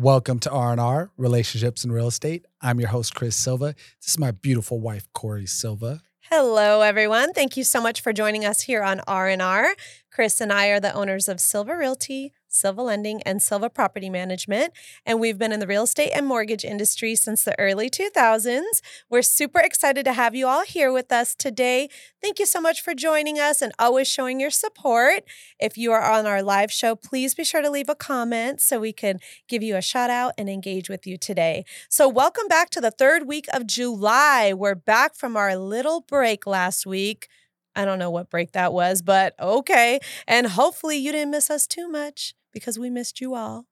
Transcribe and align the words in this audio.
Welcome 0.00 0.38
to 0.40 0.50
R&R, 0.52 1.10
Relationships 1.16 1.84
in 1.84 1.90
Real 1.90 2.06
Estate. 2.06 2.46
I'm 2.60 2.78
your 2.78 2.90
host, 2.90 3.16
Chris 3.16 3.34
Silva. 3.34 3.74
This 4.00 4.12
is 4.12 4.16
my 4.16 4.30
beautiful 4.30 4.78
wife, 4.78 5.12
Cori 5.12 5.44
Silva. 5.44 6.02
Hello, 6.30 6.82
everyone. 6.82 7.32
Thank 7.32 7.56
you 7.56 7.64
so 7.64 7.80
much 7.80 8.00
for 8.00 8.12
joining 8.12 8.44
us 8.44 8.60
here 8.60 8.84
on 8.84 9.00
R&R. 9.08 9.74
Chris 10.12 10.40
and 10.40 10.52
I 10.52 10.68
are 10.68 10.78
the 10.78 10.94
owners 10.94 11.26
of 11.26 11.40
Silva 11.40 11.76
Realty, 11.76 12.32
Silva 12.48 12.82
Lending, 12.82 13.22
and 13.22 13.42
Silva 13.42 13.70
Property 13.70 14.10
Management. 14.10 14.72
And 15.06 15.20
we've 15.20 15.38
been 15.38 15.52
in 15.52 15.60
the 15.60 15.66
real 15.66 15.84
estate 15.84 16.10
and 16.14 16.26
mortgage 16.26 16.64
industry 16.64 17.14
since 17.14 17.44
the 17.44 17.58
early 17.58 17.90
2000s. 17.90 18.80
We're 19.08 19.22
super 19.22 19.60
excited 19.60 20.04
to 20.04 20.12
have 20.12 20.34
you 20.34 20.46
all 20.46 20.64
here 20.64 20.92
with 20.92 21.12
us 21.12 21.34
today. 21.34 21.88
Thank 22.20 22.38
you 22.38 22.46
so 22.46 22.60
much 22.60 22.80
for 22.80 22.94
joining 22.94 23.38
us 23.38 23.62
and 23.62 23.72
always 23.78 24.08
showing 24.08 24.40
your 24.40 24.50
support. 24.50 25.24
If 25.60 25.76
you 25.76 25.92
are 25.92 26.02
on 26.02 26.26
our 26.26 26.42
live 26.42 26.72
show, 26.72 26.96
please 26.96 27.34
be 27.34 27.44
sure 27.44 27.62
to 27.62 27.70
leave 27.70 27.88
a 27.88 27.94
comment 27.94 28.60
so 28.60 28.80
we 28.80 28.92
can 28.92 29.18
give 29.48 29.62
you 29.62 29.76
a 29.76 29.82
shout 29.82 30.10
out 30.10 30.34
and 30.36 30.48
engage 30.48 30.88
with 30.88 31.06
you 31.06 31.16
today. 31.16 31.64
So, 31.88 32.08
welcome 32.08 32.48
back 32.48 32.70
to 32.70 32.80
the 32.80 32.90
third 32.90 33.26
week 33.26 33.46
of 33.52 33.66
July. 33.66 34.52
We're 34.52 34.74
back 34.74 35.14
from 35.14 35.36
our 35.36 35.56
little 35.56 36.00
break 36.00 36.46
last 36.46 36.86
week. 36.86 37.28
I 37.78 37.84
don't 37.84 38.00
know 38.00 38.10
what 38.10 38.28
break 38.28 38.52
that 38.52 38.72
was, 38.72 39.02
but 39.02 39.34
okay. 39.38 40.00
And 40.26 40.48
hopefully 40.48 40.96
you 40.96 41.12
didn't 41.12 41.30
miss 41.30 41.48
us 41.48 41.64
too 41.64 41.88
much 41.88 42.34
because 42.52 42.76
we 42.76 42.90
missed 42.90 43.20
you 43.20 43.34
all. 43.36 43.66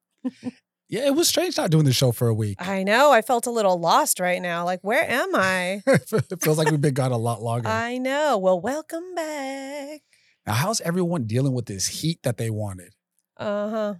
Yeah, 0.88 1.06
it 1.06 1.16
was 1.16 1.28
strange 1.28 1.56
not 1.56 1.72
doing 1.72 1.84
the 1.84 1.92
show 1.92 2.12
for 2.12 2.28
a 2.28 2.34
week. 2.34 2.58
I 2.60 2.84
know. 2.84 3.10
I 3.10 3.20
felt 3.20 3.46
a 3.46 3.50
little 3.50 3.76
lost 3.80 4.20
right 4.20 4.40
now. 4.40 4.64
Like, 4.64 4.78
where 4.82 5.02
am 5.02 5.34
I? 5.34 5.82
it 5.86 6.40
feels 6.40 6.58
like 6.58 6.70
we've 6.70 6.80
been 6.80 6.94
gone 6.94 7.10
a 7.10 7.16
lot 7.16 7.42
longer. 7.42 7.68
I 7.68 7.98
know. 7.98 8.38
Well, 8.38 8.60
welcome 8.60 9.02
back. 9.16 10.02
now, 10.46 10.52
how's 10.52 10.80
everyone 10.82 11.24
dealing 11.24 11.54
with 11.54 11.66
this 11.66 11.88
heat 11.88 12.22
that 12.22 12.36
they 12.36 12.50
wanted? 12.50 12.94
Uh 13.36 13.68
huh. 13.68 13.94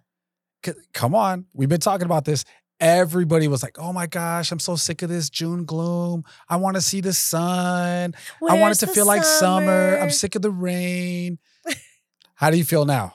Come 0.94 1.16
on, 1.16 1.46
we've 1.52 1.68
been 1.68 1.80
talking 1.80 2.06
about 2.06 2.24
this. 2.24 2.44
Everybody 2.78 3.48
was 3.48 3.62
like, 3.62 3.78
"Oh 3.78 3.92
my 3.92 4.06
gosh, 4.06 4.52
I'm 4.52 4.58
so 4.58 4.77
sick 4.77 5.02
of 5.02 5.08
this 5.08 5.30
June 5.30 5.64
gloom. 5.64 6.24
I 6.48 6.56
want 6.56 6.77
to 6.77 6.82
see 6.82 7.00
the 7.00 7.12
sun. 7.12 8.14
I 8.46 8.60
want 8.60 8.74
it 8.74 8.86
to 8.86 8.86
feel 8.86 9.06
like 9.06 9.24
summer. 9.24 9.98
I'm 9.98 10.10
sick 10.10 10.34
of 10.34 10.42
the 10.42 10.50
rain." 10.50 11.38
How 12.34 12.50
do 12.50 12.58
you 12.58 12.64
feel 12.64 12.84
now? 12.84 13.14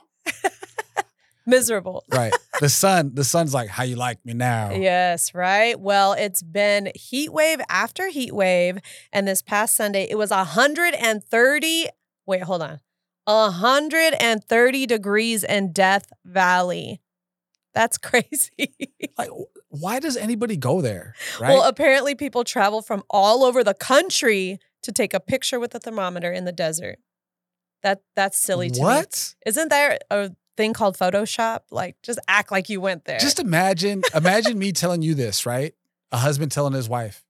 Miserable. 1.46 2.04
Right. 2.12 2.34
the 2.60 2.70
sun, 2.70 3.12
the 3.14 3.24
sun's 3.24 3.54
like, 3.54 3.70
"How 3.70 3.84
you 3.84 3.96
like 3.96 4.26
me 4.26 4.34
now?" 4.34 4.72
Yes, 4.72 5.34
right. 5.36 5.80
Well, 5.80 6.14
it's 6.14 6.42
been 6.42 6.92
heat 6.96 7.32
wave 7.32 7.62
after 7.70 8.10
heat 8.10 8.34
wave. 8.34 8.80
And 9.12 9.28
this 9.28 9.42
past 9.42 9.76
Sunday, 9.76 10.08
it 10.10 10.18
was 10.18 10.32
130. 10.32 11.88
Wait, 12.26 12.44
hold 12.44 12.62
on. 12.62 12.80
130 13.26 14.86
degrees 14.86 15.44
in 15.44 15.72
Death 15.72 16.12
Valley. 16.26 17.00
That's 17.74 17.98
crazy. 18.10 18.76
Like, 19.18 19.30
why 19.70 20.00
does 20.00 20.18
anybody 20.18 20.58
go 20.58 20.82
there? 20.82 21.14
Right. 21.40 21.50
Well, 21.50 21.64
apparently, 21.64 22.16
people 22.16 22.44
travel 22.44 22.82
from 22.82 23.04
all 23.10 23.44
over 23.44 23.64
the 23.64 23.74
country 23.74 24.60
to 24.84 24.92
take 24.92 25.14
a 25.14 25.20
picture 25.20 25.60
with 25.60 25.74
a 25.76 25.80
thermometer 25.80 26.32
in 26.32 26.46
the 26.46 26.52
desert. 26.52 26.98
That 27.84 28.02
that's 28.16 28.38
silly 28.38 28.70
to 28.70 28.80
me. 28.80 28.84
what? 28.84 29.36
Isn't 29.46 29.70
there 29.70 29.98
a 30.10 30.32
thing 30.58 30.74
called 30.74 30.98
Photoshop? 30.98 31.62
Like, 31.72 31.96
just 32.04 32.20
act 32.28 32.52
like 32.52 32.70
you 32.70 32.80
went 32.82 33.06
there. 33.06 33.20
Just 33.20 33.40
imagine, 33.40 34.04
imagine 34.14 34.60
me 34.60 34.72
telling 34.72 35.02
you 35.02 35.16
this, 35.16 35.46
right? 35.46 35.74
A 36.12 36.18
husband 36.18 36.52
telling 36.52 36.74
his 36.74 36.88
wife, 36.90 37.24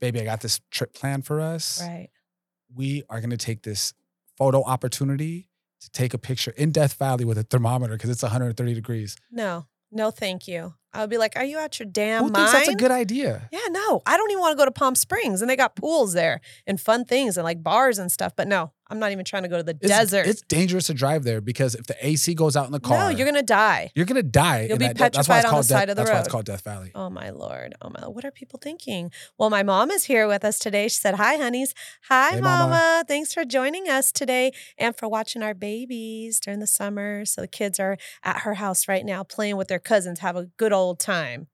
"Baby, 0.00 0.20
I 0.20 0.24
got 0.24 0.40
this 0.40 0.60
trip 0.70 0.92
planned 0.92 1.24
for 1.24 1.40
us. 1.40 1.80
right. 1.80 2.08
We 2.74 3.04
are 3.08 3.20
going 3.20 3.30
to 3.30 3.36
take 3.36 3.62
this 3.62 3.94
photo 4.36 4.62
opportunity 4.64 5.48
to 5.80 5.90
take 5.92 6.12
a 6.12 6.18
picture 6.18 6.50
in 6.56 6.72
Death 6.72 6.94
Valley 6.94 7.24
with 7.24 7.38
a 7.38 7.44
thermometer 7.44 7.92
because 7.94 8.10
it's 8.10 8.22
130 8.22 8.74
degrees. 8.74 9.16
No, 9.30 9.66
no, 9.94 10.10
thank 10.10 10.46
you. 10.48 10.74
I 10.92 11.00
would 11.00 11.10
be 11.10 11.18
like, 11.18 11.34
are 11.36 11.44
you 11.44 11.58
out 11.58 11.78
your 11.80 11.88
damn 11.90 12.24
Who 12.24 12.30
mind? 12.30 12.36
thinks 12.36 12.52
that's 12.52 12.68
a 12.68 12.74
good 12.76 12.92
idea? 12.92 13.48
yeah, 13.50 13.66
no, 13.70 14.02
I 14.06 14.16
don't 14.16 14.30
even 14.30 14.40
want 14.40 14.52
to 14.52 14.56
go 14.56 14.64
to 14.64 14.70
Palm 14.70 14.94
Springs, 14.94 15.40
and 15.40 15.50
they 15.50 15.56
got 15.56 15.74
pools 15.74 16.12
there 16.12 16.40
and 16.66 16.80
fun 16.80 17.04
things 17.04 17.36
and 17.36 17.44
like 17.44 17.62
bars 17.64 17.98
and 17.98 18.12
stuff. 18.12 18.34
But 18.36 18.46
no, 18.46 18.72
I'm 18.94 19.00
not 19.00 19.10
even 19.10 19.24
trying 19.24 19.42
to 19.42 19.48
go 19.48 19.56
to 19.56 19.62
the 19.64 19.76
It's, 19.80 19.88
desert. 19.88 20.26
It's 20.28 20.42
dangerous 20.42 20.86
to 20.86 20.94
drive 20.94 21.24
there 21.24 21.40
because 21.40 21.74
if 21.74 21.86
the 21.86 21.96
AC 22.06 22.32
goes 22.34 22.54
out 22.56 22.66
in 22.66 22.72
the 22.72 22.78
car, 22.78 23.10
no, 23.10 23.16
you're 23.16 23.26
gonna 23.26 23.42
die. 23.42 23.90
you're 23.96 24.06
gonna 24.06 24.22
die. 24.22 24.66
You'll 24.68 24.78
be 24.78 24.86
that- 24.86 24.96
petrified 24.96 25.44
on 25.44 25.56
the 25.56 25.62
side 25.64 25.86
Death- 25.86 25.88
of 25.90 25.96
the 25.96 26.02
That's 26.02 26.10
why 26.10 26.18
it's 26.20 26.28
called 26.28 26.44
Death 26.46 26.62
Valley. 26.62 26.92
Oh 26.94 27.10
my 27.10 27.30
lord. 27.30 27.74
Oh 27.82 27.90
my. 27.90 28.06
What 28.06 28.24
are 28.24 28.30
people 28.30 28.60
thinking? 28.62 29.10
Well, 29.36 29.50
my 29.50 29.62
mom 29.64 29.90
is 29.90 30.04
here 30.04 30.28
with 30.28 30.44
us 30.44 30.58
today. 30.58 30.84
She 30.88 31.00
said, 31.00 31.16
"Hi, 31.16 31.34
honeys. 31.36 31.74
Hi, 32.08 32.30
Hey, 32.34 32.40
mama. 32.40 32.68
mama. 32.70 33.04
Thanks 33.08 33.34
for 33.34 33.44
joining 33.44 33.88
us 33.88 34.12
today 34.12 34.52
and 34.78 34.96
for 34.96 35.08
watching 35.08 35.42
our 35.42 35.54
babies 35.54 36.38
during 36.38 36.60
the 36.60 36.66
summer." 36.66 37.24
So 37.24 37.40
the 37.40 37.48
kids 37.48 37.80
are 37.80 37.96
at 38.22 38.40
her 38.42 38.54
house 38.54 38.86
right 38.86 39.04
now 39.04 39.24
playing 39.24 39.56
with 39.56 39.68
their 39.68 39.78
cousins, 39.80 40.20
have 40.20 40.36
a 40.36 40.44
good 40.56 40.72
old 40.72 41.00
time. 41.00 41.48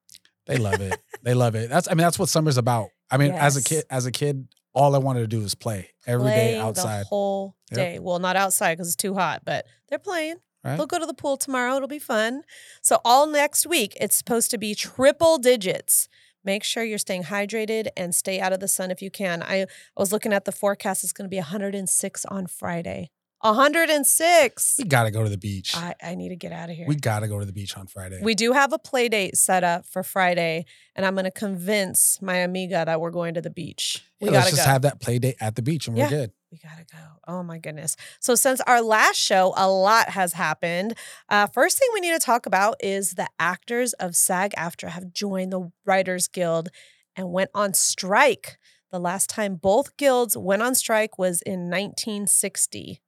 They 0.47 0.57
love 0.57 0.81
it. 0.81 0.99
they 1.23 1.35
love 1.35 1.55
it. 1.55 1.71
That's 1.71 1.87
I 1.89 1.93
mean 1.93 1.99
that's 2.05 2.19
what 2.19 2.29
summer's 2.29 2.57
about. 2.59 2.89
I 3.11 3.17
mean 3.17 3.33
as 3.33 3.57
a 3.57 3.63
kid, 3.63 3.85
as 3.91 4.05
a 4.07 4.11
kid, 4.11 4.49
all 4.73 4.95
I 4.95 4.99
wanted 4.99 5.21
to 5.21 5.27
do 5.27 5.41
was 5.41 5.55
play 5.55 5.91
every 6.07 6.31
day 6.33 6.53
Playing 6.53 6.61
outside. 6.63 7.03
the 7.05 7.09
whole 7.09 7.57
Yep. 7.71 7.77
day. 7.77 7.99
Well, 7.99 8.19
not 8.19 8.37
outside 8.37 8.75
because 8.75 8.89
it's 8.89 8.97
too 8.97 9.15
hot, 9.15 9.43
but 9.45 9.67
they're 9.89 9.99
playing. 9.99 10.37
Right? 10.65 10.77
They'll 10.77 10.87
go 10.87 10.99
to 10.99 11.07
the 11.07 11.15
pool 11.15 11.37
tomorrow. 11.37 11.77
It'll 11.77 11.89
be 11.89 11.99
fun. 11.99 12.43
So 12.83 13.01
all 13.05 13.27
next 13.27 13.67
week, 13.67 13.97
it's 14.01 14.17
supposed 14.17 14.51
to 14.51 14.59
be 14.59 14.75
triple 14.75 15.39
digits. 15.39 16.09
Make 16.45 16.65
sure 16.65 16.83
you're 16.85 16.99
staying 16.99 17.25
hydrated 17.25 17.89
and 17.97 18.15
stay 18.15 18.41
out 18.41 18.53
of 18.53 18.61
the 18.61 18.69
sun 18.69 18.91
if 18.91 19.01
you 19.03 19.11
can. 19.11 19.43
I, 19.43 19.63
I 19.63 19.67
was 19.97 20.13
looking 20.13 20.33
at 20.33 20.45
the 20.47 20.53
forecast. 20.53 21.05
It's 21.05 21.13
going 21.13 21.27
to 21.27 21.31
be 21.31 21.39
106 21.39 22.25
on 22.27 22.47
Friday. 22.47 23.11
106. 23.43 24.77
we 24.79 24.85
gotta 24.85 25.11
go 25.11 25.23
to 25.23 25.29
the 25.29 25.39
beach. 25.39 25.75
I, 25.77 25.95
I 26.03 26.15
need 26.15 26.29
to 26.31 26.37
get 26.37 26.53
out 26.53 26.71
of 26.71 26.77
here. 26.77 26.87
we 26.87 26.95
gotta 26.97 27.29
go 27.29 27.39
to 27.39 27.47
the 27.47 27.53
beach 27.53 27.77
on 27.77 27.87
Friday. 27.87 28.21
We 28.23 28.35
do 28.35 28.53
have 28.53 28.73
a 28.73 28.79
play 28.79 29.09
date 29.09 29.37
set 29.37 29.65
up 29.65 29.87
for 29.87 30.03
Friday, 30.03 30.65
and 30.95 31.05
I'm 31.07 31.15
going 31.15 31.25
to 31.25 31.31
convince 31.31 32.21
my 32.23 32.37
amiga 32.37 32.83
that 32.85 33.01
we're 33.01 33.11
going 33.11 33.35
to 33.35 33.41
the 33.41 33.51
beach. 33.51 34.03
We 34.21 34.27
Yeah, 34.27 34.33
got 34.33 34.39
let's 34.39 34.51
to 34.51 34.57
just 34.57 34.67
go. 34.67 34.73
have 34.73 34.83
that 34.83 35.01
play 35.01 35.19
date 35.19 35.37
at 35.41 35.57
the 35.57 35.63
beach 35.63 35.87
and 35.87 35.97
we're 35.97 36.05
Yeah. 36.05 36.09
good. 36.11 36.33
We 36.53 36.59
gotta 36.59 36.85
go. 36.91 36.99
Oh 37.29 37.43
my 37.43 37.59
goodness. 37.59 37.97
So, 38.19 38.35
since 38.35 38.61
our 38.63 38.83
last 38.83 39.17
show, 39.17 39.55
a 39.57 39.71
lot 39.71 40.11
has 40.11 40.33
happened. 40.33 40.95
Uh, 41.29 41.47
first 41.47 41.79
thing 41.79 41.89
we 41.95 42.01
need 42.01 42.13
to 42.13 42.19
talk 42.19 42.45
about 42.47 42.77
is 42.81 43.13
the 43.13 43.29
actors 43.39 43.93
of 43.95 44.17
SAG 44.17 44.53
AFTRA 44.59 44.89
have 44.91 45.13
joined 45.13 45.53
the 45.53 45.71
Writers 45.85 46.27
Guild 46.29 46.69
and 47.17 47.31
went 47.33 47.51
on 47.55 47.73
strike. 47.75 48.59
The 48.91 48.99
last 48.99 49.31
time 49.31 49.55
both 49.57 49.97
guilds 49.97 50.37
went 50.37 50.63
on 50.63 50.75
strike 50.75 51.17
was 51.19 51.41
in 51.43 51.71
1960. 51.71 53.01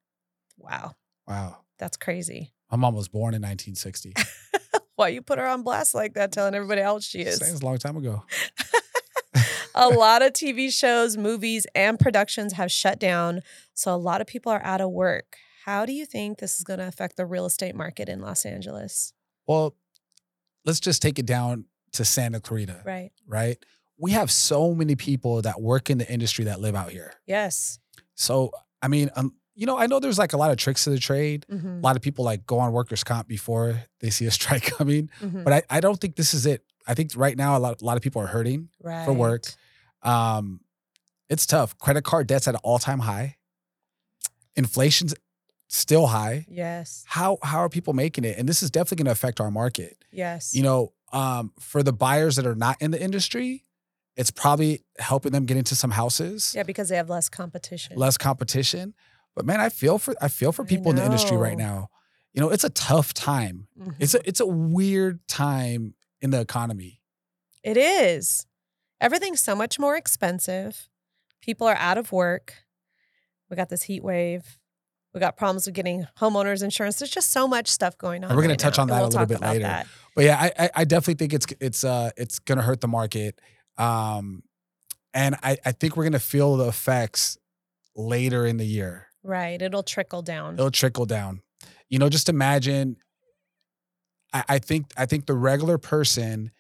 Wow, 0.62 0.92
Wow. 1.26 1.58
that's 1.78 1.96
crazy. 1.96 2.52
My 2.70 2.76
mom 2.78 2.94
was 2.94 3.08
born 3.08 3.34
in 3.34 3.42
1960. 3.42 4.14
Why 4.96 5.08
you 5.08 5.20
put 5.22 5.38
her 5.38 5.46
on 5.46 5.62
blast 5.62 5.94
like 5.94 6.14
that, 6.14 6.32
telling 6.32 6.54
everybody 6.54 6.80
how 6.82 6.92
old 6.92 7.02
she 7.02 7.20
is? 7.20 7.38
Seems 7.38 7.60
a 7.60 7.64
long 7.64 7.78
time 7.78 7.96
ago. 7.96 8.24
a 9.74 9.88
lot 9.88 10.22
of 10.22 10.32
TV 10.32 10.72
shows, 10.72 11.16
movies, 11.16 11.66
and 11.74 11.98
productions 11.98 12.52
have 12.54 12.70
shut 12.70 12.98
down. 12.98 13.40
So 13.74 13.94
a 13.94 13.96
lot 13.96 14.20
of 14.20 14.26
people 14.26 14.52
are 14.52 14.62
out 14.62 14.80
of 14.80 14.90
work. 14.90 15.36
How 15.64 15.86
do 15.86 15.92
you 15.92 16.04
think 16.06 16.38
this 16.38 16.56
is 16.58 16.64
going 16.64 16.78
to 16.78 16.86
affect 16.86 17.16
the 17.16 17.24
real 17.26 17.46
estate 17.46 17.74
market 17.74 18.08
in 18.08 18.20
Los 18.20 18.44
Angeles? 18.44 19.12
Well, 19.46 19.74
let's 20.64 20.80
just 20.80 21.00
take 21.02 21.18
it 21.18 21.26
down 21.26 21.66
to 21.92 22.04
Santa 22.04 22.40
Clarita, 22.40 22.82
Right. 22.84 23.10
right? 23.26 23.58
We 23.98 24.12
have 24.12 24.30
so 24.30 24.74
many 24.74 24.96
people 24.96 25.42
that 25.42 25.60
work 25.60 25.88
in 25.90 25.98
the 25.98 26.10
industry 26.10 26.44
that 26.46 26.60
live 26.60 26.74
out 26.74 26.90
here. 26.90 27.12
Yes. 27.26 27.78
So, 28.14 28.50
I 28.82 28.88
mean, 28.88 29.10
um, 29.14 29.34
you 29.54 29.66
know, 29.66 29.76
I 29.78 29.86
know 29.86 30.00
there's 30.00 30.18
like 30.18 30.32
a 30.32 30.36
lot 30.36 30.50
of 30.50 30.56
tricks 30.56 30.84
to 30.84 30.90
the 30.90 30.98
trade. 30.98 31.44
Mhm. 31.50 31.78
A 31.78 31.82
lot 31.82 31.96
of 31.96 32.02
people 32.02 32.24
like 32.24 32.46
go 32.46 32.58
on 32.58 32.72
workers' 32.72 33.04
comp 33.04 33.28
before 33.28 33.82
they 34.00 34.10
see 34.10 34.26
a 34.26 34.30
strike 34.30 34.62
coming, 34.78 35.10
Mhm. 35.20 35.44
but 35.44 35.52
I, 35.52 35.62
I 35.70 35.80
don't 35.80 36.00
think 36.00 36.16
this 36.16 36.32
is 36.34 36.46
it. 36.46 36.64
I 36.86 36.94
think 36.94 37.12
right 37.16 37.36
now 37.36 37.56
a 37.56 37.60
lot, 37.60 37.80
a 37.82 37.84
lot 37.84 37.96
of 37.96 38.02
people 38.02 38.22
are 38.22 38.26
hurting. 38.26 38.68
right. 38.82 39.04
for 39.04 39.12
work. 39.12 39.44
Um, 40.02 40.60
it's 41.28 41.46
tough. 41.46 41.76
Credit 41.78 42.02
card 42.02 42.26
debt's 42.26 42.48
at 42.48 42.54
an 42.54 42.60
all 42.64 42.78
time 42.78 42.98
high. 43.00 43.36
Inflation's 44.56 45.14
still 45.68 46.06
high. 46.08 46.44
Yes. 46.50 47.04
How 47.06 47.38
how 47.42 47.58
are 47.58 47.68
people 47.68 47.92
making 47.94 48.24
it? 48.24 48.36
And 48.38 48.48
this 48.48 48.62
is 48.62 48.70
definitely 48.70 48.96
going 49.04 49.06
to 49.06 49.12
affect 49.12 49.40
our 49.40 49.50
market. 49.50 50.04
Yes. 50.10 50.54
You 50.54 50.62
know, 50.62 50.92
um, 51.12 51.52
for 51.58 51.82
the 51.82 51.92
buyers 51.92 52.36
that 52.36 52.46
are 52.46 52.54
not 52.54 52.76
in 52.82 52.90
the 52.90 53.00
industry, 53.02 53.64
it's 54.16 54.30
probably 54.30 54.82
helping 54.98 55.32
them 55.32 55.46
get 55.46 55.56
into 55.56 55.74
some 55.74 55.90
houses, 55.92 56.52
yeah, 56.54 56.64
because 56.64 56.90
they 56.90 56.96
have 56.96 57.08
less 57.08 57.28
competition. 57.30 57.96
less 57.96 58.18
competition. 58.18 58.92
But 59.34 59.46
man, 59.46 59.60
I 59.60 59.68
feel 59.68 59.98
for 59.98 60.14
I 60.20 60.28
feel 60.28 60.52
for 60.52 60.64
people 60.64 60.90
in 60.90 60.96
the 60.96 61.04
industry 61.04 61.36
right 61.36 61.56
now. 61.56 61.88
You 62.34 62.40
know, 62.40 62.50
it's 62.50 62.64
a 62.64 62.70
tough 62.70 63.12
time. 63.14 63.68
Mhm. 63.78 63.94
It's 63.98 64.14
a 64.14 64.26
it's 64.28 64.40
a 64.40 64.46
weird 64.46 65.26
time 65.28 65.94
in 66.20 66.30
the 66.30 66.40
economy. 66.40 67.00
It 67.62 67.76
is. 67.76 68.46
Everything's 69.00 69.40
so 69.42 69.54
much 69.54 69.78
more 69.78 69.96
expensive. 69.96 70.88
People 71.40 71.66
are 71.66 71.76
out 71.76 71.98
of 71.98 72.12
work. 72.12 72.54
We 73.50 73.56
got 73.56 73.68
this 73.68 73.82
heat 73.84 74.02
wave. 74.02 74.58
We 75.12 75.20
got 75.20 75.36
problems 75.36 75.66
with 75.66 75.74
getting 75.74 76.06
homeowners 76.18 76.62
insurance. 76.62 76.98
There's 76.98 77.10
just 77.10 77.30
so 77.30 77.46
much 77.46 77.68
stuff 77.68 77.98
going 77.98 78.24
on. 78.24 78.30
And 78.30 78.36
we're 78.36 78.42
gonna 78.44 78.52
right 78.52 78.58
touch 78.58 78.78
now, 78.78 78.82
on 78.82 78.88
that 78.88 78.94
a 78.94 79.00
we'll 79.00 79.08
little 79.10 79.26
bit 79.26 79.40
later. 79.42 79.64
that. 79.64 79.86
But 80.14 80.24
yeah, 80.24 80.38
I, 80.40 80.64
I 80.64 80.70
I 80.76 80.84
definitely 80.84 81.14
think 81.14 81.32
it's 81.34 81.46
it's 81.60 81.84
uh 81.84 82.10
it's 82.16 82.38
gonna 82.38 82.62
hurt 82.62 82.80
the 82.80 82.88
market. 82.88 83.38
Um 83.78 84.42
and 85.14 85.36
I, 85.42 85.58
I 85.66 85.72
think 85.72 85.96
we're 85.96 86.04
gonna 86.04 86.18
feel 86.18 86.56
the 86.56 86.68
effects 86.68 87.36
later 87.94 88.46
in 88.46 88.56
the 88.56 88.64
year. 88.64 89.08
Right. 89.22 89.60
It'll 89.60 89.82
trickle 89.82 90.22
down. 90.22 90.54
It'll 90.54 90.70
trickle 90.70 91.06
down. 91.06 91.42
You 91.88 91.98
know, 91.98 92.08
just 92.08 92.28
imagine 92.28 92.96
I, 94.32 94.44
I 94.48 94.58
think 94.58 94.86
I 94.96 95.06
think 95.06 95.26
the 95.26 95.34
regular 95.34 95.78
person 95.78 96.50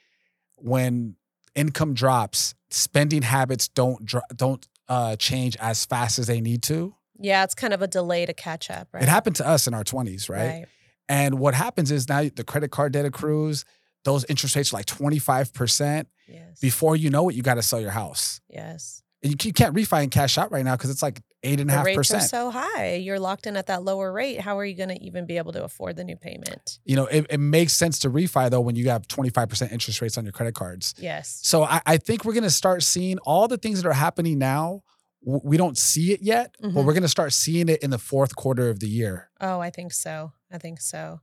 when 0.56 1.16
income 1.54 1.94
drops, 1.94 2.54
spending 2.70 3.22
habits 3.22 3.68
don't 3.68 4.04
dro- 4.04 4.20
don't 4.34 4.66
uh, 4.88 5.16
change 5.16 5.56
as 5.60 5.84
fast 5.84 6.18
as 6.18 6.26
they 6.26 6.40
need 6.40 6.62
to. 6.64 6.94
Yeah, 7.18 7.44
it's 7.44 7.54
kind 7.54 7.72
of 7.72 7.82
a 7.82 7.86
delay 7.86 8.26
to 8.26 8.34
catch 8.34 8.70
up, 8.70 8.88
right? 8.92 9.02
It 9.02 9.08
happened 9.08 9.36
to 9.36 9.46
us 9.46 9.66
in 9.66 9.74
our 9.74 9.84
20s, 9.84 10.28
right? 10.28 10.38
Right. 10.38 10.64
And 11.08 11.38
what 11.38 11.54
happens 11.54 11.90
is 11.90 12.08
now 12.08 12.22
the 12.34 12.44
credit 12.44 12.70
card 12.70 12.92
debt 12.92 13.04
accrues, 13.04 13.64
those 14.04 14.24
interest 14.24 14.56
rates 14.56 14.72
are 14.72 14.76
like 14.76 14.86
25%. 14.86 16.06
Yes. 16.26 16.58
Before 16.60 16.96
you 16.96 17.10
know 17.10 17.28
it, 17.28 17.34
you 17.36 17.42
got 17.42 17.54
to 17.54 17.62
sell 17.62 17.80
your 17.80 17.90
house. 17.90 18.40
yes. 18.48 19.02
And 19.22 19.30
you 19.30 19.48
you 19.48 19.52
can't 19.52 19.72
refi 19.72 20.02
and 20.02 20.10
cash 20.10 20.36
out 20.36 20.50
right 20.50 20.64
now 20.64 20.74
because 20.74 20.90
it's 20.90 21.02
like 21.02 21.22
eight 21.42 21.60
and 21.60 21.70
a 21.70 21.72
half 21.74 21.86
percent. 21.94 22.22
so 22.24 22.50
high. 22.50 22.94
You're 22.94 23.18
locked 23.18 23.46
in 23.46 23.56
at 23.56 23.66
that 23.66 23.82
lower 23.82 24.12
rate. 24.12 24.40
How 24.40 24.58
are 24.58 24.64
you 24.64 24.74
going 24.76 24.90
to 24.90 25.02
even 25.02 25.26
be 25.26 25.36
able 25.38 25.52
to 25.52 25.64
afford 25.64 25.96
the 25.96 26.04
new 26.04 26.16
payment? 26.16 26.78
You 26.84 26.96
know, 26.96 27.06
it, 27.06 27.26
it 27.30 27.38
makes 27.40 27.72
sense 27.72 27.98
to 28.00 28.10
refi 28.10 28.50
though 28.50 28.60
when 28.60 28.76
you 28.76 28.88
have 28.90 29.08
25% 29.08 29.72
interest 29.72 30.00
rates 30.00 30.16
on 30.18 30.24
your 30.24 30.32
credit 30.32 30.54
cards. 30.54 30.94
Yes. 30.98 31.40
So 31.42 31.64
I, 31.64 31.80
I 31.86 31.96
think 31.96 32.24
we're 32.24 32.34
going 32.34 32.42
to 32.44 32.50
start 32.50 32.82
seeing 32.82 33.18
all 33.18 33.48
the 33.48 33.58
things 33.58 33.82
that 33.82 33.88
are 33.88 33.92
happening 33.92 34.38
now. 34.38 34.82
We 35.24 35.56
don't 35.56 35.78
see 35.78 36.12
it 36.12 36.20
yet, 36.22 36.54
but 36.60 36.70
Mhm. 36.72 36.84
we're 36.84 36.92
going 36.94 37.02
to 37.02 37.08
start 37.08 37.32
seeing 37.32 37.68
it 37.68 37.80
in 37.82 37.90
the 37.90 37.98
fourth 37.98 38.34
quarter 38.34 38.68
of 38.70 38.80
the 38.80 38.88
year. 38.88 39.30
Oh, 39.40 39.60
I 39.60 39.70
think 39.70 39.92
so. 39.92 40.32
I 40.50 40.58
think 40.58 40.80
so. 40.80 41.20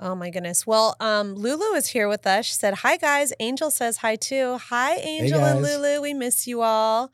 Oh 0.00 0.14
my 0.14 0.30
goodness. 0.30 0.66
Well, 0.66 0.94
um, 1.00 1.34
Lulu 1.34 1.74
is 1.74 1.88
here 1.88 2.08
with 2.08 2.26
us. 2.26 2.46
She 2.46 2.54
said, 2.54 2.74
Hi 2.74 2.96
guys. 2.96 3.32
Angel 3.40 3.70
says 3.70 3.96
hi 3.98 4.14
too. 4.16 4.58
Hi, 4.58 4.94
Angel 4.96 5.40
and. 5.44 5.60
Lulu. 5.62 6.00
We 6.02 6.14
miss 6.14 6.46
you 6.46 6.62
all. 6.62 7.10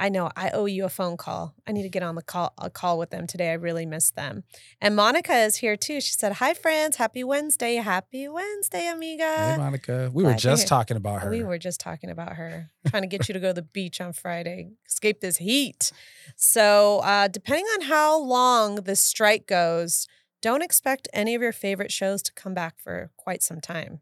I 0.00 0.08
know 0.08 0.30
I 0.34 0.48
owe 0.50 0.64
you 0.64 0.86
a 0.86 0.88
phone 0.88 1.18
call. 1.18 1.54
I 1.66 1.72
need 1.72 1.82
to 1.82 1.90
get 1.90 2.02
on 2.02 2.14
the 2.14 2.22
call 2.22 2.54
a 2.56 2.70
call 2.70 2.98
with 2.98 3.10
them 3.10 3.26
today. 3.26 3.50
I 3.50 3.54
really 3.54 3.84
miss 3.84 4.10
them. 4.10 4.44
And 4.80 4.96
Monica 4.96 5.36
is 5.36 5.56
here 5.56 5.76
too. 5.76 6.00
She 6.00 6.12
said, 6.14 6.32
Hi 6.32 6.54
friends. 6.54 6.96
Happy 6.96 7.22
Wednesday. 7.22 7.76
Happy 7.76 8.26
Wednesday, 8.26 8.88
amiga. 8.88 9.36
hey, 9.36 9.56
Monica. 9.58 10.10
We 10.10 10.22
were 10.22 10.30
glad 10.30 10.38
to 10.38 10.42
just 10.42 10.66
talking 10.68 10.96
about 10.96 11.20
her. 11.20 11.28
We 11.28 11.44
were 11.44 11.58
just 11.58 11.80
talking 11.80 12.08
about 12.08 12.36
her, 12.36 12.70
trying 12.88 13.02
to 13.02 13.08
get 13.08 13.28
you 13.28 13.34
to 13.34 13.40
go 13.40 13.48
to 13.48 13.52
the 13.52 13.62
beach 13.62 14.00
on 14.00 14.14
Friday, 14.14 14.70
escape 14.88 15.20
this 15.20 15.36
heat. 15.36 15.92
So, 16.34 17.00
uh, 17.00 17.28
depending 17.28 17.66
on 17.74 17.82
how 17.82 18.18
long 18.18 18.76
this 18.76 19.04
strike 19.04 19.46
goes, 19.46 20.08
don't 20.40 20.62
expect 20.62 21.08
any 21.12 21.34
of 21.34 21.42
your 21.42 21.52
favorite 21.52 21.92
shows 21.92 22.22
to 22.22 22.32
come 22.32 22.54
back 22.54 22.78
for 22.78 23.10
quite 23.18 23.42
some 23.42 23.60
time. 23.60 24.00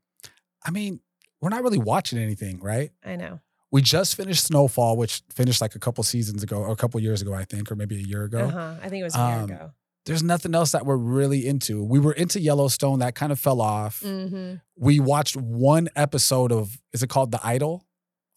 I 0.65 0.71
mean, 0.71 1.01
we're 1.41 1.49
not 1.51 1.65
really 1.65 1.79
watching 1.79 2.21
anything, 2.21 2.61
right? 2.61 2.93
I 3.05 3.17
know. 3.17 3.41
We 3.71 3.83
just 3.83 4.17
finished 4.17 4.45
Snowfall, 4.45 4.97
which 4.97 5.23
finished 5.35 5.61
like 5.61 5.75
a 5.75 5.79
couple 5.79 6.03
seasons 6.05 6.43
ago, 6.43 6.57
or 6.57 6.71
a 6.71 6.77
couple 6.77 6.99
years 7.01 7.21
ago, 7.23 7.35
I 7.35 7.45
think, 7.45 7.71
or 7.71 7.77
maybe 7.77 7.97
a 7.97 8.03
year 8.07 8.25
ago. 8.25 8.47
Uh-huh. 8.47 8.75
I 8.83 8.89
think 8.89 9.01
it 9.01 9.05
was 9.05 9.15
a 9.15 9.19
year 9.19 9.27
Um, 9.39 9.45
ago. 9.45 9.71
There's 10.07 10.23
nothing 10.23 10.55
else 10.55 10.73
that 10.73 10.87
we're 10.87 10.97
really 10.97 11.47
into. 11.47 11.85
We 11.85 11.99
were 11.99 12.15
into 12.15 12.41
Yellowstone, 12.41 13.01
that 13.01 13.15
kind 13.15 13.31
of 13.31 13.39
fell 13.39 13.61
off. 13.61 14.01
hmm 14.01 14.55
We 14.77 15.01
watched 15.01 15.37
one 15.37 15.89
episode 15.95 16.51
of, 16.51 16.79
is 16.95 17.03
it 17.03 17.09
called 17.11 17.31
The 17.31 17.41
Idol 17.47 17.85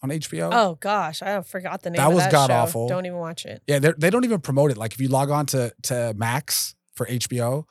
on 0.02 0.10
HBO? 0.10 0.50
Oh 0.52 0.74
gosh, 0.80 1.22
I 1.22 1.40
forgot 1.40 1.80
the 1.82 1.88
name. 1.90 1.96
That 1.96 2.08
of 2.08 2.14
was 2.14 2.24
that 2.24 2.32
god 2.32 2.48
show. 2.50 2.54
awful. 2.56 2.88
Don't 2.88 3.06
even 3.06 3.18
watch 3.18 3.46
it. 3.46 3.62
Yeah, 3.66 3.78
they 3.78 4.10
don't 4.10 4.24
even 4.24 4.40
promote 4.42 4.70
it. 4.70 4.76
Like 4.76 4.92
if 4.92 5.00
you 5.00 5.08
log 5.08 5.30
on 5.30 5.46
to 5.46 5.72
to 5.84 6.12
Max 6.14 6.74
for 6.94 7.06
HBO, 7.06 7.64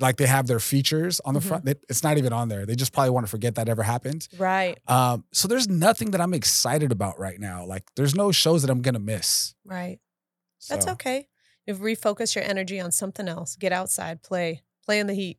like 0.00 0.16
they 0.16 0.26
have 0.26 0.46
their 0.46 0.60
features 0.60 1.20
on 1.20 1.34
the 1.34 1.40
Mhm. 1.40 1.44
front. 1.44 1.68
It's 1.88 2.02
not 2.02 2.18
even 2.18 2.32
on 2.32 2.48
there. 2.48 2.66
They 2.66 2.74
just 2.74 2.92
probably 2.92 3.10
want 3.10 3.26
to 3.26 3.30
forget 3.30 3.54
that 3.54 3.68
ever 3.68 3.82
happened. 3.82 4.26
Right, 4.38 4.78
Um, 4.88 5.24
so 5.32 5.46
there's 5.48 5.68
nothing 5.68 6.10
that 6.12 6.20
I'm 6.20 6.34
excited 6.34 6.90
about 6.92 7.18
right 7.18 7.38
now. 7.38 7.64
Like 7.64 7.84
there's 7.96 8.14
no 8.14 8.32
shows 8.32 8.62
that 8.62 8.70
I'm 8.70 8.82
gonna 8.82 8.98
miss. 8.98 9.54
right. 9.64 10.00
That's 10.68 10.86
So, 10.86 10.92
okay. 10.92 11.28
You 11.66 11.74
refocus 11.74 12.34
your 12.34 12.44
energy 12.44 12.80
on 12.80 12.90
something 12.92 13.28
else. 13.28 13.56
Get 13.56 13.72
outside, 13.72 14.22
play, 14.22 14.62
play 14.84 14.98
in 14.98 15.06
the 15.06 15.14
heat. 15.14 15.38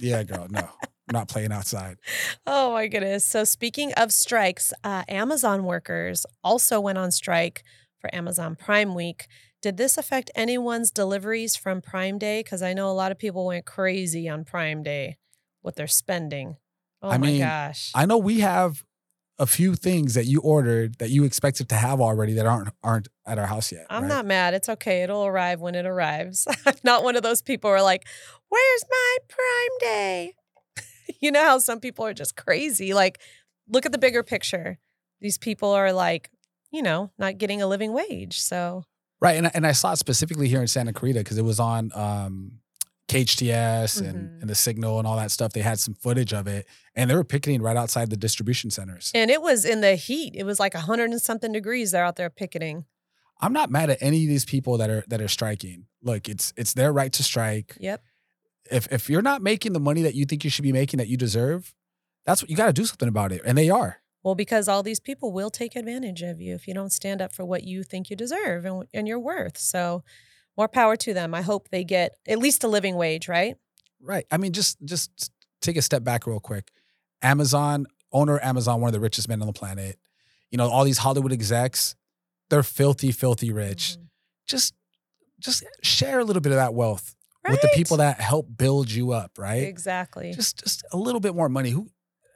Yeah, 0.00 0.22
girl. 0.30 0.46
No, 0.50 0.68
not 1.10 1.28
playing 1.28 1.52
outside. 1.52 1.98
Oh 2.46 2.72
my 2.72 2.86
goodness. 2.88 3.24
So, 3.24 3.44
speaking 3.44 3.92
of 3.94 4.12
strikes, 4.12 4.72
uh, 4.84 5.04
Amazon 5.08 5.64
workers 5.64 6.24
also 6.42 6.80
went 6.80 6.98
on 6.98 7.10
strike 7.10 7.62
for 8.00 8.12
Amazon 8.14 8.56
Prime 8.56 8.94
Week. 8.94 9.26
Did 9.62 9.76
this 9.76 9.96
affect 9.96 10.32
anyone's 10.34 10.90
deliveries 10.90 11.54
from 11.54 11.80
Prime 11.80 12.18
Day? 12.18 12.40
Because 12.40 12.62
I 12.62 12.74
know 12.74 12.90
a 12.90 12.92
lot 12.92 13.12
of 13.12 13.18
people 13.18 13.46
went 13.46 13.64
crazy 13.64 14.28
on 14.28 14.44
Prime 14.44 14.82
Day 14.82 15.18
with 15.62 15.76
their 15.76 15.86
spending. 15.86 16.56
Oh 17.00 17.10
I 17.10 17.16
my 17.16 17.26
mean, 17.28 17.40
gosh. 17.40 17.92
I 17.94 18.04
know 18.04 18.18
we 18.18 18.40
have 18.40 18.84
a 19.38 19.46
few 19.46 19.76
things 19.76 20.14
that 20.14 20.26
you 20.26 20.40
ordered 20.40 20.96
that 20.98 21.10
you 21.10 21.22
expected 21.22 21.68
to 21.68 21.76
have 21.76 22.00
already 22.00 22.32
that 22.34 22.44
aren't 22.44 22.70
aren't 22.82 23.06
at 23.24 23.38
our 23.38 23.46
house 23.46 23.70
yet. 23.70 23.86
I'm 23.88 24.02
right? 24.02 24.08
not 24.08 24.26
mad. 24.26 24.52
It's 24.54 24.68
okay. 24.68 25.04
It'll 25.04 25.26
arrive 25.26 25.60
when 25.60 25.76
it 25.76 25.86
arrives. 25.86 26.46
I'm 26.66 26.74
not 26.82 27.04
one 27.04 27.14
of 27.14 27.22
those 27.22 27.40
people 27.40 27.70
who 27.70 27.76
are 27.76 27.82
like, 27.82 28.04
where's 28.48 28.84
my 28.90 29.16
Prime 29.28 29.78
Day? 29.80 30.34
you 31.20 31.30
know 31.30 31.42
how 31.42 31.58
some 31.58 31.78
people 31.78 32.04
are 32.04 32.14
just 32.14 32.36
crazy. 32.36 32.94
Like, 32.94 33.20
look 33.68 33.86
at 33.86 33.92
the 33.92 33.98
bigger 33.98 34.24
picture. 34.24 34.78
These 35.20 35.38
people 35.38 35.70
are 35.70 35.92
like, 35.92 36.30
you 36.72 36.82
know, 36.82 37.12
not 37.16 37.38
getting 37.38 37.62
a 37.62 37.68
living 37.68 37.92
wage. 37.92 38.40
So, 38.40 38.84
Right, 39.22 39.36
and 39.36 39.46
I- 39.46 39.50
and 39.54 39.66
I 39.66 39.72
saw 39.72 39.92
it 39.92 39.96
specifically 39.98 40.48
here 40.48 40.60
in 40.60 40.66
Santa 40.66 40.92
Clarita 40.92 41.20
because 41.20 41.38
it 41.38 41.44
was 41.44 41.60
on 41.60 41.92
um, 41.94 42.58
KHTS 43.08 44.00
and, 44.00 44.16
Mhm. 44.16 44.40
and 44.40 44.50
the 44.50 44.54
Signal 44.54 44.98
and 44.98 45.06
all 45.06 45.16
that 45.16 45.30
stuff. 45.30 45.52
They 45.52 45.60
had 45.62 45.78
some 45.78 45.94
footage 45.94 46.32
of 46.32 46.46
it, 46.46 46.66
and 46.94 47.10
they 47.10 47.14
were 47.14 47.24
picketing 47.24 47.62
right 47.62 47.76
outside 47.76 48.10
the 48.10 48.16
distribution 48.16 48.70
centers. 48.70 49.10
and 49.14 49.30
it 49.30 49.40
was 49.42 49.64
in 49.64 49.80
the 49.80 49.94
heat. 49.96 50.34
It 50.34 50.44
was 50.44 50.58
like 50.58 50.74
100 50.74 51.10
and 51.10 51.20
something 51.22 51.52
degrees. 51.52 51.90
They're 51.92 52.04
out 52.04 52.16
there 52.16 52.30
picketing. 52.30 52.84
I'm 53.40 53.52
not 53.52 53.70
mad 53.70 53.90
at 53.90 53.98
any 54.00 54.22
of 54.24 54.28
these 54.28 54.44
people 54.44 54.76
that 54.78 54.88
are 54.90 55.04
that 55.08 55.20
are 55.20 55.28
striking. 55.28 55.86
Look, 56.02 56.28
it's 56.28 56.52
it's 56.56 56.74
their 56.74 56.92
right 56.92 57.12
to 57.12 57.22
strike. 57.22 57.76
Yep. 57.80 58.02
If 58.70 58.90
if 58.92 59.10
you're 59.10 59.22
not 59.22 59.42
making 59.42 59.72
the 59.72 59.80
money 59.80 60.02
that 60.02 60.14
you 60.14 60.24
think 60.24 60.42
you 60.44 60.50
should 60.50 60.62
be 60.62 60.72
making 60.72 60.98
that 60.98 61.08
you 61.08 61.16
deserve, 61.16 61.74
that's 62.24 62.42
what 62.42 62.50
you 62.50 62.56
got 62.56 62.66
to 62.66 62.72
do 62.72 62.84
something 62.86 63.08
about 63.08 63.30
it, 63.32 63.42
and 63.44 63.56
they 63.58 63.68
are. 63.70 63.98
Well, 64.22 64.34
because 64.34 64.68
all 64.68 64.82
these 64.82 65.00
people 65.00 65.32
will 65.32 65.50
take 65.50 65.74
advantage 65.74 66.22
of 66.22 66.40
you 66.40 66.54
if 66.54 66.68
you 66.68 66.74
don't 66.74 66.92
stand 66.92 67.20
up 67.20 67.32
for 67.32 67.44
what 67.44 67.64
you 67.64 67.82
think 67.82 68.08
you 68.08 68.16
deserve 68.16 68.64
and, 68.64 68.84
and 68.94 69.08
your 69.08 69.18
worth. 69.18 69.58
So, 69.58 70.04
more 70.56 70.68
power 70.68 70.96
to 70.96 71.14
them. 71.14 71.34
I 71.34 71.42
hope 71.42 71.70
they 71.70 71.82
get 71.82 72.12
at 72.28 72.38
least 72.38 72.62
a 72.62 72.68
living 72.68 72.94
wage, 72.96 73.26
right? 73.26 73.56
Right. 74.00 74.26
I 74.30 74.36
mean, 74.36 74.52
just 74.52 74.76
just 74.84 75.30
take 75.60 75.76
a 75.76 75.82
step 75.82 76.04
back 76.04 76.26
real 76.26 76.40
quick. 76.40 76.70
Amazon 77.22 77.86
owner, 78.12 78.38
Amazon, 78.44 78.80
one 78.80 78.88
of 78.88 78.92
the 78.92 79.00
richest 79.00 79.28
men 79.28 79.40
on 79.40 79.46
the 79.46 79.52
planet. 79.52 79.98
You 80.50 80.58
know, 80.58 80.68
all 80.68 80.84
these 80.84 80.98
Hollywood 80.98 81.32
execs, 81.32 81.94
they're 82.50 82.62
filthy, 82.62 83.12
filthy 83.12 83.50
rich. 83.50 83.96
Mhm. 83.98 84.08
Just 84.46 84.74
just 85.38 85.64
share 85.82 86.20
a 86.20 86.24
little 86.24 86.42
bit 86.42 86.52
of 86.52 86.56
that 86.56 86.74
wealth 86.74 87.14
with 87.48 87.60
the 87.60 87.70
people 87.74 87.96
that 87.96 88.20
help 88.20 88.46
build 88.56 88.90
you 88.90 89.12
up, 89.12 89.32
right? 89.38 89.62
Exactly. 89.66 90.32
Just 90.32 90.62
just 90.62 90.84
a 90.92 90.96
little 90.96 91.20
bit 91.20 91.34
more 91.34 91.48
money. 91.48 91.70
Who 91.70 91.88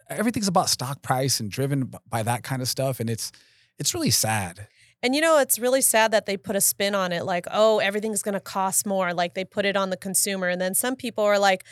everything's 0.08 0.48
about 0.48 0.68
stock 0.68 1.02
price 1.02 1.40
and 1.40 1.50
driven 1.50 1.92
by 2.08 2.22
that 2.22 2.42
kind 2.42 2.62
of 2.62 2.68
stuff, 2.68 3.00
and 3.00 3.10
it's 3.10 3.32
it's 3.78 3.94
really 3.94 4.10
sad. 4.10 4.68
And 5.02 5.14
you 5.14 5.20
know, 5.20 5.38
it's 5.38 5.58
really 5.58 5.82
sad 5.82 6.10
that 6.12 6.26
they 6.26 6.36
put 6.36 6.56
a 6.56 6.60
spin 6.60 6.94
on 6.94 7.12
it 7.12 7.24
like, 7.24 7.46
oh, 7.50 7.78
everything's 7.78 8.22
going 8.22 8.34
to 8.34 8.40
cost 8.40 8.86
more. 8.86 9.12
Like 9.12 9.34
they 9.34 9.44
put 9.44 9.64
it 9.64 9.76
on 9.76 9.90
the 9.90 9.96
consumer. 9.96 10.48
And 10.48 10.60
then 10.60 10.74
some 10.74 10.96
people 10.96 11.22
are 11.22 11.38
like, 11.38 11.64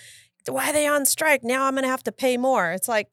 why 0.46 0.70
are 0.70 0.72
they 0.72 0.86
on 0.86 1.06
strike? 1.06 1.42
Now 1.42 1.64
I'm 1.64 1.72
going 1.72 1.84
to 1.84 1.88
have 1.88 2.04
to 2.04 2.12
pay 2.12 2.36
more. 2.36 2.72
It's 2.72 2.86
like, 2.88 3.08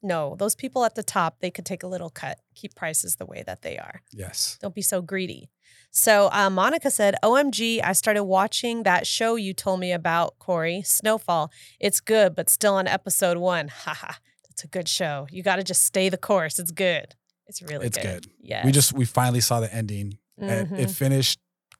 no, 0.00 0.36
those 0.38 0.54
people 0.54 0.84
at 0.84 0.94
the 0.94 1.02
top, 1.02 1.40
they 1.40 1.50
could 1.50 1.66
take 1.66 1.82
a 1.82 1.88
little 1.88 2.08
cut, 2.08 2.38
keep 2.54 2.76
prices 2.76 3.16
the 3.16 3.26
way 3.26 3.42
that 3.46 3.62
they 3.62 3.78
are. 3.78 4.00
Yes. 4.12 4.56
Don't 4.62 4.74
be 4.74 4.82
so 4.82 5.02
greedy. 5.02 5.50
So 5.90 6.28
uh, 6.32 6.50
Monica 6.50 6.90
said, 6.90 7.16
OMG, 7.24 7.82
I 7.82 7.92
started 7.94 8.24
watching 8.24 8.84
that 8.84 9.06
show 9.06 9.34
you 9.34 9.54
told 9.54 9.80
me 9.80 9.90
about, 9.90 10.38
Cori, 10.38 10.82
Snowfall. 10.82 11.50
It's 11.80 12.00
good, 12.00 12.36
but 12.36 12.48
still 12.48 12.74
on 12.74 12.86
episode 12.86 13.38
one. 13.38 13.68
Haha. 13.84 14.14
It's 14.58 14.64
a 14.64 14.66
good 14.66 14.88
show. 14.88 15.28
You 15.30 15.44
got 15.44 15.56
to 15.56 15.62
just 15.62 15.84
stay 15.84 16.08
the 16.08 16.16
course. 16.16 16.58
It's 16.58 16.72
good. 16.72 17.14
It's 17.46 17.62
really 17.62 17.74
good. 17.84 17.86
It's 17.86 17.98
good. 17.98 18.22
good. 18.24 18.32
Yeah. 18.40 18.66
We 18.66 18.72
just 18.72 18.92
we 18.92 19.04
finally 19.04 19.40
saw 19.40 19.60
the 19.60 19.72
ending. 19.72 20.18
and 20.36 20.68
Mhm. 20.68 20.78
It 20.80 20.90
finished. 20.90 21.38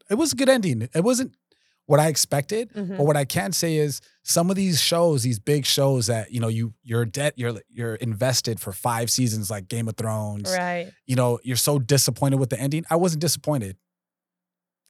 It 0.08 0.14
was 0.14 0.32
a 0.32 0.37
good 0.37 0.49
ending. 0.49 0.88
It 0.94 1.02
wasn't 1.02 1.35
what 1.87 1.99
I 1.99 2.06
expected. 2.06 2.73
Mhm. 2.75 2.97
But 2.99 3.04
what 3.04 3.16
I 3.16 3.25
can 3.25 3.50
say 3.52 3.78
is 3.78 4.00
some 4.23 4.49
of 4.49 4.54
these 4.54 4.80
shows, 4.80 5.25
these 5.25 5.40
big 5.40 5.66
shows 5.66 6.06
that 6.06 6.30
you 6.30 6.38
know 6.38 6.47
you 6.47 6.73
you're 6.85 7.04
debt 7.04 7.35
you're 7.37 7.61
you're 7.68 7.97
invested 7.97 8.61
for 8.61 8.73
five 8.73 9.11
seasons 9.11 9.50
like 9.50 9.66
Game 9.66 9.88
of 9.88 9.97
Thrones. 9.97 10.49
Right. 10.56 10.92
You 11.06 11.16
know 11.16 11.40
you're 11.42 11.56
so 11.56 11.80
disappointed 11.80 12.38
with 12.38 12.50
the 12.50 12.61
ending. 12.61 12.85
I 12.90 12.94
wasn't 12.94 13.23
disappointed. 13.23 13.76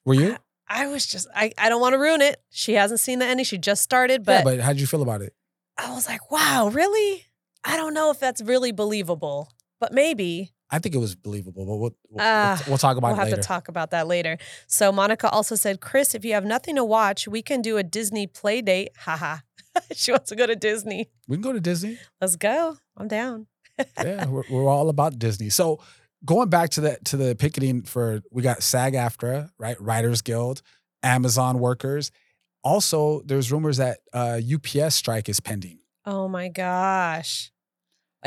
Were 0.04 0.12
you? 0.14 0.36
I 0.68 0.88
was 0.88 1.06
just 1.06 1.26
I, 1.34 1.52
I 1.56 1.70
don't 1.70 1.80
want 1.80 1.94
to 1.94 1.98
ruin 1.98 2.20
it. 2.20 2.36
She 2.50 2.74
hasn't 2.74 3.00
seen 3.00 3.18
the 3.18 3.24
ending. 3.24 3.44
She 3.44 3.56
just 3.56 3.82
started, 3.82 4.24
yeah, 4.28 4.42
but, 4.42 4.44
but 4.44 4.60
how 4.60 4.74
did 4.74 4.80
you 4.82 4.86
feel 4.86 5.00
about 5.00 5.22
it? 5.22 5.32
I 5.78 5.94
was 5.94 6.06
like, 6.06 6.30
wow, 6.30 6.68
really? 6.72 7.24
I 7.68 7.76
don't 7.76 7.94
know 7.94 8.10
if 8.10 8.18
that's 8.18 8.40
really 8.42 8.72
believable, 8.72 9.52
but 9.80 9.92
maybe 9.92 10.52
I 10.70 10.78
think 10.78 10.94
it 10.94 10.98
was 10.98 11.14
believable, 11.14 11.64
but 11.64 11.76
we'll 11.76 11.96
we'll, 12.10 12.20
Ah, 12.20 12.62
we'll, 12.68 12.76
talk 12.78 12.96
about 12.96 13.16
that. 13.16 13.18
we'll 13.18 13.26
have 13.26 13.34
to 13.36 13.42
talk 13.42 13.68
about 13.68 13.90
that 13.92 14.06
later. 14.06 14.36
So 14.66 14.92
Monica 14.92 15.30
also 15.30 15.54
said, 15.54 15.80
Chris, 15.80 16.14
if 16.14 16.24
you 16.24 16.34
have 16.34 16.44
nothing 16.44 16.76
to 16.76 16.84
watch, 16.84 17.26
we 17.26 17.40
can 17.42 17.62
do 17.62 17.76
a 17.78 17.82
Disney 17.82 18.26
play 18.26 18.60
date. 18.60 18.90
Haha. 18.98 19.38
she 19.92 20.10
wants 20.10 20.28
to 20.28 20.36
go 20.36 20.46
to 20.46 20.56
Disney. 20.56 21.08
we 21.26 21.36
can 21.36 21.42
go 21.42 21.52
to 21.52 21.60
Disney. 21.60 21.98
Let's 22.20 22.36
go. 22.36 22.76
I'm 22.96 23.08
down. 23.08 23.46
yeah, 24.02 24.26
we're, 24.28 24.42
we're 24.50 24.68
all 24.68 24.88
about 24.90 25.18
Disney. 25.18 25.48
So 25.50 25.80
going 26.24 26.48
back 26.50 26.70
to 26.70 26.80
the 26.80 26.98
to 27.04 27.16
the 27.16 27.34
picketing 27.34 27.82
for 27.82 28.20
we 28.30 28.42
got 28.42 28.62
SAG-AFTRA, 28.62 29.50
right? 29.58 29.80
Writers 29.80 30.20
Guild, 30.22 30.62
Amazon 31.02 31.58
workers. 31.60 32.10
Also, 32.64 33.22
there's 33.24 33.50
rumors 33.52 33.76
that 33.76 34.00
uh, 34.12 34.40
UPS 34.54 34.96
strike 34.96 35.28
is 35.28 35.40
pending. 35.40 35.78
Oh 36.04 36.28
my 36.28 36.48
gosh. 36.48 37.52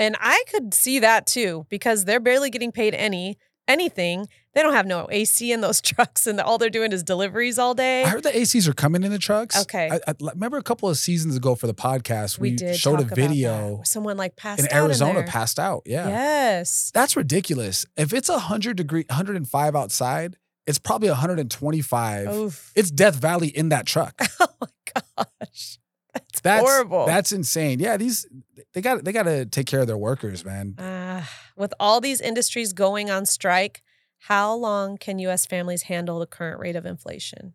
And 0.01 0.17
I 0.19 0.43
could 0.49 0.73
see 0.73 0.99
that 0.99 1.27
too 1.27 1.65
because 1.69 2.05
they're 2.05 2.19
barely 2.19 2.49
getting 2.49 2.71
paid 2.71 2.95
any 2.95 3.37
anything. 3.67 4.27
They 4.53 4.61
don't 4.63 4.73
have 4.73 4.85
no 4.85 5.07
AC 5.09 5.51
in 5.51 5.61
those 5.61 5.79
trucks, 5.89 6.27
and 6.27 6.41
all 6.41 6.57
they're 6.57 6.69
doing 6.69 6.91
is 6.91 7.03
deliveries 7.03 7.57
all 7.57 7.73
day. 7.73 8.03
I 8.03 8.07
heard 8.09 8.23
the 8.23 8.31
ACs 8.31 8.67
are 8.67 8.73
coming 8.73 9.03
in 9.03 9.11
the 9.11 9.19
trucks. 9.19 9.61
Okay. 9.61 9.89
I, 9.91 9.99
I 10.07 10.13
remember 10.33 10.57
a 10.57 10.63
couple 10.63 10.89
of 10.89 10.97
seasons 10.97 11.37
ago 11.37 11.55
for 11.55 11.67
the 11.67 11.73
podcast, 11.73 12.37
we, 12.39 12.49
we 12.51 12.55
did 12.57 12.75
showed 12.75 12.99
a 12.99 13.03
video. 13.03 13.81
Someone 13.85 14.17
like 14.17 14.35
passed 14.35 14.63
out. 14.63 14.71
in 14.71 14.75
Arizona 14.75 15.13
there. 15.19 15.27
passed 15.27 15.59
out. 15.59 15.83
Yeah. 15.85 16.07
Yes. 16.07 16.91
That's 16.93 17.15
ridiculous. 17.15 17.85
If 17.95 18.11
it's 18.11 18.27
100 18.27 18.75
degree 18.75 19.05
105 19.07 19.75
outside, 19.75 20.35
it's 20.67 20.79
probably 20.79 21.09
125. 21.09 22.27
Oof. 22.27 22.71
It's 22.75 22.91
Death 22.91 23.15
Valley 23.15 23.49
in 23.49 23.69
that 23.69 23.85
truck. 23.85 24.19
Oh 24.41 24.47
my 24.59 25.23
gosh. 25.41 25.77
That's, 26.13 26.41
That's 26.41 26.61
horrible. 26.61 27.05
That's 27.05 27.31
insane. 27.31 27.79
Yeah, 27.79 27.97
these 27.97 28.25
they 28.73 28.81
got 28.81 29.03
they 29.05 29.11
got 29.11 29.23
to 29.23 29.45
take 29.45 29.65
care 29.67 29.79
of 29.81 29.87
their 29.87 29.97
workers, 29.97 30.43
man. 30.43 30.75
Uh, 30.77 31.23
with 31.55 31.73
all 31.79 32.01
these 32.01 32.19
industries 32.19 32.73
going 32.73 33.09
on 33.09 33.25
strike, 33.25 33.81
how 34.19 34.53
long 34.53 34.97
can 34.97 35.19
U.S. 35.19 35.45
families 35.45 35.83
handle 35.83 36.19
the 36.19 36.25
current 36.27 36.59
rate 36.59 36.75
of 36.75 36.85
inflation? 36.85 37.53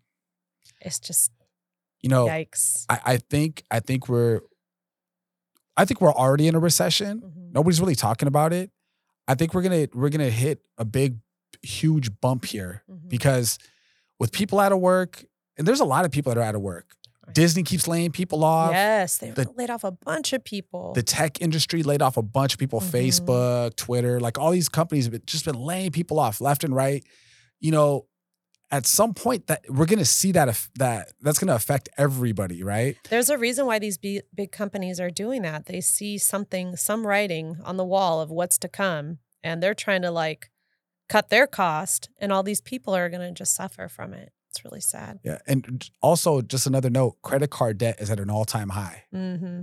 It's 0.81 0.99
just 0.99 1.33
You 2.01 2.09
know, 2.09 2.27
yikes. 2.27 2.85
I, 2.89 3.01
I 3.05 3.17
think 3.19 3.63
I 3.71 3.81
think 3.81 4.09
we're 4.09 4.41
I 5.77 5.85
think 5.85 6.01
we're 6.01 6.13
already 6.15 6.49
in 6.49 6.55
a 6.55 6.59
recession. 6.59 7.21
Mhm. 7.21 7.53
Nobody's 7.53 7.81
really 7.81 7.95
talking 7.95 8.29
about 8.29 8.53
it. 8.53 8.71
I 9.29 9.35
think 9.35 9.53
we're 9.55 9.63
gonna 9.63 9.87
we're 9.93 10.09
gonna 10.09 10.31
hit 10.31 10.61
a 10.79 10.85
big, 10.85 11.19
huge 11.63 12.21
bump 12.21 12.47
here 12.47 12.83
Mhm. 12.91 13.09
because 13.09 13.59
with 14.19 14.33
people 14.33 14.59
out 14.59 14.73
of 14.73 14.79
work, 14.81 15.25
and 15.59 15.67
there's 15.69 15.81
a 15.81 15.85
lot 15.85 16.05
of 16.07 16.11
people 16.11 16.33
that 16.33 16.41
are 16.41 16.45
out 16.45 16.55
of 16.55 16.63
work. 16.63 16.96
Disney 17.33 17.63
keeps 17.63 17.87
laying 17.89 18.13
people 18.13 18.45
off. 18.45 18.73
Yes, 18.73 19.19
they 19.19 19.31
the- 19.31 19.51
laid 19.57 19.71
off 19.71 19.85
a 19.85 19.91
bunch 19.93 20.33
of 20.33 20.45
people. 20.45 20.93
The 20.95 21.03
tech 21.03 21.41
industry 21.41 21.83
laid 21.83 22.03
off 22.03 22.17
a 22.17 22.23
bunch 22.23 22.53
of 22.55 22.59
people. 22.59 22.81
Mhm. 22.81 22.91
Facebook, 22.91 23.77
Twitter, 23.77 24.21
like 24.21 24.39
all 24.39 24.51
these 24.51 24.69
companies 24.69 25.07
have 25.07 25.27
just 25.27 25.45
been 25.45 25.55
laying 25.59 25.91
people 25.91 26.19
off 26.19 26.41
left 26.41 26.65
and 26.65 26.75
right. 26.75 27.05
You 27.61 27.73
know, 27.73 28.07
at 28.71 28.85
some 28.85 29.15
point 29.15 29.47
that 29.47 29.65
we're 29.69 29.87
gonna 29.87 30.05
see 30.05 30.33
that 30.33 30.69
that 30.77 31.13
that's 31.21 31.39
gonna 31.39 31.55
affect 31.55 31.89
everybody, 31.97 32.63
right? 32.63 32.97
There's 33.11 33.31
a 33.31 33.39
reason 33.39 33.67
why 33.67 33.79
these 33.79 33.97
big, 33.99 34.23
big 34.35 34.51
companies 34.53 34.99
are 35.01 35.11
doing 35.11 35.43
that. 35.43 35.67
They 35.67 35.81
see 35.81 36.19
something, 36.19 36.77
some 36.77 37.07
writing 37.07 37.59
on 37.65 37.77
the 37.77 37.85
wall 37.85 38.21
of 38.21 38.31
what's 38.31 38.59
to 38.59 38.69
come, 38.69 39.19
and 39.43 39.63
they're 39.63 39.75
trying 39.75 40.03
to 40.03 40.11
like 40.11 40.51
cut 41.09 41.29
their 41.29 41.47
cost, 41.47 42.09
and 42.21 42.33
all 42.33 42.43
these 42.43 42.61
people 42.61 42.93
are 42.93 43.09
going 43.09 43.23
to 43.23 43.31
just 43.31 43.55
suffer 43.55 43.87
from 43.87 44.13
it. 44.13 44.33
It's 44.57 44.65
really 44.65 44.81
sad. 44.81 45.21
Yeah. 45.25 45.39
And 45.47 45.89
also, 46.03 46.41
just 46.43 46.67
another 46.67 46.91
note: 46.91 47.17
credit 47.23 47.51
card 47.51 47.79
debt 47.79 47.97
is 48.01 48.11
at 48.11 48.19
an 48.21 48.31
all-time 48.31 48.71
high. 48.71 49.05
hmm 49.13 49.63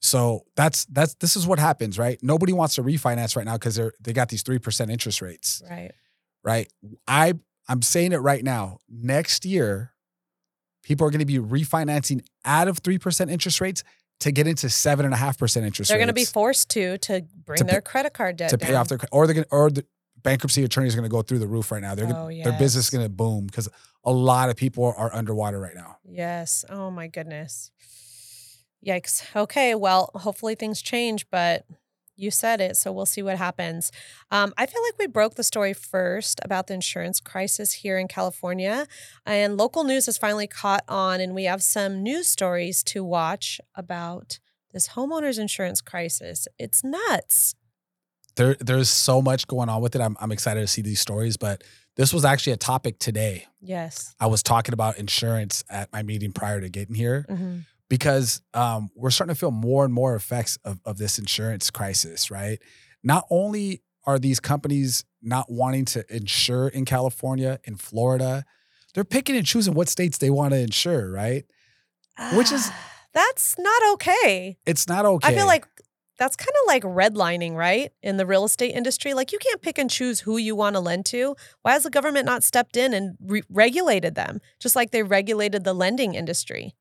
So 0.00 0.46
that's 0.56 0.84
that's 0.86 1.14
this 1.14 1.36
is 1.36 1.46
what 1.46 1.58
happens, 1.58 1.98
right? 1.98 2.18
Nobody 2.22 2.52
wants 2.52 2.74
to 2.76 2.82
refinance 2.82 3.36
right 3.36 3.44
now 3.46 3.54
because 3.54 3.76
they're 3.76 3.92
they 4.00 4.12
got 4.12 4.28
these 4.28 4.42
three 4.42 4.58
percent 4.58 4.90
interest 4.90 5.20
rates, 5.22 5.62
Right. 5.70 5.92
right? 6.44 6.72
I 7.06 7.34
I'm 7.68 7.82
saying 7.82 8.12
it 8.12 8.18
right 8.18 8.42
now. 8.42 8.78
Next 8.88 9.44
year, 9.44 9.92
people 10.82 11.06
are 11.06 11.10
going 11.10 11.20
to 11.20 11.26
be 11.26 11.38
refinancing 11.38 12.22
out 12.44 12.66
of 12.68 12.78
three 12.78 12.98
percent 12.98 13.30
interest 13.30 13.60
rates 13.60 13.84
to 14.20 14.32
get 14.32 14.46
into 14.46 14.68
seven 14.68 15.04
and 15.04 15.14
a 15.14 15.16
half 15.16 15.38
percent 15.38 15.64
interest 15.66 15.88
They're 15.88 15.96
rates. 15.98 16.06
going 16.06 16.14
to 16.14 16.20
be 16.20 16.24
forced 16.24 16.70
to 16.70 16.98
to 16.98 17.22
bring 17.44 17.58
To 17.58 17.64
pay- 17.64 17.70
their 17.72 17.80
credit 17.82 18.12
card 18.14 18.36
debt 18.36 18.50
to 18.50 18.58
pay 18.58 18.74
off 18.74 18.88
their 18.88 18.98
or 19.12 19.26
they're 19.26 19.34
going 19.34 19.46
or 19.50 19.70
the 19.70 19.84
bankruptcy 20.22 20.62
attorneys 20.64 20.94
are 20.94 20.98
going 20.98 21.08
to 21.08 21.12
go 21.14 21.22
through 21.22 21.38
the 21.38 21.46
roof 21.46 21.70
right 21.72 21.80
now. 21.80 21.94
They're 21.94 22.06
gonna, 22.06 22.26
Oh, 22.26 22.28
their 22.44 22.58
business 22.58 22.84
is 22.86 22.90
going 22.90 23.04
to 23.04 23.08
boom 23.08 23.46
because 23.46 23.68
a 24.04 24.12
lot 24.12 24.50
of 24.50 24.56
people 24.56 24.94
are 24.96 25.14
underwater 25.14 25.60
right 25.60 25.74
now. 25.74 25.96
Yes. 26.04 26.64
Oh 26.68 26.90
my 26.90 27.06
goodness. 27.06 27.70
Yikes. 28.86 29.24
Okay. 29.36 29.74
Well, 29.74 30.10
hopefully 30.14 30.54
things 30.54 30.80
change, 30.80 31.26
but 31.30 31.66
you 32.16 32.30
said 32.30 32.60
it, 32.60 32.76
so 32.76 32.92
we'll 32.92 33.06
see 33.06 33.22
what 33.22 33.38
happens. 33.38 33.90
Um, 34.30 34.52
I 34.58 34.66
feel 34.66 34.82
like 34.82 34.98
we 34.98 35.06
broke 35.06 35.36
the 35.36 35.42
story 35.42 35.72
first 35.72 36.38
about 36.44 36.66
the 36.66 36.74
insurance 36.74 37.18
crisis 37.18 37.72
here 37.72 37.98
in 37.98 38.08
California, 38.08 38.86
and 39.24 39.56
local 39.56 39.84
news 39.84 40.04
has 40.06 40.18
finally 40.18 40.46
caught 40.46 40.84
on, 40.86 41.20
and 41.20 41.34
we 41.34 41.44
have 41.44 41.62
some 41.62 42.02
news 42.02 42.28
stories 42.28 42.82
to 42.84 43.02
watch 43.02 43.58
about 43.74 44.38
this 44.72 44.90
homeowners 44.90 45.38
insurance 45.38 45.80
crisis. 45.80 46.46
It's 46.58 46.84
nuts. 46.84 47.54
there 48.36 48.54
there's 48.60 48.90
so 48.90 49.22
much 49.22 49.46
going 49.46 49.70
on 49.70 49.80
with 49.80 49.94
it. 49.94 50.02
I'm 50.02 50.16
I'm 50.20 50.30
excited 50.32 50.60
to 50.60 50.66
see 50.66 50.82
these 50.82 51.00
stories, 51.00 51.38
but 51.38 51.64
this 52.00 52.14
was 52.14 52.24
actually 52.24 52.54
a 52.54 52.56
topic 52.56 52.98
today. 52.98 53.46
Yes. 53.60 54.14
I 54.18 54.26
was 54.26 54.42
talking 54.42 54.72
about 54.72 54.96
insurance 54.96 55.62
at 55.68 55.92
my 55.92 56.02
meeting 56.02 56.32
prior 56.32 56.58
to 56.58 56.70
getting 56.70 56.94
here 56.94 57.26
Mhm. 57.28 57.66
because 57.90 58.40
um, 58.54 58.88
we're 58.94 59.10
starting 59.10 59.34
to 59.34 59.38
feel 59.38 59.50
more 59.50 59.84
and 59.84 59.92
more 59.92 60.14
effects 60.14 60.56
of, 60.64 60.80
of 60.86 60.96
this 60.96 61.18
insurance 61.18 61.70
crisis, 61.70 62.30
right? 62.30 62.58
Not 63.04 63.26
only 63.30 63.82
are 64.06 64.18
these 64.18 64.40
companies 64.40 65.04
not 65.20 65.52
wanting 65.52 65.84
to 65.84 66.04
insure 66.08 66.68
in 66.68 66.86
California, 66.86 67.60
in 67.64 67.76
Florida, 67.76 68.46
they're 68.94 69.04
picking 69.04 69.36
and 69.36 69.44
choosing 69.46 69.74
what 69.74 69.90
states 69.90 70.16
they 70.16 70.30
want 70.30 70.52
to 70.54 70.58
insure, 70.58 71.10
right? 71.12 71.44
Which 72.32 72.50
is- 72.50 72.68
Ah, 72.70 72.94
that's 73.12 73.58
not 73.58 73.92
okay. 73.94 74.56
It's 74.64 74.88
not 74.88 75.04
okay. 75.04 75.28
I 75.28 75.34
feel 75.36 75.46
like 75.46 75.66
that's 76.20 76.36
kind 76.36 76.50
of 76.50 76.66
like 76.68 76.82
redlining, 76.82 77.54
right? 77.54 77.90
In 78.02 78.18
the 78.18 78.26
real 78.26 78.44
estate 78.44 78.74
industry. 78.74 79.14
Like 79.14 79.32
you 79.32 79.38
can't 79.38 79.62
pick 79.62 79.78
and 79.78 79.90
choose 79.90 80.20
who 80.20 80.36
you 80.36 80.54
want 80.54 80.76
to 80.76 80.80
lend 80.80 81.06
to. 81.06 81.34
Why 81.62 81.72
has 81.72 81.82
the 81.82 81.90
government 81.90 82.26
not 82.26 82.44
stepped 82.44 82.76
in 82.76 82.92
and 82.92 83.16
re- 83.24 83.42
regulated 83.48 84.14
them, 84.14 84.40
just 84.60 84.76
like 84.76 84.90
they 84.90 85.02
regulated 85.02 85.64
the 85.64 85.72
lending 85.72 86.14
industry? 86.14 86.74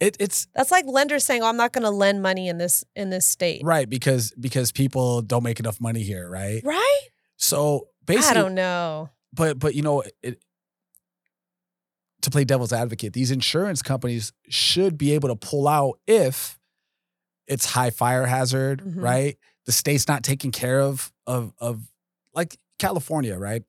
it, 0.00 0.16
it's 0.20 0.46
That's 0.54 0.70
like 0.70 0.86
lenders 0.86 1.24
saying, 1.24 1.42
"Oh, 1.42 1.46
I'm 1.46 1.56
not 1.56 1.72
going 1.72 1.84
to 1.84 1.90
lend 1.90 2.22
money 2.22 2.48
in 2.48 2.58
this 2.58 2.84
in 2.94 3.10
this 3.10 3.26
state." 3.26 3.62
right 3.64 3.88
because 3.88 4.32
because 4.38 4.72
people 4.72 5.22
don't 5.22 5.42
make 5.42 5.60
enough 5.60 5.80
money 5.80 6.02
here, 6.02 6.28
right? 6.28 6.62
Right? 6.64 7.00
So 7.36 7.88
basically, 8.04 8.30
I 8.38 8.42
don't 8.42 8.54
know. 8.54 9.10
but 9.32 9.58
but 9.58 9.74
you 9.74 9.82
know 9.82 10.02
it 10.22 10.40
to 12.22 12.30
play 12.30 12.44
devil's 12.44 12.72
advocate 12.72 13.12
these 13.12 13.30
insurance 13.30 13.82
companies 13.82 14.32
should 14.48 14.96
be 14.96 15.12
able 15.12 15.28
to 15.28 15.36
pull 15.36 15.68
out 15.68 15.98
if 16.06 16.58
it's 17.46 17.64
high 17.66 17.90
fire 17.90 18.26
hazard 18.26 18.80
Mhm. 18.80 19.02
right 19.02 19.38
the 19.66 19.72
state's 19.72 20.08
not 20.08 20.22
taking 20.22 20.50
care 20.52 20.80
of 20.80 21.12
of 21.26 21.52
of 21.58 21.82
like 22.34 22.56
california 22.78 23.36
right 23.38 23.62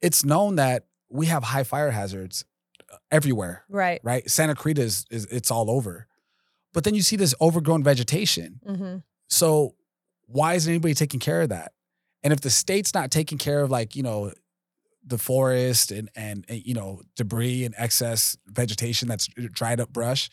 it's 0.00 0.24
known 0.24 0.56
that 0.56 0.86
we 1.08 1.26
have 1.26 1.42
high 1.44 1.64
fire 1.64 1.90
hazards 1.90 2.44
uh, 2.92 2.96
everywhere 3.10 3.64
Right. 3.68 4.00
right 4.02 4.28
santa 4.30 4.54
cruz 4.54 4.78
is, 4.78 5.06
is 5.10 5.24
it's 5.26 5.50
all 5.50 5.70
over 5.70 6.06
but 6.72 6.84
then 6.84 6.94
you 6.94 7.02
see 7.02 7.16
this 7.16 7.34
overgrown 7.40 7.82
vegetation 7.82 8.60
hmm 8.66 8.96
so 9.28 9.74
why 10.28 10.54
isn't 10.54 10.70
anybody 10.70 10.94
taking 10.94 11.18
care 11.20 11.42
of 11.42 11.48
that? 11.50 11.72
And 12.22 12.32
if 12.32 12.40
the 12.40 12.50
state's 12.50 12.92
not 12.94 13.10
taking 13.12 13.38
care 13.38 13.60
of 13.60 13.70
like, 13.72 13.94
you 13.96 14.02
know, 14.04 14.32
the 15.04 15.18
forest 15.18 15.90
and 15.90 16.08
and, 16.16 16.44
and, 16.48 16.64
you 16.64 16.74
know, 16.74 17.02
debris 17.16 17.64
and 17.64 17.74
excess 17.76 18.36
vegetation 18.46 19.06
that's 19.08 19.26
dried 19.52 19.80
up 19.80 19.92
brush, 19.92 20.28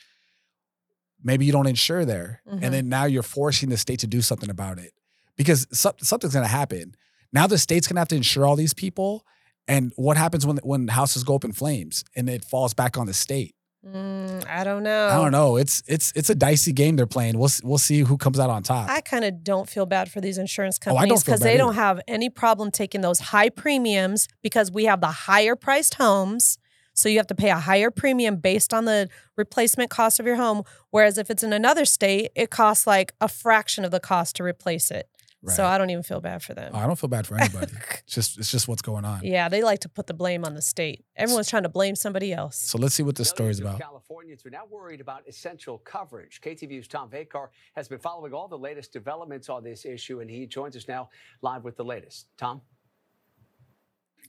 maybe 1.23 1.45
you 1.45 1.51
don't 1.51 1.67
insure 1.67 2.05
there. 2.05 2.41
Mhm. 2.47 2.59
And 2.61 2.73
then 2.73 2.89
now 2.89 3.05
you're 3.05 3.23
forcing 3.23 3.69
the 3.69 3.77
state 3.77 3.99
to 3.99 4.07
do 4.07 4.21
something 4.21 4.49
about 4.49 4.79
it. 4.79 4.93
Because 5.35 5.65
something's 5.71 6.33
going 6.33 6.45
to 6.45 6.47
happen. 6.47 6.95
Now 7.31 7.47
the 7.47 7.57
state's 7.57 7.87
going 7.87 7.95
to 7.95 8.01
have 8.01 8.07
to 8.09 8.15
insure 8.15 8.45
all 8.45 8.55
these 8.55 8.73
people 8.73 9.25
and 9.67 9.91
what 9.95 10.17
happens 10.17 10.45
when 10.45 10.57
when 10.57 10.87
houses 10.89 11.23
go 11.23 11.35
up 11.35 11.45
in 11.45 11.53
flames 11.53 12.03
and 12.15 12.29
it 12.29 12.43
falls 12.43 12.73
back 12.73 12.97
on 12.97 13.07
the 13.07 13.13
state? 13.13 13.55
Mm, 13.85 14.47
I 14.47 14.63
don't 14.63 14.83
know. 14.83 15.07
I 15.09 15.15
don't 15.15 15.31
know. 15.31 15.57
It's 15.57 15.83
it's 15.87 16.13
it's 16.15 16.29
a 16.29 16.35
dicey 16.35 16.71
game 16.71 16.95
they're 16.95 17.05
playing. 17.07 17.37
We'll 17.37 17.49
we'll 17.63 17.77
see 17.77 17.99
who 18.01 18.17
comes 18.17 18.39
out 18.39 18.49
on 18.49 18.63
top. 18.63 18.89
I 18.89 19.01
kind 19.01 19.25
of 19.25 19.43
don't 19.43 19.69
feel 19.69 19.85
bad 19.85 20.09
for 20.11 20.21
these 20.21 20.37
insurance 20.37 20.77
Oh, 20.85 20.91
companies 20.91 21.23
because 21.23 21.41
they 21.41 21.57
don't 21.57 21.75
have 21.75 21.99
any 22.07 22.29
problem 22.29 22.71
taking 22.71 23.01
those 23.01 23.19
high 23.19 23.49
premiums 23.49 24.27
because 24.41 24.71
we 24.71 24.85
have 24.85 25.01
the 25.01 25.07
higher 25.11 25.55
priced 25.55 25.95
homes. 25.95 26.57
So 26.93 27.09
you 27.09 27.17
have 27.17 27.27
to 27.27 27.35
pay 27.35 27.49
a 27.49 27.57
higher 27.59 27.91
premium 27.91 28.37
based 28.37 28.73
on 28.73 28.85
the 28.85 29.09
replacement 29.35 29.89
cost 29.89 30.19
of 30.19 30.25
your 30.25 30.35
home. 30.35 30.63
Whereas 30.91 31.17
if 31.17 31.29
it's 31.29 31.43
in 31.43 31.53
another 31.53 31.85
state, 31.85 32.31
it 32.35 32.49
costs 32.49 32.85
like 32.87 33.13
a 33.19 33.27
fraction 33.27 33.83
of 33.83 33.91
the 33.91 33.99
cost 33.99 34.35
to 34.37 34.43
replace 34.43 34.91
it. 34.91 35.09
So 35.49 35.65
I 35.65 35.77
don't 35.77 35.89
even 35.89 36.03
feel 36.03 36.21
bad 36.21 36.41
for 36.41 36.53
them. 36.53 36.73
I 36.73 36.85
don't 36.87 36.97
feel 36.97 37.09
bad 37.09 37.27
for 37.27 37.35
anybody. 37.35 37.73
it's 38.05 38.15
just 38.15 38.37
it's 38.39 38.49
just 38.49 38.67
what's 38.67 38.81
going 38.81 39.03
on. 39.03 39.21
yeah, 39.23 39.49
they 39.49 39.61
like 39.61 39.79
to 39.79 39.89
put 39.89 40.07
the 40.07 40.13
blame 40.13 40.45
on 40.45 40.53
the 40.53 40.61
state. 40.61 41.03
Everyone's 41.17 41.49
trying 41.49 41.63
to 41.63 41.69
blame 41.69 41.95
somebody 41.95 42.31
else. 42.31 42.55
So 42.55 42.77
let's 42.77 42.95
see 42.95 43.03
what 43.03 43.15
this 43.17 43.29
story's 43.29 43.59
Millions 43.59 43.79
about. 43.79 43.89
Californians 43.89 44.45
are 44.45 44.51
now 44.51 44.63
worried 44.69 45.01
about 45.01 45.27
essential 45.27 45.79
coverage. 45.79 46.39
KTVU's 46.41 46.87
Tom 46.87 47.09
Vacar 47.09 47.49
has 47.75 47.89
been 47.89 47.99
following 47.99 48.33
all 48.33 48.47
the 48.47 48.57
latest 48.57 48.93
developments 48.93 49.49
on 49.49 49.65
this 49.65 49.85
issue, 49.85 50.21
and 50.21 50.29
he 50.29 50.45
joins 50.45 50.77
us 50.77 50.87
now 50.87 51.09
live 51.41 51.65
with 51.65 51.75
the 51.75 51.83
latest. 51.83 52.27
Tom? 52.37 52.61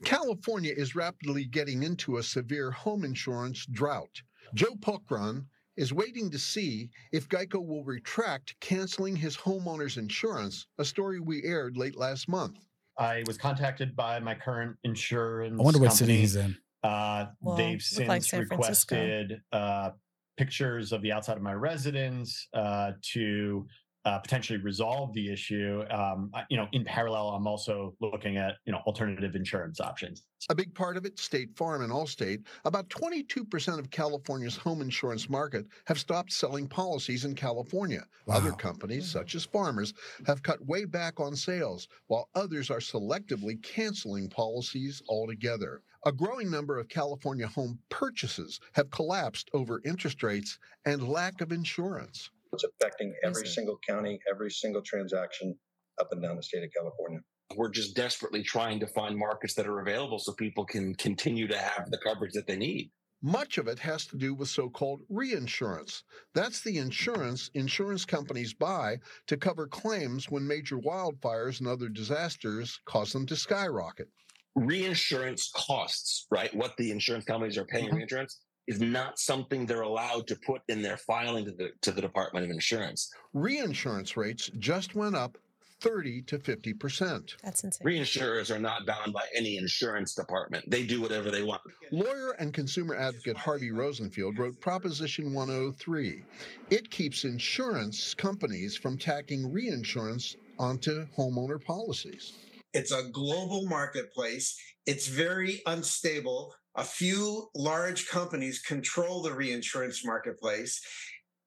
California 0.03 0.73
is 0.75 0.95
rapidly 0.95 1.45
getting 1.45 1.83
into 1.83 2.17
a 2.17 2.23
severe 2.23 2.71
home 2.71 3.03
insurance 3.03 3.65
drought. 3.65 4.21
Joe 4.53 4.75
Pokran 4.79 5.45
is 5.77 5.93
waiting 5.93 6.29
to 6.31 6.39
see 6.39 6.89
if 7.11 7.27
Geico 7.27 7.65
will 7.65 7.83
retract 7.83 8.55
canceling 8.59 9.15
his 9.15 9.35
homeowner's 9.35 9.97
insurance, 9.97 10.67
a 10.77 10.85
story 10.85 11.19
we 11.19 11.43
aired 11.43 11.77
late 11.77 11.97
last 11.97 12.27
month. 12.29 12.57
I 12.97 13.23
was 13.27 13.37
contacted 13.37 13.95
by 13.95 14.19
my 14.19 14.35
current 14.35 14.77
insurance. 14.83 15.59
I 15.59 15.63
wonder 15.63 15.79
what 15.79 15.89
company. 15.89 16.07
city 16.07 16.17
he's 16.17 16.35
in. 16.37 16.57
Uh, 16.83 17.27
Well, 17.41 17.57
they've 17.57 17.81
since 17.81 18.07
like 18.07 18.41
requested 18.49 19.41
uh, 19.51 19.91
pictures 20.37 20.91
of 20.93 21.01
the 21.01 21.11
outside 21.11 21.35
of 21.35 21.43
my 21.43 21.53
residence 21.53 22.47
uh, 22.53 22.91
to 23.13 23.67
uh, 24.05 24.19
potentially 24.19 24.59
resolve 24.59 25.11
the 25.13 25.31
issue, 25.31 25.83
um, 25.89 26.31
you 26.49 26.57
know, 26.57 26.67
in 26.73 26.83
parallel, 26.85 27.29
I'm 27.29 27.47
also 27.47 27.95
looking 27.99 28.37
at 28.37 28.57
you 28.65 28.71
know 28.71 28.79
alternative 28.85 29.35
insurance 29.35 29.79
options. 29.79 30.23
A 30.49 30.55
big 30.55 30.75
part 30.75 30.95
of 30.95 31.05
it, 31.05 31.17
State 31.17 31.57
Farm 31.57 31.81
and 31.81 31.91
Allstate, 31.91 32.43
about 32.65 32.87
22% 32.89 33.79
of 33.79 33.89
California's 33.89 34.55
home 34.55 34.81
insurance 34.81 35.27
market 35.27 35.65
have 35.87 35.97
stopped 35.97 36.31
selling 36.31 36.67
policies 36.67 37.25
in 37.25 37.33
California. 37.33 38.05
Wow. 38.27 38.35
Other 38.35 38.51
companies, 38.51 39.09
such 39.09 39.33
as 39.33 39.45
Farmers, 39.45 39.93
have 40.27 40.43
cut 40.43 40.63
way 40.63 40.85
back 40.85 41.19
on 41.19 41.35
sales, 41.35 41.87
while 42.05 42.29
others 42.35 42.69
are 42.69 42.79
selectively 42.79 43.61
canceling 43.63 44.29
policies 44.29 45.01
altogether. 45.09 45.81
A 46.05 46.11
growing 46.11 46.51
number 46.51 46.77
of 46.77 46.87
California 46.89 47.47
home 47.47 47.79
purchases 47.89 48.59
have 48.73 48.91
collapsed 48.91 49.49
over 49.53 49.81
interest 49.83 50.21
rates 50.21 50.59
and 50.85 51.09
lack 51.09 51.41
of 51.41 51.51
insurance. 51.51 52.29
It's 52.55 52.63
affecting 52.63 53.13
every 53.23 53.47
single 53.47 53.77
county, 53.87 54.19
every 54.31 54.49
single 54.49 54.81
transaction 54.81 55.57
up 55.99 56.07
and 56.11 56.21
down 56.21 56.37
the 56.37 56.43
state 56.43 56.63
of 56.63 56.69
California. 56.75 57.19
we're 57.55 57.69
just 57.69 57.95
desperately 57.95 58.41
trying 58.43 58.79
to 58.79 58.87
find 58.87 59.15
markets 59.17 59.53
that 59.53 59.67
are 59.67 59.79
available 59.79 60.17
so 60.19 60.33
people 60.33 60.65
can 60.65 60.95
continue 60.95 61.47
to 61.47 61.57
have 61.57 61.91
the 61.91 61.97
coverage 61.99 62.33
that 62.33 62.47
they 62.47 62.55
need. 62.57 62.91
Much 63.21 63.57
of 63.57 63.67
it 63.67 63.77
has 63.79 64.05
to 64.07 64.17
do 64.17 64.33
with 64.33 64.49
so 64.49 64.69
called 64.69 65.01
reinsurance. 65.09 66.03
That's 66.33 66.61
the 66.61 66.77
insurance 66.79 67.49
insurance 67.53 68.03
companies 68.05 68.53
buy 68.53 68.97
to 69.27 69.37
cover 69.37 69.67
claims 69.67 70.29
when 70.29 70.47
major 70.47 70.77
wildfires 70.77 71.59
and 71.59 71.67
other 71.67 71.87
disasters 71.89 72.79
cause 72.85 73.13
them 73.13 73.25
to 73.27 73.35
skyrocket. 73.35 74.09
Reinsurance 74.55 75.51
costs, 75.55 76.27
right? 76.31 76.53
What 76.55 76.75
the 76.77 76.91
insurance 76.91 77.25
companies 77.25 77.57
are 77.57 77.65
paying 77.65 77.89
Mhm. 77.89 77.95
reinsurance 77.97 78.41
is 78.67 78.81
not 78.81 79.19
something 79.19 79.65
they're 79.65 79.81
allowed 79.81 80.27
to 80.27 80.35
put 80.35 80.61
in 80.67 80.81
their 80.81 80.97
filing 80.97 81.45
to 81.45 81.51
the 81.51 81.69
to 81.81 81.91
the 81.91 82.01
Department 82.01 82.45
of 82.45 82.51
Insurance. 82.51 83.11
Reinsurance 83.33 84.17
rates 84.17 84.49
just 84.59 84.95
went 84.95 85.15
up 85.15 85.37
30 85.81 86.21
to 86.23 86.39
50%. 86.39 87.35
That's 87.43 87.63
insane. 87.63 87.85
Reinsurers 87.85 88.53
are 88.53 88.59
not 88.59 88.85
bound 88.85 89.13
by 89.13 89.25
any 89.35 89.57
insurance 89.57 90.15
department. 90.15 90.69
They 90.69 90.85
do 90.85 91.01
whatever 91.01 91.29
they 91.29 91.43
want. 91.43 91.61
Lawyer 91.91 92.31
and 92.39 92.53
consumer 92.53 92.95
advocate 92.95 93.37
Harvey 93.37 93.71
Rosenfield 93.71 94.39
wrote 94.39 94.59
Proposition 94.61 95.33
103. 95.33 96.23
It 96.69 96.89
keeps 96.89 97.23
insurance 97.23 98.13
companies 98.13 98.75
from 98.77 98.97
tacking 98.97 99.51
reinsurance 99.51 100.35
onto 100.57 101.05
homeowner 101.17 101.63
policies. 101.63 102.33
It's 102.73 102.91
a 102.91 103.03
global 103.11 103.67
marketplace. 103.67 104.57
It's 104.85 105.07
very 105.07 105.61
unstable. 105.65 106.53
A 106.77 106.83
few 106.83 107.49
large 107.55 108.07
companies 108.07 108.59
control 108.59 109.21
the 109.21 109.33
reinsurance 109.33 110.05
marketplace, 110.05 110.81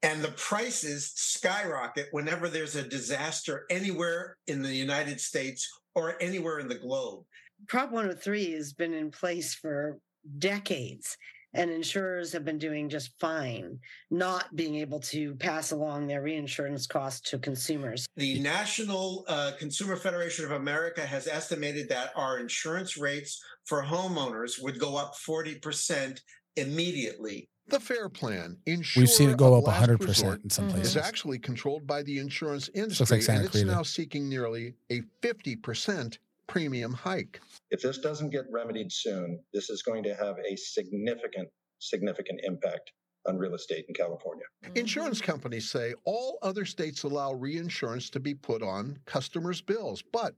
and 0.03 0.23
the 0.23 0.31
prices 0.33 1.13
skyrocket 1.15 2.07
whenever 2.13 2.49
there's 2.49 2.77
a 2.77 2.83
disaster 2.83 3.67
anywhere 3.69 4.37
in 4.47 4.63
the 4.63 4.75
United 4.75 5.21
States 5.21 5.69
or 5.95 6.21
anywhere 6.23 6.61
in 6.61 6.69
the 6.69 6.79
globe. 6.79 7.25
Prop 7.67 7.91
103 7.91 8.53
has 8.53 8.73
been 8.73 8.95
in 8.95 9.11
place 9.11 9.55
for 9.55 9.99
decades, 10.39 11.17
and 11.55 11.71
insurers 11.71 12.33
have 12.33 12.45
been 12.45 12.59
doing 12.59 12.89
just 12.89 13.11
fine, 13.19 13.79
not 14.11 14.55
being 14.55 14.77
able 14.77 15.01
to 15.01 15.35
pass 15.37 15.73
along 15.73 16.07
their 16.07 16.23
reinsurance 16.23 16.87
costs 16.87 17.31
to 17.31 17.39
consumers. 17.39 18.07
The 18.17 18.39
National 18.41 19.25
uh, 19.29 19.53
Consumer 19.59 19.97
Federation 19.97 20.45
of 20.45 20.53
America 20.53 21.05
has 21.05 21.27
estimated 21.27 21.89
that 21.89 22.13
our 22.15 22.39
insurance 22.39 22.97
rates 22.97 23.43
for 23.69 23.83
homeowners 23.83 24.61
would 24.63 24.81
go 24.81 24.97
up 24.97 25.15
40% 25.15 26.21
immediately. 26.57 27.49
The 27.69 27.79
FAIR 27.79 28.09
Plan, 28.09 28.57
We've 28.67 29.11
seen 29.11 29.29
it 29.29 29.37
go 29.37 29.55
up 29.59 29.65
100% 29.67 30.43
in 30.43 30.49
some 30.49 30.65
Mhm. 30.65 30.69
is 30.69 30.75
places. 30.75 30.97
actually 30.97 31.39
controlled 31.39 31.87
by 31.87 32.03
the 32.03 32.19
insurance 32.19 32.69
looks 32.69 32.79
industry, 32.79 33.19
like 33.19 33.29
and 33.29 33.45
it's 33.45 33.63
now 33.65 33.83
seeking 33.83 34.27
nearly 34.27 34.75
a 34.91 35.03
50% 35.21 36.19
premium 36.47 36.95
hike. 36.95 37.41
If 37.71 37.83
this 37.83 37.99
doesn't 37.99 38.31
get 38.31 38.47
remedied 38.51 38.91
soon, 38.91 39.45
this 39.53 39.69
is 39.69 39.83
going 39.83 40.03
to 40.05 40.15
have 40.15 40.37
a 40.51 40.57
significant, 40.57 41.51
significant 41.79 42.41
impact 42.45 42.91
on 43.27 43.37
real 43.37 43.55
estate 43.55 43.85
in 43.87 43.95
California. 43.95 44.47
Insurance 44.75 45.21
companies 45.21 45.69
say 45.71 45.93
all 46.05 46.39
other 46.41 46.65
states 46.65 47.03
allow 47.03 47.35
reinsurance 47.35 48.09
to 48.09 48.19
be 48.21 48.35
put 48.35 48.63
on 48.63 48.99
customers' 49.05 49.61
bills, 49.61 50.01
but 50.11 50.35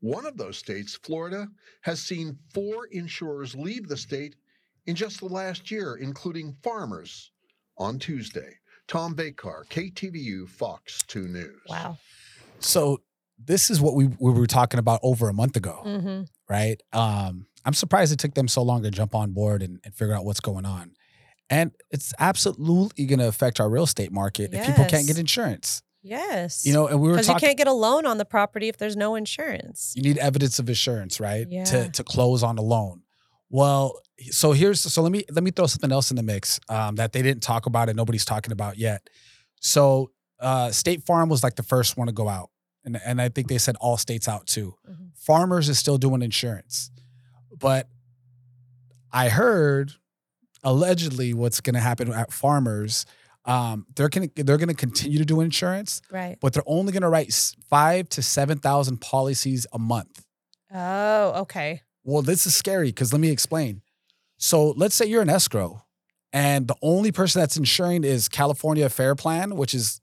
one 0.00 0.26
of 0.26 0.36
those 0.36 0.56
states, 0.58 0.96
Florida, 0.96 1.48
has 1.82 2.00
seen 2.00 2.38
four 2.54 2.86
insurers 2.92 3.54
leave 3.54 3.88
the 3.88 3.96
state 3.96 4.36
in 4.86 4.94
just 4.94 5.20
the 5.20 5.26
last 5.26 5.70
year, 5.70 5.96
including 5.96 6.56
Farmers 6.62 7.32
on 7.76 7.98
Tuesday. 7.98 8.58
Tom 8.86 9.14
Vacar, 9.14 9.66
KTVU, 9.68 10.48
Fox 10.48 11.02
2 11.08 11.28
News. 11.28 11.60
Wow. 11.68 11.98
So 12.58 13.02
this 13.38 13.70
is 13.70 13.80
what 13.80 13.94
we, 13.94 14.06
we 14.18 14.32
were 14.32 14.46
talking 14.46 14.80
about 14.80 15.00
over 15.02 15.28
a 15.28 15.34
month 15.34 15.56
ago, 15.56 15.82
hmm 15.84 16.22
right? 16.48 16.80
Um, 16.94 17.46
I'm 17.66 17.74
surprised 17.74 18.10
it 18.10 18.18
took 18.18 18.32
them 18.32 18.48
so 18.48 18.62
long 18.62 18.82
to 18.84 18.90
jump 18.90 19.14
on 19.14 19.32
board 19.32 19.62
and, 19.62 19.80
and 19.84 19.94
figure 19.94 20.14
out 20.14 20.24
what's 20.24 20.40
going 20.40 20.64
on. 20.64 20.92
And 21.50 21.72
it's 21.90 22.14
absolutely 22.18 23.04
going 23.04 23.18
to 23.18 23.28
affect 23.28 23.60
our 23.60 23.68
real 23.68 23.84
estate 23.84 24.12
market 24.12 24.54
if 24.54 24.64
people 24.64 24.86
can't 24.86 25.06
get 25.06 25.18
insurance. 25.18 25.82
Yes. 26.08 26.64
You 26.66 26.72
know, 26.72 26.86
and 26.86 27.00
we 27.00 27.08
were 27.08 27.14
because 27.14 27.28
you 27.28 27.34
can't 27.34 27.56
get 27.58 27.66
a 27.68 27.72
loan 27.72 28.06
on 28.06 28.18
the 28.18 28.24
property 28.24 28.68
if 28.68 28.76
there's 28.78 28.96
no 28.96 29.14
insurance. 29.14 29.92
you 29.96 30.02
need 30.02 30.18
evidence 30.18 30.58
of 30.58 30.68
insurance, 30.68 31.20
right? 31.20 31.46
Yeah. 31.48 31.64
To 31.64 31.88
to 31.90 32.04
close 32.04 32.42
on 32.42 32.56
a 32.58 32.62
loan. 32.62 33.02
Well, 33.50 34.00
so 34.30 34.52
here's 34.52 34.80
so 34.80 35.02
let 35.02 35.12
me 35.12 35.24
let 35.30 35.42
me 35.44 35.50
throw 35.50 35.66
something 35.66 35.92
else 35.92 36.10
in 36.10 36.16
the 36.16 36.22
mix 36.22 36.60
um, 36.68 36.96
that 36.96 37.12
they 37.12 37.22
didn't 37.22 37.42
talk 37.42 37.66
about 37.66 37.88
and 37.88 37.96
nobody's 37.96 38.24
talking 38.24 38.52
about 38.52 38.78
yet. 38.78 39.08
So 39.60 40.10
uh, 40.40 40.70
State 40.70 41.04
Farm 41.06 41.28
was 41.28 41.42
like 41.42 41.56
the 41.56 41.62
first 41.62 41.96
one 41.96 42.06
to 42.08 42.12
go 42.12 42.28
out, 42.28 42.50
and 42.84 43.00
and 43.04 43.20
I 43.20 43.28
think 43.28 43.48
they 43.48 43.58
said 43.58 43.76
Allstate's 43.82 44.28
out 44.28 44.46
too. 44.46 44.74
Mhm. 44.88 45.10
Farmers 45.16 45.68
is 45.68 45.78
still 45.78 45.98
doing 45.98 46.22
insurance, 46.22 46.90
but 47.58 47.88
I 49.12 49.28
heard 49.30 49.92
allegedly 50.62 51.32
what's 51.34 51.60
going 51.60 51.74
to 51.74 51.80
happen 51.80 52.12
at 52.12 52.32
Farmers. 52.32 53.06
Um, 53.48 53.86
they're 53.96 54.08
gonna 54.10 54.28
they're 54.36 54.58
gonna 54.58 54.74
continue 54.74 55.18
to 55.18 55.24
do 55.24 55.40
insurance, 55.40 56.02
Right. 56.10 56.36
but 56.40 56.52
they're 56.52 56.62
only 56.66 56.92
gonna 56.92 57.08
write 57.08 57.32
five 57.70 58.08
to 58.10 58.22
seven 58.22 58.58
thousand 58.58 59.00
policies 59.00 59.66
a 59.72 59.78
month. 59.78 60.24
Oh, 60.72 61.32
okay. 61.42 61.82
Well, 62.04 62.22
this 62.22 62.46
is 62.46 62.54
scary 62.54 62.88
because 62.88 63.12
let 63.12 63.20
me 63.20 63.30
explain. 63.30 63.80
So 64.36 64.70
let's 64.76 64.94
say 64.94 65.06
you're 65.06 65.22
an 65.22 65.30
escrow 65.30 65.82
and 66.32 66.68
the 66.68 66.76
only 66.82 67.10
person 67.10 67.40
that's 67.40 67.56
insuring 67.56 68.04
is 68.04 68.28
California 68.28 68.88
Fair 68.90 69.14
Plan, 69.14 69.56
which 69.56 69.72
is 69.74 70.00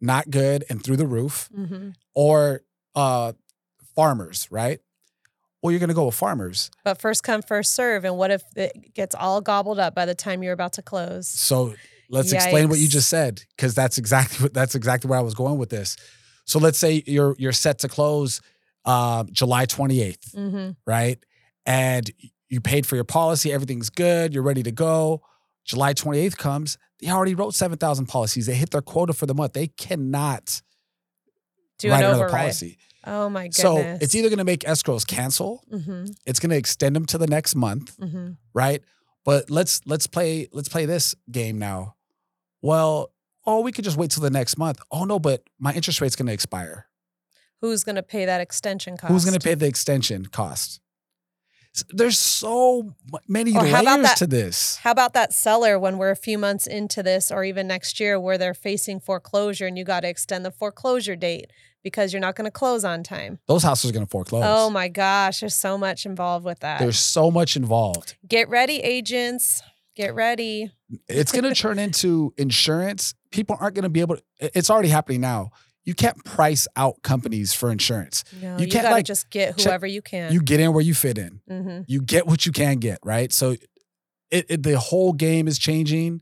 not 0.00 0.28
good 0.30 0.64
and 0.68 0.82
through 0.82 0.96
the 0.96 1.06
roof, 1.06 1.48
hmm 1.54 1.90
or 2.14 2.62
uh, 2.96 3.32
farmers, 3.94 4.48
right? 4.50 4.80
Well, 5.62 5.70
you're 5.72 5.78
going 5.80 5.88
to 5.88 5.94
go 5.94 6.06
with 6.06 6.14
farmers. 6.14 6.70
But 6.84 7.00
first 7.00 7.22
come, 7.24 7.42
first 7.42 7.74
serve. 7.74 8.04
And 8.04 8.16
what 8.16 8.30
if 8.30 8.42
it 8.56 8.94
gets 8.94 9.14
all 9.14 9.40
gobbled 9.40 9.78
up 9.78 9.94
by 9.94 10.04
the 10.06 10.14
time 10.14 10.42
you're 10.42 10.52
about 10.52 10.72
to 10.74 10.82
close? 10.82 11.26
So 11.28 11.74
let's 12.08 12.32
explain 12.32 12.68
what 12.68 12.78
you 12.78 12.88
just 12.88 13.08
said 13.08 13.42
because 13.56 13.74
that's 13.74 13.98
exactly 13.98 14.44
what 14.44 14.54
that's 14.54 14.74
exactly 14.74 15.08
where 15.10 15.18
I 15.18 15.22
was 15.22 15.34
going 15.34 15.58
with 15.58 15.70
this. 15.70 15.96
So 16.44 16.58
let's 16.58 16.78
say 16.78 17.02
you're 17.06 17.34
you're 17.38 17.52
set 17.52 17.78
to 17.80 17.88
close 17.88 18.40
um, 18.84 19.28
July 19.32 19.66
28th. 19.66 20.34
hmm 20.34 20.70
right? 20.86 21.18
And 21.66 22.10
you 22.48 22.60
paid 22.62 22.86
for 22.86 22.94
your 22.94 23.04
policy, 23.04 23.52
everything's 23.52 23.90
good, 23.90 24.32
you're 24.32 24.42
ready 24.42 24.62
to 24.62 24.72
go. 24.72 25.20
July 25.64 25.92
28th 25.92 26.36
comes, 26.38 26.78
they 27.00 27.10
already 27.10 27.34
wrote 27.34 27.54
7,000 27.54 28.06
policies. 28.06 28.46
They 28.46 28.54
hit 28.54 28.70
their 28.70 28.80
quota 28.80 29.12
for 29.12 29.26
the 29.26 29.34
month. 29.34 29.52
They 29.52 29.66
cannot 29.66 30.62
Do 31.78 31.90
write 31.90 31.98
an 31.98 32.06
another 32.06 32.24
override. 32.24 32.40
policy. 32.40 32.78
Oh 33.04 33.28
my 33.28 33.48
goodness. 33.48 33.56
So 33.56 33.98
it's 34.00 34.14
either 34.14 34.28
going 34.30 34.38
to 34.38 34.44
make 34.44 34.60
escrows 34.60 35.06
cancel, 35.06 35.62
hmm 35.70 36.06
it's 36.26 36.40
going 36.40 36.50
to 36.50 36.56
extend 36.56 36.96
them 36.96 37.04
to 37.06 37.18
the 37.18 37.26
next 37.26 37.54
month, 37.54 37.96
hmm 38.00 38.30
right? 38.54 38.82
But 39.24 39.50
let's 39.50 39.82
let's 39.86 40.06
play 40.06 40.48
let's 40.52 40.68
play 40.70 40.86
this 40.86 41.14
game 41.30 41.58
now. 41.58 41.96
Well, 42.62 43.12
oh, 43.46 43.60
we 43.60 43.72
could 43.72 43.84
just 43.84 43.96
wait 43.96 44.10
till 44.10 44.22
the 44.22 44.30
next 44.30 44.56
month. 44.58 44.80
Oh 44.90 45.04
no, 45.04 45.18
but 45.18 45.42
my 45.58 45.72
interest 45.72 46.00
rate's 46.00 46.16
going 46.16 46.26
to 46.26 46.32
expire. 46.32 46.86
Who's 47.60 47.82
going 47.84 47.96
to 47.96 48.02
pay 48.02 48.24
that 48.24 48.40
extension 48.40 48.96
cost? 48.96 49.12
Who's 49.12 49.24
going 49.24 49.38
to 49.38 49.44
pay 49.44 49.54
the 49.54 49.66
extension 49.66 50.26
cost? 50.26 50.80
There's 51.90 52.18
so 52.18 52.94
many 53.28 53.54
Or 53.54 53.64
how 53.64 53.80
about 53.80 53.84
layers 53.84 54.02
that- 54.08 54.16
to 54.18 54.26
this. 54.26 54.76
How 54.76 54.90
about 54.90 55.12
that 55.14 55.32
seller 55.32 55.78
when 55.78 55.98
we're 55.98 56.10
a 56.10 56.16
few 56.16 56.38
months 56.38 56.66
into 56.66 57.02
this 57.02 57.30
or 57.30 57.44
even 57.44 57.66
next 57.68 58.00
year 58.00 58.18
where 58.18 58.38
they're 58.38 58.54
facing 58.54 59.00
foreclosure 59.00 59.66
and 59.66 59.78
you 59.78 59.84
got 59.84 60.00
to 60.00 60.08
extend 60.08 60.44
the 60.44 60.50
foreclosure 60.50 61.14
date 61.14 61.52
because 61.84 62.12
you're 62.12 62.20
not 62.20 62.34
going 62.36 62.46
to 62.46 62.50
close 62.50 62.84
on 62.84 63.02
time? 63.02 63.38
Those 63.46 63.62
houses 63.62 63.90
are 63.90 63.92
going 63.92 64.06
to 64.06 64.10
foreclose. 64.10 64.44
Oh 64.46 64.70
my 64.70 64.88
gosh, 64.88 65.40
there's 65.40 65.54
so 65.54 65.78
much 65.78 66.04
involved 66.06 66.44
with 66.44 66.60
that. 66.60 66.80
There's 66.80 66.98
so 66.98 67.30
much 67.30 67.54
involved. 67.56 68.16
Get 68.26 68.48
ready, 68.48 68.78
agents. 68.78 69.62
Get 69.98 70.14
ready. 70.14 70.70
It's 71.08 71.32
going 71.32 71.42
to 71.44 71.54
turn 71.54 71.78
into 71.80 72.32
insurance. 72.38 73.14
People 73.32 73.56
aren't 73.60 73.74
going 73.74 73.82
to 73.82 73.88
be 73.88 74.00
able 74.00 74.14
to, 74.16 74.22
it's 74.56 74.70
already 74.70 74.88
happening 74.90 75.20
now. 75.20 75.50
You 75.84 75.92
can't 75.94 76.24
price 76.24 76.68
out 76.76 77.02
companies 77.02 77.52
for 77.52 77.70
insurance. 77.72 78.22
No, 78.40 78.56
You 78.58 78.66
you, 78.66 78.70
can't, 78.70 78.84
like, 78.90 79.04
just 79.06 79.28
get 79.28 79.60
whoever 79.60 79.86
you 79.88 80.00
can. 80.00 80.32
You 80.32 80.40
get 80.40 80.60
in 80.60 80.72
where 80.72 80.82
you 80.84 80.94
fit 80.94 81.18
in. 81.18 81.40
hmm 81.48 81.80
You 81.88 82.00
get 82.00 82.28
what 82.28 82.46
you 82.46 82.52
can 82.52 82.76
get, 82.78 82.98
right? 83.04 83.32
So 83.32 83.56
it, 84.30 84.46
it 84.48 84.62
the 84.62 84.78
whole 84.78 85.12
game 85.12 85.48
is 85.48 85.58
changing. 85.58 86.20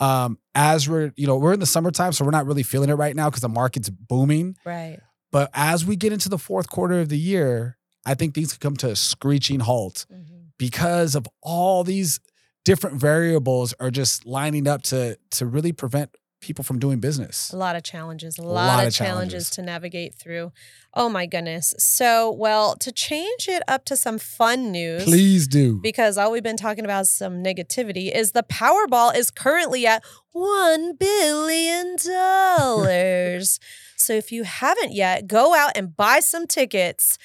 Um, 0.00 0.38
as 0.54 0.88
we're, 0.88 1.12
you 1.16 1.26
know, 1.26 1.36
we're 1.36 1.52
in 1.52 1.60
the 1.60 1.66
summertime, 1.66 2.12
so 2.12 2.24
we're 2.24 2.30
not 2.30 2.46
really 2.46 2.62
feeling 2.62 2.88
it 2.88 2.94
right 2.94 3.14
now 3.14 3.28
because 3.28 3.42
the 3.42 3.48
market's 3.50 3.90
booming. 3.90 4.56
Right. 4.64 5.00
But 5.32 5.50
as 5.52 5.84
we 5.84 5.96
get 5.96 6.14
into 6.14 6.30
the 6.30 6.38
fourth 6.38 6.70
quarter 6.70 6.98
of 7.00 7.10
the 7.10 7.18
year, 7.18 7.76
I 8.06 8.14
think 8.14 8.34
things 8.34 8.52
could 8.52 8.60
come 8.60 8.76
to 8.78 8.90
a 8.92 8.96
screeching 8.96 9.60
halt 9.60 10.06
Mhm. 10.10 10.46
because 10.56 11.14
of 11.14 11.26
all 11.42 11.84
these 11.84 12.20
different 12.68 13.00
variables 13.00 13.72
are 13.80 13.90
just 13.90 14.26
lining 14.26 14.68
up 14.68 14.82
to 14.82 15.16
to 15.30 15.46
really 15.46 15.72
prevent 15.72 16.14
people 16.42 16.62
from 16.62 16.78
doing 16.78 17.00
business. 17.00 17.50
A 17.50 17.56
lot 17.56 17.74
of 17.74 17.82
challenges, 17.82 18.36
a 18.36 18.42
lot, 18.42 18.52
lot 18.52 18.86
of 18.86 18.92
challenges. 18.92 18.96
challenges. 18.98 19.50
to 19.50 19.62
navigate 19.62 20.14
through. 20.14 20.52
Oh 20.92 21.08
my 21.08 21.24
goodness. 21.24 21.72
So, 21.78 22.30
well, 22.30 22.76
to 22.76 22.92
change 22.92 23.48
it 23.48 23.62
up 23.66 23.86
to 23.86 23.96
some 23.96 24.18
fun 24.18 24.70
news. 24.70 25.04
Please 25.04 25.48
do. 25.48 25.80
Because 25.82 26.18
all 26.18 26.30
we've 26.30 26.42
been 26.42 26.58
talking 26.58 26.84
about 26.84 27.00
is 27.00 27.10
some 27.10 27.42
negativity 27.42 28.14
is 28.14 28.32
the 28.32 28.42
Powerball 28.42 29.16
is 29.16 29.30
currently 29.30 29.86
at 29.86 30.04
$1 30.36 30.98
billion. 30.98 31.96
so 33.96 34.12
if 34.12 34.30
you 34.30 34.44
haven't 34.44 34.92
yet, 34.92 35.26
go 35.26 35.54
out 35.54 35.72
and 35.74 35.96
buy 35.96 36.20
some 36.20 36.46
tickets. 36.46 37.16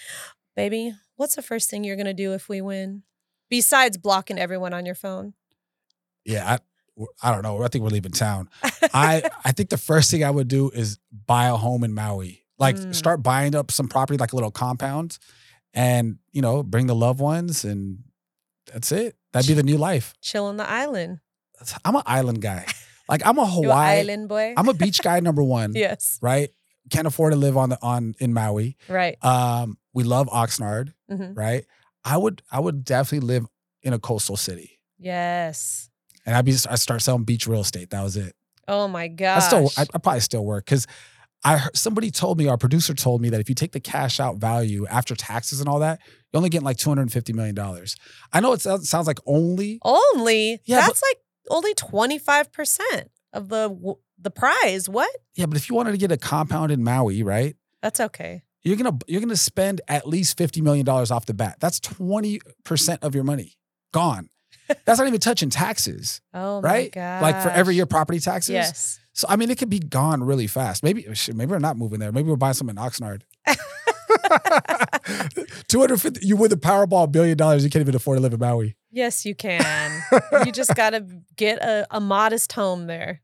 Baby, 0.55 0.93
what's 1.17 1.35
the 1.35 1.41
first 1.41 1.69
thing 1.69 1.83
you're 1.83 1.97
going 1.97 2.05
to 2.05 2.13
do 2.13 2.31
if 2.31 2.47
we 2.47 2.61
win? 2.61 3.03
Besides 3.57 3.97
blocking 3.97 4.39
everyone 4.39 4.73
on 4.73 4.83
your 4.85 4.95
phone. 4.95 5.33
Yeah, 6.25 6.57
I, 6.57 7.05
I 7.21 7.31
don't 7.31 7.43
know. 7.43 7.61
I 7.61 7.67
think 7.67 7.83
we're 7.83 7.89
leaving 7.91 8.11
town. 8.11 8.49
I 8.93 9.29
I 9.45 9.51
think 9.51 9.69
the 9.69 9.77
first 9.77 10.09
thing 10.09 10.23
I 10.23 10.31
would 10.31 10.47
do 10.47 10.69
is 10.71 10.97
buy 11.27 11.45
a 11.47 11.55
home 11.55 11.83
in 11.83 11.93
Maui. 11.93 12.43
Like 12.57 12.75
Mm. 12.77 12.95
start 12.95 13.21
buying 13.21 13.53
up 13.55 13.69
some 13.71 13.87
property, 13.87 14.17
like 14.17 14.33
a 14.33 14.35
little 14.35 14.51
compound, 14.51 15.19
and 15.73 16.17
you 16.31 16.41
know, 16.41 16.63
bring 16.63 16.87
the 16.87 16.95
loved 16.95 17.19
ones, 17.19 17.63
and 17.63 17.99
that's 18.71 18.91
it. 18.91 19.15
That'd 19.33 19.47
be 19.47 19.53
the 19.53 19.61
new 19.71 19.77
life. 19.77 20.13
Chill 20.21 20.45
on 20.45 20.57
the 20.57 20.67
island. 20.67 21.19
I'm 21.85 21.95
an 21.95 22.03
island 22.05 22.41
guy. 22.41 22.65
Like 23.09 23.21
I'm 23.27 23.37
a 23.37 23.45
Hawaii. 23.45 23.99
island 23.99 24.29
boy? 24.29 24.53
I'm 24.55 24.69
a 24.69 24.73
beach 24.73 25.01
guy 25.03 25.19
number 25.19 25.43
one. 25.43 25.73
yes. 25.75 26.17
Right. 26.21 26.49
Can't 26.89 27.05
afford 27.05 27.33
to 27.33 27.37
live 27.37 27.57
on 27.57 27.67
the 27.69 27.77
on 27.81 28.15
in 28.17 28.33
Maui. 28.33 28.77
Right. 28.87 29.17
Um, 29.23 29.77
we 29.93 30.05
love 30.05 30.27
Oxnard. 30.29 30.93
Mhm. 31.11 31.35
Right. 31.35 31.65
I 32.05 32.17
would 32.17 32.41
I 32.51 32.59
would 32.59 32.83
definitely 32.83 33.27
live 33.27 33.45
in 33.81 33.93
a 33.93 33.99
coastal 33.99 34.37
city, 34.37 34.79
Yes. 34.99 35.89
and 36.25 36.35
I'd 36.35 36.45
be 36.45 36.51
I 36.69 36.75
start 36.75 37.01
selling 37.01 37.23
beach 37.23 37.47
real 37.47 37.61
estate. 37.61 37.89
That 37.91 38.03
was 38.03 38.17
it. 38.17 38.35
Oh 38.67 38.87
my 38.87 39.07
god. 39.07 39.37
I 39.37 39.39
still 39.39 39.69
I, 39.77 39.81
I 39.93 39.97
probably 39.97 40.19
still 40.21 40.45
work 40.45 40.65
because 40.65 40.87
I 41.45 41.57
heard, 41.57 41.75
somebody 41.75 42.09
told 42.11 42.37
me 42.37 42.47
our 42.47 42.57
producer 42.57 42.93
told 42.93 43.21
me 43.21 43.29
that 43.29 43.41
if 43.41 43.49
you 43.49 43.55
take 43.55 43.73
the 43.73 43.79
cash 43.81 44.19
out 44.21 44.37
value 44.37 44.87
after 44.87 45.13
taxes 45.15 45.59
and 45.59 45.67
all 45.67 45.79
that, 45.79 45.99
you're 46.31 46.37
only 46.39 46.49
getting 46.49 46.63
like 46.65 46.77
two 46.77 46.89
hundred 46.89 47.01
and 47.03 47.11
fifty 47.13 47.33
million 47.33 47.55
dollars. 47.55 47.95
I 48.31 48.39
know 48.39 48.53
it 48.53 48.61
sounds, 48.61 49.07
like 49.07 49.19
only 49.25 49.79
only 49.83 50.61
Yeah, 50.65 50.79
but- 50.81 50.87
that's 50.87 51.01
like 51.01 51.17
only 51.49 51.73
25% 51.73 52.79
of 53.33 53.49
the 53.49 53.95
the 54.17 54.31
prize. 54.31 54.87
What? 54.87 55.09
yeah, 55.35 55.45
but 55.45 55.57
if 55.57 55.69
you 55.69 55.75
wanted 55.75 55.91
to 55.91 55.97
get 55.97 56.11
a 56.11 56.17
compound 56.17 56.71
in 56.71 56.81
Maui, 56.83 57.23
right? 57.23 57.55
That's 57.81 57.99
okay. 57.99 58.43
You're 58.63 58.77
gonna 58.77 58.97
you're 59.07 59.21
gonna 59.21 59.35
spend 59.35 59.81
at 59.87 60.07
least 60.07 60.37
fifty 60.37 60.61
million 60.61 60.85
dollars 60.85 61.11
off 61.11 61.25
the 61.25 61.33
bat. 61.33 61.57
That's 61.59 61.79
twenty 61.79 62.39
percent 62.63 63.03
of 63.03 63.13
your 63.13 63.23
money 63.23 63.53
gone. 63.93 64.29
That's 64.85 64.97
not 64.99 65.07
even 65.07 65.19
touching 65.19 65.49
taxes, 65.49 66.21
Oh 66.33 66.61
right? 66.61 66.85
my 66.95 67.01
god. 67.01 67.21
Like 67.21 67.41
for 67.41 67.49
every 67.49 67.75
year 67.75 67.85
property 67.85 68.19
taxes. 68.19 68.53
Yes. 68.53 68.99
So 69.11 69.27
I 69.29 69.35
mean, 69.35 69.51
it 69.51 69.57
could 69.57 69.69
be 69.69 69.79
gone 69.79 70.23
really 70.23 70.47
fast. 70.47 70.81
Maybe 70.83 71.05
maybe 71.33 71.51
we're 71.51 71.59
not 71.59 71.77
moving 71.77 71.99
there. 71.99 72.11
Maybe 72.11 72.29
we're 72.29 72.37
buying 72.37 72.53
something 72.53 72.75
in 72.77 72.81
Oxnard. 72.81 73.23
Two 75.67 75.79
hundred 75.79 76.01
fifty. 76.01 76.25
You 76.25 76.37
win 76.37 76.49
the 76.49 76.55
Powerball 76.55 77.11
billion 77.11 77.37
dollars. 77.37 77.63
You 77.63 77.69
can't 77.69 77.81
even 77.81 77.95
afford 77.95 78.17
to 78.17 78.21
live 78.21 78.33
in 78.33 78.39
Maui. 78.39 78.75
Yes, 78.91 79.25
you 79.25 79.35
can. 79.35 80.01
you 80.45 80.51
just 80.51 80.75
got 80.75 80.91
to 80.91 81.05
get 81.35 81.59
a, 81.59 81.85
a 81.91 81.99
modest 81.99 82.53
home 82.53 82.85
there. 82.87 83.21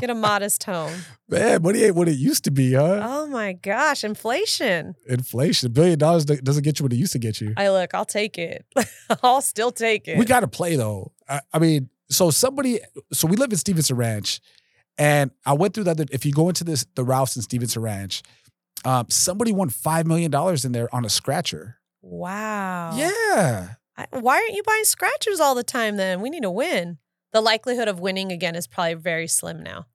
Get 0.00 0.10
a 0.10 0.14
modest 0.14 0.64
home. 0.64 0.92
Man, 1.28 1.62
money 1.62 1.82
ain't 1.82 1.94
what 1.94 2.08
it 2.08 2.18
used 2.18 2.44
to 2.44 2.50
be, 2.50 2.74
huh? 2.74 3.00
Oh 3.02 3.26
my 3.26 3.52
gosh, 3.54 4.04
inflation. 4.04 4.94
Inflation. 5.08 5.66
A 5.66 5.70
billion 5.70 5.98
dollars 5.98 6.24
doesn't 6.24 6.62
get 6.62 6.78
you 6.78 6.84
what 6.84 6.92
it 6.92 6.96
used 6.96 7.12
to 7.12 7.18
get 7.18 7.40
you. 7.40 7.54
I 7.56 7.68
look, 7.70 7.94
I'll 7.94 8.04
take 8.04 8.38
it. 8.38 8.66
I'll 9.22 9.40
still 9.42 9.70
take 9.72 10.08
it. 10.08 10.18
We 10.18 10.24
got 10.24 10.40
to 10.40 10.48
play 10.48 10.76
though. 10.76 11.12
I, 11.28 11.40
I 11.52 11.58
mean, 11.58 11.88
so 12.10 12.30
somebody. 12.30 12.80
So 13.12 13.26
we 13.26 13.36
live 13.36 13.50
in 13.50 13.58
Stevenson 13.58 13.96
Ranch, 13.96 14.40
and 14.98 15.30
I 15.46 15.54
went 15.54 15.74
through 15.74 15.84
that. 15.84 15.98
If 16.10 16.26
you 16.26 16.32
go 16.32 16.48
into 16.48 16.64
this, 16.64 16.84
the 16.94 17.04
Ralphs 17.04 17.36
in 17.36 17.42
Stevenson 17.42 17.82
Ranch, 17.82 18.22
um, 18.84 19.06
somebody 19.08 19.52
won 19.52 19.68
five 19.70 20.06
million 20.06 20.30
dollars 20.30 20.64
in 20.64 20.72
there 20.72 20.94
on 20.94 21.04
a 21.04 21.08
scratcher. 21.08 21.78
wow. 22.00 22.94
Yeah. 22.96 23.74
I, 23.96 24.06
why 24.10 24.36
aren't 24.36 24.54
you 24.54 24.62
buying 24.62 24.84
scratchers 24.84 25.38
all 25.38 25.54
the 25.54 25.62
time 25.62 25.96
then? 25.96 26.20
We 26.22 26.30
need 26.30 26.42
to 26.42 26.50
win. 26.50 26.98
The 27.32 27.40
likelihood 27.40 27.88
of 27.88 28.00
winning 28.00 28.30
again 28.30 28.54
is 28.54 28.66
probably 28.66 28.94
very 28.94 29.26
slim 29.26 29.62
now. 29.62 29.86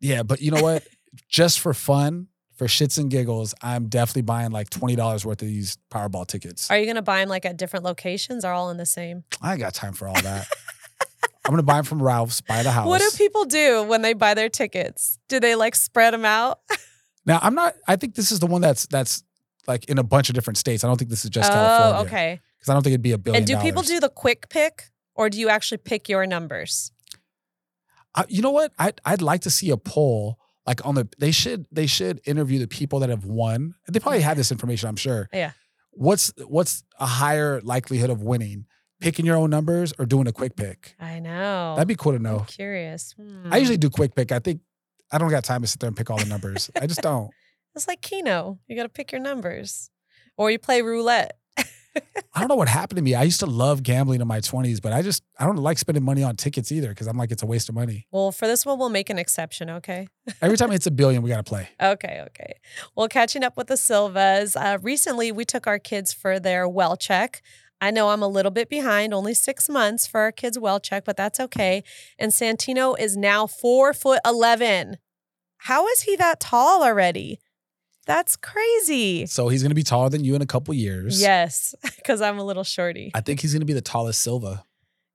Yeah, 0.00 0.22
but 0.22 0.40
you 0.40 0.50
know 0.50 0.62
what? 0.62 0.86
Just 1.28 1.60
for 1.60 1.74
fun, 1.74 2.28
for 2.56 2.66
shits 2.66 2.98
and 2.98 3.10
giggles, 3.10 3.54
I'm 3.62 3.88
definitely 3.88 4.22
buying 4.22 4.50
like 4.50 4.70
twenty 4.70 4.96
dollars 4.96 5.26
worth 5.26 5.42
of 5.42 5.48
these 5.48 5.78
Powerball 5.90 6.26
tickets. 6.26 6.70
Are 6.70 6.78
you 6.78 6.92
to 6.94 7.02
buy 7.02 7.20
them 7.20 7.28
like 7.28 7.44
at 7.44 7.56
different 7.56 7.84
locations 7.84 8.44
or 8.44 8.52
all 8.52 8.70
in 8.70 8.76
the 8.76 8.86
same? 8.86 9.24
I 9.40 9.52
ain't 9.52 9.60
got 9.60 9.74
time 9.74 9.92
for 9.92 10.08
all 10.08 10.20
that. 10.22 10.48
I'm 11.44 11.50
gonna 11.50 11.62
buy 11.62 11.76
them 11.76 11.84
from 11.84 12.02
Ralph's, 12.02 12.40
buy 12.40 12.62
the 12.62 12.70
house. 12.70 12.86
What 12.86 13.00
do 13.00 13.10
people 13.16 13.44
do 13.44 13.82
when 13.82 14.02
they 14.02 14.12
buy 14.12 14.34
their 14.34 14.48
tickets? 14.48 15.18
Do 15.28 15.40
they 15.40 15.54
like 15.54 15.74
spread 15.74 16.14
them 16.14 16.24
out? 16.24 16.60
now 17.26 17.40
I'm 17.42 17.54
not. 17.54 17.74
I 17.88 17.96
think 17.96 18.14
this 18.14 18.30
is 18.30 18.38
the 18.38 18.46
one 18.46 18.60
that's 18.60 18.86
that's 18.86 19.24
like 19.66 19.86
in 19.86 19.98
a 19.98 20.04
bunch 20.04 20.28
of 20.28 20.34
different 20.34 20.56
states. 20.56 20.84
I 20.84 20.86
don't 20.86 20.98
think 20.98 21.10
this 21.10 21.24
is 21.24 21.30
just 21.30 21.50
oh, 21.50 21.54
California. 21.54 22.06
okay. 22.06 22.40
Because 22.58 22.68
I 22.68 22.74
don't 22.74 22.82
think 22.84 22.92
it'd 22.92 23.02
be 23.02 23.12
a 23.12 23.18
billion. 23.18 23.40
And 23.40 23.46
do 23.46 23.56
people 23.56 23.82
dollars. 23.82 23.88
do 23.88 24.00
the 24.00 24.08
quick 24.08 24.48
pick 24.48 24.91
or 25.14 25.28
do 25.30 25.38
you 25.38 25.48
actually 25.48 25.78
pick 25.78 26.08
your 26.08 26.26
numbers? 26.26 26.92
I, 28.14 28.24
you 28.28 28.42
know 28.42 28.50
what? 28.50 28.72
I'd 28.78 29.00
I'd 29.04 29.22
like 29.22 29.42
to 29.42 29.50
see 29.50 29.70
a 29.70 29.76
poll 29.76 30.38
like 30.66 30.84
on 30.84 30.94
the. 30.94 31.08
They 31.18 31.30
should 31.30 31.66
they 31.72 31.86
should 31.86 32.20
interview 32.24 32.58
the 32.58 32.66
people 32.66 33.00
that 33.00 33.08
have 33.10 33.24
won. 33.24 33.74
They 33.88 34.00
probably 34.00 34.20
have 34.20 34.36
this 34.36 34.52
information. 34.52 34.88
I'm 34.88 34.96
sure. 34.96 35.28
Yeah. 35.32 35.52
What's 35.92 36.32
what's 36.46 36.84
a 36.98 37.06
higher 37.06 37.60
likelihood 37.62 38.10
of 38.10 38.22
winning? 38.22 38.66
Picking 39.00 39.26
your 39.26 39.36
own 39.36 39.50
numbers 39.50 39.92
or 39.98 40.06
doing 40.06 40.28
a 40.28 40.32
quick 40.32 40.54
pick? 40.54 40.94
I 41.00 41.18
know. 41.18 41.74
That'd 41.74 41.88
be 41.88 41.96
cool 41.96 42.12
to 42.12 42.16
I'm 42.16 42.22
know. 42.22 42.44
curious. 42.46 43.14
Hmm. 43.18 43.52
I 43.52 43.56
usually 43.56 43.76
do 43.76 43.90
quick 43.90 44.14
pick. 44.14 44.30
I 44.30 44.38
think 44.38 44.60
I 45.10 45.18
don't 45.18 45.28
got 45.28 45.42
time 45.42 45.62
to 45.62 45.66
sit 45.66 45.80
there 45.80 45.88
and 45.88 45.96
pick 45.96 46.08
all 46.08 46.18
the 46.18 46.24
numbers. 46.26 46.70
I 46.80 46.86
just 46.86 47.02
don't. 47.02 47.30
It's 47.74 47.88
like 47.88 48.00
Keno. 48.00 48.60
You 48.68 48.76
got 48.76 48.84
to 48.84 48.88
pick 48.88 49.10
your 49.10 49.20
numbers. 49.20 49.90
Or 50.36 50.50
you 50.50 50.58
play 50.58 50.82
roulette. 50.82 51.36
I 52.34 52.40
don't 52.40 52.48
know 52.48 52.54
what 52.56 52.68
happened 52.68 52.96
to 52.96 53.02
me. 53.02 53.14
I 53.14 53.22
used 53.24 53.40
to 53.40 53.46
love 53.46 53.82
gambling 53.82 54.20
in 54.20 54.26
my 54.26 54.40
20s, 54.40 54.80
but 54.80 54.92
I 54.92 55.02
just 55.02 55.22
I 55.38 55.44
don't 55.44 55.56
like 55.56 55.78
spending 55.78 56.04
money 56.04 56.22
on 56.22 56.36
tickets 56.36 56.72
either 56.72 56.88
because 56.88 57.06
I'm 57.06 57.16
like 57.16 57.30
it's 57.30 57.42
a 57.42 57.46
waste 57.46 57.68
of 57.68 57.74
money. 57.74 58.06
Well, 58.10 58.32
for 58.32 58.46
this 58.46 58.64
one, 58.64 58.78
we'll 58.78 58.88
make 58.88 59.10
an 59.10 59.18
exception, 59.18 59.68
okay? 59.68 60.08
Every 60.42 60.56
time 60.56 60.72
it's 60.72 60.86
a 60.86 60.90
billion, 60.90 61.22
we 61.22 61.28
got 61.28 61.36
to 61.36 61.42
play. 61.42 61.68
Okay, 61.80 62.22
okay. 62.28 62.54
Well, 62.96 63.08
catching 63.08 63.44
up 63.44 63.56
with 63.56 63.66
the 63.66 63.76
Silvas, 63.76 64.56
uh, 64.56 64.78
recently 64.80 65.30
we 65.30 65.44
took 65.44 65.66
our 65.66 65.78
kids 65.78 66.12
for 66.12 66.40
their 66.40 66.68
well 66.68 66.96
check. 66.96 67.42
I 67.80 67.90
know 67.90 68.10
I'm 68.10 68.22
a 68.22 68.28
little 68.28 68.52
bit 68.52 68.70
behind, 68.70 69.12
only 69.12 69.34
six 69.34 69.68
months 69.68 70.06
for 70.06 70.20
our 70.20 70.32
kids' 70.32 70.58
well 70.58 70.78
check, 70.78 71.04
but 71.04 71.16
that's 71.16 71.40
okay. 71.40 71.82
And 72.18 72.30
Santino 72.30 72.98
is 72.98 73.16
now 73.16 73.48
four 73.48 73.92
foot 73.92 74.20
11. 74.24 74.98
How 75.58 75.86
is 75.88 76.02
he 76.02 76.16
that 76.16 76.40
tall 76.40 76.82
already? 76.82 77.40
That's 78.06 78.36
crazy. 78.36 79.26
So 79.26 79.48
he's 79.48 79.62
gonna 79.62 79.74
be 79.74 79.82
taller 79.84 80.08
than 80.08 80.24
you 80.24 80.34
in 80.34 80.42
a 80.42 80.46
couple 80.46 80.74
years. 80.74 81.20
Yes, 81.20 81.74
because 81.96 82.20
I'm 82.20 82.38
a 82.38 82.44
little 82.44 82.64
shorty. 82.64 83.10
I 83.14 83.20
think 83.20 83.40
he's 83.40 83.52
gonna 83.52 83.64
be 83.64 83.72
the 83.72 83.80
tallest 83.80 84.20
Silva. 84.20 84.64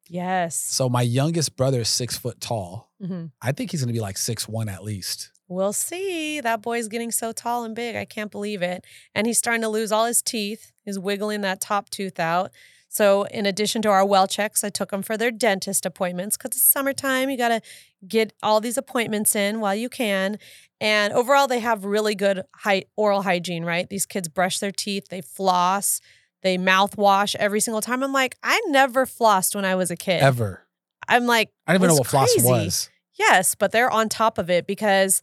Yes. 0.10 0.56
So 0.58 0.88
my 0.88 1.02
youngest 1.02 1.58
brother 1.58 1.82
is 1.82 1.90
six 1.90 2.18
foot 2.18 2.40
tall. 2.40 2.92
Mhm. 3.02 3.32
I 3.42 3.52
think 3.52 3.72
he's 3.72 3.82
gonna 3.82 3.94
be 3.94 4.00
like 4.00 4.18
six 4.18 4.48
one 4.48 4.70
at 4.70 4.84
least. 4.84 5.32
We'll 5.50 5.74
see. 5.74 6.42
That 6.42 6.62
boy's 6.62 6.88
getting 6.88 7.12
so 7.12 7.32
tall 7.32 7.64
and 7.64 7.74
big. 7.76 7.96
I 7.96 8.04
can't 8.06 8.32
believe 8.32 8.62
it. 8.62 8.86
And 9.16 9.26
he's 9.28 9.38
starting 9.38 9.62
to 9.62 9.70
lose 9.70 9.92
all 9.94 10.06
his 10.06 10.22
teeth. 10.22 10.72
He's 10.84 11.00
wiggling 11.00 11.42
that 11.42 11.62
top 11.62 11.90
tooth 11.90 12.20
out. 12.20 12.52
So, 12.98 13.26
in 13.26 13.46
addition 13.46 13.84
to 13.84 13.90
our 13.90 14.04
well 14.04 14.26
checks, 14.26 14.64
I 14.64 14.70
took 14.70 14.90
them 14.90 15.04
for 15.04 15.18
their 15.18 15.30
dentist 15.30 15.86
appointments 15.86 16.36
because 16.36 16.58
it's 16.58 16.66
summertime. 16.66 17.30
You 17.30 17.38
got 17.38 17.50
to 17.50 17.62
get 18.08 18.34
all 18.42 18.60
these 18.60 18.76
appointments 18.76 19.36
in 19.36 19.60
while 19.60 19.76
you 19.76 19.88
can. 19.88 20.40
And 20.82 21.14
overall, 21.14 21.46
they 21.46 21.60
have 21.60 21.86
really 21.86 22.16
good 22.16 22.42
hy- 22.56 22.86
oral 22.96 23.22
hygiene, 23.22 23.64
right? 23.64 23.88
These 23.88 24.08
kids 24.08 24.28
brush 24.30 24.58
their 24.58 24.72
teeth, 24.72 25.10
they 25.10 25.22
floss, 25.22 26.02
they 26.42 26.58
mouthwash 26.58 27.36
every 27.36 27.60
single 27.60 27.82
time. 27.82 28.02
I'm 28.02 28.14
like, 28.14 28.36
I 28.42 28.60
never 28.70 29.06
flossed 29.06 29.54
when 29.54 29.64
I 29.64 29.76
was 29.76 29.92
a 29.92 29.96
kid. 29.96 30.24
Ever. 30.24 30.66
I'm 31.08 31.28
like, 31.28 31.52
I 31.68 31.74
didn't 31.74 31.84
even 31.84 31.90
know 31.90 31.98
"That's 31.98 32.00
what 32.00 32.08
floss 32.08 32.34
crazy." 32.34 32.50
was. 32.50 32.90
Yes, 33.14 33.54
but 33.54 33.72
they're 33.72 33.92
on 33.92 34.10
top 34.10 34.40
of 34.40 34.50
it 34.50 34.66
because 34.66 35.22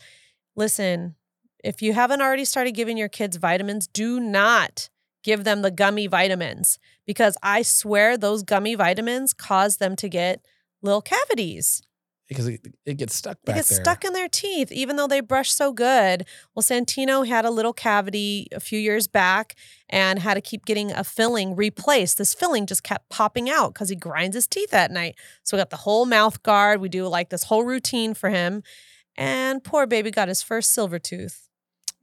listen, 0.54 1.16
if 1.64 1.82
you 1.82 1.92
haven't 1.92 2.22
already 2.22 2.44
started 2.44 2.76
giving 2.76 2.96
your 2.96 3.08
kids 3.08 3.36
vitamins, 3.36 3.88
do 3.88 4.20
not 4.20 4.88
give 5.24 5.42
them 5.42 5.62
the 5.62 5.72
gummy 5.72 6.06
vitamins 6.06 6.78
because 7.06 7.36
I 7.42 7.62
swear 7.62 8.16
those 8.16 8.42
gummy 8.42 8.74
vitamins 8.74 9.32
cause 9.32 9.76
them 9.78 9.96
to 9.96 10.08
get 10.08 10.44
little 10.82 11.02
cavities. 11.02 11.82
because 12.28 12.46
it, 12.48 12.60
it 12.86 12.94
gets 12.96 13.14
stuck 13.14 13.38
back 13.44 13.56
get 13.56 13.66
there. 13.66 13.80
stuck 13.82 14.04
in 14.04 14.12
their 14.14 14.28
teeth, 14.28 14.72
even 14.72 14.96
though 14.96 15.06
they 15.06 15.20
brush 15.20 15.50
so 15.52 15.72
good. 15.72 16.26
Well, 16.54 16.62
Santino 16.62 17.26
had 17.26 17.44
a 17.44 17.50
little 17.50 17.72
cavity 17.74 18.48
a 18.52 18.60
few 18.60 18.78
years 18.78 19.06
back 19.06 19.54
and 19.90 20.18
had 20.18 20.34
to 20.34 20.40
keep 20.40 20.64
getting 20.64 20.90
a 20.92 21.04
filling 21.04 21.54
replaced. 21.54 22.16
This 22.18 22.32
filling 22.34 22.66
just 22.66 22.82
kept 22.82 23.10
popping 23.10 23.50
out 23.50 23.74
because 23.74 23.90
he 23.90 23.96
grinds 23.96 24.34
his 24.34 24.46
teeth 24.46 24.72
at 24.72 24.90
night. 24.90 25.16
So 25.42 25.56
we 25.56 25.60
got 25.60 25.70
the 25.70 25.76
whole 25.76 26.06
mouth 26.06 26.42
guard. 26.42 26.80
We 26.80 26.88
do 26.88 27.06
like 27.06 27.28
this 27.28 27.44
whole 27.44 27.64
routine 27.64 28.14
for 28.14 28.30
him. 28.30 28.62
And 29.16 29.62
poor 29.62 29.86
baby 29.86 30.10
got 30.10 30.28
his 30.28 30.42
first 30.42 30.72
silver 30.72 30.98
tooth. 30.98 31.48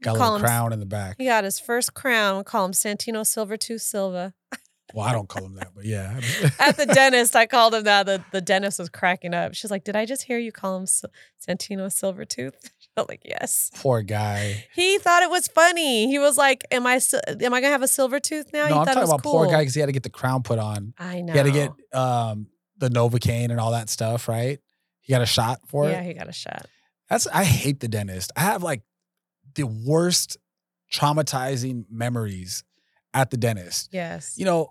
Got 0.01 0.11
a 0.11 0.13
little 0.13 0.35
him- 0.35 0.41
crown 0.41 0.73
in 0.73 0.79
the 0.79 0.85
back. 0.85 1.15
He 1.19 1.25
got 1.25 1.43
his 1.43 1.59
first 1.59 1.93
crown. 1.93 2.37
We 2.37 2.43
call 2.43 2.65
him 2.65 2.71
Santino 2.71 3.25
silver 3.25 3.57
tooth 3.57 3.81
Silva. 3.81 4.33
Well, 4.93 5.05
I 5.05 5.11
don't 5.11 5.27
call 5.27 5.45
him 5.45 5.55
that, 5.55 5.69
but 5.75 5.85
yeah. 5.85 6.19
At 6.59 6.77
the 6.77 6.85
dentist, 6.85 7.35
I 7.35 7.45
called 7.45 7.73
him 7.73 7.83
that. 7.83 8.05
The, 8.05 8.23
the 8.31 8.41
dentist 8.41 8.79
was 8.79 8.89
cracking 8.89 9.33
up. 9.33 9.53
She's 9.53 9.71
like, 9.71 9.83
Did 9.83 9.95
I 9.95 10.05
just 10.05 10.23
hear 10.23 10.37
you 10.37 10.51
call 10.51 10.77
him 10.77 10.85
Sil- 10.87 11.11
Santino 11.45 11.87
Silvertooth? 11.87 12.53
I'm 12.97 13.05
like, 13.07 13.21
Yes. 13.23 13.71
Poor 13.75 14.01
guy. 14.01 14.65
He 14.73 14.97
thought 14.97 15.23
it 15.23 15.29
was 15.29 15.47
funny. 15.47 16.07
He 16.07 16.19
was 16.19 16.37
like, 16.37 16.65
"Am 16.71 16.85
I 16.85 16.99
sil- 16.99 17.23
am 17.27 17.53
I 17.53 17.61
gonna 17.61 17.71
have 17.71 17.81
a 17.81 17.87
silver 17.87 18.19
tooth 18.19 18.51
now?" 18.51 18.67
no, 18.67 18.73
he 18.73 18.79
I'm 18.79 18.85
thought 18.85 18.91
it 18.91 18.93
talking 18.95 19.01
was 19.01 19.09
about 19.11 19.23
cool. 19.23 19.31
poor 19.31 19.47
guy 19.47 19.59
because 19.61 19.73
he 19.73 19.79
had 19.79 19.87
to 19.87 19.93
get 19.93 20.03
the 20.03 20.09
crown 20.09 20.43
put 20.43 20.59
on. 20.59 20.93
I 20.99 21.21
know. 21.21 21.31
He 21.31 21.37
had 21.37 21.45
to 21.45 21.51
get 21.51 21.71
um, 21.97 22.47
the 22.77 22.89
Novocaine 22.89 23.49
and 23.49 23.59
all 23.59 23.71
that 23.71 23.89
stuff, 23.89 24.27
right? 24.27 24.59
He 24.99 25.13
got 25.13 25.21
a 25.21 25.25
shot 25.25 25.61
for 25.67 25.85
yeah, 25.85 25.91
it. 25.91 25.93
Yeah, 25.93 26.03
he 26.03 26.13
got 26.13 26.27
a 26.27 26.33
shot. 26.33 26.65
That's 27.09 27.27
I 27.27 27.43
hate 27.43 27.79
the 27.79 27.87
dentist. 27.87 28.31
I 28.35 28.41
have 28.41 28.61
like 28.61 28.81
the 29.55 29.63
worst 29.63 30.37
traumatizing 30.93 31.85
memories 31.89 32.63
at 33.13 33.29
the 33.31 33.37
dentist. 33.37 33.89
Yes. 33.91 34.37
You 34.37 34.45
know, 34.45 34.69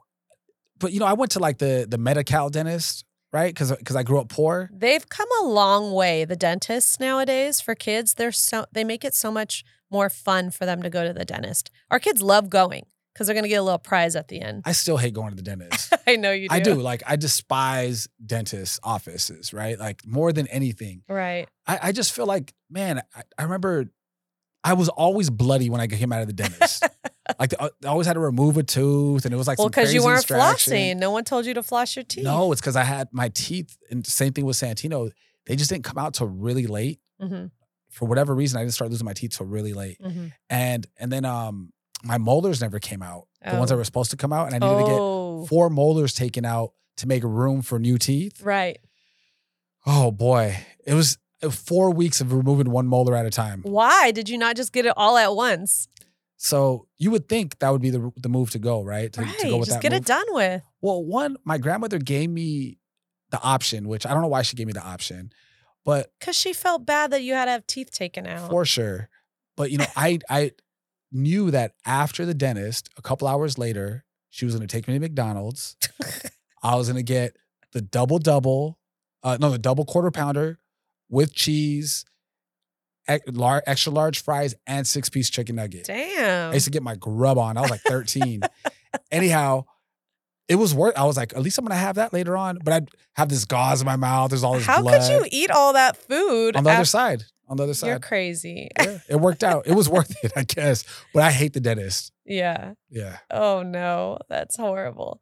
but 0.81 0.93
you 0.93 1.01
know, 1.01 1.07
I 1.07 1.13
went 1.13 1.33
to 1.33 1.39
like 1.39 1.59
the 1.59 1.87
the 1.89 1.99
Medi-Cal 1.99 2.51
dentist, 2.51 3.05
right? 3.33 3.53
Because 3.55 3.71
because 3.77 3.97
I 3.97 4.03
grew 4.03 4.19
up 4.19 4.29
poor. 4.29 4.71
They've 4.73 5.09
come 5.09 5.29
a 5.43 5.47
long 5.47 5.93
way. 5.93 6.25
The 6.25 6.37
dentists 6.37 6.99
nowadays 6.99 7.61
for 7.61 7.75
kids, 7.75 8.15
they're 8.15 8.33
so 8.33 8.67
they 8.73 8.85
make 8.85 9.05
it 9.05 9.15
so 9.15 9.31
much 9.31 9.65
more 9.91 10.09
fun 10.09 10.51
for 10.51 10.67
them 10.67 10.83
to 10.83 10.91
go 10.91 11.07
to 11.07 11.13
the 11.13 11.25
dentist. 11.25 11.71
Our 11.91 11.99
kids 11.99 12.23
love 12.23 12.49
going 12.51 12.87
because 13.13 13.27
they're 13.27 13.35
gonna 13.35 13.49
get 13.49 13.57
a 13.57 13.63
little 13.63 13.79
prize 13.79 14.17
at 14.17 14.29
the 14.29 14.41
end. 14.41 14.63
I 14.65 14.73
still 14.73 14.97
hate 14.97 15.15
going 15.15 15.31
to 15.31 15.37
the 15.37 15.43
dentist. 15.43 15.93
I 16.07 16.17
know 16.17 16.33
you 16.33 16.49
do. 16.49 16.55
I 16.55 16.61
do. 16.61 16.75
Like 16.75 17.03
I 17.07 17.17
despise 17.17 18.09
dentist 18.25 18.81
offices, 18.83 19.53
right? 19.53 19.79
Like 19.79 20.07
more 20.07 20.33
than 20.33 20.47
anything. 20.49 21.03
Right. 21.09 21.49
I, 21.67 21.79
I 21.83 21.93
just 21.93 22.13
feel 22.13 22.27
like, 22.27 22.55
man, 22.71 23.03
I, 23.15 23.23
I 23.39 23.43
remember 23.45 23.87
I 24.63 24.75
was 24.75 24.89
always 24.91 25.31
bloody 25.31 25.71
when 25.71 25.81
I 25.81 25.87
came 25.87 26.13
out 26.13 26.21
of 26.21 26.27
the 26.27 26.33
dentist. 26.35 26.83
like 27.39 27.55
I 27.59 27.71
always 27.87 28.07
had 28.07 28.15
to 28.15 28.21
remove 28.21 28.57
a 28.57 28.63
tooth, 28.63 29.25
and 29.25 29.33
it 29.33 29.37
was 29.37 29.47
like 29.49 29.59
well, 29.59 29.69
because 29.69 29.95
you 29.95 30.05
weren't 30.05 30.27
flossing. 30.27 30.97
No 30.99 31.11
one 31.11 31.25
told 31.25 31.47
you 31.47 31.55
to 31.55 31.63
floss 31.63 31.97
your 31.97 32.05
teeth. 32.05 32.25
No, 32.25 32.53
it's 32.53 32.61
because 32.61 32.77
I 32.77 32.83
had 32.85 33.09
my 33.13 33.29
teeth, 33.31 33.77
and 33.91 34.07
same 34.07 34.33
thing 34.33 34.45
with 34.45 34.57
Santino. 34.57 35.11
They 35.47 35.57
just 35.57 35.71
didn't 35.71 35.85
come 35.85 35.97
out 35.99 36.15
till 36.15 36.27
really 36.29 36.67
late. 36.67 37.01
Mm-hmm. 37.21 37.47
For 37.91 38.07
whatever 38.07 38.35
reason, 38.35 38.59
I 38.59 38.63
didn't 38.63 38.75
start 38.75 38.91
losing 38.91 39.05
my 39.05 39.15
teeth 39.15 39.37
till 39.37 39.47
really 39.47 39.73
late, 39.73 39.99
Mm-hmm. 40.01 40.27
and 40.51 40.87
and 40.99 41.11
then 41.11 41.25
um 41.25 41.73
my 42.05 42.19
molars 42.19 42.61
never 42.61 42.79
came 42.79 43.03
out. 43.03 43.27
The 43.45 43.57
ones 43.57 43.69
that 43.71 43.75
Oh. 43.77 43.79
were 43.79 43.85
supposed 43.85 44.11
to 44.11 44.17
come 44.17 44.33
out, 44.33 44.53
and 44.53 44.63
I 44.63 44.69
needed 44.69 44.85
to 44.87 44.93
Oh. 44.93 45.41
get 45.41 45.49
four 45.49 45.71
molars 45.71 46.13
taken 46.15 46.45
out 46.45 46.73
to 46.99 47.07
make 47.09 47.25
room 47.25 47.63
for 47.63 47.79
new 47.79 47.97
teeth. 47.99 48.43
Right. 48.43 48.79
Oh 49.87 50.11
boy, 50.11 50.59
it 50.87 50.95
was 50.95 51.17
four 51.49 51.91
weeks 51.91 52.21
of 52.21 52.33
removing 52.33 52.71
one 52.71 52.87
molar 52.87 53.17
at 53.17 53.25
a 53.25 53.31
time. 53.31 53.63
Why 53.63 54.11
did 54.11 54.29
you 54.29 54.37
not 54.37 54.57
just 54.57 54.73
get 54.73 54.85
it 54.85 54.93
all 54.97 55.17
at 55.17 55.35
once? 55.35 55.89
So 56.37 56.87
you 56.99 57.11
would 57.11 57.29
think 57.29 57.59
that 57.59 57.71
would 57.71 57.83
be 57.83 57.91
the 57.91 58.13
the 58.17 58.29
move 58.29 58.51
to 58.51 58.59
go, 58.59 58.83
right? 58.83 59.13
To, 59.13 59.23
right. 59.23 59.39
to 59.41 59.49
go 59.51 59.59
with 59.59 59.69
just 59.69 59.81
get 59.81 59.93
move. 59.93 60.01
it 60.03 60.07
done 60.07 60.27
with. 60.31 60.63
Well, 60.81 61.05
one, 61.05 61.37
my 61.45 61.59
grandmother 61.59 61.99
gave 61.99 62.31
me 62.31 62.79
the 63.31 63.41
option, 63.43 63.89
which 63.89 64.07
I 64.07 64.13
don't 64.13 64.23
know 64.23 64.29
why 64.29 64.43
she 64.43 64.57
gave 64.57 64.67
me 64.67 64.73
the 64.73 64.83
option, 64.83 65.33
but 65.85 66.13
Because 66.19 66.37
she 66.37 66.53
felt 66.53 66.85
bad 66.87 67.11
that 67.13 67.23
you 67.23 67.35
had 67.35 67.45
to 67.45 67.51
have 67.53 67.67
teeth 67.67 67.91
taken 67.91 68.27
out. 68.27 68.51
for 68.51 68.65
sure. 68.65 69.09
But 69.57 69.71
you 69.71 69.79
know, 69.79 69.87
I 69.97 70.19
I 70.29 70.53
knew 71.13 71.51
that 71.51 71.75
after 71.85 72.25
the 72.25 72.35
dentist, 72.35 72.89
a 72.97 73.03
couple 73.03 73.29
hours 73.29 73.59
later, 73.59 74.05
she 74.31 74.45
was 74.45 74.55
going 74.55 74.67
to 74.67 74.73
take 74.73 74.89
me 74.89 74.95
to 74.95 75.01
McDonald's. 75.01 75.77
I 76.63 76.77
was 76.77 76.89
going 76.89 76.97
to 76.97 77.03
get 77.03 77.37
the 77.73 77.81
double 77.83 78.19
double, 78.19 78.79
uh, 79.23 79.37
no, 79.41 79.51
the 79.51 79.59
double 79.59 79.85
quarter 79.85 80.11
pounder 80.11 80.59
with 81.11 81.35
cheese, 81.35 82.05
ex- 83.09 83.25
extra 83.67 83.93
large 83.93 84.23
fries, 84.23 84.55
and 84.67 84.87
six 84.87 85.09
piece 85.09 85.29
chicken 85.31 85.57
nugget. 85.57 85.85
Damn. 85.85 86.51
I 86.51 86.55
used 86.55 86.65
to 86.67 86.71
get 86.71 86.83
my 86.83 86.97
grub 86.97 87.37
on. 87.39 87.57
I 87.57 87.61
was 87.63 87.71
like 87.71 87.83
13. 87.83 88.43
Anyhow, 89.11 89.65
it 90.49 90.57
was 90.57 90.75
worth. 90.75 90.97
I 90.99 91.05
was 91.05 91.17
like, 91.17 91.33
at 91.35 91.43
least 91.43 91.59
I'm 91.59 91.65
gonna 91.65 91.77
have 91.77 91.97
that 91.97 92.13
later 92.13 92.37
on. 92.37 92.59
But 92.63 92.73
I'd 92.75 92.89
have 93.15 93.29
this 93.29 93.45
gauze 93.45 93.81
in 93.81 93.87
my 93.87 93.97
mouth. 93.97 94.31
There's 94.31 94.43
all 94.45 94.55
this 94.55 94.67
How 94.67 94.83
blood 94.83 95.01
could 95.03 95.11
you 95.11 95.27
eat 95.31 95.51
all 95.51 95.75
that 95.75 95.97
food? 95.97 96.57
on 96.57 96.65
the 96.65 96.71
other 96.71 96.85
side. 96.85 97.25
On 97.49 97.57
the 97.57 97.65
other 97.65 97.75
side, 97.75 97.89
You're 97.89 97.99
crazy. 97.99 98.69
yeah, 98.79 98.99
it 99.09 99.17
worked 99.17 99.43
out. 99.43 99.67
It 99.67 99.73
was 99.75 99.89
worth 99.89 100.15
it, 100.25 100.31
I 100.37 100.45
guess. 100.45 100.85
But 101.13 101.25
I 101.25 101.33
hate 101.33 101.53
the 101.53 101.61
dentist. 101.61 102.13
yeah. 102.25 102.75
Yeah, 102.89 103.19
Oh 103.31 103.63
no, 103.65 104.19
that's 104.29 104.57
horrible. 104.57 105.21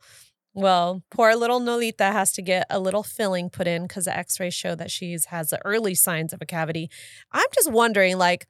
Well, 0.54 1.02
poor 1.10 1.34
little 1.36 1.60
Nolita 1.60 2.12
has 2.12 2.32
to 2.32 2.42
get 2.42 2.66
a 2.68 2.80
little 2.80 3.02
filling 3.02 3.48
put 3.48 3.66
in 3.66 3.82
because 3.82 4.06
the 4.06 4.16
X-ray 4.16 4.50
showed 4.50 4.78
that 4.78 4.90
she 4.90 5.16
has 5.28 5.50
the 5.50 5.64
early 5.64 5.94
signs 5.94 6.32
of 6.32 6.42
a 6.42 6.46
cavity. 6.46 6.90
I'm 7.30 7.46
just 7.54 7.70
wondering, 7.70 8.18
like, 8.18 8.46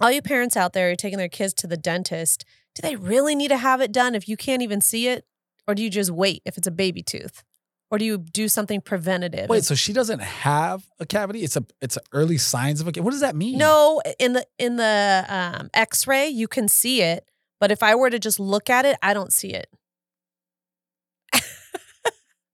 all 0.00 0.12
you 0.12 0.22
parents 0.22 0.56
out 0.56 0.74
there 0.74 0.88
who 0.88 0.92
are 0.92 0.96
taking 0.96 1.18
their 1.18 1.28
kids 1.28 1.54
to 1.54 1.66
the 1.66 1.76
dentist, 1.76 2.44
do 2.74 2.82
they 2.82 2.94
really 2.94 3.34
need 3.34 3.48
to 3.48 3.56
have 3.56 3.80
it 3.80 3.90
done 3.90 4.14
if 4.14 4.28
you 4.28 4.36
can't 4.36 4.62
even 4.62 4.80
see 4.80 5.08
it, 5.08 5.24
or 5.66 5.74
do 5.74 5.82
you 5.82 5.90
just 5.90 6.10
wait 6.10 6.42
if 6.44 6.56
it's 6.56 6.68
a 6.68 6.70
baby 6.70 7.02
tooth, 7.02 7.42
or 7.90 7.98
do 7.98 8.04
you 8.04 8.18
do 8.18 8.48
something 8.48 8.80
preventative? 8.80 9.48
Wait, 9.48 9.64
so 9.64 9.74
she 9.74 9.92
doesn't 9.92 10.20
have 10.20 10.84
a 11.00 11.06
cavity? 11.06 11.42
It's 11.42 11.56
a 11.56 11.64
it's 11.80 11.96
a 11.96 12.00
early 12.12 12.38
signs 12.38 12.80
of 12.80 12.86
a. 12.86 13.02
What 13.02 13.10
does 13.10 13.22
that 13.22 13.34
mean? 13.34 13.58
No, 13.58 14.00
in 14.20 14.34
the 14.34 14.46
in 14.58 14.76
the 14.76 15.24
um, 15.28 15.70
X-ray 15.74 16.28
you 16.28 16.46
can 16.46 16.68
see 16.68 17.02
it, 17.02 17.28
but 17.58 17.72
if 17.72 17.82
I 17.82 17.96
were 17.96 18.10
to 18.10 18.20
just 18.20 18.38
look 18.38 18.70
at 18.70 18.84
it, 18.84 18.96
I 19.02 19.14
don't 19.14 19.32
see 19.32 19.48
it. 19.48 19.68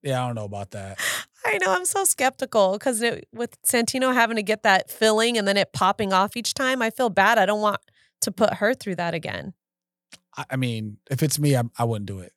Yeah, 0.05 0.23
I 0.23 0.27
don't 0.27 0.35
know 0.35 0.45
about 0.45 0.71
that. 0.71 0.99
I 1.45 1.57
know 1.57 1.73
I'm 1.73 1.85
so 1.85 2.05
skeptical 2.05 2.73
because 2.73 3.03
with 3.33 3.61
Santino 3.63 4.13
having 4.13 4.37
to 4.37 4.43
get 4.43 4.63
that 4.63 4.89
filling 4.89 5.37
and 5.37 5.47
then 5.47 5.57
it 5.57 5.73
popping 5.73 6.13
off 6.13 6.37
each 6.37 6.53
time, 6.53 6.81
I 6.81 6.89
feel 6.89 7.09
bad. 7.09 7.37
I 7.37 7.45
don't 7.45 7.61
want 7.61 7.81
to 8.21 8.31
put 8.31 8.55
her 8.55 8.73
through 8.73 8.95
that 8.95 9.13
again. 9.13 9.53
I, 10.37 10.45
I 10.51 10.55
mean, 10.55 10.97
if 11.11 11.21
it's 11.21 11.37
me, 11.37 11.55
I'm, 11.55 11.71
I 11.77 11.83
wouldn't 11.83 12.07
do 12.07 12.19
it. 12.19 12.31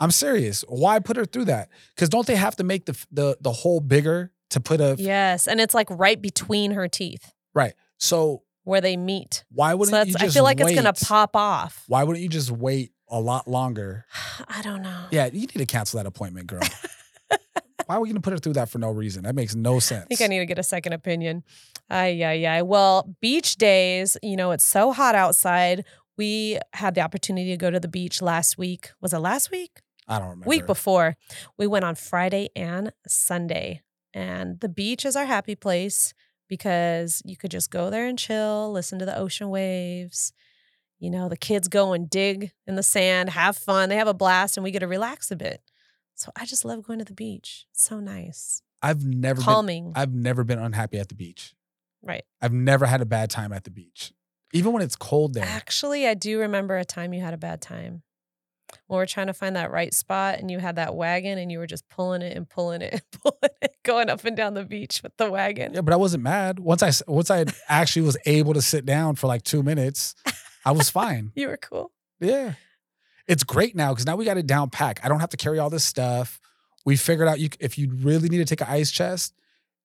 I'm 0.00 0.10
serious. 0.10 0.64
Why 0.68 0.98
put 0.98 1.16
her 1.16 1.24
through 1.24 1.46
that? 1.46 1.70
Because 1.94 2.08
don't 2.08 2.26
they 2.26 2.36
have 2.36 2.56
to 2.56 2.64
make 2.64 2.86
the 2.86 3.06
the 3.10 3.36
the 3.40 3.52
hole 3.52 3.80
bigger 3.80 4.32
to 4.50 4.60
put 4.60 4.80
a 4.80 4.94
Yes, 4.98 5.48
and 5.48 5.60
it's 5.60 5.74
like 5.74 5.88
right 5.90 6.20
between 6.20 6.72
her 6.72 6.86
teeth 6.86 7.32
right? 7.54 7.74
So 7.98 8.42
where 8.64 8.80
they 8.80 8.96
meet. 8.96 9.44
why 9.50 9.74
wouldn't 9.74 9.92
that's, 9.92 10.10
you 10.22 10.28
I 10.28 10.30
feel 10.30 10.42
like 10.42 10.60
it's 10.60 10.74
gonna 10.74 10.92
pop 10.92 11.36
off. 11.36 11.84
Why 11.86 12.02
wouldn't 12.02 12.22
you 12.22 12.28
just 12.28 12.50
wait 12.50 12.92
a 13.08 13.20
lot 13.20 13.48
longer? 13.48 14.06
I 14.48 14.62
don't 14.62 14.82
know. 14.82 15.06
Yeah, 15.10 15.26
you 15.26 15.40
need 15.40 15.52
to 15.52 15.66
cancel 15.66 15.98
that 15.98 16.06
appointment, 16.06 16.46
girl. 16.46 16.62
Why 17.86 17.96
are 17.96 18.00
we 18.00 18.08
going 18.08 18.16
to 18.16 18.22
put 18.22 18.32
her 18.32 18.38
through 18.38 18.54
that 18.54 18.70
for 18.70 18.78
no 18.78 18.90
reason? 18.90 19.24
That 19.24 19.34
makes 19.34 19.54
no 19.54 19.78
sense. 19.78 20.04
I 20.04 20.06
think 20.06 20.22
I 20.22 20.26
need 20.26 20.38
to 20.38 20.46
get 20.46 20.58
a 20.58 20.62
second 20.62 20.94
opinion. 20.94 21.42
Ay, 21.90 22.10
yeah, 22.10 22.32
yeah. 22.32 22.62
Well, 22.62 23.14
beach 23.20 23.56
days, 23.56 24.16
you 24.22 24.36
know, 24.36 24.52
it's 24.52 24.64
so 24.64 24.92
hot 24.92 25.14
outside. 25.14 25.84
We 26.16 26.58
had 26.72 26.94
the 26.94 27.02
opportunity 27.02 27.50
to 27.50 27.56
go 27.58 27.70
to 27.70 27.78
the 27.78 27.88
beach 27.88 28.22
last 28.22 28.56
week. 28.56 28.90
Was 29.02 29.12
it 29.12 29.18
last 29.18 29.50
week? 29.50 29.82
I 30.08 30.18
don't 30.18 30.28
remember. 30.28 30.48
week 30.48 30.66
before. 30.66 31.16
We 31.58 31.66
went 31.66 31.84
on 31.84 31.94
Friday 31.94 32.48
and 32.56 32.92
Sunday. 33.06 33.82
And 34.14 34.60
the 34.60 34.68
beach 34.68 35.04
is 35.04 35.16
our 35.16 35.26
happy 35.26 35.54
place 35.54 36.14
because 36.48 37.20
you 37.24 37.36
could 37.36 37.50
just 37.50 37.70
go 37.70 37.90
there 37.90 38.06
and 38.06 38.18
chill, 38.18 38.70
listen 38.70 38.98
to 38.98 39.06
the 39.06 39.16
ocean 39.18 39.50
waves. 39.50 40.32
You 40.98 41.10
know, 41.10 41.28
the 41.28 41.36
kids 41.36 41.68
go 41.68 41.92
and 41.92 42.08
dig 42.08 42.52
in 42.66 42.76
the 42.76 42.82
sand, 42.82 43.30
have 43.30 43.56
fun, 43.56 43.88
they 43.88 43.96
have 43.96 44.08
a 44.08 44.14
blast, 44.14 44.56
and 44.56 44.64
we 44.64 44.70
get 44.70 44.78
to 44.80 44.88
relax 44.88 45.30
a 45.30 45.36
bit. 45.36 45.60
So 46.14 46.30
I 46.36 46.46
just 46.46 46.64
love 46.64 46.82
going 46.84 47.00
to 47.00 47.04
the 47.04 47.12
beach. 47.12 47.66
It's 47.72 47.84
so 47.84 48.00
nice. 48.00 48.62
I've 48.82 49.04
never 49.04 49.40
Calming. 49.42 49.92
been. 49.92 50.00
I've 50.00 50.12
never 50.14 50.44
been 50.44 50.58
unhappy 50.58 50.98
at 50.98 51.08
the 51.08 51.14
beach. 51.14 51.54
right. 52.02 52.24
I've 52.40 52.52
never 52.52 52.86
had 52.86 53.00
a 53.00 53.06
bad 53.06 53.30
time 53.30 53.52
at 53.52 53.64
the 53.64 53.70
beach, 53.70 54.12
even 54.52 54.72
when 54.72 54.82
it's 54.82 54.96
cold 54.96 55.34
there. 55.34 55.44
Actually, 55.44 56.06
I 56.06 56.14
do 56.14 56.38
remember 56.40 56.76
a 56.76 56.84
time 56.84 57.12
you 57.12 57.20
had 57.22 57.34
a 57.34 57.38
bad 57.38 57.60
time. 57.60 58.02
When 58.86 58.96
we're 58.98 59.06
trying 59.06 59.28
to 59.28 59.34
find 59.34 59.56
that 59.56 59.70
right 59.70 59.92
spot 59.94 60.38
and 60.38 60.50
you 60.50 60.58
had 60.58 60.76
that 60.76 60.94
wagon 60.94 61.38
and 61.38 61.50
you 61.52 61.58
were 61.58 61.66
just 61.66 61.88
pulling 61.88 62.22
it 62.22 62.36
and 62.36 62.48
pulling 62.48 62.82
it 62.82 62.92
and 62.94 63.02
pulling 63.22 63.54
it, 63.62 63.74
going 63.84 64.08
up 64.10 64.24
and 64.24 64.36
down 64.36 64.54
the 64.54 64.64
beach 64.64 65.00
with 65.02 65.16
the 65.16 65.30
wagon. 65.30 65.74
Yeah, 65.74 65.80
but 65.82 65.92
I 65.92 65.96
wasn't 65.96 66.22
mad. 66.22 66.58
Once 66.60 66.82
I 66.82 66.90
once 67.06 67.30
I 67.30 67.44
actually 67.68 68.02
was 68.02 68.16
able 68.26 68.54
to 68.54 68.62
sit 68.62 68.84
down 68.86 69.14
for 69.16 69.26
like 69.26 69.42
two 69.42 69.62
minutes, 69.62 70.14
I 70.64 70.72
was 70.72 70.90
fine. 70.90 71.32
You 71.36 71.48
were 71.48 71.56
cool. 71.56 71.92
Yeah. 72.20 72.54
It's 73.26 73.42
great 73.44 73.74
now 73.74 73.92
because 73.92 74.06
now 74.06 74.16
we 74.16 74.24
got 74.24 74.36
it 74.36 74.46
down 74.46 74.70
pack. 74.70 75.00
I 75.04 75.08
don't 75.08 75.20
have 75.20 75.30
to 75.30 75.36
carry 75.36 75.58
all 75.58 75.70
this 75.70 75.84
stuff. 75.84 76.40
We 76.84 76.96
figured 76.96 77.28
out 77.28 77.40
you 77.40 77.48
if 77.60 77.78
you 77.78 77.90
really 78.02 78.28
need 78.28 78.38
to 78.38 78.44
take 78.44 78.60
an 78.60 78.66
ice 78.68 78.90
chest, 78.90 79.34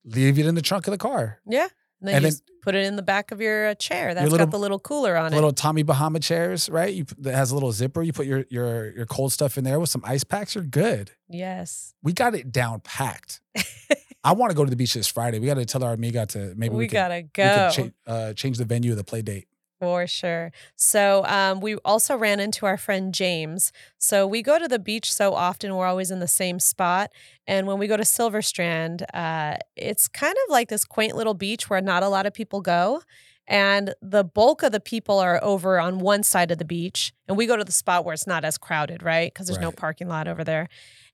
leave 0.04 0.38
it 0.38 0.46
in 0.46 0.56
the 0.56 0.62
trunk 0.62 0.88
of 0.88 0.92
the 0.92 0.98
car. 0.98 1.40
Yeah. 1.48 1.68
And 2.02 2.08
then 2.08 2.16
And 2.16 2.24
you 2.24 2.30
then- 2.30 2.32
just 2.32 2.44
put 2.62 2.76
it 2.76 2.86
in 2.86 2.96
the 2.98 3.02
back 3.02 3.32
of 3.32 3.40
your 3.42 3.70
uh, 3.70 3.74
chair. 3.76 4.14
That's 4.14 4.30
little- 4.30 4.46
got 4.46 4.52
the 4.52 4.60
little 4.60 4.80
cooler 4.80 5.16
on 5.16 5.24
little 5.26 5.34
it. 5.34 5.36
Little 5.38 5.52
Tommy 5.54 5.84
Bahama 5.84 6.20
chairs, 6.20 6.70
right? 6.70 6.94
You 6.94 7.06
that 7.20 7.34
has 7.36 7.52
a 7.52 7.54
little 7.56 7.72
zipper. 7.72 8.02
You 8.04 8.12
put 8.14 8.26
your 8.26 8.46
your 8.50 8.92
your 8.96 9.06
cold 9.06 9.32
stuff 9.34 9.58
in 9.58 9.64
there 9.64 9.80
with 9.80 9.90
some 9.90 10.02
ice 10.06 10.24
packs. 10.26 10.56
You're 10.56 10.64
good. 10.66 11.12
Yes. 11.30 11.94
We 12.04 12.12
got 12.14 12.36
it 12.36 12.52
down 12.52 12.82
packed. 12.82 13.42
I 14.24 14.34
want 14.34 14.52
to 14.52 14.56
go 14.56 14.66
to 14.66 14.70
the 14.70 14.76
beach 14.76 14.94
this 14.94 15.08
Friday. 15.08 15.40
We 15.40 15.48
got 15.48 15.54
to 15.56 15.66
tell 15.66 15.82
our 15.84 15.94
amiga 15.94 16.26
to 16.28 16.54
maybe 16.58 16.74
we, 16.76 16.80
we, 16.80 16.88
can, 16.90 16.96
gotta 16.96 17.16
we 17.16 17.30
go. 17.34 17.70
can 17.74 17.94
cha- 18.06 18.12
uh, 18.12 18.34
change 18.34 18.58
the 18.58 18.66
venue 18.66 18.92
of 18.92 18.98
the 18.98 19.04
play 19.06 19.22
date. 19.22 19.48
For 19.80 20.08
sure. 20.08 20.52
So 20.76 21.24
um, 21.26 21.62
we 21.62 21.76
also 21.86 22.18
ran 22.18 22.42
into 22.42 22.66
our 22.66 22.76
friend 22.76 23.14
James. 23.14 23.72
So 23.98 24.28
we 24.28 24.42
go 24.42 24.60
to 24.60 24.68
the 24.68 24.78
beach 24.80 25.14
so 25.14 25.34
often, 25.34 25.74
we're 25.74 25.86
always 25.88 26.12
in 26.12 26.20
the 26.20 26.28
same 26.28 26.60
spot. 26.60 27.12
And 27.48 27.66
when 27.66 27.80
we 27.80 27.88
go 27.88 27.96
to 27.96 28.04
Silver 28.04 28.42
Strand, 28.42 29.06
uh, 29.14 29.56
it's 29.78 30.10
kind 30.10 30.36
of 30.46 30.52
like 30.52 30.68
this 30.68 30.84
quaint 30.84 31.16
little 31.16 31.34
beach 31.34 31.70
where 31.70 31.80
not 31.80 32.04
a 32.04 32.10
lot 32.10 32.26
of 32.26 32.34
people 32.34 32.60
go. 32.60 33.02
And 33.48 33.96
the 34.02 34.24
bulk 34.24 34.64
of 34.64 34.74
the 34.74 34.82
people 34.82 35.18
are 35.18 35.42
over 35.42 35.80
on 35.80 36.00
one 36.00 36.24
side 36.24 36.52
of 36.52 36.58
the 36.58 36.66
beach. 36.66 37.14
And 37.28 37.38
we 37.38 37.46
go 37.46 37.56
to 37.56 37.64
the 37.64 37.72
spot 37.72 38.04
where 38.04 38.14
it's 38.14 38.28
not 38.28 38.44
as 38.44 38.58
crowded, 38.58 39.02
right? 39.02 39.34
Because 39.34 39.48
there's 39.48 39.60
no 39.60 39.72
parking 39.72 40.10
lot 40.10 40.28
over 40.28 40.44
there. 40.44 40.68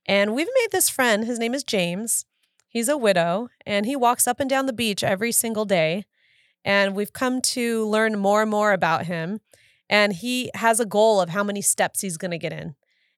And 0.06 0.34
we've 0.34 0.48
made 0.62 0.72
this 0.72 0.90
friend. 0.90 1.24
His 1.24 1.38
name 1.38 1.54
is 1.54 1.62
James. 1.62 2.26
He's 2.68 2.88
a 2.88 2.98
widow 2.98 3.48
and 3.64 3.86
he 3.86 3.96
walks 3.96 4.26
up 4.26 4.40
and 4.40 4.50
down 4.50 4.66
the 4.66 4.72
beach 4.72 5.02
every 5.04 5.32
single 5.32 5.64
day 5.64 6.04
and 6.66 6.94
we've 6.94 7.12
come 7.12 7.40
to 7.40 7.86
learn 7.86 8.18
more 8.18 8.42
and 8.42 8.50
more 8.50 8.72
about 8.72 9.06
him. 9.06 9.40
And 9.88 10.12
he 10.12 10.50
has 10.54 10.80
a 10.80 10.84
goal 10.84 11.20
of 11.20 11.30
how 11.30 11.44
many 11.44 11.62
steps 11.62 12.00
he's 12.00 12.16
going 12.18 12.32
to 12.32 12.38
get 12.38 12.52
in. 12.52 12.74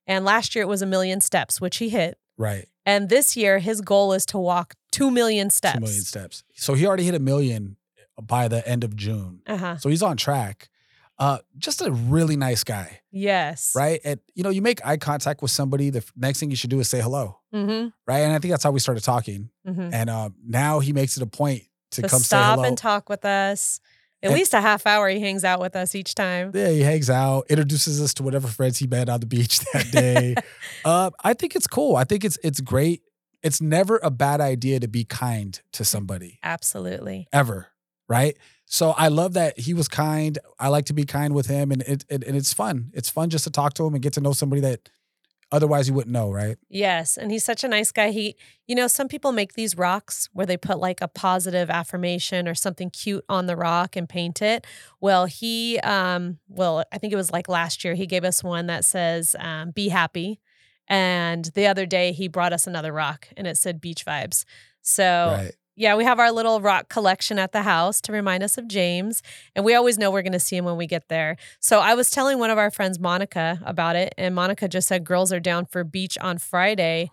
And 0.06 0.24
last 0.24 0.54
year 0.54 0.62
it 0.62 0.68
was 0.68 0.82
a 0.82 0.86
million 0.86 1.20
steps, 1.20 1.60
which 1.60 1.78
he 1.78 1.88
hit. 1.88 2.18
Right. 2.36 2.66
And 2.84 3.08
this 3.08 3.36
year 3.36 3.58
his 3.58 3.80
goal 3.80 4.12
is 4.12 4.26
to 4.26 4.38
walk 4.38 4.74
2 4.92 5.10
million 5.10 5.48
steps. 5.50 5.74
Two 5.76 5.80
million 5.80 6.02
steps. 6.02 6.44
So 6.54 6.74
he 6.74 6.86
already 6.86 7.04
hit 7.04 7.14
a 7.14 7.18
million 7.18 7.76
by 8.22 8.48
the 8.48 8.66
end 8.68 8.84
of 8.84 8.94
June. 8.94 9.40
Uh-huh. 9.46 9.78
So 9.78 9.88
he's 9.88 10.02
on 10.02 10.16
track. 10.18 10.68
Uh, 11.18 11.38
just 11.56 11.80
a 11.82 11.90
really 11.90 12.36
nice 12.36 12.62
guy, 12.62 13.00
Yes. 13.10 13.72
right? 13.74 14.00
And 14.04 14.20
you 14.34 14.44
know, 14.44 14.50
you 14.50 14.62
make 14.62 14.84
eye 14.86 14.96
contact 14.98 15.42
with 15.42 15.50
somebody. 15.50 15.90
The 15.90 16.04
next 16.16 16.38
thing 16.38 16.50
you 16.50 16.56
should 16.56 16.70
do 16.70 16.78
is 16.80 16.88
say 16.88 17.00
hello, 17.00 17.40
Mhm. 17.52 17.92
right? 18.06 18.18
And 18.20 18.32
I 18.32 18.38
think 18.38 18.52
that's 18.52 18.62
how 18.62 18.70
we 18.70 18.78
started 18.78 19.02
talking. 19.02 19.50
Mhm. 19.66 19.92
And 19.92 20.10
um, 20.10 20.34
now 20.46 20.78
he 20.78 20.92
makes 20.92 21.16
it 21.16 21.22
a 21.22 21.26
point 21.26 21.64
to, 21.92 22.02
To 22.02 22.08
come 22.08 22.20
stop 22.20 22.60
and 22.60 22.76
talk 22.76 23.08
with 23.08 23.24
us. 23.24 23.80
At 24.22 24.30
And- 24.30 24.38
least 24.38 24.52
a 24.52 24.60
half 24.60 24.84
hour 24.86 25.08
he 25.08 25.20
hangs 25.20 25.44
out 25.44 25.60
with 25.60 25.76
us 25.76 25.94
each 25.94 26.14
time. 26.14 26.50
Yeah, 26.52 26.70
he 26.70 26.80
hangs 26.80 27.08
out, 27.08 27.46
introduces 27.48 28.00
us 28.02 28.12
to 28.14 28.22
whatever 28.24 28.48
friends 28.48 28.78
he 28.78 28.86
met 28.88 29.08
on 29.08 29.20
the 29.20 29.26
beach 29.26 29.60
that 29.72 29.90
day. 29.92 30.34
uh, 30.84 31.10
I 31.24 31.34
think 31.34 31.54
it's 31.54 31.66
cool. 31.68 31.94
I 31.96 32.04
think 32.04 32.24
it's 32.24 32.36
it's 32.42 32.60
great. 32.60 33.02
It's 33.44 33.60
never 33.60 34.00
a 34.02 34.10
bad 34.10 34.40
idea 34.40 34.80
to 34.80 34.88
be 34.88 35.04
kind 35.04 35.60
to 35.72 35.84
somebody 35.84 36.40
Absolutely. 36.42 37.28
ever, 37.32 37.68
right? 38.08 38.36
So 38.66 38.90
I 38.90 39.06
love 39.08 39.34
that 39.34 39.58
he 39.60 39.72
was 39.72 39.86
kind. 39.86 40.36
I 40.58 40.68
like 40.68 40.86
to 40.86 40.92
be 40.92 41.04
kind 41.04 41.32
with 41.32 41.46
him, 41.46 41.70
and 41.70 41.82
it, 41.82 42.04
it 42.10 42.24
and 42.24 42.36
it's 42.36 42.52
fun. 42.52 42.90
It's 42.94 43.08
fun 43.08 43.30
just 43.30 43.44
to 43.44 43.50
talk 43.50 43.74
to 43.74 43.86
him 43.86 43.94
and 43.94 44.02
get 44.02 44.14
to 44.14 44.20
know 44.20 44.32
somebody 44.32 44.60
that 44.62 44.88
otherwise 45.50 45.88
you 45.88 45.94
wouldn't 45.94 46.12
know, 46.12 46.30
right? 46.30 46.56
Yes, 46.68 47.16
and 47.16 47.30
he's 47.30 47.44
such 47.44 47.64
a 47.64 47.68
nice 47.68 47.90
guy. 47.90 48.10
He, 48.10 48.36
you 48.66 48.74
know, 48.74 48.86
some 48.86 49.08
people 49.08 49.32
make 49.32 49.54
these 49.54 49.76
rocks 49.76 50.28
where 50.32 50.46
they 50.46 50.56
put 50.56 50.78
like 50.78 51.00
a 51.00 51.08
positive 51.08 51.70
affirmation 51.70 52.46
or 52.46 52.54
something 52.54 52.90
cute 52.90 53.24
on 53.28 53.46
the 53.46 53.56
rock 53.56 53.96
and 53.96 54.08
paint 54.08 54.42
it. 54.42 54.66
Well, 55.00 55.26
he, 55.26 55.78
um, 55.80 56.38
well, 56.48 56.84
I 56.92 56.98
think 56.98 57.12
it 57.12 57.16
was 57.16 57.30
like 57.30 57.48
last 57.48 57.84
year 57.84 57.94
he 57.94 58.06
gave 58.06 58.24
us 58.24 58.42
one 58.44 58.66
that 58.66 58.84
says 58.84 59.34
um, 59.38 59.70
"Be 59.70 59.88
happy," 59.88 60.40
and 60.86 61.44
the 61.54 61.66
other 61.66 61.86
day 61.86 62.12
he 62.12 62.28
brought 62.28 62.52
us 62.52 62.66
another 62.66 62.92
rock 62.92 63.28
and 63.36 63.46
it 63.46 63.56
said 63.56 63.80
"Beach 63.80 64.04
vibes." 64.04 64.44
So 64.82 65.32
Right. 65.36 65.54
Yeah, 65.78 65.94
we 65.94 66.04
have 66.04 66.18
our 66.18 66.32
little 66.32 66.60
rock 66.60 66.88
collection 66.88 67.38
at 67.38 67.52
the 67.52 67.62
house 67.62 68.00
to 68.02 68.12
remind 68.12 68.42
us 68.42 68.58
of 68.58 68.66
James. 68.66 69.22
And 69.54 69.64
we 69.64 69.74
always 69.74 69.96
know 69.96 70.10
we're 70.10 70.22
going 70.22 70.32
to 70.32 70.40
see 70.40 70.56
him 70.56 70.64
when 70.64 70.76
we 70.76 70.88
get 70.88 71.08
there. 71.08 71.36
So 71.60 71.78
I 71.78 71.94
was 71.94 72.10
telling 72.10 72.40
one 72.40 72.50
of 72.50 72.58
our 72.58 72.70
friends, 72.70 72.98
Monica, 72.98 73.60
about 73.64 73.94
it. 73.94 74.12
And 74.18 74.34
Monica 74.34 74.66
just 74.66 74.88
said 74.88 75.04
girls 75.04 75.32
are 75.32 75.38
down 75.38 75.66
for 75.66 75.84
beach 75.84 76.18
on 76.20 76.38
Friday. 76.38 77.12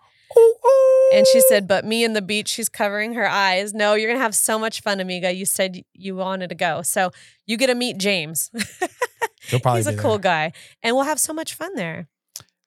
And 1.14 1.24
she 1.28 1.40
said, 1.42 1.68
but 1.68 1.84
me 1.84 2.04
and 2.04 2.16
the 2.16 2.22
beach, 2.22 2.48
she's 2.48 2.68
covering 2.68 3.14
her 3.14 3.28
eyes. 3.28 3.72
No, 3.72 3.94
you're 3.94 4.08
going 4.08 4.18
to 4.18 4.22
have 4.22 4.34
so 4.34 4.58
much 4.58 4.80
fun, 4.82 4.98
Amiga. 4.98 5.32
You 5.32 5.46
said 5.46 5.82
you 5.94 6.16
wanted 6.16 6.48
to 6.48 6.56
go. 6.56 6.82
So 6.82 7.12
you 7.46 7.56
get 7.56 7.68
to 7.68 7.76
meet 7.76 7.98
James. 7.98 8.50
He's 9.76 9.86
a 9.86 10.02
cool 10.02 10.18
guy. 10.18 10.52
And 10.82 10.96
we'll 10.96 11.04
have 11.04 11.20
so 11.20 11.32
much 11.32 11.54
fun 11.54 11.76
there. 11.76 12.08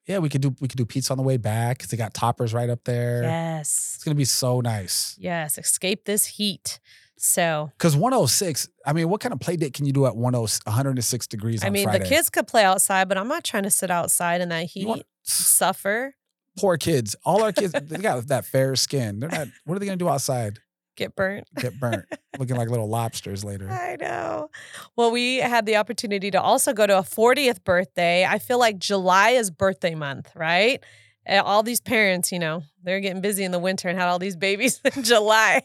Yeah, 0.10 0.17
we 0.17 0.28
could 0.28 0.41
do 0.41 0.56
we 0.60 0.67
could 0.67 0.78
do 0.78 0.86
pizza 0.86 1.13
on 1.13 1.17
the 1.17 1.24
way 1.24 1.38
back 1.38 1.78
because 1.78 1.91
they 1.91 1.98
got 1.98 2.13
toppers 2.15 2.54
right 2.54 2.69
up 2.69 2.84
there. 2.84 3.22
Yes. 3.24 3.93
It's 3.95 4.04
gonna 4.04 4.15
be 4.15 4.26
so 4.26 4.60
nice. 4.60 5.15
Yes. 5.19 5.58
Escape 5.58 6.06
this 6.06 6.26
heat. 6.26 6.80
So, 7.22 7.69
Because 7.78 7.98
106, 7.98 8.69
I 8.86 8.93
mean, 8.93 9.10
what 9.10 9.19
kind 9.19 9.34
of 9.34 9.41
play 9.41 9.58
date 9.58 9.74
can 9.74 9.86
you 9.86 9.91
do 9.91 10.06
at 10.06 10.13
10 10.13 10.22
106 10.22 11.28
degrees 11.28 11.65
I 11.65 11.69
mean, 11.69 11.84
Friday? 11.84 12.00
the 12.00 12.10
kids 12.10 12.30
could 12.30 12.48
play 12.48 12.63
outside, 12.63 13.10
but 13.10 13.17
I'm 13.17 13.28
not 13.28 13.43
trying 13.43 13.63
to 13.63 13.69
sit 13.69 13.91
outside 13.91 14.39
in 14.39 14.48
that 14.50 14.65
heat. 14.67 14.88
Want- 14.88 15.04
suffer, 15.24 16.15
Poor 16.58 16.78
kids. 16.78 17.15
All 17.26 17.43
our 17.43 17.52
kids, 17.52 17.74
they 17.74 17.98
got 18.02 18.28
that 18.28 18.45
fair 18.45 18.76
skin. 18.76 19.19
They're 19.19 19.30
not, 19.30 19.48
what 19.65 19.76
are 19.76 19.80
they 19.80 19.86
going 19.86 20.00
to 20.00 20.04
do 20.04 20.10
outside? 20.10 20.60
Get 21.00 21.16
burnt. 21.16 21.48
Get 21.58 21.80
burnt, 21.80 22.06
looking 22.38 22.56
like 22.58 22.70
little 22.70 22.88
lobsters 22.90 23.44
later. 23.50 23.70
I 23.70 23.96
know. 24.00 24.50
Well, 24.96 25.10
we 25.12 25.38
had 25.38 25.66
the 25.66 25.78
opportunity 25.78 26.30
to 26.32 26.42
also 26.42 26.74
go 26.74 26.86
to 26.86 27.00
a 27.00 27.02
40th 27.04 27.64
birthday. 27.64 28.26
I 28.26 28.38
feel 28.38 28.60
like 28.60 28.78
July 28.78 29.30
is 29.32 29.50
birthday 29.50 29.96
month, 29.96 30.32
right? 30.36 30.84
Uh, 31.28 31.42
All 31.44 31.64
these 31.64 31.82
parents, 31.82 32.32
you 32.32 32.40
know, 32.40 32.64
they're 32.84 33.00
getting 33.00 33.22
busy 33.22 33.44
in 33.44 33.52
the 33.52 33.60
winter 33.60 33.88
and 33.88 33.98
had 33.98 34.08
all 34.10 34.20
these 34.20 34.36
babies 34.36 34.80
in 34.96 35.04
July. 35.04 35.64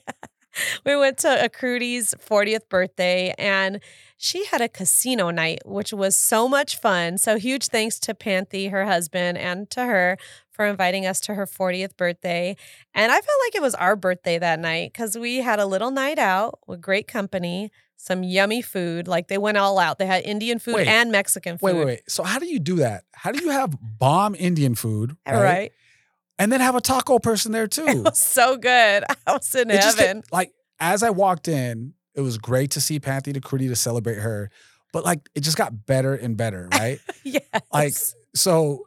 we 0.87 0.97
went 0.97 1.19
to 1.19 1.45
a 1.45 1.49
Accrudi's 1.49 2.15
40th 2.25 2.69
birthday 2.69 3.35
and 3.39 3.81
she 4.17 4.45
had 4.47 4.61
a 4.61 4.69
casino 4.69 5.31
night, 5.31 5.63
which 5.67 5.93
was 5.93 6.17
so 6.17 6.49
much 6.49 6.79
fun. 6.79 7.19
So 7.19 7.37
huge 7.39 7.67
thanks 7.67 7.99
to 8.01 8.15
Panthy, 8.15 8.71
her 8.71 8.87
husband, 8.87 9.37
and 9.37 9.69
to 9.71 9.85
her 9.85 10.17
for 10.55 10.65
inviting 10.65 11.05
us 11.05 11.21
to 11.21 11.35
her 11.35 11.47
40th 11.47 11.97
birthday. 11.97 12.57
And 12.95 13.11
I 13.13 13.15
felt 13.17 13.39
like 13.47 13.55
it 13.57 13.61
was 13.63 13.75
our 13.75 13.97
birthday 13.97 14.39
that 14.39 14.61
night 14.61 14.93
because 14.93 15.19
we 15.19 15.39
had 15.39 15.59
a 15.59 15.67
little 15.67 15.91
night 15.91 16.19
out 16.19 16.61
with 16.67 16.81
great 16.81 17.07
company, 17.09 17.71
some 17.97 18.23
yummy 18.23 18.63
food. 18.63 19.09
Like 19.09 19.29
they 19.29 19.37
went 19.39 19.59
all 19.59 19.79
out. 19.79 19.99
They 19.99 20.07
had 20.07 20.23
Indian 20.25 20.59
food 20.59 20.77
Wait. 20.77 20.87
and 20.89 21.11
Mexican 21.11 21.59
food. 21.59 21.67
Wait, 21.67 21.75
wait, 21.77 21.85
wait. 21.87 22.01
So, 22.09 22.23
how 22.23 22.39
do 22.39 22.47
you 22.47 22.61
do 22.61 22.77
that? 22.77 23.05
How 23.13 23.33
do 23.33 23.45
you 23.45 23.51
have 23.51 23.77
bomb 23.99 24.35
Indian 24.37 24.75
food, 24.75 25.17
uh, 25.27 25.33
Right. 25.33 25.43
right? 25.43 25.73
And 26.39 26.51
then 26.51 26.61
have 26.61 26.75
a 26.77 26.81
taco 26.81 27.19
person 27.19 27.53
there 27.53 27.67
too? 27.69 27.85
It 27.87 28.05
was 28.05 28.23
so 28.23 28.57
good. 28.57 29.05
I 29.27 29.33
was 29.33 29.55
in 29.55 29.71
It 29.71 29.83
heaven. 29.83 30.21
did- 30.21 30.33
like 30.33 30.53
as 30.81 31.03
I 31.03 31.11
walked 31.11 31.49
in, 31.49 31.95
it 32.15 32.21
was 32.21 32.39
great 32.39 32.71
to 32.73 32.81
see 32.81 33.01
Panthy 33.01 33.35
to 33.35 33.41
Crudy 33.41 33.67
to 33.69 33.75
celebrate 33.77 34.19
her, 34.19 34.51
but 34.93 35.05
like 35.05 35.29
it 35.35 35.41
just 35.41 35.57
got 35.57 35.85
better 35.87 36.15
and 36.15 36.37
better, 36.37 36.69
right? 36.73 37.01
yes. 37.25 37.43
like 37.73 37.95
so, 38.37 38.87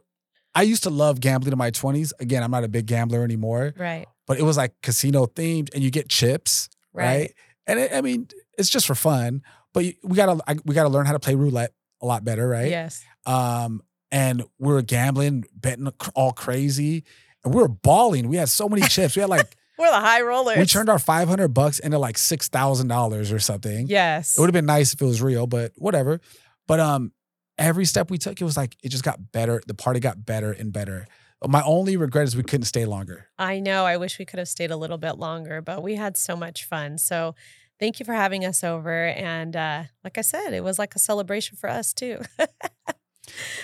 I 0.58 0.62
used 0.62 0.82
to 0.82 0.90
love 0.90 1.20
gambling 1.20 1.52
in 1.52 1.58
my 1.58 1.70
twenties. 1.70 2.12
Again, 2.18 2.42
I'm 2.42 2.50
not 2.50 2.64
a 2.64 2.68
big 2.68 2.86
gambler 2.86 3.22
anymore, 3.22 3.74
right. 3.78 4.06
but 4.26 4.40
it 4.40 4.42
was 4.42 4.56
like 4.56 4.74
casino 4.82 5.26
themed, 5.26 5.72
and 5.72 5.84
you 5.84 5.92
get 5.92 6.08
chips, 6.08 6.68
right? 6.92 7.06
Right. 7.06 7.34
And 7.68 7.78
it, 7.78 7.92
I 7.92 8.00
mean, 8.00 8.26
it's 8.58 8.68
just 8.68 8.84
for 8.88 8.96
fun, 8.96 9.42
but 9.72 9.84
we 10.02 10.16
gotta 10.16 10.58
we 10.64 10.74
gotta 10.74 10.88
learn 10.88 11.06
how 11.06 11.12
to 11.12 11.20
play 11.20 11.36
roulette 11.36 11.74
a 12.02 12.06
lot 12.06 12.24
better, 12.24 12.48
right? 12.48 12.70
Yes. 12.70 13.04
Um, 13.24 13.82
and 14.10 14.42
we 14.58 14.72
were 14.72 14.82
gambling, 14.82 15.44
betting 15.54 15.86
all 16.16 16.32
crazy, 16.32 17.04
and 17.44 17.54
we 17.54 17.62
were 17.62 17.68
balling. 17.68 18.28
We 18.28 18.36
had 18.36 18.48
so 18.48 18.68
many 18.68 18.82
chips. 18.88 19.14
We 19.14 19.20
had 19.20 19.30
like 19.30 19.56
We're 19.78 19.90
the 19.92 20.00
high 20.00 20.22
rollers. 20.22 20.58
we 20.58 20.66
turned 20.66 20.88
our 20.88 20.98
five 20.98 21.28
hundred 21.28 21.54
bucks 21.54 21.78
into 21.78 22.00
like 22.00 22.18
six 22.18 22.48
thousand 22.48 22.88
dollars 22.88 23.30
or 23.30 23.38
something. 23.38 23.86
Yes. 23.86 24.36
It 24.36 24.40
would 24.40 24.48
have 24.48 24.54
been 24.54 24.66
nice 24.66 24.92
if 24.92 25.00
it 25.00 25.04
was 25.04 25.22
real, 25.22 25.46
but 25.46 25.70
whatever. 25.76 26.20
But 26.66 26.80
um, 26.80 27.12
every 27.58 27.84
step 27.84 28.10
we 28.10 28.18
took, 28.18 28.40
it 28.40 28.44
was 28.44 28.56
like 28.56 28.76
it 28.82 28.88
just 28.90 29.04
got 29.04 29.32
better. 29.32 29.60
The 29.66 29.74
party 29.74 30.00
got 30.00 30.24
better 30.24 30.52
and 30.52 30.72
better. 30.72 31.06
My 31.46 31.62
only 31.62 31.96
regret 31.96 32.24
is 32.26 32.36
we 32.36 32.42
couldn't 32.42 32.66
stay 32.66 32.84
longer. 32.84 33.26
I 33.38 33.60
know. 33.60 33.84
I 33.84 33.96
wish 33.96 34.18
we 34.18 34.24
could 34.24 34.38
have 34.38 34.48
stayed 34.48 34.70
a 34.72 34.76
little 34.76 34.98
bit 34.98 35.18
longer, 35.18 35.60
but 35.62 35.82
we 35.82 35.94
had 35.94 36.16
so 36.16 36.34
much 36.34 36.64
fun. 36.64 36.98
So 36.98 37.34
thank 37.78 38.00
you 38.00 38.04
for 38.04 38.12
having 38.14 38.44
us 38.44 38.64
over. 38.64 39.06
And 39.06 39.54
uh, 39.54 39.84
like 40.02 40.18
I 40.18 40.22
said, 40.22 40.52
it 40.52 40.64
was 40.64 40.80
like 40.80 40.96
a 40.96 40.98
celebration 40.98 41.56
for 41.56 41.68
us 41.70 41.92
too. 41.92 42.20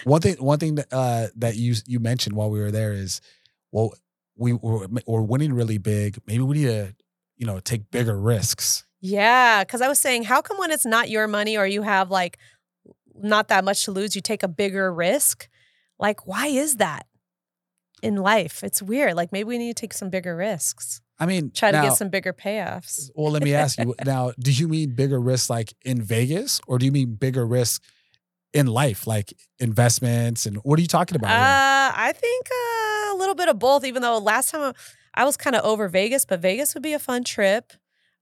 One 0.04 0.20
thing, 0.20 0.36
one 0.36 0.58
thing 0.58 0.74
that 0.74 0.88
uh, 0.92 1.28
that 1.36 1.56
you 1.56 1.74
you 1.86 1.98
mentioned 1.98 2.36
while 2.36 2.50
we 2.50 2.60
were 2.60 2.70
there 2.70 2.92
is, 2.92 3.22
well, 3.72 3.94
we 4.36 4.52
were 4.52 4.86
we're 5.06 5.22
winning 5.22 5.54
really 5.54 5.78
big. 5.78 6.18
Maybe 6.26 6.42
we 6.42 6.58
need 6.58 6.66
to, 6.66 6.94
you 7.38 7.46
know, 7.46 7.60
take 7.60 7.90
bigger 7.90 8.16
risks. 8.20 8.84
yeah. 9.00 9.64
Cause 9.64 9.80
I 9.80 9.88
was 9.88 9.98
saying, 9.98 10.24
how 10.24 10.42
come 10.42 10.58
when 10.58 10.70
it's 10.70 10.84
not 10.84 11.08
your 11.08 11.26
money 11.26 11.56
or 11.56 11.66
you 11.66 11.80
have 11.80 12.10
like 12.10 12.38
not 13.16 13.48
that 13.48 13.64
much 13.64 13.84
to 13.84 13.92
lose, 13.92 14.14
you 14.14 14.22
take 14.22 14.42
a 14.42 14.48
bigger 14.48 14.92
risk? 14.92 15.48
Like, 15.98 16.26
why 16.26 16.48
is 16.48 16.76
that 16.76 17.06
in 18.02 18.16
life? 18.16 18.62
It's 18.64 18.82
weird. 18.82 19.14
Like, 19.14 19.32
maybe 19.32 19.48
we 19.48 19.58
need 19.58 19.76
to 19.76 19.80
take 19.80 19.92
some 19.92 20.10
bigger 20.10 20.36
risks, 20.36 21.00
I 21.18 21.26
mean, 21.26 21.52
try 21.52 21.70
to 21.70 21.80
get 21.80 21.94
some 21.94 22.08
bigger 22.08 22.32
payoffs. 22.32 23.10
Well, 23.14 23.30
let 23.30 23.42
me 23.42 23.54
ask 23.54 23.78
you 23.78 23.94
now: 24.04 24.32
Do 24.38 24.52
you 24.52 24.68
mean 24.68 24.94
bigger 24.94 25.20
risks 25.20 25.48
like 25.48 25.72
in 25.84 26.02
Vegas, 26.02 26.60
or 26.66 26.78
do 26.78 26.86
you 26.86 26.92
mean 26.92 27.14
bigger 27.14 27.46
risks 27.46 27.86
in 28.52 28.66
life, 28.66 29.06
like 29.06 29.32
investments? 29.58 30.46
And 30.46 30.56
what 30.58 30.78
are 30.78 30.82
you 30.82 30.88
talking 30.88 31.16
about? 31.16 31.30
Uh, 31.30 31.92
I 31.96 32.12
think 32.12 32.46
uh, 32.50 33.14
a 33.14 33.16
little 33.16 33.34
bit 33.34 33.48
of 33.48 33.58
both. 33.58 33.84
Even 33.84 34.02
though 34.02 34.18
last 34.18 34.50
time 34.50 34.74
I 35.14 35.24
was 35.24 35.36
kind 35.36 35.54
of 35.54 35.64
over 35.64 35.88
Vegas, 35.88 36.24
but 36.24 36.40
Vegas 36.40 36.74
would 36.74 36.82
be 36.82 36.92
a 36.92 36.98
fun 36.98 37.22
trip. 37.22 37.72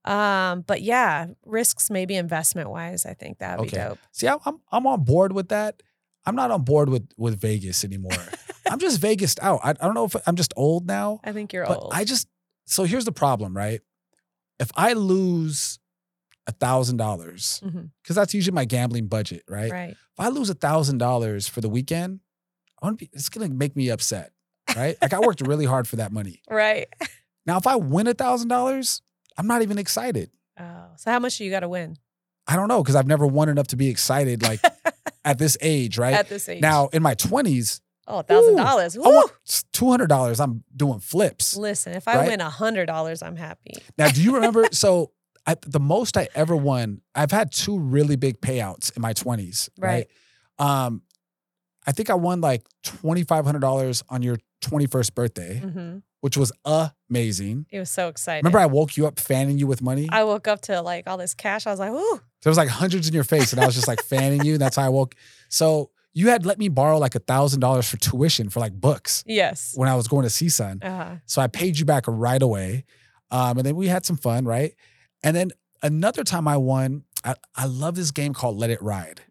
Um, 0.05 0.61
but 0.61 0.81
yeah, 0.81 1.27
risks 1.45 1.89
maybe 1.89 2.15
investment 2.15 2.69
wise. 2.69 3.05
I 3.05 3.13
think 3.13 3.39
that'd 3.39 3.63
be 3.63 3.69
dope. 3.89 3.99
See, 4.11 4.27
I'm 4.27 4.39
I'm- 4.45 4.59
I'm 4.71 4.85
on 4.87 5.03
board 5.03 5.31
with 5.33 5.49
that. 5.49 5.81
I'm 6.25 6.35
not 6.35 6.51
on 6.51 6.63
board 6.63 6.89
with 6.89 7.07
with 7.17 7.39
Vegas 7.39 7.83
anymore. 7.83 8.11
I'm 8.69 8.79
just 8.79 8.99
Vegas 8.99 9.35
out. 9.41 9.59
I, 9.63 9.71
I 9.71 9.73
don't 9.73 9.93
know 9.93 10.05
if 10.05 10.15
I'm 10.27 10.35
just 10.35 10.53
old 10.55 10.87
now, 10.87 11.19
I 11.23 11.31
think 11.33 11.53
you're 11.53 11.65
but 11.65 11.79
old. 11.79 11.91
I 11.93 12.03
just 12.05 12.27
so 12.65 12.83
here's 12.85 13.05
the 13.05 13.11
problem, 13.11 13.55
right? 13.55 13.81
If 14.59 14.71
I 14.75 14.93
lose 14.93 15.79
a 16.47 16.51
thousand 16.51 16.97
dollars, 16.97 17.61
because 18.01 18.15
that's 18.15 18.33
usually 18.33 18.53
my 18.55 18.65
gambling 18.65 19.07
budget, 19.07 19.43
right? 19.49 19.71
Right. 19.71 19.91
If 19.91 20.19
I 20.19 20.29
lose 20.29 20.49
a 20.49 20.53
thousand 20.53 20.97
dollars 20.97 21.47
for 21.47 21.61
the 21.61 21.69
weekend, 21.69 22.19
I 22.81 22.85
want 22.87 22.99
to 22.99 23.05
be. 23.05 23.09
It's 23.13 23.29
gonna 23.29 23.49
make 23.49 23.75
me 23.75 23.89
upset, 23.89 24.31
right? 24.75 24.95
like 25.01 25.13
I 25.13 25.19
worked 25.19 25.41
really 25.45 25.65
hard 25.65 25.87
for 25.87 25.95
that 25.97 26.11
money. 26.11 26.41
Right. 26.49 26.87
Now, 27.45 27.57
if 27.57 27.67
I 27.67 27.75
win 27.75 28.07
a 28.07 28.13
thousand 28.13 28.47
dollars, 28.47 29.01
I'm 29.37 29.47
not 29.47 29.61
even 29.61 29.77
excited. 29.77 30.31
Oh, 30.59 30.85
so 30.97 31.11
how 31.11 31.19
much 31.19 31.37
do 31.37 31.45
you 31.45 31.51
got 31.51 31.61
to 31.61 31.69
win 31.69 31.97
I 32.47 32.55
don't 32.55 32.67
know 32.67 32.81
because 32.83 32.95
I've 32.95 33.07
never 33.07 33.25
won 33.25 33.49
enough 33.49 33.67
to 33.67 33.75
be 33.75 33.89
excited 33.89 34.43
like 34.43 34.59
at 35.25 35.37
this 35.37 35.57
age, 35.61 35.97
right? 35.97 36.13
at 36.13 36.29
this 36.29 36.49
age? 36.49 36.61
now, 36.61 36.87
in 36.87 37.01
my 37.01 37.13
twenties, 37.13 37.81
oh, 38.07 38.19
a 38.19 38.23
thousand 38.23 38.55
dollars. 38.57 38.97
Two 39.71 39.89
hundred 39.89 40.07
dollars. 40.07 40.39
I'm 40.39 40.63
doing 40.75 40.99
flips. 40.99 41.55
Listen, 41.55 41.93
if 41.93 42.07
I 42.07 42.17
right? 42.17 42.27
win 42.27 42.41
a 42.41 42.49
hundred 42.49 42.87
dollars, 42.87 43.23
I'm 43.23 43.35
happy. 43.35 43.73
Now, 43.97 44.09
do 44.09 44.21
you 44.21 44.35
remember? 44.35 44.67
so, 44.71 45.11
I, 45.45 45.55
the 45.65 45.79
most 45.79 46.17
I 46.17 46.27
ever 46.35 46.55
won, 46.55 47.01
I've 47.15 47.31
had 47.31 47.51
two 47.51 47.79
really 47.79 48.15
big 48.15 48.41
payouts 48.41 48.95
in 48.95 49.01
my 49.01 49.13
20s, 49.13 49.69
right? 49.77 50.07
Um, 50.57 51.01
I 51.85 51.91
think 51.91 52.09
I 52.09 52.13
won 52.13 52.39
like 52.39 52.63
$2,500 52.85 54.03
on 54.07 54.23
your 54.23 54.37
21st 54.63 55.15
birthday, 55.15 55.59
hmm 55.59 55.97
which 56.23 56.37
was 56.37 56.53
amazing. 56.63 57.65
It 57.69 57.79
was 57.79 57.89
so 57.89 58.07
exciting. 58.07 58.45
Remember, 58.45 58.59
I 58.59 58.65
woke 58.65 58.95
you 58.95 59.07
up 59.07 59.19
fanning 59.19 59.57
you 59.57 59.67
with 59.67 59.81
money? 59.81 60.07
I 60.09 60.23
woke 60.23 60.47
up 60.47 60.61
to 60.61 60.81
like 60.81 61.05
all 61.05 61.17
this 61.17 61.33
cash. 61.33 61.67
I 61.67 61.71
was 61.71 61.81
like, 61.81 61.91
ooh, 61.91 62.21
there 62.41 62.49
was 62.49 62.55
like 62.55 62.69
hundreds 62.69 63.09
in 63.09 63.13
your 63.13 63.25
face, 63.25 63.51
and 63.51 63.61
I 63.61 63.65
was 63.65 63.75
just 63.75 63.89
like 63.89 64.01
fanning 64.01 64.45
you. 64.45 64.53
And 64.53 64.61
That's 64.61 64.77
how 64.77 64.85
I 64.85 64.89
woke. 64.89 65.15
So, 65.49 65.89
you 66.13 66.29
had 66.29 66.45
let 66.45 66.59
me 66.59 66.69
borrow 66.69 66.97
like 66.97 67.15
a 67.15 67.19
$1,000 67.19 67.89
for 67.89 67.97
tuition 67.97 68.49
for 68.49 68.61
like 68.61 68.71
books 68.71 69.23
yes. 69.27 69.73
when 69.75 69.89
I 69.89 69.95
was 69.95 70.07
going 70.07 70.23
to 70.23 70.29
CSUN. 70.29 70.83
Uh-huh. 70.83 71.15
So 71.25 71.41
I 71.41 71.47
paid 71.47 71.77
you 71.77 71.85
back 71.85 72.05
right 72.07 72.41
away. 72.41 72.85
Um, 73.31 73.57
and 73.57 73.65
then 73.65 73.75
we 73.75 73.87
had 73.87 74.05
some 74.05 74.15
fun, 74.15 74.45
right? 74.45 74.75
And 75.23 75.35
then 75.35 75.51
another 75.81 76.23
time 76.23 76.47
I 76.47 76.57
won, 76.57 77.03
I, 77.25 77.35
I 77.55 77.65
love 77.65 77.95
this 77.95 78.11
game 78.11 78.33
called 78.33 78.57
Let 78.57 78.69
It 78.69 78.81
Ride. 78.81 79.21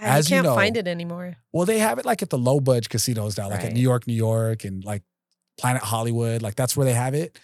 Yeah, 0.00 0.14
As 0.16 0.28
you 0.30 0.36
you 0.36 0.42
can't 0.42 0.46
know- 0.52 0.54
find 0.54 0.76
it 0.76 0.86
anymore. 0.86 1.36
Well, 1.52 1.66
they 1.66 1.78
have 1.78 1.98
it 1.98 2.04
like 2.04 2.22
at 2.22 2.30
the 2.30 2.38
low 2.38 2.60
budget 2.60 2.88
casinos 2.90 3.36
now, 3.38 3.48
like 3.48 3.58
Right. 3.60 3.66
at 3.68 3.72
New 3.72 3.80
York, 3.80 4.06
New 4.06 4.14
York, 4.14 4.64
and 4.64 4.84
like 4.84 5.02
Planet 5.58 5.82
Hollywood. 5.82 6.42
Like 6.42 6.54
that's 6.54 6.76
where 6.76 6.84
they 6.84 6.94
have 6.94 7.14
it. 7.14 7.38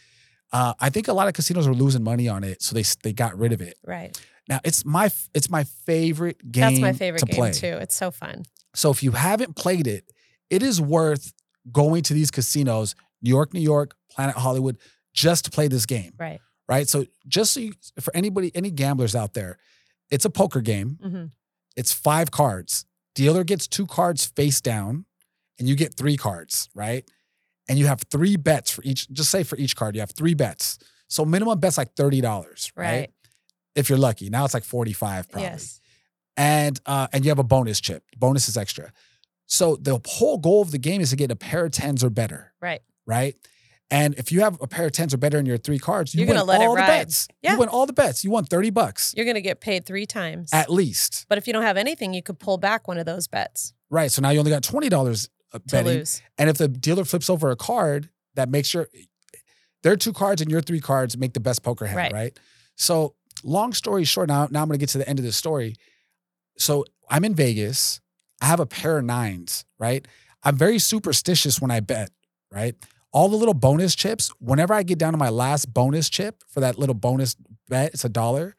Uh, 0.52 0.74
I 0.78 0.90
think 0.90 1.08
a 1.08 1.12
lot 1.14 1.28
of 1.28 1.34
casinos 1.34 1.66
are 1.66 1.72
losing 1.74 2.02
money 2.04 2.28
on 2.28 2.44
it, 2.44 2.62
so 2.62 2.74
they 2.74 2.84
they 3.02 3.12
got 3.12 3.38
rid 3.38 3.52
of 3.52 3.60
it. 3.62 3.78
Right. 3.86 4.18
Now 4.48 4.60
it's 4.64 4.84
my 4.84 5.10
it's 5.34 5.48
my 5.48 5.64
favorite 5.64 6.38
game. 6.52 6.62
That's 6.62 6.80
my 6.80 6.92
favorite 6.92 7.20
to 7.20 7.26
game 7.26 7.36
play. 7.36 7.52
too. 7.52 7.78
It's 7.80 7.94
so 7.94 8.10
fun. 8.10 8.42
So 8.74 8.90
if 8.90 9.02
you 9.02 9.12
haven't 9.12 9.56
played 9.56 9.86
it, 9.86 10.10
it 10.50 10.62
is 10.62 10.80
worth 10.80 11.32
going 11.70 12.02
to 12.02 12.12
these 12.14 12.30
casinos, 12.30 12.94
New 13.22 13.30
York, 13.30 13.54
New 13.54 13.60
York, 13.60 13.94
Planet 14.10 14.36
Hollywood, 14.36 14.76
just 15.14 15.44
to 15.46 15.50
play 15.50 15.68
this 15.68 15.86
game. 15.86 16.12
Right. 16.18 16.40
right? 16.68 16.88
So 16.88 17.06
just 17.28 17.52
so 17.52 17.60
you, 17.60 17.72
for 18.00 18.14
anybody, 18.16 18.50
any 18.54 18.70
gamblers 18.70 19.14
out 19.14 19.34
there, 19.34 19.58
it's 20.10 20.24
a 20.24 20.30
poker 20.30 20.60
game. 20.60 20.98
hmm 21.02 21.24
It's 21.76 21.92
five 21.92 22.30
cards. 22.30 22.84
Dealer 23.14 23.44
gets 23.44 23.66
two 23.66 23.86
cards 23.86 24.24
face 24.26 24.60
down, 24.60 25.04
and 25.58 25.68
you 25.68 25.76
get 25.76 25.94
three 25.94 26.16
cards, 26.16 26.68
right? 26.74 27.04
And 27.68 27.78
you 27.78 27.86
have 27.86 28.00
three 28.10 28.36
bets 28.36 28.70
for 28.70 28.82
each. 28.84 29.10
Just 29.10 29.30
say 29.30 29.42
for 29.42 29.56
each 29.56 29.76
card, 29.76 29.94
you 29.94 30.00
have 30.00 30.10
three 30.10 30.34
bets. 30.34 30.78
So 31.08 31.24
minimum 31.24 31.60
bet's 31.60 31.78
like 31.78 31.94
thirty 31.94 32.20
dollars, 32.20 32.72
right? 32.76 32.86
Right. 32.86 33.10
If 33.74 33.88
you're 33.88 33.98
lucky. 33.98 34.28
Now 34.30 34.44
it's 34.44 34.54
like 34.54 34.64
forty 34.64 34.92
five, 34.92 35.28
probably. 35.30 35.48
Yes. 35.50 35.80
And 36.36 36.80
uh, 36.86 37.08
and 37.12 37.24
you 37.24 37.30
have 37.30 37.38
a 37.38 37.44
bonus 37.44 37.80
chip. 37.80 38.02
Bonus 38.16 38.48
is 38.48 38.56
extra. 38.56 38.92
So 39.46 39.76
the 39.76 40.00
whole 40.06 40.38
goal 40.38 40.62
of 40.62 40.70
the 40.70 40.78
game 40.78 41.00
is 41.02 41.10
to 41.10 41.16
get 41.16 41.30
a 41.30 41.36
pair 41.36 41.66
of 41.66 41.72
tens 41.72 42.02
or 42.02 42.08
better, 42.08 42.54
Right. 42.62 42.80
right? 43.06 43.34
And 43.92 44.14
if 44.14 44.32
you 44.32 44.40
have 44.40 44.58
a 44.60 44.66
pair 44.66 44.86
of 44.86 44.92
tens 44.92 45.12
or 45.12 45.18
better 45.18 45.38
in 45.38 45.44
your 45.46 45.58
three 45.58 45.78
cards, 45.78 46.14
you 46.14 46.20
You're 46.20 46.28
win 46.28 46.36
gonna 46.38 46.46
let 46.48 46.60
it 46.62 46.64
all 46.64 46.74
the 46.74 46.80
bets. 46.80 47.28
Yeah. 47.42 47.52
You 47.52 47.58
win 47.58 47.68
all 47.68 47.84
the 47.86 47.92
bets. 47.92 48.24
You 48.24 48.30
won 48.30 48.44
30 48.44 48.70
bucks 48.70 49.12
You're 49.16 49.26
gonna 49.26 49.40
get 49.42 49.60
paid 49.60 49.84
three 49.84 50.06
times. 50.06 50.48
at 50.52 50.70
least. 50.70 51.26
but 51.28 51.36
if 51.38 51.46
you 51.46 51.52
don't 51.52 51.62
have 51.62 51.76
anything, 51.76 52.14
you 52.14 52.22
could 52.22 52.38
pull 52.38 52.56
back 52.58 52.88
one 52.88 52.96
of 52.98 53.06
those 53.06 53.28
bets 53.28 53.74
Right. 53.90 54.10
So 54.10 54.22
now 54.22 54.30
you 54.30 54.38
only 54.38 54.50
got 54.50 54.62
$20 54.62 55.28
uh, 55.52 55.58
to 55.58 55.64
betting. 55.70 55.86
lose. 55.98 56.22
And 56.38 56.48
if 56.48 56.56
the 56.56 56.66
dealer 56.68 57.04
flips 57.04 57.28
over 57.28 57.50
a 57.50 57.56
card 57.56 58.08
that 58.34 58.48
makes 58.48 58.72
your 58.72 58.88
their 59.82 59.96
two 59.96 60.12
cards 60.14 60.40
and 60.40 60.50
your 60.50 60.62
three 60.62 60.80
cards 60.80 61.16
make 61.18 61.34
the 61.34 61.40
best 61.40 61.62
poker 61.62 61.84
hand, 61.86 61.96
Right. 61.98 62.12
right? 62.12 62.38
So 62.76 63.14
long 63.44 63.74
story 63.74 64.04
short, 64.04 64.28
now, 64.28 64.48
now 64.50 64.62
I'm 64.62 64.68
gonna 64.68 64.78
get 64.78 64.88
to 64.90 64.98
the 64.98 65.06
end 65.08 65.18
of 65.18 65.24
the 65.24 65.32
story. 65.32 65.76
So 66.56 66.84
I'm 67.10 67.24
in 67.24 67.34
Vegas. 67.34 68.00
I 68.40 68.46
have 68.46 68.60
a 68.60 68.66
pair 68.66 68.96
of 68.98 69.04
nines, 69.04 69.64
right? 69.78 70.06
I'm 70.42 70.56
very 70.56 70.78
superstitious 70.78 71.60
when 71.60 71.70
I 71.70 71.80
bet, 71.80 72.10
right? 72.50 72.74
All 73.12 73.28
the 73.28 73.36
little 73.36 73.54
bonus 73.54 73.94
chips, 73.94 74.30
whenever 74.40 74.72
I 74.72 74.82
get 74.82 74.98
down 74.98 75.12
to 75.12 75.18
my 75.18 75.28
last 75.28 75.72
bonus 75.72 76.08
chip 76.08 76.42
for 76.48 76.60
that 76.60 76.78
little 76.78 76.94
bonus 76.94 77.36
bet, 77.68 77.92
it's 77.94 78.04
a 78.04 78.08
dollar. 78.08 78.56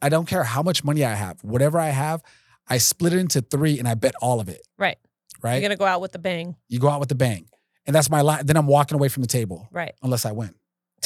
I 0.00 0.08
don't 0.08 0.26
care 0.26 0.44
how 0.44 0.62
much 0.62 0.84
money 0.84 1.04
I 1.04 1.14
have. 1.14 1.42
Whatever 1.42 1.78
I 1.78 1.88
have, 1.90 2.22
I 2.68 2.78
split 2.78 3.12
it 3.12 3.18
into 3.18 3.40
three 3.42 3.78
and 3.78 3.86
I 3.88 3.94
bet 3.94 4.14
all 4.22 4.40
of 4.40 4.48
it. 4.48 4.62
Right. 4.78 4.96
Right. 5.42 5.54
You're 5.54 5.62
gonna 5.68 5.76
go 5.76 5.84
out 5.84 6.00
with 6.00 6.12
the 6.12 6.18
bang. 6.18 6.56
you 6.68 6.78
go 6.78 6.88
out 6.88 7.00
with 7.00 7.08
the 7.10 7.14
bang. 7.14 7.46
And 7.86 7.94
that's 7.94 8.08
my 8.08 8.22
last. 8.22 8.46
Then 8.46 8.56
I'm 8.56 8.66
walking 8.66 8.94
away 8.94 9.08
from 9.08 9.20
the 9.22 9.26
table 9.26 9.68
Right. 9.70 9.92
unless 10.02 10.24
I 10.24 10.32
win. 10.32 10.54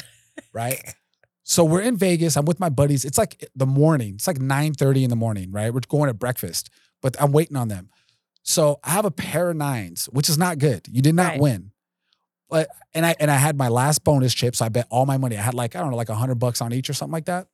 right. 0.52 0.80
So 1.42 1.64
we're 1.64 1.80
in 1.80 1.96
Vegas. 1.96 2.36
I'm 2.36 2.44
with 2.44 2.60
my 2.60 2.68
buddies. 2.68 3.04
It's 3.04 3.18
like 3.18 3.48
the 3.56 3.66
morning. 3.66 4.14
It's 4.14 4.26
like 4.28 4.38
9:30 4.38 5.02
in 5.02 5.10
the 5.10 5.16
morning, 5.16 5.50
right? 5.50 5.72
We're 5.74 5.80
going 5.88 6.06
to 6.08 6.14
breakfast, 6.14 6.70
but 7.02 7.16
I'm 7.20 7.32
waiting 7.32 7.56
on 7.56 7.68
them. 7.68 7.88
So 8.44 8.78
I 8.84 8.90
have 8.90 9.04
a 9.06 9.10
pair 9.10 9.50
of 9.50 9.56
nines, 9.56 10.06
which 10.12 10.28
is 10.28 10.38
not 10.38 10.58
good. 10.58 10.86
You 10.88 11.02
did 11.02 11.14
not 11.16 11.32
Right. 11.32 11.40
win. 11.40 11.72
But 12.50 12.68
and 12.94 13.04
I 13.04 13.14
and 13.20 13.30
I 13.30 13.36
had 13.36 13.56
my 13.56 13.68
last 13.68 14.04
bonus 14.04 14.32
chip, 14.34 14.56
so 14.56 14.64
I 14.64 14.68
bet 14.70 14.86
all 14.90 15.04
my 15.06 15.18
money. 15.18 15.36
I 15.36 15.42
had 15.42 15.54
like, 15.54 15.76
I 15.76 15.80
don't 15.80 15.90
know, 15.90 15.96
like 15.96 16.08
a 16.08 16.14
hundred 16.14 16.36
bucks 16.36 16.60
on 16.60 16.72
each 16.72 16.88
or 16.88 16.94
something 16.94 17.12
like 17.12 17.26
that. 17.26 17.46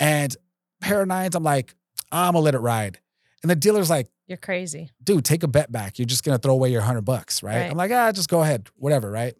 And 0.00 0.36
pair 0.80 1.02
of 1.02 1.08
nines, 1.08 1.34
I'm 1.34 1.44
like, 1.44 1.74
I'm 2.10 2.32
gonna 2.32 2.40
let 2.44 2.54
it 2.54 2.58
ride. 2.58 2.98
And 3.42 3.50
the 3.50 3.56
dealer's 3.56 3.90
like, 3.90 4.08
You're 4.26 4.38
crazy. 4.38 4.90
dude, 5.02 5.24
take 5.24 5.42
a 5.42 5.48
bet 5.48 5.70
back. 5.70 5.98
You're 5.98 6.06
just 6.06 6.24
gonna 6.24 6.38
throw 6.38 6.52
away 6.54 6.70
your 6.70 6.80
hundred 6.80 7.02
bucks, 7.04 7.42
right? 7.42 7.56
Right. 7.62 7.70
I'm 7.70 7.76
like, 7.76 7.90
ah, 7.92 8.10
just 8.12 8.28
go 8.28 8.42
ahead, 8.42 8.68
whatever, 8.76 9.10
right? 9.10 9.34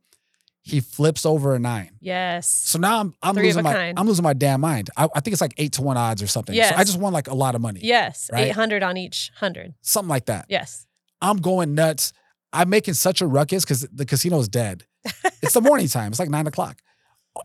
He 0.64 0.78
flips 0.78 1.26
over 1.26 1.56
a 1.56 1.58
nine. 1.58 1.90
Yes. 2.00 2.48
So 2.48 2.78
now 2.78 3.00
I'm 3.00 3.14
I'm 3.20 3.34
Three 3.34 3.46
losing 3.48 3.64
my 3.64 3.72
kind. 3.72 3.98
I'm 3.98 4.06
losing 4.06 4.22
my 4.22 4.32
damn 4.32 4.60
mind. 4.60 4.90
I, 4.96 5.08
I 5.12 5.18
think 5.18 5.32
it's 5.32 5.40
like 5.40 5.54
eight 5.56 5.72
to 5.72 5.82
one 5.82 5.96
odds 5.96 6.22
or 6.22 6.28
something. 6.28 6.54
So 6.54 6.76
I 6.76 6.84
just 6.84 7.00
won 7.00 7.12
like 7.12 7.26
a 7.26 7.34
lot 7.34 7.56
of 7.56 7.60
money. 7.60 7.80
yes. 7.82 8.30
Right? 8.32 8.46
800 8.48 8.84
on 8.84 8.96
each 8.96 9.32
hundred. 9.34 9.74
Something 9.80 10.08
like 10.08 10.26
that. 10.26 10.46
Yes. 10.48 10.86
I'm 11.20 11.38
going 11.38 11.74
nuts. 11.74 12.12
I'm 12.53 12.68
making 12.68 12.94
such 12.94 13.20
a 13.20 13.26
ruckus 13.26 13.64
because 13.64 13.82
the 13.92 14.05
casino's 14.07 14.48
dead. 14.48 14.84
it's 15.42 15.55
the 15.55 15.61
morning 15.61 15.88
time. 15.88 16.12
It's 16.12 16.18
like 16.18 16.30
nine 16.30 16.46
o'clock. 16.46 16.80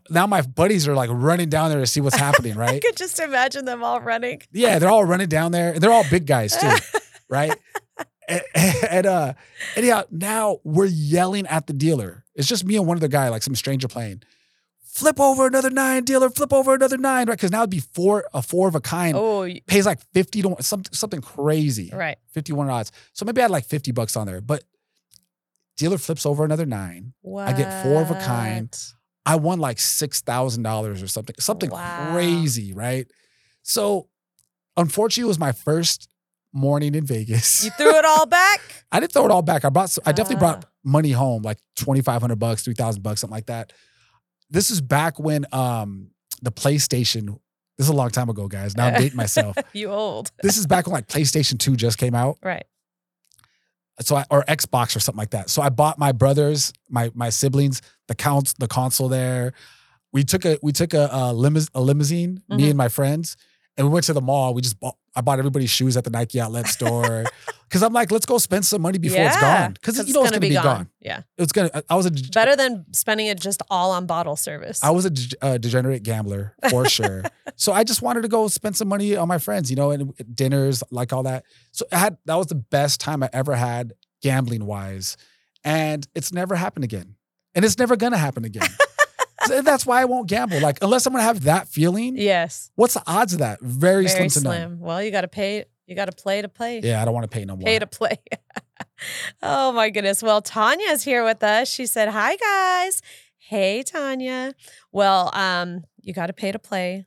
Now 0.09 0.27
my 0.27 0.41
buddies 0.41 0.87
are 0.87 0.95
like 0.95 1.09
running 1.11 1.47
down 1.49 1.69
there 1.69 1.79
to 1.79 1.87
see 1.87 2.01
what's 2.01 2.17
happening, 2.17 2.53
I 2.57 2.59
right? 2.59 2.81
could 2.81 2.97
just 2.97 3.19
imagine 3.19 3.65
them 3.65 3.83
all 3.83 4.01
running. 4.01 4.41
Yeah, 4.51 4.79
they're 4.79 4.89
all 4.89 5.05
running 5.05 5.29
down 5.29 5.51
there. 5.53 5.79
They're 5.79 5.91
all 5.93 6.03
big 6.09 6.25
guys 6.27 6.57
too, 6.57 6.69
right? 7.29 7.53
And, 8.27 8.41
and 8.89 9.05
uh, 9.05 9.33
anyhow, 9.77 10.03
now 10.11 10.57
we're 10.65 10.87
yelling 10.87 11.47
at 11.47 11.67
the 11.67 11.73
dealer. 11.73 12.25
It's 12.35 12.47
just 12.49 12.65
me 12.65 12.75
and 12.75 12.85
one 12.85 12.97
other 12.97 13.07
guy, 13.07 13.29
like 13.29 13.43
some 13.43 13.55
stranger 13.55 13.87
playing. 13.87 14.23
Flip 14.83 15.19
over 15.21 15.47
another 15.47 15.69
nine, 15.69 16.03
dealer. 16.03 16.29
Flip 16.29 16.51
over 16.51 16.73
another 16.73 16.97
nine, 16.97 17.27
right? 17.27 17.37
Because 17.37 17.51
now 17.51 17.59
it'd 17.59 17.69
be 17.69 17.79
four, 17.79 18.25
a 18.33 18.41
four 18.41 18.67
of 18.67 18.75
a 18.75 18.81
kind. 18.81 19.15
Oh, 19.15 19.47
Pays 19.67 19.85
like 19.85 20.01
fifty 20.13 20.41
to 20.41 20.49
one, 20.49 20.61
something, 20.61 20.91
something 20.93 21.21
crazy. 21.21 21.91
right. 21.93 22.17
Fifty-one 22.33 22.69
odds. 22.69 22.91
So 23.13 23.23
maybe 23.23 23.39
I 23.39 23.43
had 23.43 23.51
like 23.51 23.65
fifty 23.65 23.91
bucks 23.93 24.17
on 24.17 24.27
there, 24.27 24.41
but 24.41 24.63
dealer 25.77 25.97
flips 25.97 26.25
over 26.25 26.43
another 26.43 26.65
nine. 26.65 27.13
What? 27.21 27.47
I 27.47 27.53
get 27.53 27.71
four 27.83 28.01
of 28.01 28.11
a 28.11 28.15
kind. 28.15 28.75
I 29.25 29.35
won 29.35 29.59
like 29.59 29.79
six 29.79 30.21
thousand 30.21 30.63
dollars 30.63 31.01
or 31.03 31.07
something, 31.07 31.35
something 31.39 31.69
Wow. 31.69 32.09
crazy, 32.11 32.73
right? 32.73 33.07
So, 33.63 34.07
unfortunately, 34.75 35.27
it 35.27 35.29
was 35.29 35.39
my 35.39 35.51
first 35.51 36.07
morning 36.53 36.95
in 36.95 37.05
Vegas. 37.05 37.63
You 37.63 37.71
threw 37.71 37.95
it 37.97 38.05
all 38.05 38.25
back? 38.25 38.61
I 38.91 38.99
didn't 38.99 39.11
throw 39.11 39.25
it 39.25 39.31
all 39.31 39.41
back. 39.41 39.65
I 39.65 39.69
brought, 39.69 39.95
I 40.05 40.11
definitely 40.11 40.37
brought 40.39 40.63
Ah. 40.65 40.69
money 40.83 41.11
home, 41.11 41.41
like 41.43 41.59
twenty 41.75 42.01
five 42.01 42.21
hundred 42.21 42.39
bucks, 42.39 42.63
three 42.63 42.73
thousand 42.73 43.01
bucks, 43.03 43.21
something 43.21 43.35
like 43.35 43.47
that. 43.47 43.73
This 44.49 44.71
is 44.71 44.79
back 44.81 45.19
when 45.19 45.45
um 45.51 46.11
the 46.41 46.51
PlayStation. 46.51 47.37
This 47.77 47.85
is 47.85 47.89
a 47.89 47.95
long 47.95 48.09
time 48.09 48.29
ago, 48.29 48.47
guys. 48.47 48.75
Now 48.75 48.87
I'm 48.87 48.93
dating 48.95 49.17
myself. 49.17 49.55
you 49.73 49.89
old. 49.89 50.31
This 50.41 50.57
is 50.57 50.65
back 50.65 50.87
when 50.87 50.93
like 50.93 51.07
PlayStation 51.07 51.59
Two 51.59 51.75
just 51.75 51.97
came 51.99 52.15
out 52.15 52.37
Right. 52.41 52.65
So 54.01 54.15
I, 54.15 54.25
or 54.29 54.43
Xbox 54.45 54.95
or 54.95 54.99
something 54.99 55.17
like 55.19 55.31
that. 55.31 55.49
So 55.49 55.61
I 55.61 55.69
bought 55.69 55.97
my 55.97 56.11
brothers, 56.11 56.71
my 56.89 57.11
my 57.13 57.29
siblings, 57.29 57.81
the 58.07 58.15
count 58.15 58.53
the 58.59 58.67
console 58.67 59.09
there. 59.09 59.53
We 60.13 60.23
took 60.23 60.45
a 60.45 60.57
we 60.61 60.71
took 60.71 60.93
a, 60.93 61.05
a, 61.11 61.33
limous, 61.33 61.69
a 61.73 61.81
limousine, 61.81 62.41
me 62.49 62.63
Mhm. 62.65 62.69
and 62.69 62.77
my 62.77 62.87
friends, 62.89 63.35
and 63.77 63.87
we 63.87 63.93
went 63.93 64.05
to 64.05 64.13
the 64.13 64.21
mall. 64.21 64.53
We 64.53 64.61
just 64.61 64.79
bought 64.79 64.95
I 65.15 65.21
bought 65.21 65.39
everybody's 65.39 65.69
shoes 65.71 65.97
at 65.97 66.03
the 66.03 66.09
Nike 66.11 66.39
outlet 66.39 66.67
store 66.77 67.25
because 67.67 67.81
I'm 67.81 67.91
like, 67.93 68.11
let's 68.11 68.25
go 68.25 68.37
spend 68.37 68.65
some 68.65 68.81
money 68.81 68.97
before 68.99 69.19
it's 69.21 69.35
Yeah, 69.35 69.63
gone 69.65 69.73
because 69.73 69.97
you 70.07 70.13
know 70.13 70.21
it's 70.21 70.31
gonna 70.31 70.39
be, 70.41 70.53
gone. 70.53 70.89
Yeah. 70.99 71.21
It's 71.37 71.51
gonna. 71.51 71.71
I 71.89 71.95
was 71.95 72.05
a 72.05 72.11
Better 72.11 72.55
than 72.55 72.85
spending 72.93 73.27
it 73.27 73.39
just 73.39 73.61
all 73.69 73.91
on 73.91 74.05
bottle 74.05 74.35
service. 74.35 74.83
I 74.83 74.91
was 74.91 75.05
a 75.05 75.09
de- 75.09 75.35
uh, 75.41 75.57
degenerate 75.57 76.03
gambler 76.03 76.55
for 76.69 76.87
sure. 76.89 77.23
so 77.55 77.73
I 77.73 77.83
just 77.83 78.01
wanted 78.01 78.21
to 78.21 78.27
go 78.27 78.47
spend 78.47 78.75
some 78.77 78.87
money 78.87 79.15
on 79.15 79.27
my 79.27 79.37
friends, 79.39 79.69
you 79.69 79.75
know, 79.75 79.91
and 79.91 80.13
dinners, 80.35 80.83
like 80.91 81.13
all 81.13 81.23
that. 81.23 81.43
So 81.71 81.85
I 81.91 81.97
had 81.97 82.17
that 82.25 82.35
was 82.35 82.47
the 82.47 82.55
best 82.55 82.99
time 83.01 83.23
I 83.23 83.29
ever 83.33 83.55
had 83.55 83.93
gambling 84.21 84.65
wise, 84.65 85.17
and 85.63 86.07
it's 86.13 86.31
never 86.31 86.55
happened 86.55 86.83
again, 86.85 87.15
and 87.55 87.65
it's 87.65 87.77
never 87.79 87.95
gonna 87.95 88.17
happen 88.17 88.45
again. 88.45 88.67
So 89.45 89.61
That's 89.61 89.85
why 89.85 90.01
I 90.01 90.05
won't 90.05 90.27
gamble. 90.27 90.59
Like 90.59 90.79
unless 90.81 91.05
I'm 91.05 91.13
gonna 91.13 91.23
have 91.23 91.43
that 91.43 91.67
feeling. 91.67 92.17
yes. 92.17 92.71
What's 92.75 92.95
the 92.95 93.03
odds 93.05 93.33
of 93.33 93.39
that? 93.39 93.59
Very, 93.61 94.05
Very 94.07 94.29
slim 94.29 94.43
to 94.43 94.49
none. 94.49 94.55
slim. 94.57 94.79
Well, 94.79 95.01
you 95.03 95.11
got 95.11 95.21
to 95.21 95.27
pay. 95.27 95.65
You 95.85 95.95
got 95.95 96.05
to 96.05 96.11
play 96.11 96.41
to 96.41 96.49
play. 96.49 96.81
Yeah, 96.83 97.01
I 97.01 97.05
don't 97.05 97.13
want 97.13 97.23
to 97.29 97.35
pay 97.35 97.45
no 97.45 97.55
more. 97.55 97.65
Pay 97.65 97.79
to 97.79 97.87
play. 97.87 98.17
oh 99.41 99.71
my 99.71 99.89
goodness. 99.89 100.21
Well, 100.23 100.41
Tanya's 100.41 101.03
here 101.03 101.23
with 101.23 101.43
us. 101.43 101.69
She 101.69 101.85
said, 101.85 102.09
"Hi 102.09 102.35
guys." 102.35 103.01
Hey 103.37 103.83
Tanya. 103.83 104.53
Well, 104.91 105.29
um, 105.33 105.83
you 106.01 106.13
got 106.13 106.27
to 106.27 106.33
pay 106.33 106.51
to 106.51 106.59
play, 106.59 107.05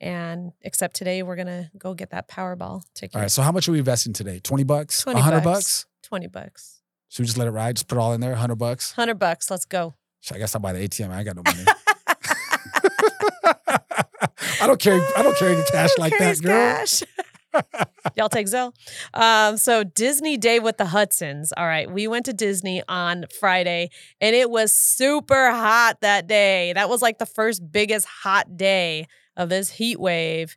and 0.00 0.52
except 0.62 0.96
today 0.96 1.22
we're 1.22 1.36
gonna 1.36 1.70
go 1.78 1.94
get 1.94 2.10
that 2.10 2.28
Powerball 2.28 2.82
ticket. 2.94 3.16
All 3.16 3.22
right. 3.22 3.30
So 3.30 3.42
how 3.42 3.52
much 3.52 3.68
are 3.68 3.72
we 3.72 3.78
investing 3.78 4.12
today? 4.12 4.40
Twenty 4.40 4.64
bucks? 4.64 5.02
Twenty 5.02 5.20
hundred 5.20 5.44
bucks. 5.44 5.84
bucks? 5.84 5.86
Twenty 6.02 6.26
bucks. 6.26 6.80
Should 7.08 7.22
we 7.22 7.26
just 7.26 7.38
let 7.38 7.48
it 7.48 7.52
ride? 7.52 7.76
Just 7.76 7.88
put 7.88 7.96
it 7.96 8.00
all 8.00 8.12
in 8.12 8.20
there. 8.20 8.34
Hundred 8.34 8.56
bucks. 8.56 8.92
Hundred 8.92 9.18
bucks. 9.18 9.50
Let's 9.50 9.64
go. 9.64 9.94
So 10.20 10.34
I 10.34 10.38
guess 10.38 10.54
I'll 10.54 10.60
buy 10.60 10.72
the 10.72 10.80
ATM. 10.86 11.10
I 11.10 11.18
ain't 11.18 11.26
got 11.26 11.36
no 11.36 11.42
money. 11.44 11.64
I 14.60 14.66
don't 14.66 14.80
carry. 14.80 15.00
I 15.16 15.22
don't 15.22 15.36
carry 15.36 15.54
the 15.54 15.62
cash 15.72 15.90
like 15.98 16.18
that, 16.18 16.40
girl. 16.42 16.52
cash? 16.52 17.02
Y'all 18.16 18.28
take 18.28 18.46
Zelle. 18.46 18.72
Um, 19.14 19.56
so 19.56 19.84
Disney 19.84 20.36
Day 20.36 20.58
with 20.60 20.76
the 20.76 20.86
Hudsons. 20.86 21.52
All 21.56 21.66
right, 21.66 21.90
we 21.90 22.06
went 22.08 22.26
to 22.26 22.32
Disney 22.32 22.82
on 22.88 23.24
Friday, 23.40 23.90
and 24.20 24.34
it 24.34 24.50
was 24.50 24.72
super 24.72 25.50
hot 25.50 26.00
that 26.02 26.26
day. 26.26 26.72
That 26.72 26.88
was 26.88 27.02
like 27.02 27.18
the 27.18 27.26
first 27.26 27.70
biggest 27.72 28.06
hot 28.06 28.56
day 28.56 29.06
of 29.36 29.48
this 29.48 29.70
heat 29.70 29.98
wave. 30.00 30.56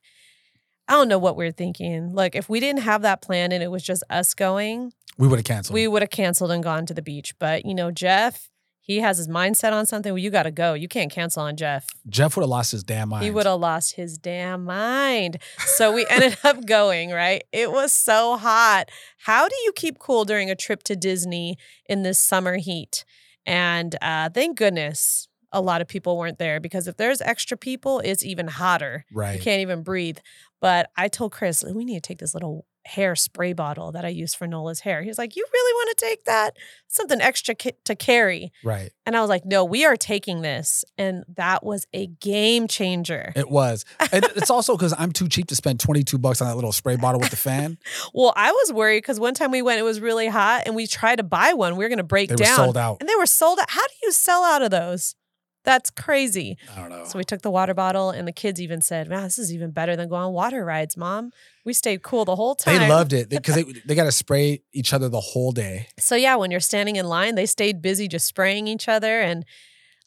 I 0.87 0.93
don't 0.93 1.07
know 1.07 1.19
what 1.19 1.37
we 1.37 1.45
are 1.45 1.51
thinking. 1.51 2.13
Look, 2.13 2.35
if 2.35 2.49
we 2.49 2.59
didn't 2.59 2.81
have 2.81 3.03
that 3.03 3.21
plan 3.21 3.51
and 3.51 3.63
it 3.63 3.71
was 3.71 3.83
just 3.83 4.03
us 4.09 4.33
going, 4.33 4.91
We 5.17 5.27
would 5.27 5.37
have 5.39 5.45
canceled. 5.45 5.73
we 5.75 5.87
would 5.87 6.01
have 6.01 6.09
canceled 6.09 6.51
and 6.51 6.63
gone 6.63 6.85
to 6.87 6.93
the 6.93 7.01
beach. 7.03 7.35
But 7.39 7.65
you 7.65 7.73
know, 7.73 7.91
Jeff, 7.91 8.49
he 8.81 8.99
has 8.99 9.17
his 9.17 9.27
mindset 9.27 9.73
on 9.73 9.85
something. 9.85 10.11
Well, 10.11 10.17
you 10.17 10.31
got 10.31 10.43
to 10.43 10.51
go. 10.51 10.73
You 10.73 10.87
can't 10.87 11.11
cancel 11.11 11.43
on 11.43 11.55
Jeff. 11.55 11.87
Jeff 12.09 12.35
would 12.35 12.41
have 12.41 12.49
lost 12.49 12.71
his 12.71 12.83
damn 12.83 13.09
mind. 13.09 13.23
He 13.23 13.29
would 13.31 13.45
have 13.45 13.59
lost 13.59 13.95
his 13.95 14.17
damn 14.17 14.65
mind. 14.65 15.37
So 15.59 15.93
we 15.93 16.05
ended 16.09 16.37
up 16.43 16.65
going, 16.65 17.11
right? 17.11 17.43
It 17.51 17.71
was 17.71 17.91
so 17.91 18.37
hot. 18.37 18.89
How 19.19 19.47
do 19.47 19.55
you 19.63 19.71
keep 19.73 19.99
cool 19.99 20.25
during 20.25 20.49
a 20.49 20.55
trip 20.55 20.81
to 20.83 20.95
Disney 20.95 21.57
in 21.87 22.01
this 22.01 22.19
summer 22.19 22.57
heat? 22.57 23.05
And 23.45 23.95
uh, 24.01 24.29
thank 24.29 24.57
goodness 24.57 25.27
a 25.51 25.61
lot 25.61 25.81
of 25.81 25.87
people 25.87 26.17
weren't 26.17 26.39
there 26.39 26.59
because 26.59 26.87
if 26.87 26.97
there's 26.97 27.21
extra 27.21 27.57
people, 27.57 27.99
it's 27.99 28.25
even 28.25 28.47
hotter. 28.47 29.05
Right. 29.13 29.35
You 29.35 29.41
can't 29.41 29.61
even 29.61 29.83
breathe. 29.83 30.17
But 30.59 30.89
I 30.97 31.07
told 31.07 31.31
Chris, 31.31 31.63
we 31.63 31.85
need 31.85 31.95
to 31.95 32.07
take 32.07 32.19
this 32.19 32.33
little 32.33 32.65
hair 32.85 33.15
spray 33.15 33.53
bottle 33.53 33.91
that 33.91 34.03
I 34.05 34.09
use 34.09 34.33
for 34.33 34.47
Nola's 34.47 34.79
hair. 34.79 35.01
He 35.01 35.07
was 35.07 35.17
like, 35.17 35.35
You 35.35 35.45
really 35.53 35.73
want 35.73 35.97
to 35.97 36.05
take 36.05 36.25
that? 36.25 36.57
Something 36.87 37.21
extra 37.21 37.55
ca- 37.55 37.77
to 37.85 37.95
carry. 37.95 38.51
Right. 38.63 38.91
And 39.05 39.15
I 39.15 39.21
was 39.21 39.29
like, 39.29 39.45
No, 39.45 39.63
we 39.63 39.85
are 39.85 39.95
taking 39.95 40.41
this. 40.41 40.83
And 40.97 41.23
that 41.37 41.63
was 41.63 41.85
a 41.93 42.07
game 42.07 42.67
changer. 42.67 43.33
It 43.35 43.49
was. 43.49 43.85
And 44.11 44.25
it's 44.35 44.49
also 44.49 44.75
because 44.75 44.93
I'm 44.97 45.11
too 45.11 45.27
cheap 45.29 45.47
to 45.47 45.55
spend 45.55 45.79
22 45.79 46.17
bucks 46.17 46.41
on 46.41 46.47
that 46.47 46.55
little 46.55 46.71
spray 46.71 46.95
bottle 46.95 47.19
with 47.21 47.29
the 47.29 47.35
fan. 47.35 47.77
Well, 48.13 48.33
I 48.35 48.51
was 48.51 48.73
worried 48.73 48.99
because 48.99 49.19
one 49.19 49.33
time 49.33 49.51
we 49.51 49.61
went, 49.61 49.79
it 49.79 49.83
was 49.83 49.99
really 50.01 50.27
hot, 50.27 50.63
and 50.65 50.75
we 50.75 50.85
tried 50.87 51.17
to 51.17 51.23
buy 51.23 51.53
one. 51.53 51.77
We 51.77 51.85
were 51.85 51.89
going 51.89 51.97
to 51.97 52.03
break 52.03 52.29
They 52.29 52.33
were 52.35 52.37
down, 52.43 52.55
sold 52.57 52.77
out. 52.77 52.97
and 52.99 53.07
they 53.07 53.15
were 53.15 53.25
sold 53.25 53.59
out. 53.59 53.69
How 53.69 53.85
do 53.87 53.93
you 54.03 54.11
sell 54.11 54.43
out 54.43 54.61
of 54.61 54.71
those? 54.71 55.15
That's 55.63 55.91
crazy. 55.91 56.57
I 56.75 56.79
don't 56.79 56.89
know. 56.89 57.05
So 57.05 57.17
we 57.17 57.23
took 57.23 57.41
the 57.41 57.51
water 57.51 57.73
bottle, 57.73 58.09
and 58.09 58.27
the 58.27 58.31
kids 58.31 58.59
even 58.59 58.81
said, 58.81 59.07
"Man, 59.07 59.23
this 59.23 59.37
is 59.37 59.53
even 59.53 59.71
better 59.71 59.95
than 59.95 60.09
going 60.09 60.23
on 60.23 60.33
water 60.33 60.65
rides, 60.65 60.97
Mom." 60.97 61.31
We 61.65 61.73
stayed 61.73 62.01
cool 62.01 62.25
the 62.25 62.35
whole 62.35 62.55
time. 62.55 62.79
They 62.79 62.89
loved 62.89 63.13
it 63.13 63.29
because 63.29 63.55
they, 63.55 63.63
they 63.85 63.93
got 63.93 64.05
to 64.05 64.11
spray 64.11 64.63
each 64.73 64.93
other 64.93 65.07
the 65.07 65.19
whole 65.19 65.51
day. 65.51 65.87
So 65.99 66.15
yeah, 66.15 66.35
when 66.35 66.49
you're 66.49 66.59
standing 66.59 66.95
in 66.95 67.05
line, 67.05 67.35
they 67.35 67.45
stayed 67.45 67.81
busy 67.81 68.07
just 68.07 68.25
spraying 68.25 68.67
each 68.67 68.87
other. 68.87 69.21
And 69.21 69.45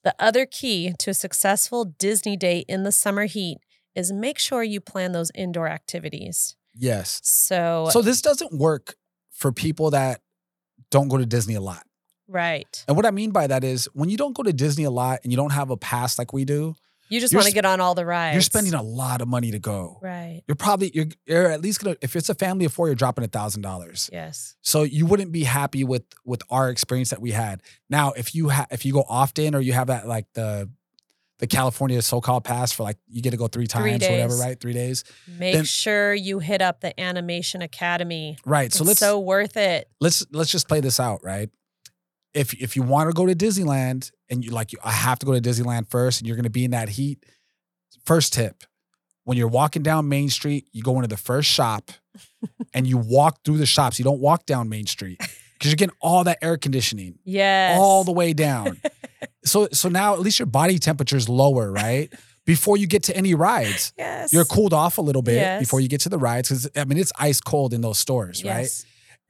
the 0.03 0.15
other 0.19 0.47
key 0.47 0.93
to 0.99 1.11
a 1.11 1.15
successful 1.15 1.85
Disney 1.85 2.37
day 2.37 2.65
in 2.69 2.83
the 2.83 2.93
summer 2.93 3.27
heat 3.27 3.59
is 3.95 4.13
make 4.13 4.39
sure 4.39 4.63
you 4.63 4.81
plan 4.81 5.13
those 5.13 5.31
indoor 5.35 5.69
activities. 5.69 6.57
Yes. 6.75 7.21
So, 7.23 7.89
So 7.91 8.03
this 8.03 8.21
doesn't 8.21 8.53
work 8.53 8.97
for 9.31 9.53
people 9.53 9.91
that 9.91 10.21
don't 10.91 11.09
go 11.09 11.17
to 11.17 11.27
Disney 11.27 11.55
a 11.55 11.61
lot. 11.61 11.85
Right, 12.29 12.85
And 12.89 12.97
what 12.97 13.07
I 13.07 13.11
mean 13.11 13.31
by 13.31 13.47
that 13.47 13.65
is 13.65 13.87
when 13.95 14.09
you 14.11 14.17
don't 14.17 14.35
go 14.35 14.43
to 14.43 14.53
Disney 14.53 14.85
a 14.85 14.91
lot 14.91 15.21
and 15.23 15.33
you 15.33 15.37
don't 15.37 15.53
have 15.53 15.71
a 15.71 15.77
pass 15.77 16.19
like 16.19 16.33
we 16.33 16.45
do, 16.45 16.75
you 17.11 17.21
just 17.21 17.35
want 17.35 17.45
to 17.45 17.51
sp- 17.53 17.57
get 17.57 17.65
on 17.67 17.81
all 17.81 17.95
the 17.95 18.07
rides. 18.07 18.35
you're 18.35 18.41
spending 18.43 18.73
a 18.75 18.83
lot 18.83 19.21
of 19.21 19.29
money 19.29 19.51
to 19.51 19.59
go. 19.59 19.99
right. 20.03 20.43
You're 20.49 20.55
probably 20.57 20.91
you're, 20.95 21.07
you're 21.27 21.51
at 21.51 21.61
least 21.61 21.85
gonna 21.85 21.97
if 22.01 22.17
it's 22.17 22.29
a 22.31 22.35
family 22.35 22.65
of 22.65 22.73
four, 22.73 22.87
you're 22.89 22.95
dropping 22.95 23.25
a 23.25 23.29
thousand 23.29 23.63
dollars. 23.63 24.09
Yes. 24.13 24.57
So 24.63 24.83
you 24.85 25.05
wouldn't 25.07 25.31
be 25.31 25.45
happy 25.45 25.85
with 25.85 26.03
with 26.25 26.43
our 26.51 26.71
experience 26.71 27.11
that 27.11 27.21
we 27.21 27.33
had. 27.33 27.63
Now, 27.91 28.13
if 28.13 28.35
you 28.35 28.49
have 28.49 28.69
if 28.71 28.85
you 28.87 28.93
go 28.95 29.05
often 29.09 29.55
or 29.55 29.61
you 29.61 29.75
have 29.75 29.89
that 29.89 30.09
like 30.09 30.27
the 30.33 30.71
the 31.41 31.47
California 31.49 32.01
so-called 32.01 32.45
pass 32.45 32.71
for 32.73 32.85
like 32.85 32.97
you 33.09 33.21
get 33.21 33.33
to 33.33 33.37
go 33.37 33.49
three 33.49 33.67
times, 33.67 34.03
Three 34.05 34.13
whatever, 34.13 34.37
right? 34.37 34.59
Three 34.59 34.73
days. 34.73 35.03
Make 35.27 35.55
Then- 35.55 35.65
sure 35.65 36.15
you 36.15 36.39
hit 36.39 36.63
up 36.63 36.81
the 36.81 36.99
Animation 36.99 37.61
Academy. 37.61 38.39
Right. 38.47 38.73
So 38.73 38.83
it's 38.83 38.89
let's 38.89 39.01
so 39.01 39.19
worth 39.21 39.57
it. 39.57 39.91
let's 40.01 40.25
let's 40.33 40.51
just 40.51 40.69
play 40.69 40.81
this 40.81 40.99
out, 40.99 41.23
right? 41.23 41.51
If 42.35 42.53
if 42.55 42.77
you 42.77 42.83
want 42.83 43.09
to 43.09 43.15
go 43.15 43.27
to 43.27 43.35
Disneyland 43.35 44.11
and 44.29 44.45
you 44.45 44.51
like 44.51 44.73
you 44.73 44.79
I 44.85 44.91
have 44.91 45.19
to 45.21 45.27
go 45.27 45.33
to 45.33 45.41
Disneyland 45.41 45.89
first 45.89 46.21
and 46.21 46.27
you're 46.29 46.37
gonna 46.37 46.51
be 46.51 46.65
in 46.65 46.73
that 46.73 46.89
heat, 46.91 47.25
first 48.05 48.33
tip. 48.33 48.65
When 49.25 49.39
you're 49.39 49.49
walking 49.49 49.83
down 49.83 50.09
Main 50.09 50.29
Street, 50.29 50.67
you 50.73 50.83
go 50.83 50.97
into 50.97 51.09
the 51.09 51.17
first 51.17 51.49
shop 51.49 51.91
and 52.75 52.87
you 52.87 52.99
walk 52.99 53.39
through 53.45 53.57
the 53.57 53.65
shops. 53.67 53.99
You 53.99 54.05
don't 54.05 54.21
walk 54.21 54.45
down 54.45 54.69
Main 54.69 54.87
Street 54.87 55.19
because 55.19 55.71
you're 55.71 55.77
getting 55.77 55.97
all 56.01 56.25
that 56.25 56.39
air 56.43 56.59
conditioning 56.59 57.19
Yes. 57.25 57.79
all 57.79 58.05
the 58.05 58.13
way 58.13 58.35
down. 58.35 58.81
so 59.45 59.69
so 59.73 59.89
now 59.89 60.13
at 60.15 60.21
least 60.21 60.39
your 60.39 60.47
body 60.47 60.79
temperature 60.79 61.17
is 61.17 61.29
lower, 61.29 61.71
right? 61.73 62.13
Before 62.47 62.77
you 62.77 62.87
get 62.87 63.05
to 63.05 63.17
any 63.17 63.35
rides. 63.35 63.95
Yes. 63.97 64.31
You're 64.31 64.45
cooled 64.45 64.75
off 64.75 64.99
a 64.99 65.01
little 65.01 65.23
bit 65.23 65.37
Yes. 65.37 65.61
before 65.61 65.81
you 65.81 65.89
get 65.89 66.03
to 66.03 66.11
the 66.11 66.19
rides. 66.19 66.51
Cause 66.51 66.69
I 66.77 66.85
mean 66.85 66.99
it's 66.99 67.13
ice 67.19 67.41
cold 67.41 67.73
in 67.73 67.81
those 67.81 67.99
stores, 67.99 68.45
right? 68.45 68.69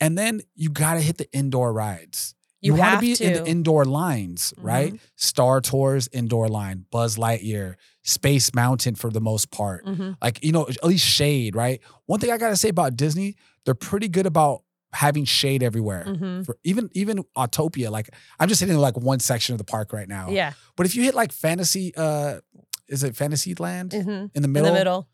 And 0.01 0.19
then 0.19 0.41
you 0.57 0.69
gotta 0.71 1.01
hit 1.01 1.19
the 1.19 1.31
indoor 1.33 1.73
rides. 1.73 2.35
You, 2.65 2.75
want 2.75 2.95
to 2.95 3.01
be 3.01 3.13
in 3.25 3.33
the 3.35 3.47
indoor 3.47 3.85
lines, 3.85 4.55
right? 4.57 4.95
Mhm. 4.95 5.01
Star 5.17 5.61
Tours 5.61 6.09
indoor 6.13 6.49
line, 6.49 6.87
Buzz 6.91 7.17
Lightyear, 7.17 7.75
Space 8.03 8.55
Mountain 8.55 8.95
for 8.95 9.11
the 9.11 9.21
most 9.21 9.51
part. 9.51 9.85
Mhm. 9.85 10.17
Like, 10.23 10.43
you 10.43 10.53
know, 10.53 10.67
at 10.69 10.83
least 10.85 11.07
shade, 11.07 11.55
right? 11.55 11.81
One 12.07 12.21
thing 12.21 12.31
I 12.31 12.39
gotta 12.39 12.57
say 12.57 12.69
about 12.71 12.97
Disney, 12.97 13.37
they're 13.65 13.75
pretty 13.75 14.09
good 14.09 14.27
about 14.27 14.63
having 14.93 15.25
shade 15.25 15.63
everywhere. 15.63 16.05
Mhm. 16.07 16.47
For 16.47 16.57
even 16.65 16.89
even 16.95 17.25
Autopia, 17.37 17.91
like 17.91 18.09
I'm 18.39 18.49
just 18.49 18.61
hitting 18.61 18.79
like 18.79 18.97
one 18.97 19.19
section 19.21 19.53
of 19.55 19.59
the 19.59 19.65
park 19.65 19.93
right 19.93 20.09
now. 20.09 20.31
Yeah. 20.31 20.53
But 20.77 20.87
if 20.87 20.95
you 20.95 21.03
hit 21.03 21.15
like 21.15 21.33
fantasy, 21.33 21.93
uh, 21.97 22.41
is 22.89 23.03
it 23.03 23.17
Fantasyland 23.17 23.91
Mhm. 23.91 24.31
in 24.35 24.43
the 24.43 24.49
middle? 24.49 24.69
In 24.69 24.75
the 24.75 24.79
middle. 24.81 25.09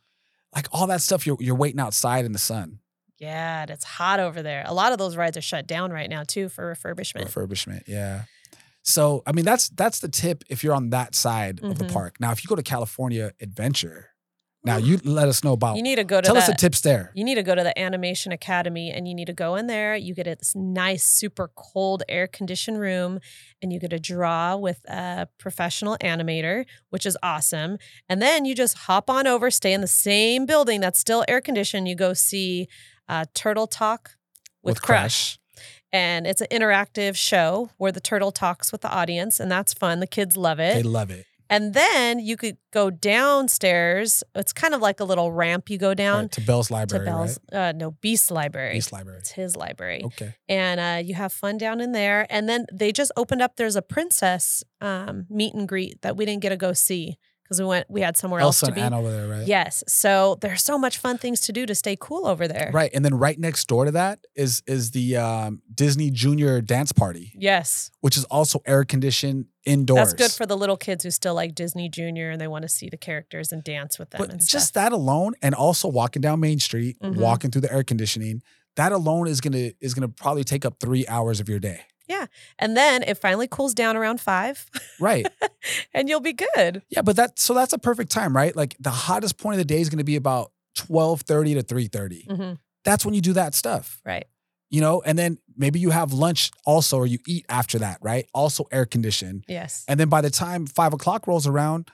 Like 0.55 0.67
all 0.73 0.87
that 0.89 1.01
stuff, 1.01 1.27
you're 1.27 1.37
you're 1.41 1.55
waiting 1.55 1.81
outside 1.81 2.25
in 2.25 2.33
the 2.33 2.39
sun. 2.39 2.81
Yeah, 3.21 3.67
it's 3.69 3.85
hot 3.85 4.19
over 4.19 4.43
there. 4.43 4.65
A 4.67 4.75
lot 4.75 4.93
of 4.93 4.99
those 4.99 5.15
rides 5.17 5.37
are 5.37 5.43
shut 5.43 5.67
down 5.67 5.93
right 5.93 6.09
now 6.11 6.25
too 6.27 6.49
for 6.49 6.75
refurbishment. 6.75 7.27
refurbishment 7.27 7.83
yeah 7.87 8.23
so 8.83 9.23
i 9.27 9.33
mean 9.33 9.45
that's 9.45 9.69
that's 9.71 9.99
the 10.01 10.09
tip 10.09 10.43
if 10.49 10.65
you're 10.65 10.75
on 10.75 10.89
that 10.91 11.15
side 11.15 11.61
of 11.63 11.77
the 11.79 11.85
Mhm. 11.85 11.93
park 11.93 12.17
now 12.19 12.33
if 12.33 12.43
you 12.43 12.49
go 12.49 12.57
to 12.57 12.63
california 12.63 13.31
adventure 13.41 14.09
now 14.65 14.77
you 14.79 14.99
let 15.05 15.29
us 15.29 15.45
know 15.45 15.53
about 15.53 15.77
you 15.77 15.83
need 15.83 15.97
to 15.97 16.05
go 16.05 16.21
to 16.21 16.27
tell 16.27 16.37
us 16.37 16.47
the 16.47 16.55
tips 16.55 16.81
there 16.81 17.13
You 17.15 17.25
need 17.25 17.35
to 17.37 17.43
go 17.43 17.55
to 17.55 17.63
the 17.63 17.79
Animation 17.79 18.31
Academy 18.33 18.91
and 18.91 19.07
you 19.09 19.15
need 19.15 19.27
to 19.27 19.33
go 19.33 19.55
in 19.57 19.67
there. 19.69 19.97
You 19.97 20.15
get 20.15 20.27
this 20.39 20.55
nice, 20.55 21.03
super 21.03 21.51
cold 21.55 22.03
air 22.11 22.27
conditioned 22.27 22.79
room 22.79 23.21
and 23.63 23.73
you 23.73 23.81
get 23.81 23.89
to 23.91 23.99
draw 23.99 24.57
with 24.57 24.81
a 24.87 25.29
professional 25.39 25.97
animator, 26.03 26.67
which 26.91 27.07
is 27.07 27.17
awesome. 27.23 27.79
And 28.09 28.21
then 28.21 28.45
you 28.45 28.55
just 28.55 28.77
hop 28.87 29.09
on 29.09 29.27
over, 29.27 29.51
stay 29.51 29.73
in 29.73 29.81
the 29.81 29.87
same 29.87 30.45
building 30.45 30.81
that's 30.83 30.99
still 30.99 31.25
air 31.27 31.41
conditioned. 31.41 31.89
You 31.89 31.95
go 31.97 32.13
see 32.13 32.69
uh, 33.11 33.25
Turtle 33.35 33.67
Talk 33.67 34.13
with, 34.63 34.81
Crush. 34.81 35.39
And 35.93 36.27
it's 36.27 36.41
an 36.41 36.47
interactive 36.53 37.17
show 37.17 37.71
where 37.77 37.91
the 37.91 38.01
turtle 38.01 38.31
talks 38.31 38.71
with 38.71 38.81
the 38.83 38.91
audience, 38.91 39.41
and 39.41 39.51
that's 39.51 39.75
fun. 39.75 39.99
The 39.99 40.07
kids 40.07 40.37
love 40.37 40.61
it. 40.61 40.75
they 40.75 40.85
love 40.85 41.11
it 41.11 41.27
And 41.51 41.75
then 41.75 42.21
you 42.21 42.37
could 42.37 42.59
go 42.73 42.91
downstairs. 42.91 44.23
It's 44.37 44.53
kind 44.53 44.73
of 44.73 44.81
like 44.81 45.01
a 45.01 45.05
little 45.05 45.33
ramp 45.33 45.69
you 45.69 45.79
go 45.79 45.93
down 45.95 46.23
right, 46.23 46.33
to 46.33 46.41
Belle's 46.41 46.71
library. 46.71 47.05
to 47.05 47.11
Belle's. 47.11 47.39
Uh, 47.53 47.73
no, 47.75 47.91
Beast 47.91 48.31
Library. 48.31 48.75
Beast 48.75 48.93
library 48.93 49.19
It's 49.19 49.33
his 49.33 49.57
library. 49.57 50.03
okay 50.05 50.35
And 50.49 50.79
uh, 50.79 51.03
you 51.05 51.15
have 51.15 51.33
fun 51.33 51.59
down 51.59 51.81
in 51.81 51.91
there. 51.91 52.29
And 52.31 52.49
then 52.49 52.67
they 52.73 52.93
just 52.93 53.11
opened 53.17 53.43
up. 53.43 53.57
There's 53.57 53.75
a 53.75 53.83
princess 53.83 54.63
um, 54.81 55.27
meet 55.29 55.55
and 55.55 55.67
greet 55.67 56.03
that 56.03 56.17
we 56.17 56.25
didn't 56.25 56.43
get 56.43 56.51
to 56.51 56.57
go 56.57 56.73
see 56.73 57.19
because 57.51 57.61
we 57.61 57.67
went. 57.67 57.91
We 57.91 58.01
had 58.01 58.17
somewhere 58.17 58.41
elsa 58.41 58.67
else 58.67 58.75
to 58.77 58.81
and 58.81 58.93
be. 58.93 58.97
over 58.97 59.11
there 59.11 59.27
right 59.29 59.47
Yes. 59.47 59.83
So 59.89 60.39
there's 60.41 60.63
so 60.63 60.79
much 60.79 60.99
fun 60.99 61.19
things 61.19 61.41
to 61.43 61.53
do 61.53 61.67
to 61.67 61.75
stay 61.75 61.97
cool 62.01 62.27
over 62.29 62.47
there. 62.47 62.71
right 62.73 62.91
and 62.95 63.05
then 63.05 63.15
right 63.19 63.39
next 63.39 63.67
door 63.67 63.85
to 63.87 63.91
that 63.91 64.21
is 64.37 64.63
is 64.69 64.93
the 64.93 65.17
um, 65.17 65.61
disney 65.75 66.11
junior 66.11 66.61
dance 66.61 66.93
party 66.93 67.33
Yes. 67.37 67.91
which 68.01 68.17
is 68.17 68.25
also 68.27 68.61
air 68.67 68.85
conditioned 68.85 69.47
indoors 69.67 70.13
That's 70.13 70.15
good 70.15 70.31
for 70.33 70.47
the 70.47 70.57
little 70.57 70.77
kids 70.77 71.03
who 71.05 71.11
still 71.11 71.35
like 71.35 71.55
Disney 71.55 71.89
Junior 71.91 72.31
and 72.31 72.41
they 72.41 72.47
want 72.49 72.63
to 72.63 72.69
see 72.69 72.89
the 72.89 72.97
characters 72.97 73.53
and 73.53 73.63
dance 73.63 73.99
with 73.99 74.09
them. 74.11 74.19
but 74.21 74.31
just 74.39 74.69
stuff. 74.69 74.73
that 74.85 74.93
alone 74.93 75.35
and 75.43 75.55
also 75.55 75.87
walking 75.89 76.23
down 76.23 76.41
main 76.41 76.61
street 76.61 76.97
Mhm. 77.03 77.17
walking 77.17 77.51
through 77.51 77.61
the 77.63 77.73
air 77.73 77.83
conditioning 77.85 78.43
that 78.77 78.93
alone 78.93 79.27
is 79.27 79.41
gonna 79.41 79.73
is 79.81 79.93
gonna 79.95 80.09
probably 80.09 80.45
take 80.45 80.65
up 80.65 80.75
three 80.81 81.05
hours 81.09 81.41
of 81.41 81.49
your 81.49 81.59
day 81.59 81.81
Yeah. 82.11 82.27
And 82.59 82.77
then 82.77 83.03
it 83.05 83.17
finally 83.19 83.47
cools 83.47 83.73
down 83.73 83.97
around 83.97 84.21
five 84.21 84.69
Right. 84.99 85.27
and 85.95 86.09
you'll 86.09 86.21
be 86.21 86.33
good. 86.35 86.83
Yeah, 86.91 87.03
but 87.03 87.15
that 87.17 87.39
so 87.39 87.55
that's 87.55 87.73
a 87.73 87.79
perfect 87.79 88.11
time, 88.11 88.35
right? 88.37 88.55
Like 88.55 88.77
the 88.81 88.91
hottest 88.91 89.39
point 89.39 89.55
of 89.55 89.59
the 89.59 89.65
day 89.65 89.81
is 89.81 89.89
going 89.89 89.99
to 89.99 90.05
be 90.05 90.17
about 90.17 90.51
12:30 90.77 91.55
to 91.55 91.63
3:30. 91.63 92.27
hmm 92.27 92.53
That's 92.85 93.05
when 93.05 93.15
you 93.15 93.21
do 93.21 93.33
that 93.35 93.55
stuff. 93.55 94.01
Right. 94.05 94.27
You 94.71 94.81
know, 94.81 95.03
and 95.05 95.19
then 95.19 95.39
maybe 95.57 95.79
you 95.81 95.91
have 95.91 96.13
lunch 96.13 96.51
also 96.65 96.97
or 96.99 97.07
you 97.07 97.19
eat 97.27 97.45
after 97.49 97.79
that, 97.81 97.99
right? 98.03 98.27
Also 98.35 98.65
air 98.71 98.87
conditioned. 98.87 99.45
Yes. 99.49 99.85
And 99.89 99.99
then 99.99 100.09
by 100.09 100.21
the 100.21 100.31
time 100.31 100.67
five 100.67 100.93
o'clock 100.93 101.27
rolls 101.27 101.47
around, 101.47 101.91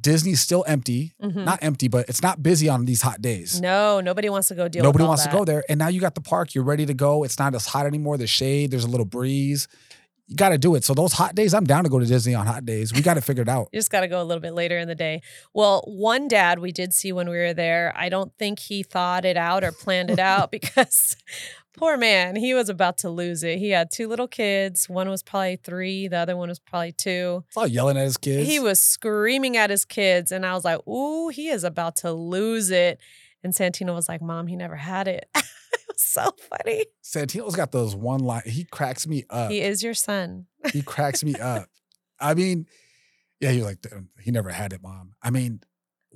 Disney's 0.00 0.40
still 0.40 0.64
empty. 0.68 1.14
Mhm. 1.22 1.44
Not 1.44 1.58
empty, 1.62 1.88
but 1.88 2.08
it's 2.08 2.22
not 2.22 2.42
busy 2.42 2.68
on 2.68 2.84
these 2.84 3.02
hot 3.02 3.20
days. 3.22 3.60
No, 3.60 4.00
nobody 4.00 4.28
wants 4.28 4.48
to 4.48 4.54
go 4.54 4.68
deal 4.68 4.82
Nobody 4.82 5.02
with 5.02 5.08
wants 5.08 5.24
that. 5.24 5.30
to 5.32 5.36
go 5.38 5.44
there. 5.44 5.64
And 5.68 5.78
now 5.78 5.88
you 5.88 6.00
got 6.00 6.14
the 6.14 6.20
park. 6.20 6.54
You're 6.54 6.64
ready 6.64 6.86
to 6.86 6.94
go. 6.94 7.24
It's 7.24 7.38
not 7.38 7.54
as 7.54 7.66
hot 7.66 7.86
anymore. 7.86 8.16
There's 8.18 8.30
shade. 8.30 8.70
There's 8.70 8.84
a 8.84 8.88
little 8.88 9.06
breeze. 9.06 9.66
You 10.28 10.34
got 10.34 10.48
to 10.48 10.58
do 10.58 10.74
it. 10.74 10.82
So 10.82 10.92
those 10.92 11.12
hot 11.12 11.36
days, 11.36 11.54
I'm 11.54 11.62
down 11.64 11.84
to 11.84 11.88
go 11.90 12.00
to 12.00 12.04
Disney 12.04 12.34
on 12.34 12.46
hot 12.46 12.66
days. 12.66 12.92
We 12.92 13.00
got 13.00 13.14
to 13.14 13.20
figure 13.20 13.42
it 13.42 13.48
out. 13.48 13.68
You 13.72 13.78
just 13.78 13.90
got 13.92 14.00
to 14.00 14.08
go 14.08 14.20
a 14.20 14.24
little 14.24 14.40
bit 14.40 14.54
later 14.54 14.76
in 14.76 14.88
the 14.88 14.94
day. 14.96 15.22
Well, 15.54 15.82
one 15.86 16.26
dad 16.28 16.58
we 16.58 16.72
did 16.72 16.92
see 16.92 17.12
when 17.12 17.28
we 17.30 17.36
were 17.36 17.54
there, 17.54 17.92
I 17.96 18.08
don't 18.08 18.32
think 18.36 18.58
he 18.58 18.82
thought 18.82 19.24
it 19.24 19.36
out 19.36 19.62
or 19.62 19.70
planned 19.72 20.10
it 20.10 20.18
out 20.18 20.50
because 20.56 21.16
poor 21.76 21.96
man, 21.96 22.36
he 22.36 22.54
was 22.54 22.68
about 22.68 22.98
to 22.98 23.10
lose 23.10 23.42
it. 23.42 23.58
He 23.58 23.70
had 23.70 23.90
two 23.90 24.08
little 24.08 24.28
kids. 24.28 24.88
One 24.88 25.08
was 25.08 25.22
probably 25.22 25.56
three, 25.56 26.08
the 26.08 26.16
other 26.16 26.36
one 26.36 26.48
was 26.48 26.58
probably 26.58 26.92
two. 26.92 27.44
All 27.56 27.66
yelling 27.66 27.96
at 27.96 28.04
his 28.04 28.16
kids. 28.16 28.48
He 28.48 28.58
was 28.58 28.82
screaming 28.82 29.56
at 29.56 29.70
his 29.70 29.84
kids, 29.84 30.32
and 30.32 30.44
I 30.44 30.54
was 30.54 30.64
like, 30.64 30.86
Ooh, 30.86 31.28
he 31.28 31.48
is 31.48 31.64
about 31.64 31.96
to 31.96 32.12
lose 32.12 32.70
it. 32.70 32.98
And 33.42 33.52
Santino 33.52 33.94
was 33.94 34.08
like, 34.08 34.22
Mom, 34.22 34.46
he 34.46 34.56
never 34.56 34.76
had 34.76 35.08
it. 35.08 35.28
it 35.34 35.44
was 35.88 36.02
so 36.02 36.30
funny. 36.50 36.86
Santino's 37.04 37.56
got 37.56 37.72
those 37.72 37.94
one 37.94 38.20
line. 38.20 38.42
He 38.46 38.64
cracks 38.64 39.06
me 39.06 39.24
up. 39.30 39.50
He 39.50 39.60
is 39.60 39.82
your 39.82 39.94
son. 39.94 40.46
He 40.72 40.82
cracks 40.82 41.22
me 41.22 41.34
up. 41.34 41.68
I 42.18 42.34
mean, 42.34 42.66
yeah, 43.40 43.50
you're 43.50 43.66
like, 43.66 43.86
he 44.20 44.30
never 44.30 44.50
had 44.50 44.72
it, 44.72 44.82
mom. 44.82 45.12
I 45.22 45.30
mean, 45.30 45.60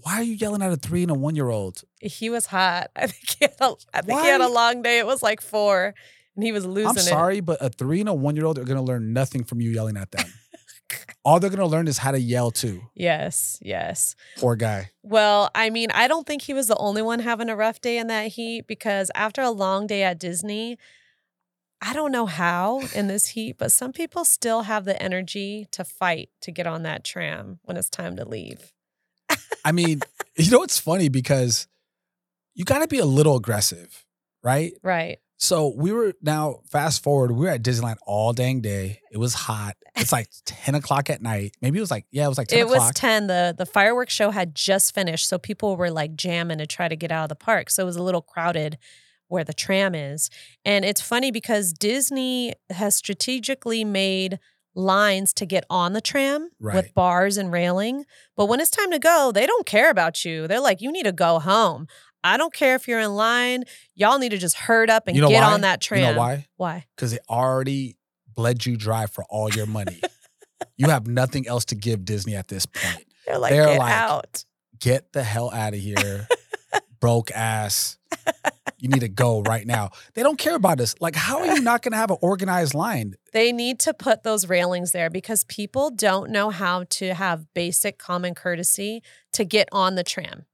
why 0.02 0.16
are 0.16 0.22
you 0.22 0.34
yelling 0.34 0.62
at 0.62 0.72
a 0.72 0.76
three 0.76 1.02
and 1.02 1.10
a 1.10 1.14
one 1.14 1.36
year 1.36 1.48
old? 1.48 1.82
He 2.00 2.30
was 2.30 2.46
hot. 2.46 2.90
I 2.96 3.06
think 3.06 3.38
he 3.38 3.44
had 3.44 3.54
a, 3.60 3.74
I 3.94 4.02
think 4.02 4.20
he 4.20 4.26
had 4.26 4.40
a 4.40 4.48
long 4.48 4.82
day. 4.82 4.98
It 4.98 5.06
was 5.06 5.22
like 5.22 5.40
four, 5.40 5.94
and 6.34 6.44
he 6.44 6.52
was 6.52 6.64
losing 6.66 6.90
I'm 6.90 6.96
it. 6.96 7.00
sorry, 7.00 7.40
but 7.40 7.58
a 7.60 7.68
three 7.70 8.00
and 8.00 8.08
a 8.08 8.14
one 8.14 8.36
year 8.36 8.44
old 8.44 8.58
are 8.58 8.64
going 8.64 8.76
to 8.76 8.82
learn 8.82 9.12
nothing 9.12 9.44
from 9.44 9.60
you 9.60 9.70
yelling 9.70 9.96
at 9.96 10.10
them. 10.10 10.26
All 11.24 11.38
they're 11.38 11.50
going 11.50 11.60
to 11.60 11.66
learn 11.66 11.86
is 11.86 11.98
how 11.98 12.10
to 12.10 12.20
yell 12.20 12.50
too. 12.50 12.82
Yes, 12.94 13.58
yes. 13.60 14.16
Poor 14.38 14.56
guy. 14.56 14.90
Well, 15.02 15.50
I 15.54 15.70
mean, 15.70 15.90
I 15.92 16.08
don't 16.08 16.26
think 16.26 16.42
he 16.42 16.54
was 16.54 16.66
the 16.66 16.76
only 16.78 17.02
one 17.02 17.20
having 17.20 17.48
a 17.48 17.56
rough 17.56 17.80
day 17.80 17.98
in 17.98 18.06
that 18.08 18.28
heat 18.28 18.66
because 18.66 19.10
after 19.14 19.42
a 19.42 19.50
long 19.50 19.86
day 19.86 20.02
at 20.02 20.18
Disney, 20.18 20.78
I 21.82 21.92
don't 21.92 22.12
know 22.12 22.26
how 22.26 22.82
in 22.94 23.06
this 23.06 23.26
heat, 23.36 23.56
but 23.58 23.72
some 23.72 23.92
people 23.92 24.24
still 24.24 24.62
have 24.62 24.84
the 24.84 25.00
energy 25.00 25.66
to 25.72 25.84
fight 25.84 26.30
to 26.40 26.50
get 26.50 26.66
on 26.66 26.82
that 26.82 27.04
tram 27.04 27.60
when 27.64 27.76
it's 27.76 27.90
time 27.90 28.16
to 28.16 28.24
leave. 28.28 28.72
I 29.64 29.72
mean, 29.72 30.00
you 30.36 30.50
know, 30.50 30.62
it's 30.62 30.78
funny 30.78 31.08
because 31.08 31.66
you 32.54 32.64
got 32.64 32.80
to 32.80 32.88
be 32.88 32.98
a 32.98 33.04
little 33.04 33.36
aggressive, 33.36 34.04
right? 34.42 34.72
Right. 34.82 35.18
So 35.38 35.72
we 35.74 35.90
were 35.92 36.12
now 36.20 36.60
fast 36.70 37.02
forward. 37.02 37.30
We 37.32 37.46
were 37.46 37.50
at 37.50 37.62
Disneyland 37.62 37.96
all 38.06 38.34
dang 38.34 38.60
day. 38.60 39.00
It 39.10 39.16
was 39.16 39.32
hot. 39.32 39.74
It's 39.96 40.12
like 40.12 40.28
ten 40.44 40.74
o'clock 40.74 41.08
at 41.08 41.22
night. 41.22 41.56
Maybe 41.62 41.78
it 41.78 41.80
was 41.80 41.90
like 41.90 42.04
yeah, 42.10 42.26
it 42.26 42.28
was 42.28 42.36
like 42.36 42.48
ten 42.48 42.58
It 42.58 42.62
o'clock. 42.66 42.78
was 42.80 42.90
10. 42.94 43.26
The 43.26 43.54
the 43.56 43.64
fireworks 43.66 44.12
show 44.12 44.30
had 44.30 44.54
just 44.54 44.94
finished, 44.94 45.26
so 45.26 45.38
people 45.38 45.76
were 45.76 45.90
like 45.90 46.14
jamming 46.14 46.58
to 46.58 46.66
try 46.66 46.88
to 46.88 46.96
get 46.96 47.10
out 47.10 47.22
of 47.24 47.28
the 47.30 47.36
park. 47.36 47.70
So 47.70 47.82
it 47.82 47.86
was 47.86 47.96
a 47.96 48.02
little 48.02 48.20
crowded 48.20 48.76
where 49.28 49.44
the 49.44 49.54
tram 49.54 49.94
is. 49.94 50.28
And 50.64 50.84
it's 50.84 51.00
funny 51.00 51.30
because 51.30 51.72
Disney 51.72 52.52
has 52.68 52.96
strategically 52.96 53.84
made 53.84 54.38
lines 54.74 55.32
to 55.34 55.46
get 55.46 55.64
on 55.68 55.92
the 55.92 56.00
tram 56.00 56.50
Right. 56.60 56.74
with 56.76 56.94
bars 56.94 57.36
and 57.36 57.52
railing. 57.52 58.04
But 58.36 58.46
when 58.46 58.60
it's 58.60 58.70
time 58.70 58.90
to 58.92 58.98
go, 58.98 59.32
they 59.32 59.46
don't 59.46 59.66
care 59.66 59.90
about 59.90 60.24
you. 60.24 60.46
They're 60.46 60.60
like, 60.60 60.80
you 60.80 60.92
need 60.92 61.04
to 61.04 61.12
go 61.12 61.38
home. 61.40 61.86
I 62.22 62.36
don't 62.36 62.52
care 62.52 62.74
if 62.74 62.86
you're 62.86 63.00
in 63.00 63.14
line. 63.14 63.64
Y'all 63.94 64.18
need 64.18 64.28
to 64.30 64.38
just 64.38 64.56
herd 64.56 64.90
up 64.90 65.06
and 65.06 65.16
You 65.16 65.22
know 65.22 65.28
get 65.28 65.42
why? 65.42 65.52
on 65.52 65.62
that 65.62 65.80
tram. 65.80 66.00
You 66.00 66.12
know 66.12 66.18
why? 66.18 66.46
Why? 66.56 66.86
Because 66.94 67.10
they 67.12 67.18
already 67.28 67.96
bled 68.34 68.64
you 68.66 68.76
dry 68.76 69.06
for 69.06 69.24
all 69.30 69.50
your 69.50 69.66
money. 69.66 70.00
you 70.76 70.88
have 70.88 71.06
nothing 71.06 71.48
else 71.48 71.64
to 71.66 71.74
give 71.74 72.04
Disney 72.04 72.36
at 72.36 72.48
this 72.48 72.66
point. 72.66 73.06
They're 73.26 73.38
like, 73.38 73.52
They're 73.52 73.66
get 73.66 73.78
like, 73.78 73.92
out. 73.94 74.44
Get 74.78 75.12
the 75.12 75.22
hell 75.22 75.50
out 75.50 75.74
of 75.74 75.80
here, 75.80 76.26
broke 77.00 77.30
ass. 77.32 77.98
You 78.80 78.88
need 78.88 79.00
to 79.00 79.08
go 79.08 79.42
right 79.42 79.66
now. 79.66 79.90
They 80.14 80.22
don't 80.22 80.38
care 80.38 80.54
about 80.54 80.80
us. 80.80 80.94
Like, 81.00 81.14
how 81.14 81.40
are 81.40 81.46
you 81.46 81.60
not 81.60 81.82
going 81.82 81.92
to 81.92 81.98
have 81.98 82.10
an 82.10 82.16
organized 82.20 82.74
line? 82.74 83.14
They 83.32 83.52
need 83.52 83.78
to 83.80 83.92
put 83.92 84.22
those 84.22 84.48
railings 84.48 84.92
there 84.92 85.10
because 85.10 85.44
people 85.44 85.90
don't 85.90 86.30
know 86.30 86.50
how 86.50 86.84
to 86.90 87.14
have 87.14 87.52
basic 87.54 87.98
common 87.98 88.34
courtesy 88.34 89.02
to 89.34 89.44
get 89.44 89.68
on 89.70 89.94
the 89.94 90.02
tram. 90.02 90.46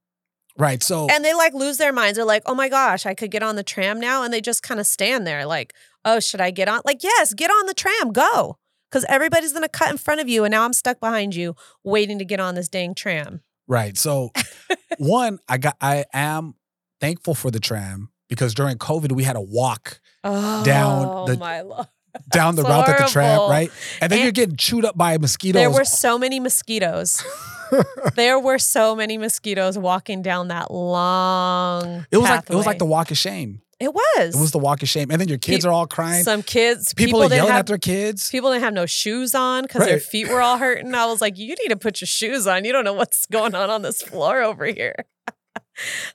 Right. 0.58 0.82
So, 0.82 1.06
And 1.10 1.24
they 1.24 1.34
like 1.34 1.54
lose 1.54 1.76
their 1.76 1.92
minds. 1.92 2.16
They're 2.16 2.24
like, 2.24 2.42
oh 2.46 2.54
my 2.54 2.68
gosh, 2.68 3.06
I 3.06 3.14
could 3.14 3.30
get 3.30 3.42
on 3.42 3.56
the 3.56 3.62
tram 3.62 4.00
now. 4.00 4.22
And 4.22 4.32
they 4.32 4.40
just 4.40 4.62
kind 4.62 4.80
of 4.80 4.86
stand 4.86 5.26
there 5.26 5.46
like, 5.46 5.74
oh, 6.04 6.18
should 6.20 6.40
I 6.40 6.50
get 6.50 6.68
on? 6.68 6.80
Like, 6.84 7.02
yes, 7.02 7.34
get 7.34 7.50
on 7.50 7.66
the 7.66 7.74
tram, 7.74 8.12
go. 8.12 8.58
Because 8.90 9.04
everybody's 9.08 9.52
going 9.52 9.64
to 9.64 9.68
cut 9.68 9.90
in 9.90 9.98
front 9.98 10.20
of 10.20 10.28
you. 10.28 10.44
And 10.44 10.52
now 10.52 10.64
I'm 10.64 10.72
stuck 10.72 10.98
behind 11.00 11.34
you 11.34 11.54
waiting 11.84 12.18
to 12.18 12.24
get 12.24 12.40
on 12.40 12.54
this 12.54 12.68
dang 12.68 12.94
tram. 12.94 13.42
right. 13.68 13.96
So, 13.98 14.32
one, 14.98 15.38
I 15.48 15.58
got, 15.58 15.76
I 15.80 16.06
am 16.12 16.54
thankful 17.00 17.34
for 17.34 17.50
the 17.50 17.60
tram 17.60 18.10
because 18.28 18.54
during 18.54 18.78
COVID, 18.78 19.12
we 19.12 19.24
had 19.24 19.34
to 19.34 19.40
walk 19.40 20.00
Oh, 20.24 20.64
Down 20.64 21.26
the- 21.26 21.36
my 21.38 21.60
lord. 21.60 21.86
down 22.32 22.56
the 22.56 22.62
route 22.62 22.86
that 22.86 22.98
the 22.98 23.04
tram, 23.06 23.48
right? 23.50 23.70
And 24.00 24.10
then 24.10 24.18
And- 24.18 24.24
you're 24.24 24.32
getting 24.32 24.56
chewed 24.56 24.84
up 24.84 24.96
by 24.96 25.18
mosquitoes. 25.18 25.60
There 25.60 25.70
were 25.70 25.84
so 25.84 26.18
many 26.18 26.40
mosquitoes. 26.40 27.22
there 28.14 28.38
were 28.38 28.58
so 28.58 28.96
many 28.96 29.18
mosquitoes 29.18 29.76
walking 29.76 30.22
down 30.22 30.48
that 30.48 30.70
long. 30.72 32.06
it 32.10 32.16
was 32.16 32.28
like 32.28 32.50
it 32.50 32.54
was 32.54 32.66
like 32.66 32.78
the 32.78 32.86
walk 32.86 33.10
of 33.10 33.18
shame. 33.18 33.60
It 33.78 33.92
was. 33.92 34.34
It 34.34 34.40
was 34.40 34.52
the 34.52 34.58
walk 34.58 34.82
of 34.82 34.88
shame. 34.88 35.10
And 35.10 35.20
then 35.20 35.28
your 35.28 35.36
kids 35.36 35.64
Pe- 35.64 35.68
are 35.68 35.72
all 35.72 35.86
crying. 35.86 36.24
Some 36.24 36.42
kids, 36.42 36.94
people, 36.94 37.20
people, 37.20 37.32
are 37.32 37.36
yelling 37.36 37.52
have, 37.52 37.60
at 37.60 37.66
their 37.66 37.76
kids. 37.76 38.30
People 38.30 38.50
didn't 38.50 38.64
have 38.64 38.72
no 38.72 38.86
shoes 38.86 39.34
on 39.34 39.62
because 39.64 39.84
their 39.84 40.00
feet 40.00 40.28
were 40.28 40.40
all 40.40 40.56
hurting. 40.56 40.94
I 40.94 41.04
was 41.04 41.20
like, 41.20 41.36
you 41.36 41.48
need 41.48 41.68
to 41.68 41.76
put 41.76 42.00
your 42.00 42.06
shoes 42.06 42.46
on. 42.46 42.64
You 42.64 42.72
don't 42.72 42.84
know 42.84 42.94
what's 42.94 43.26
going 43.26 43.54
on 43.54 43.68
on 43.68 43.82
this 43.82 44.00
floor 44.00 44.42
over 44.42 44.64
here. 44.64 45.04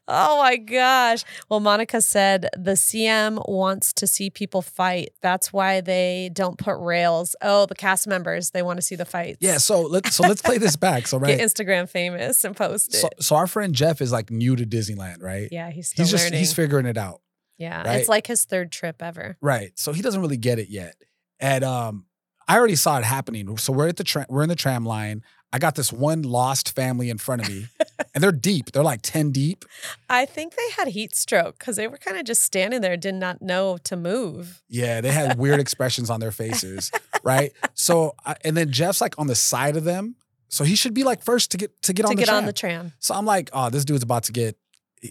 Oh 0.07 0.39
my 0.41 0.57
gosh. 0.57 1.23
Well, 1.49 1.59
Monica 1.59 2.01
said 2.01 2.47
the 2.57 2.71
CM 2.71 3.47
wants 3.49 3.93
to 3.93 4.07
see 4.07 4.29
people 4.29 4.61
fight. 4.61 5.09
That's 5.21 5.51
why 5.53 5.81
they 5.81 6.29
don't 6.33 6.57
put 6.57 6.77
rails. 6.79 7.35
Oh, 7.41 7.65
the 7.65 7.75
cast 7.75 8.07
members, 8.07 8.51
they 8.51 8.61
want 8.61 8.77
to 8.77 8.81
see 8.81 8.95
the 8.95 9.05
fights. 9.05 9.37
Yeah, 9.41 9.57
so 9.57 9.81
let's 9.81 10.15
so 10.15 10.23
let's 10.23 10.41
play 10.41 10.57
this 10.57 10.75
back. 10.75 11.07
So 11.07 11.17
right. 11.19 11.37
Get 11.37 11.47
Instagram 11.47 11.89
famous 11.89 12.43
and 12.43 12.55
post 12.55 12.93
it. 12.93 12.97
So, 12.97 13.09
so 13.19 13.35
our 13.35 13.47
friend 13.47 13.73
Jeff 13.75 14.01
is 14.01 14.11
like 14.11 14.29
new 14.31 14.55
to 14.55 14.65
Disneyland, 14.65 15.21
right? 15.21 15.47
yeah, 15.51 15.69
he's 15.71 15.89
still 15.89 16.03
He's 16.05 16.11
just 16.11 16.25
learning. 16.25 16.39
he's 16.39 16.53
figuring 16.53 16.85
it 16.85 16.97
out. 16.97 17.21
yeah, 17.57 17.83
right? 17.83 17.99
it's 17.99 18.09
like 18.09 18.27
his 18.27 18.45
third 18.45 18.71
trip 18.71 19.01
ever. 19.01 19.37
Right. 19.41 19.71
So 19.75 19.93
he 19.93 20.01
doesn't 20.01 20.21
really 20.21 20.37
get 20.37 20.59
it 20.59 20.69
yet. 20.69 20.95
And 21.39 21.63
um 21.63 22.05
I 22.47 22.57
already 22.57 22.75
saw 22.75 22.97
it 22.97 23.03
happening. 23.05 23.55
So 23.57 23.71
we're 23.71 23.87
at 23.87 23.97
the 23.97 24.03
tram 24.03 24.25
we're 24.29 24.43
in 24.43 24.49
the 24.49 24.55
tram 24.55 24.85
line. 24.85 25.21
I 25.53 25.59
got 25.59 25.75
this 25.75 25.91
one 25.91 26.21
lost 26.21 26.73
family 26.75 27.09
in 27.09 27.17
front 27.17 27.41
of 27.41 27.49
me. 27.49 27.67
and 28.13 28.23
they're 28.23 28.31
deep. 28.31 28.71
They're 28.71 28.83
like 28.83 29.01
10 29.03 29.31
deep. 29.31 29.65
I 30.09 30.25
think 30.25 30.55
they 30.55 30.69
had 30.77 30.89
heat 30.89 31.15
stroke 31.15 31.59
because 31.59 31.75
they 31.75 31.87
were 31.87 31.97
kind 31.97 32.17
of 32.17 32.25
just 32.25 32.41
standing 32.43 32.81
there, 32.81 32.95
did 32.97 33.15
not 33.15 33.41
know 33.41 33.77
to 33.83 33.95
move. 33.95 34.61
Yeah, 34.69 35.01
they 35.01 35.11
had 35.11 35.37
weird 35.37 35.59
expressions 35.59 36.09
on 36.09 36.19
their 36.19 36.31
faces, 36.31 36.91
right? 37.23 37.51
So 37.73 38.15
and 38.43 38.55
then 38.55 38.71
Jeff's 38.71 39.01
like 39.01 39.17
on 39.17 39.27
the 39.27 39.35
side 39.35 39.75
of 39.75 39.83
them. 39.83 40.15
So 40.47 40.63
he 40.63 40.75
should 40.75 40.93
be 40.93 41.03
like 41.03 41.23
first 41.23 41.51
to 41.51 41.57
get 41.57 41.81
to 41.83 41.93
get 41.93 42.03
to 42.03 42.09
on 42.09 42.15
the 42.15 42.21
get 42.21 42.27
tram. 42.27 42.37
on 42.37 42.45
the 42.45 42.53
tram. 42.53 42.93
So 42.99 43.13
I'm 43.15 43.25
like, 43.25 43.49
oh, 43.53 43.69
this 43.69 43.85
dude's 43.85 44.03
about 44.03 44.23
to 44.23 44.31
get, 44.33 44.57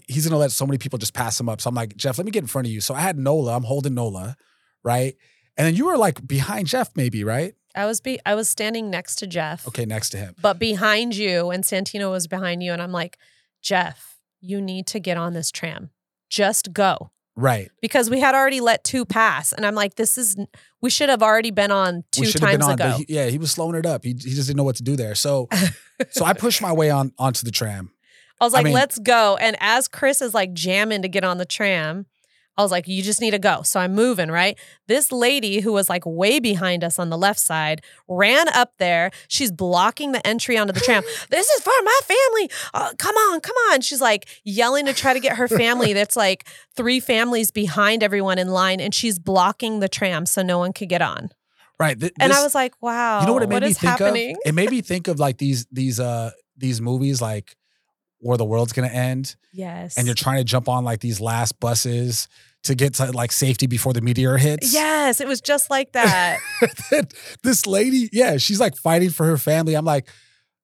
he's 0.07 0.27
gonna 0.27 0.39
let 0.39 0.51
so 0.51 0.65
many 0.67 0.77
people 0.77 0.99
just 0.99 1.13
pass 1.13 1.39
him 1.39 1.49
up. 1.49 1.61
So 1.61 1.67
I'm 1.67 1.75
like, 1.75 1.95
Jeff, 1.95 2.17
let 2.17 2.25
me 2.25 2.31
get 2.31 2.43
in 2.43 2.47
front 2.47 2.67
of 2.67 2.71
you. 2.73 2.81
So 2.81 2.93
I 2.93 2.99
had 3.01 3.17
Nola, 3.17 3.55
I'm 3.55 3.63
holding 3.63 3.93
Nola, 3.95 4.37
right? 4.83 5.15
And 5.57 5.67
then 5.67 5.75
you 5.75 5.85
were 5.87 5.97
like 5.97 6.25
behind 6.27 6.67
Jeff, 6.67 6.91
maybe, 6.95 7.23
right? 7.23 7.53
I 7.75 7.85
was 7.85 8.01
be 8.01 8.19
I 8.25 8.35
was 8.35 8.49
standing 8.49 8.89
next 8.89 9.15
to 9.17 9.27
Jeff, 9.27 9.67
Okay, 9.67 9.85
next 9.85 10.09
to 10.11 10.17
him. 10.17 10.35
but 10.41 10.59
behind 10.59 11.15
you, 11.15 11.49
and 11.51 11.63
Santino 11.63 12.11
was 12.11 12.27
behind 12.27 12.63
you, 12.63 12.71
and 12.73 12.81
I'm 12.81 12.91
like, 12.91 13.17
Jeff, 13.61 14.17
you 14.39 14.61
need 14.61 14.87
to 14.87 14.99
get 14.99 15.17
on 15.17 15.33
this 15.33 15.51
tram. 15.51 15.91
Just 16.29 16.73
go. 16.73 17.11
Right. 17.35 17.71
Because 17.81 18.09
we 18.09 18.19
had 18.19 18.35
already 18.35 18.59
let 18.59 18.83
two 18.83 19.05
pass. 19.05 19.53
And 19.53 19.65
I'm 19.65 19.73
like, 19.75 19.95
this 19.95 20.17
is 20.17 20.35
we 20.81 20.89
should 20.89 21.09
have 21.09 21.23
already 21.23 21.51
been 21.51 21.71
on 21.71 22.03
two 22.11 22.21
we 22.21 22.31
times 22.31 22.57
been 22.57 22.61
on, 22.63 22.73
ago. 22.73 22.91
he, 22.97 23.05
yeah, 23.07 23.27
he 23.27 23.37
was 23.37 23.51
slowing 23.51 23.75
it 23.75 23.85
up. 23.85 24.03
He, 24.03 24.09
he 24.09 24.15
just 24.33 24.47
didn't 24.47 24.57
know 24.57 24.63
what 24.63 24.75
to 24.77 24.83
do 24.83 24.95
there. 24.95 25.15
So, 25.15 25.47
so 26.11 26.25
I 26.25 26.33
pushed 26.33 26.61
my 26.61 26.71
way 26.73 26.89
on 26.89 27.13
onto 27.17 27.45
the 27.45 27.51
tram. 27.51 27.91
I 28.39 28.43
was 28.45 28.53
I 28.53 28.57
like, 28.57 28.65
mean- 28.65 28.73
let's 28.73 28.99
go. 28.99 29.37
And 29.37 29.55
as 29.59 29.87
Chris 29.87 30.21
is 30.21 30.33
like 30.33 30.53
jamming 30.53 31.03
to 31.03 31.07
get 31.07 31.23
on 31.23 31.37
the 31.37 31.45
tram, 31.45 32.05
I 32.57 32.63
was 32.63 32.71
like, 32.71 32.87
you 32.87 33.01
just 33.01 33.21
need 33.21 33.31
to 33.31 33.39
go. 33.39 33.61
So 33.63 33.79
I'm 33.79 33.95
moving, 33.95 34.29
right? 34.29 34.57
This 34.87 35.11
lady 35.11 35.61
who 35.61 35.71
was 35.71 35.89
like 35.89 36.03
way 36.05 36.39
behind 36.39 36.83
us 36.83 36.99
on 36.99 37.09
the 37.09 37.17
left 37.17 37.39
side 37.39 37.81
ran 38.07 38.47
up 38.49 38.73
there. 38.77 39.11
She's 39.27 39.51
blocking 39.51 40.11
the 40.11 40.25
entry 40.27 40.57
onto 40.57 40.73
the 40.73 40.81
tram. 40.81 41.03
this 41.29 41.49
is 41.49 41.61
for 41.63 41.71
my 41.83 41.99
family. 42.03 42.51
Uh, 42.73 42.91
come 42.97 43.15
on, 43.15 43.39
come 43.39 43.55
on. 43.71 43.81
She's 43.81 44.01
like 44.01 44.27
yelling 44.43 44.85
to 44.85 44.93
try 44.93 45.13
to 45.13 45.19
get 45.19 45.37
her 45.37 45.47
family 45.47 45.93
that's 46.01 46.15
like 46.15 46.45
three 46.75 46.99
families 46.99 47.51
behind 47.51 48.03
everyone 48.03 48.37
in 48.37 48.49
line. 48.49 48.79
And 48.79 48.93
she's 48.93 49.17
blocking 49.17 49.79
the 49.79 49.89
tram 49.89 50.25
so 50.25 50.41
no 50.41 50.59
one 50.59 50.73
could 50.73 50.89
get 50.89 51.01
on. 51.01 51.29
Right. 51.79 51.99
th- 51.99 52.13
and 52.19 52.31
I 52.31 52.43
was 52.43 52.53
like, 52.53 52.73
wow, 52.81 53.21
you 53.21 53.27
know 53.27 53.33
what 53.33 53.41
it 53.43 53.49
made 53.49 53.55
what 53.55 53.63
me 53.63 53.69
is 53.69 53.79
think 53.79 53.89
happening? 53.89 54.35
of? 54.35 54.41
It 54.45 54.53
made 54.53 54.69
me 54.69 54.81
think 54.81 55.07
of 55.07 55.19
like 55.19 55.37
these 55.37 55.65
these 55.71 55.99
uh 55.99 56.31
these 56.55 56.79
movies 56.79 57.21
like 57.21 57.55
where 58.21 58.37
the 58.37 58.45
world's 58.45 58.73
gonna 58.73 58.87
end 58.87 59.35
yes. 59.51 59.97
and 59.97 60.05
you're 60.05 60.15
trying 60.15 60.37
to 60.37 60.43
jump 60.43 60.69
on 60.69 60.83
like 60.83 60.99
these 60.99 61.19
last 61.19 61.59
buses 61.59 62.27
to 62.63 62.75
get 62.75 62.93
to 62.95 63.11
like 63.11 63.31
safety 63.31 63.67
before 63.67 63.93
the 63.93 64.01
meteor 64.01 64.37
hits. 64.37 64.73
Yes, 64.73 65.19
it 65.19 65.27
was 65.27 65.41
just 65.41 65.69
like 65.69 65.93
that. 65.93 66.39
This 67.43 67.65
lady, 67.65 68.09
yeah, 68.11 68.37
she's 68.37 68.59
like 68.59 68.75
fighting 68.75 69.09
for 69.09 69.25
her 69.25 69.37
family. 69.37 69.73
I'm 69.73 69.85
like, 69.85 70.07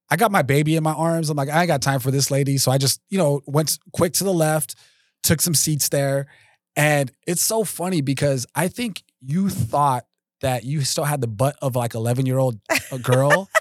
I 0.10 0.16
got 0.16 0.32
my 0.32 0.42
baby 0.42 0.76
in 0.76 0.84
my 0.84 0.94
arms. 0.94 1.30
I'm 1.30 1.38
like, 1.38 1.50
I 1.50 1.62
ain't 1.62 1.68
got 1.68 1.82
time 1.82 2.00
for 2.00 2.12
this 2.12 2.30
lady. 2.30 2.58
So 2.58 2.72
I 2.72 2.78
just, 2.78 3.02
you 3.10 3.18
know, 3.18 3.42
went 3.46 3.80
quick 3.94 4.14
to 4.14 4.24
the 4.24 4.34
left, 4.34 4.76
took 5.24 5.42
some 5.42 5.54
seats 5.54 5.90
there. 5.90 6.28
And 6.76 7.12
it's 7.26 7.44
so 7.44 7.64
funny 7.64 8.02
because 8.02 8.46
I 8.56 8.68
think 8.68 9.04
you 9.22 9.50
thought 9.50 10.06
that 10.42 10.64
you 10.64 10.82
still 10.82 11.04
had 11.04 11.22
the 11.22 11.28
butt 11.28 11.56
of 11.62 11.76
like 11.76 11.96
11 11.96 12.26
year 12.26 12.38
old 12.38 12.60
uh, 12.92 12.98
girl. 12.98 13.50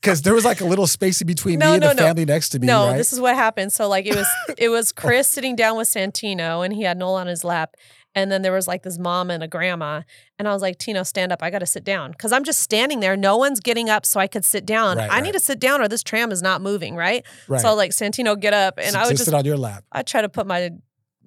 Cause 0.00 0.22
there 0.22 0.32
was 0.34 0.44
like 0.44 0.60
a 0.60 0.64
little 0.64 0.86
space 0.86 1.20
in 1.20 1.26
between 1.26 1.58
No, 1.58 1.66
me 1.70 1.72
and 1.74 1.80
no, 1.80 1.88
the 1.88 1.94
no. 1.94 2.02
family 2.02 2.24
next 2.24 2.50
to 2.50 2.60
me. 2.60 2.66
no, 2.68 2.86
right? 2.88 2.96
this 2.96 3.12
is 3.12 3.20
what 3.20 3.34
happened. 3.34 3.72
So 3.72 3.88
like 3.88 4.06
it 4.06 4.14
was 4.14 4.26
it 4.58 4.68
was 4.68 4.92
Chris 4.92 5.26
sitting 5.26 5.56
down 5.56 5.76
with 5.76 5.88
Santino 5.88 6.64
and 6.64 6.72
he 6.72 6.82
had 6.82 6.96
Nola 6.98 7.20
on 7.20 7.26
his 7.26 7.42
lap. 7.44 7.74
And 8.14 8.32
then 8.32 8.42
there 8.42 8.52
was 8.52 8.66
like 8.66 8.82
this 8.84 8.98
mom 8.98 9.30
and 9.30 9.42
a 9.42 9.48
grandma. 9.48 10.02
And 10.38 10.48
I 10.48 10.52
was 10.52 10.62
like, 10.62 10.78
Tino, 10.78 11.02
stand 11.02 11.30
up. 11.30 11.42
I 11.42 11.50
got 11.50 11.58
to 11.60 11.66
sit 11.66 11.84
down. 11.84 12.14
Cause 12.14 12.32
I'm 12.32 12.42
just 12.42 12.60
standing 12.60 13.00
there. 13.00 13.16
No 13.16 13.36
one's 13.36 13.60
getting 13.60 13.90
up 13.90 14.06
so 14.06 14.18
I 14.18 14.26
could 14.28 14.44
sit 14.44 14.64
down. 14.64 14.96
Right, 14.98 15.10
I 15.10 15.14
right. 15.14 15.22
need 15.22 15.32
to 15.32 15.40
sit 15.40 15.58
down 15.60 15.80
or 15.80 15.88
this 15.88 16.02
tram 16.02 16.32
is 16.32 16.42
not 16.42 16.62
moving. 16.62 16.94
Right. 16.96 17.24
right. 17.48 17.60
So 17.60 17.74
like 17.74 17.90
Santino, 17.90 18.38
get 18.38 18.54
up. 18.54 18.74
And 18.78 18.92
So 18.92 18.98
I 19.00 19.04
would 19.04 19.10
just, 19.10 19.24
sit 19.24 19.34
on 19.34 19.44
your 19.44 19.56
lap. 19.56 19.84
I 19.92 20.02
try 20.02 20.22
to 20.22 20.28
put 20.28 20.46
my, 20.46 20.70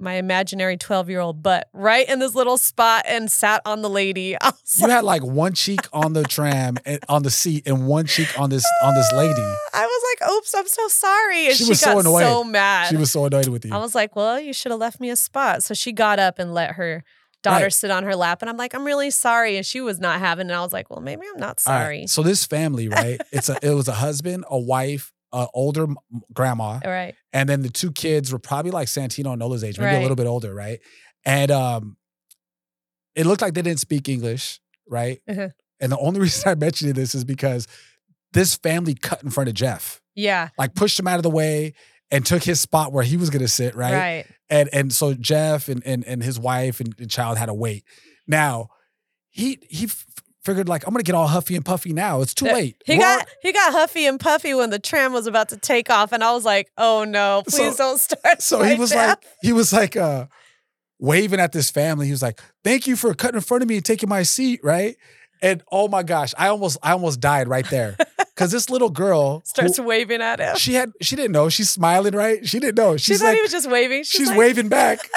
my 0.01 0.13
imaginary 0.15 0.77
12 0.77 1.09
year 1.09 1.19
old 1.19 1.41
butt 1.43 1.67
right 1.73 2.07
in 2.09 2.19
this 2.19 2.35
little 2.35 2.57
spot 2.57 3.03
and 3.07 3.31
sat 3.31 3.61
on 3.65 3.81
the 3.81 3.89
lady. 3.89 4.35
You 4.77 4.83
like, 4.87 4.91
had 4.91 5.03
like 5.03 5.23
one 5.23 5.53
cheek 5.53 5.81
on 5.91 6.13
the 6.13 6.23
tram 6.23 6.77
and 6.85 6.99
on 7.09 7.23
the 7.23 7.29
seat 7.29 7.67
and 7.67 7.87
one 7.87 8.05
cheek 8.05 8.39
on 8.39 8.49
this 8.49 8.65
on 8.81 8.95
this 8.95 9.11
lady. 9.13 9.33
I 9.73 9.85
was 9.85 10.03
like, 10.21 10.31
oops, 10.31 10.55
I'm 10.55 10.67
so 10.67 10.87
sorry. 10.87 11.47
And 11.47 11.55
She 11.55 11.65
she, 11.65 11.69
was 11.71 11.79
so 11.81 11.99
annoyed. 11.99 12.21
so 12.23 12.43
mad. 12.45 12.87
She 12.89 12.95
was 12.95 13.11
so 13.11 13.25
annoyed 13.25 13.49
with 13.49 13.65
you. 13.65 13.73
I 13.73 13.79
was 13.79 13.93
like, 13.93 14.15
well, 14.15 14.39
you 14.39 14.53
should 14.53 14.71
have 14.71 14.79
left 14.79 14.99
me 15.01 15.09
a 15.09 15.15
spot. 15.17 15.61
So 15.63 15.73
she 15.73 15.91
got 15.91 16.19
up 16.19 16.39
and 16.39 16.53
let 16.53 16.71
her 16.75 17.03
daughter 17.43 17.65
Right. 17.65 17.73
sit 17.73 17.91
on 17.91 18.03
her 18.05 18.15
lap. 18.15 18.41
And 18.41 18.49
I'm 18.49 18.55
like, 18.55 18.73
I'm 18.73 18.85
really 18.85 19.09
sorry. 19.11 19.57
And 19.57 19.65
she 19.65 19.81
was 19.81 19.99
not 19.99 20.19
having 20.19 20.47
it. 20.47 20.51
And 20.51 20.57
I 20.57 20.61
was 20.63 20.71
like, 20.71 20.89
well, 20.89 21.01
maybe 21.01 21.23
I'm 21.33 21.39
not 21.39 21.61
All 21.65 21.73
right, 21.73 21.83
sorry. 21.83 22.07
So 22.07 22.23
this 22.23 22.45
family, 22.45 22.87
right? 22.87 23.19
It's 23.33 23.49
a 23.49 23.57
it 23.61 23.71
was 23.73 23.87
a 23.89 23.93
husband, 23.93 24.45
a 24.49 24.57
wife, 24.59 25.11
older 25.53 25.87
grandma, 26.33 26.79
Right. 26.83 27.15
and 27.33 27.47
then 27.47 27.61
the 27.61 27.69
two 27.69 27.91
kids 27.91 28.31
were 28.31 28.39
probably 28.39 28.71
like 28.71 28.87
Santino 28.87 29.31
and 29.31 29.39
Nola's 29.39 29.63
age, 29.63 29.79
maybe 29.79 29.95
a 29.97 30.01
little 30.01 30.15
bit 30.17 30.27
older, 30.27 30.53
right? 30.53 30.79
And 31.25 31.51
um, 31.51 31.97
it 33.15 33.25
looked 33.25 33.41
like 33.41 33.53
they 33.53 33.61
didn't 33.61 33.79
speak 33.79 34.09
English, 34.09 34.59
right? 34.87 35.19
Uh-huh. 35.27 35.49
And 35.79 35.91
the 35.91 35.97
only 35.97 36.19
reason 36.21 36.49
I 36.49 36.55
mentioned 36.55 36.95
this 36.95 37.15
is 37.15 37.23
because 37.23 37.67
this 38.33 38.55
family 38.55 38.93
cut 38.95 39.23
in 39.23 39.29
front 39.29 39.49
of 39.49 39.55
Jeff, 39.55 40.01
Yeah. 40.15 40.49
like 40.57 40.75
pushed 40.75 40.99
him 40.99 41.07
out 41.07 41.17
of 41.17 41.23
the 41.23 41.29
way 41.29 41.73
and 42.09 42.25
took 42.25 42.43
his 42.43 42.59
spot 42.59 42.91
where 42.91 43.03
he 43.03 43.17
was 43.17 43.29
gonna 43.29 43.47
sit, 43.47 43.75
right? 43.75 43.93
Right. 43.93 44.25
and 44.49 44.69
and 44.73 44.91
so 44.93 45.13
Jeff 45.13 45.69
and 45.69 45.81
and, 45.85 46.03
and 46.05 46.21
his 46.21 46.37
wife 46.39 46.79
and, 46.81 46.93
and 46.99 47.09
child 47.09 47.37
had 47.37 47.45
to 47.47 47.53
wait. 47.53 47.83
Now 48.27 48.67
he 49.29 49.59
he 49.69 49.87
figured 50.43 50.67
like 50.69 50.85
I'm 50.87 50.93
gonna 50.93 51.03
get 51.03 51.15
all 51.15 51.27
huffy 51.27 51.55
and 51.55 51.63
puffy 51.65 51.93
now. 51.93 52.21
It's 52.21 52.33
too 52.33 52.47
Uh, 52.49 52.53
late. 52.53 52.75
He 52.85 52.95
We're 52.95 53.01
got 53.01 53.27
he 53.41 53.51
got 53.51 53.71
huffy 53.71 54.05
and 54.05 54.19
puffy 54.19 54.53
when 54.53 54.69
the 54.69 54.79
tram 54.79 55.13
was 55.13 55.27
about 55.27 55.49
to 55.49 55.57
take 55.57 55.89
off, 55.89 56.11
and 56.11 56.23
I 56.23 56.31
was 56.33 56.45
like, 56.45 56.69
"Oh 56.77 57.03
no, 57.03 57.43
So- 57.47 57.57
please 57.57 57.75
don't 57.77 57.99
start." 57.99 58.41
so 58.41 58.63
he 58.63 58.75
was 58.75 58.89
Jeff." 58.91 59.09
like 59.09 59.17
he 59.41 59.53
was 59.53 59.71
like 59.73 59.95
uh 59.95 60.25
waving 60.99 61.39
at 61.39 61.51
this 61.51 61.69
family. 61.71 62.05
He 62.07 62.11
was 62.11 62.21
like, 62.21 62.39
"Thank 62.63 62.87
you 62.87 62.95
for 62.95 63.13
cutting 63.13 63.35
in 63.37 63.41
front 63.41 63.63
of 63.63 63.69
me 63.69 63.75
and 63.77 63.85
taking 63.85 64.09
my 64.09 64.23
seat." 64.23 64.59
Right. 64.63 64.95
And 65.43 65.63
oh 65.71 65.87
my 65.87 66.03
gosh, 66.03 66.33
I 66.37 66.47
almost 66.49 66.77
I 66.83 66.91
almost 66.91 67.19
died 67.19 67.47
right 67.47 67.67
there 67.71 67.95
because 68.17 68.51
this 68.51 68.69
little 68.69 68.91
girl 68.91 69.39
who- 69.39 69.41
starts 69.45 69.79
waving 69.79 70.21
at 70.21 70.39
him. 70.39 70.55
she 70.55 70.73
had 70.75 70.91
she 71.01 71.15
didn't 71.15 71.31
know 71.31 71.49
she's 71.49 71.69
smiling 71.69 72.13
right. 72.15 72.47
She 72.47 72.59
didn't 72.59 72.77
know 72.77 72.95
She 72.97 73.13
she's 73.13 73.19
thought 73.21 73.27
like 73.29 73.35
he 73.37 73.41
was 73.41 73.51
just 73.51 73.69
waving. 73.69 74.03
She's, 74.03 74.11
she's 74.19 74.27
like, 74.29 74.37
waving 74.37 74.69
back. 74.69 74.99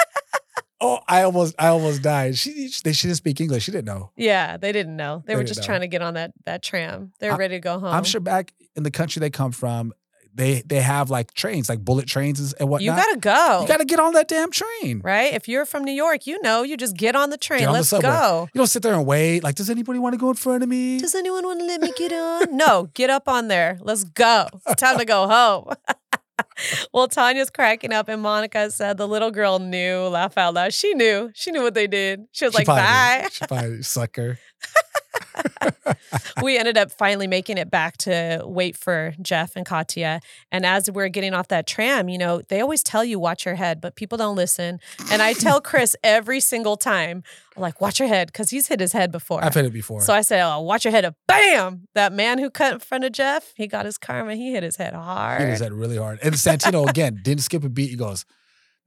oh, 0.85 0.99
I 1.07 1.23
almost 1.23 1.55
I 1.59 1.67
almost 1.67 2.01
died. 2.01 2.37
She 2.37 2.69
they 2.83 2.93
she 2.93 3.07
didn't 3.07 3.17
speak 3.17 3.39
English. 3.41 3.63
She 3.63 3.71
didn't 3.71 3.85
know. 3.85 4.11
Yeah, 4.15 4.57
they 4.57 4.71
didn't 4.71 4.95
know. 4.95 5.23
They, 5.25 5.33
They 5.33 5.37
were 5.37 5.43
just 5.43 5.61
know. 5.61 5.65
trying 5.65 5.81
to 5.81 5.87
get 5.87 6.01
on 6.01 6.13
that 6.15 6.33
that 6.45 6.61
tram. 6.63 7.11
They 7.19 7.27
were 7.27 7.35
I- 7.35 7.37
ready 7.37 7.55
to 7.55 7.59
go 7.59 7.79
home. 7.79 7.93
I'm 7.93 8.03
sure 8.03 8.21
back 8.21 8.53
in 8.75 8.83
the 8.83 8.91
country 8.91 9.19
they 9.19 9.29
come 9.29 9.51
from, 9.51 9.93
they 10.33 10.61
they 10.65 10.81
have 10.81 11.09
like 11.09 11.33
trains, 11.33 11.69
like 11.69 11.79
bullet 11.79 12.07
trains 12.07 12.53
and- 12.53 12.69
whatnot. 12.69 12.81
you 12.83 12.91
gotta 13.03 13.17
go. 13.19 13.61
You 13.61 13.67
gotta 13.67 13.85
get 13.85 13.99
on 14.01 14.13
that 14.13 14.27
damn 14.27 14.51
train. 14.51 14.99
right? 15.03 15.33
If 15.33 15.47
you're 15.47 15.65
from 15.65 15.83
New 15.85 15.93
York, 15.93 16.27
you 16.27 16.41
know, 16.41 16.63
you 16.63 16.75
just 16.75 16.97
get 16.97 17.15
on 17.15 17.29
the 17.29 17.37
train. 17.37 17.65
On 17.67 17.73
Let's 17.73 17.87
subway. 17.89 18.09
go. 18.09 18.49
You 18.53 18.59
don't 18.59 18.67
sit 18.67 18.83
there 18.83 18.93
and 18.93 19.05
wait. 19.05 19.43
Like, 19.43 19.55
does 19.55 19.69
anybody 19.69 19.97
want 19.99 20.13
to 20.13 20.17
go 20.19 20.29
in 20.29 20.35
front 20.35 20.61
of 20.63 20.67
me? 20.69 20.99
Does 20.99 21.15
anyone 21.15 21.45
want 21.45 21.59
to 21.61 21.65
let 21.65 21.79
me 21.81 21.91
get 21.97 22.11
on? 22.11 22.55
no, 22.57 22.89
get 22.93 23.09
up 23.09 23.27
on 23.29 23.47
there. 23.47 23.77
Let's 23.81 24.03
go. 24.03 24.47
It's 24.67 24.81
time 24.81 24.97
to 24.97 25.05
go 25.05 25.27
home. 25.27 25.73
well, 26.93 27.07
Tanya's 27.07 27.49
cracking 27.49 27.93
up, 27.93 28.07
and 28.09 28.21
Monica 28.21 28.69
said 28.71 28.97
the 28.97 29.07
little 29.07 29.31
girl 29.31 29.59
knew, 29.59 30.01
laugh 30.07 30.37
out 30.37 30.53
loud. 30.53 30.73
She 30.73 30.93
knew. 30.93 31.31
She 31.33 31.51
knew 31.51 31.61
what 31.61 31.73
they 31.73 31.87
did. 31.87 32.25
She 32.31 32.45
was 32.45 32.53
She 32.53 32.59
like, 32.59 32.65
probably 32.65 32.83
bye. 32.83 33.27
She 33.31 33.45
probably 33.47 33.83
sucker. 33.83 34.39
we 36.41 36.57
ended 36.57 36.77
up 36.77 36.91
finally 36.91 37.27
making 37.27 37.57
it 37.57 37.69
back 37.69 37.97
to 37.97 38.41
wait 38.45 38.75
for 38.77 39.13
Jeff 39.21 39.55
and 39.55 39.65
Katya. 39.65 40.21
And 40.51 40.65
as 40.65 40.89
we're 40.89 41.09
getting 41.09 41.33
off 41.33 41.47
that 41.49 41.67
tram, 41.67 42.09
you 42.09 42.17
know, 42.17 42.41
they 42.49 42.61
always 42.61 42.83
tell 42.83 43.03
you 43.03 43.19
watch 43.19 43.45
your 43.45 43.55
head, 43.55 43.81
but 43.81 43.95
people 43.95 44.17
don't 44.17 44.35
listen. 44.35 44.79
And 45.11 45.21
I 45.21 45.33
tell 45.33 45.61
Chris 45.61 45.95
every 46.03 46.39
single 46.39 46.77
time, 46.77 47.23
like, 47.57 47.79
watch 47.79 47.99
your 47.99 48.09
head, 48.09 48.27
because 48.27 48.49
he's 48.49 48.67
hit 48.67 48.79
his 48.79 48.91
head 48.91 49.11
before. 49.11 49.43
I've 49.43 49.53
hit 49.53 49.65
it 49.65 49.73
before. 49.73 50.01
So 50.01 50.13
I 50.13 50.21
said, 50.21 50.45
oh, 50.45 50.59
watch 50.61 50.83
your 50.83 50.91
head. 50.91 51.13
Bam! 51.27 51.87
That 51.93 52.11
man 52.11 52.37
who 52.37 52.49
cut 52.49 52.73
in 52.73 52.79
front 52.79 53.05
of 53.05 53.13
Jeff, 53.13 53.53
he 53.55 53.67
got 53.67 53.85
his 53.85 53.97
karma. 53.97 54.35
He 54.35 54.51
hit 54.51 54.63
his 54.63 54.75
head 54.75 54.93
hard. 54.93 55.41
he 55.41 55.47
was 55.49 55.61
at 55.61 55.71
really 55.71 55.97
hard. 55.97 56.19
And 56.21 56.35
Santino 56.35 56.89
again 56.89 57.19
didn't 57.23 57.43
skip 57.43 57.63
a 57.63 57.69
beat. 57.69 57.89
He 57.89 57.95
goes, 57.95 58.25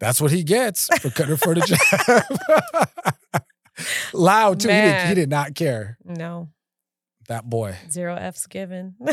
"That's 0.01 0.21
what 0.21 0.33
he 0.33 0.43
gets 0.43 0.89
for 0.99 1.11
cutting 1.11 1.33
in 1.33 1.37
front 1.39 1.59
of 1.59 1.67
Jeff." 1.67 2.29
Loud 4.13 4.61
too. 4.61 4.69
He 4.69 4.75
did, 4.75 5.09
he 5.09 5.15
did 5.15 5.31
not 5.31 5.55
care. 5.55 5.98
No, 6.09 6.49
That 7.29 7.49
boy. 7.49 7.77
zero 7.91 8.17
F's 8.17 8.47
given. 8.47 8.97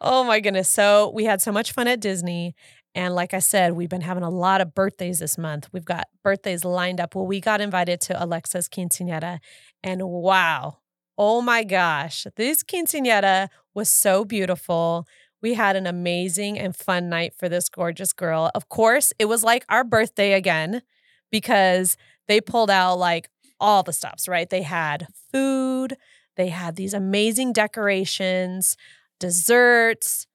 oh 0.00 0.24
my 0.24 0.40
goodness. 0.40 0.68
So 0.68 1.10
we 1.14 1.24
had 1.24 1.40
so 1.40 1.52
much 1.52 1.72
fun 1.72 1.88
at 1.88 2.00
Disney. 2.00 2.54
And 2.94 3.14
like 3.14 3.34
I 3.34 3.38
said, 3.38 3.74
we've 3.74 3.88
been 3.88 4.00
having 4.00 4.24
a 4.24 4.30
lot 4.30 4.60
of 4.60 4.74
birthdays 4.74 5.20
this 5.20 5.38
month. 5.38 5.68
We've 5.72 5.84
got 5.84 6.08
birthdays 6.24 6.64
lined 6.64 7.00
up. 7.00 7.14
Well, 7.14 7.26
we 7.26 7.40
got 7.40 7.60
invited 7.60 8.00
to 8.02 8.22
Alexa's 8.22 8.68
quinceanera. 8.68 9.38
And 9.82 10.02
wow, 10.08 10.78
oh 11.16 11.40
my 11.40 11.62
gosh, 11.64 12.26
this 12.36 12.64
quinceanera 12.64 13.48
was 13.74 13.90
so 13.90 14.24
beautiful. 14.24 15.06
We 15.40 15.54
had 15.54 15.76
an 15.76 15.86
amazing 15.86 16.58
and 16.58 16.76
fun 16.76 17.08
night 17.08 17.34
for 17.38 17.48
this 17.48 17.68
gorgeous 17.68 18.12
girl. 18.12 18.50
Of 18.54 18.68
course, 18.68 19.12
it 19.18 19.26
was 19.26 19.44
like 19.44 19.64
our 19.68 19.84
birthday 19.84 20.32
again 20.32 20.82
because 21.30 21.96
they 22.26 22.40
pulled 22.40 22.70
out 22.70 22.98
like 22.98 23.30
all 23.60 23.82
the 23.82 23.92
stops, 23.92 24.26
right? 24.26 24.48
They 24.48 24.62
had 24.62 25.06
food, 25.32 25.96
they 26.36 26.48
had 26.48 26.76
these 26.76 26.94
amazing 26.94 27.52
decorations, 27.52 28.76
desserts, 29.18 30.26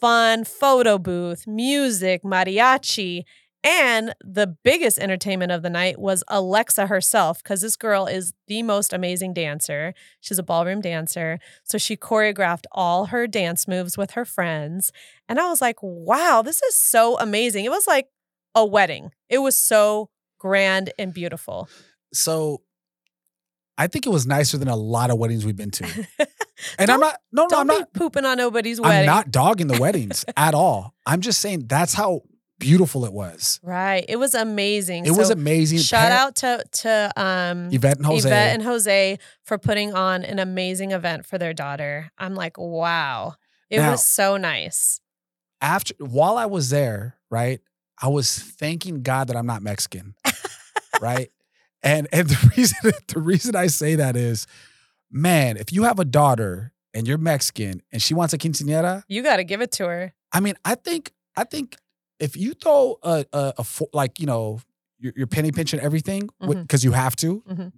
fun 0.00 0.44
photo 0.44 0.98
booth, 0.98 1.46
music, 1.46 2.22
mariachi. 2.22 3.22
And 3.66 4.14
the 4.22 4.46
biggest 4.62 4.98
entertainment 4.98 5.50
of 5.50 5.62
the 5.62 5.70
night 5.70 5.98
was 5.98 6.22
Alexa 6.28 6.88
herself, 6.88 7.42
because 7.42 7.62
this 7.62 7.76
girl 7.76 8.04
is 8.04 8.34
the 8.46 8.62
most 8.62 8.92
amazing 8.92 9.32
dancer. 9.32 9.94
She's 10.20 10.38
a 10.38 10.42
ballroom 10.42 10.82
dancer. 10.82 11.38
So 11.62 11.78
she 11.78 11.96
choreographed 11.96 12.64
all 12.72 13.06
her 13.06 13.26
dance 13.26 13.66
moves 13.66 13.96
with 13.96 14.10
her 14.10 14.26
friends. 14.26 14.92
And 15.30 15.40
I 15.40 15.48
was 15.48 15.62
like, 15.62 15.76
wow, 15.80 16.42
this 16.44 16.62
is 16.62 16.76
so 16.76 17.18
amazing. 17.18 17.64
It 17.64 17.70
was 17.70 17.86
like 17.86 18.08
a 18.54 18.66
wedding. 18.66 19.12
It 19.30 19.38
was 19.38 19.58
so 19.58 20.10
grand 20.38 20.92
and 20.98 21.14
beautiful. 21.14 21.70
So 22.14 22.62
I 23.76 23.86
think 23.88 24.06
it 24.06 24.10
was 24.10 24.26
nicer 24.26 24.56
than 24.56 24.68
a 24.68 24.76
lot 24.76 25.10
of 25.10 25.18
weddings 25.18 25.44
we've 25.44 25.56
been 25.56 25.70
to. 25.72 26.06
And 26.78 26.88
I'm 26.88 27.00
not 27.00 27.20
no 27.32 27.46
no 27.50 27.58
I'm 27.58 27.66
not 27.66 27.92
pooping 27.92 28.24
on 28.24 28.38
nobody's 28.38 28.80
wedding. 28.80 29.00
I'm 29.00 29.06
not 29.06 29.32
dogging 29.32 29.66
the 29.66 29.78
weddings 29.78 30.24
at 30.36 30.54
all. 30.54 30.94
I'm 31.04 31.20
just 31.20 31.40
saying 31.40 31.64
that's 31.66 31.92
how 31.94 32.22
beautiful 32.60 33.04
it 33.04 33.12
was. 33.12 33.58
right. 33.62 34.04
It 34.08 34.16
was 34.16 34.34
amazing. 34.34 35.04
It 35.04 35.10
was 35.10 35.30
amazing. 35.30 35.80
Shout 35.80 36.12
out 36.12 36.36
to 36.36 36.64
to 36.82 37.10
um 37.16 37.68
Yvette 37.72 37.96
and 37.96 38.06
Jose. 38.06 38.28
Yvette 38.28 38.54
and 38.54 38.62
Jose 38.62 39.18
for 39.42 39.58
putting 39.58 39.94
on 39.94 40.24
an 40.24 40.38
amazing 40.38 40.92
event 40.92 41.26
for 41.26 41.36
their 41.38 41.52
daughter. 41.52 42.10
I'm 42.16 42.36
like, 42.36 42.56
wow. 42.56 43.34
It 43.68 43.78
Now- 43.78 43.90
was 43.90 44.04
so 44.04 44.36
nice. 44.36 45.00
after 45.60 45.92
while 45.98 46.38
I 46.38 46.46
was 46.46 46.70
there, 46.70 47.16
right, 47.30 47.60
I 48.00 48.08
was 48.08 48.38
thanking 48.38 49.02
God 49.02 49.26
that 49.26 49.36
I'm 49.36 49.46
not 49.46 49.60
Mexican, 49.62 50.14
right? 51.00 51.30
And 51.84 52.08
and 52.12 52.28
the 52.34 52.52
reason 52.56 52.92
the 53.08 53.20
reason 53.20 53.54
I 53.54 53.68
say 53.68 53.94
that 53.94 54.16
is, 54.16 54.46
man, 55.10 55.56
if 55.56 55.72
you 55.72 55.84
have 55.84 56.00
a 56.00 56.04
daughter 56.04 56.72
and 56.92 57.06
you're 57.06 57.18
Mexican 57.18 57.82
and 57.92 58.02
she 58.02 58.14
wants 58.14 58.34
a 58.34 58.38
quinceañera, 58.38 59.04
You 59.06 59.22
got 59.22 59.36
to 59.36 59.44
give 59.44 59.60
it 59.60 59.70
to 59.72 59.84
her. 59.86 60.12
I 60.32 60.40
mean, 60.40 60.54
I 60.64 60.74
think 60.74 61.12
I 61.36 61.44
think 61.44 61.76
if 62.18 62.36
you 62.36 62.54
throw 62.54 62.98
a 63.02 63.24
a, 63.32 63.54
a 63.58 63.64
fo- 63.64 63.90
like 63.92 64.18
you 64.18 64.26
know 64.26 64.60
your, 64.98 65.12
your 65.14 65.26
penny 65.26 65.52
pinch 65.52 65.72
and 65.72 65.82
everything 65.82 66.30
because 66.40 66.82
you 66.84 66.92
have 66.92 67.14
to, 67.16 67.42
Mhm. 67.50 67.72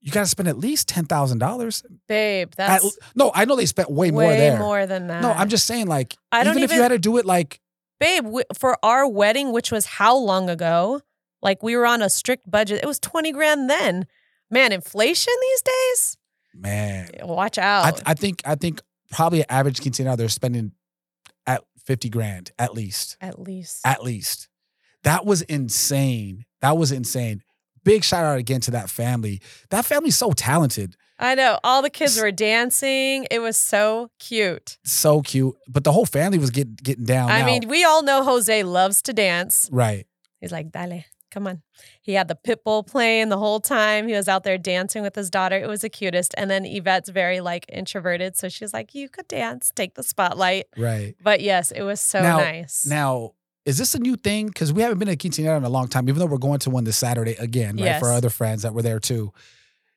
you 0.00 0.10
got 0.12 0.20
to 0.22 0.26
spend 0.26 0.48
at 0.48 0.56
least 0.56 0.88
ten 0.88 1.04
thousand 1.04 1.38
dollars. 1.38 1.82
Babe, 2.08 2.52
that's 2.56 2.98
no, 3.14 3.30
I 3.34 3.44
know 3.44 3.56
they 3.56 3.66
spent 3.66 3.90
way, 3.90 4.10
more 4.10 4.22
way 4.22 4.38
there. 4.38 4.58
more 4.58 4.86
than 4.86 5.08
that. 5.08 5.20
No, 5.22 5.30
I'm 5.32 5.48
just 5.48 5.66
saying, 5.66 5.86
like, 5.88 6.14
I 6.32 6.44
don't 6.44 6.52
even, 6.56 6.62
if 6.64 6.72
you 6.72 6.80
had 6.82 6.88
to 6.88 6.98
do 6.98 7.18
it, 7.18 7.26
like, 7.26 7.60
babe, 8.00 8.24
for 8.58 8.78
our 8.82 9.06
wedding, 9.08 9.52
which 9.52 9.70
was 9.72 9.84
how 9.86 10.16
long 10.16 10.48
ago? 10.48 11.02
Like 11.44 11.62
we 11.62 11.76
were 11.76 11.86
on 11.86 12.02
a 12.02 12.10
strict 12.10 12.50
budget. 12.50 12.80
It 12.82 12.86
was 12.86 12.98
twenty 12.98 13.30
grand 13.30 13.70
then. 13.70 14.06
Man, 14.50 14.72
inflation 14.72 15.32
these 15.40 15.62
days. 15.62 16.16
man, 16.54 17.10
Watch 17.22 17.58
I, 17.58 17.62
out. 17.62 18.02
I 18.06 18.14
think 18.14 18.42
I 18.44 18.54
think 18.56 18.80
probably 19.12 19.40
an 19.40 19.46
average 19.48 19.80
quinceanera 19.80 20.16
they're 20.16 20.28
spending 20.28 20.72
at 21.46 21.62
fifty 21.84 22.08
grand 22.08 22.50
at 22.58 22.74
least, 22.74 23.16
At 23.20 23.38
least. 23.40 23.80
at 23.84 24.02
least. 24.02 24.48
That 25.04 25.26
was 25.26 25.42
insane. 25.42 26.46
That 26.62 26.76
was 26.78 26.90
insane. 26.90 27.42
Big 27.84 28.02
shout 28.04 28.24
out 28.24 28.38
again 28.38 28.60
to 28.62 28.70
that 28.70 28.88
family. 28.88 29.42
That 29.68 29.84
family's 29.84 30.16
so 30.16 30.32
talented, 30.32 30.96
I 31.18 31.34
know. 31.34 31.58
All 31.62 31.82
the 31.82 31.90
kids 31.90 32.18
were 32.18 32.32
dancing. 32.32 33.26
It 33.30 33.40
was 33.40 33.56
so 33.58 34.10
cute. 34.18 34.78
so 34.84 35.20
cute. 35.20 35.54
But 35.68 35.84
the 35.84 35.92
whole 35.92 36.06
family 36.06 36.38
was 36.38 36.48
getting 36.50 36.76
getting 36.82 37.04
down. 37.04 37.30
I 37.30 37.40
Now- 37.40 37.46
mean, 37.46 37.68
we 37.68 37.84
all 37.84 38.02
know 38.02 38.22
Jose 38.24 38.62
loves 38.62 39.02
to 39.02 39.12
dance. 39.12 39.68
right? 39.70 40.06
He's 40.40 40.52
like, 40.52 40.72
Dale, 40.72 41.04
come 41.34 41.48
on. 41.48 41.62
He 42.00 42.12
had 42.12 42.28
the 42.28 42.36
Pitbull 42.36 42.86
playing 42.86 43.28
the 43.28 43.36
whole 43.36 43.58
time. 43.58 44.06
He 44.06 44.14
was 44.14 44.28
out 44.28 44.44
there 44.44 44.56
dancing 44.56 45.02
with 45.02 45.16
his 45.16 45.28
daughter. 45.28 45.56
It 45.56 45.66
was 45.66 45.80
the 45.80 45.90
cutest. 45.90 46.32
And 46.38 46.48
then 46.48 46.64
Yvette's 46.64 47.08
very 47.08 47.40
like 47.40 47.66
introverted. 47.68 48.36
So 48.36 48.48
she's 48.48 48.72
like, 48.72 48.94
You 48.94 49.08
could 49.08 49.26
dance, 49.26 49.72
take 49.74 49.94
the 49.94 50.04
spotlight. 50.04 50.66
Right. 50.76 51.16
But 51.20 51.40
yes, 51.40 51.72
it 51.72 51.82
was 51.82 52.00
so 52.00 52.22
now, 52.22 52.38
nice. 52.38 52.86
Now, 52.86 53.32
is 53.66 53.76
this 53.78 53.94
a 53.94 53.98
new 53.98 54.16
thing? 54.16 54.46
Because 54.46 54.72
we 54.72 54.82
haven't 54.82 54.98
been 54.98 55.08
at 55.08 55.18
quinceanera 55.18 55.56
in 55.56 55.64
a 55.64 55.68
long 55.68 55.88
time, 55.88 56.08
even 56.08 56.20
though 56.20 56.26
we're 56.26 56.38
going 56.38 56.60
to 56.60 56.70
one 56.70 56.84
this 56.84 56.98
Saturday 56.98 57.34
again, 57.34 57.76
right? 57.76 57.98
For 57.98 58.08
our 58.08 58.14
other 58.14 58.30
friends 58.30 58.62
that 58.62 58.72
were 58.72 58.82
there 58.82 59.00
too. 59.00 59.32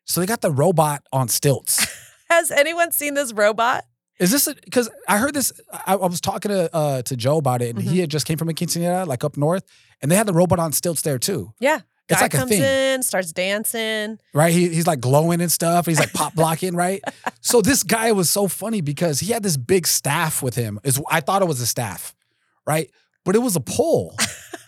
So 0.05 0.21
they 0.21 0.25
got 0.25 0.41
the 0.41 0.51
robot 0.51 1.03
on 1.13 1.27
stilts. 1.27 1.85
Has 2.29 2.49
anyone 2.49 2.91
seen 2.91 3.13
this 3.13 3.31
robot? 3.31 3.85
Is 4.19 4.31
this 4.31 4.51
because 4.63 4.89
I 5.07 5.17
heard 5.19 5.33
this? 5.33 5.53
I, 5.71 5.93
I 5.93 6.07
was 6.07 6.19
talking 6.21 6.49
to 6.49 6.73
uh, 6.75 7.01
to 7.03 7.15
Joe 7.15 7.37
about 7.37 7.61
it, 7.61 7.69
and 7.75 7.79
Mm-hmm. 7.79 7.89
he 7.93 7.99
had 7.99 8.09
just 8.09 8.25
came 8.25 8.37
from 8.37 8.49
a 8.49 8.53
quinceanera 8.53 9.05
like 9.05 9.23
up 9.23 9.37
north, 9.37 9.63
and 10.01 10.11
they 10.11 10.15
had 10.15 10.25
the 10.27 10.33
robot 10.33 10.59
on 10.59 10.71
stilts 10.73 11.01
there 11.03 11.19
too. 11.19 11.53
Yeah. 11.59 11.81
It's 12.09 12.19
Guy 12.19 12.25
like 12.25 12.33
a 12.33 12.37
comes 12.37 12.51
in, 12.53 13.03
starts 13.03 13.33
dancing. 13.33 14.17
right? 14.33 14.53
He, 14.53 14.69
he's 14.69 14.87
like 14.87 15.01
glowing 15.01 15.41
and 15.41 15.51
stuff. 15.51 15.85
He's 15.85 15.99
like 15.99 16.13
pop 16.13 16.37
locking, 16.37 16.73
right? 16.75 17.03
So 17.41 17.61
this 17.61 17.83
guy 17.83 18.11
was 18.13 18.29
so 18.29 18.47
funny 18.49 18.81
because 18.81 19.19
he 19.21 19.31
had 19.31 19.41
this 19.43 19.55
big 19.57 19.87
staff 19.87 20.41
with 20.43 20.55
him. 20.55 20.79
Is 20.83 21.01
I 21.09 21.19
thought 21.21 21.41
it 21.41 21.47
was 21.47 21.61
a 21.61 21.65
staff, 21.67 22.13
right? 22.65 22.89
But 23.23 23.35
it 23.35 23.39
was 23.39 23.55
a 23.55 23.61
pole, 23.61 24.15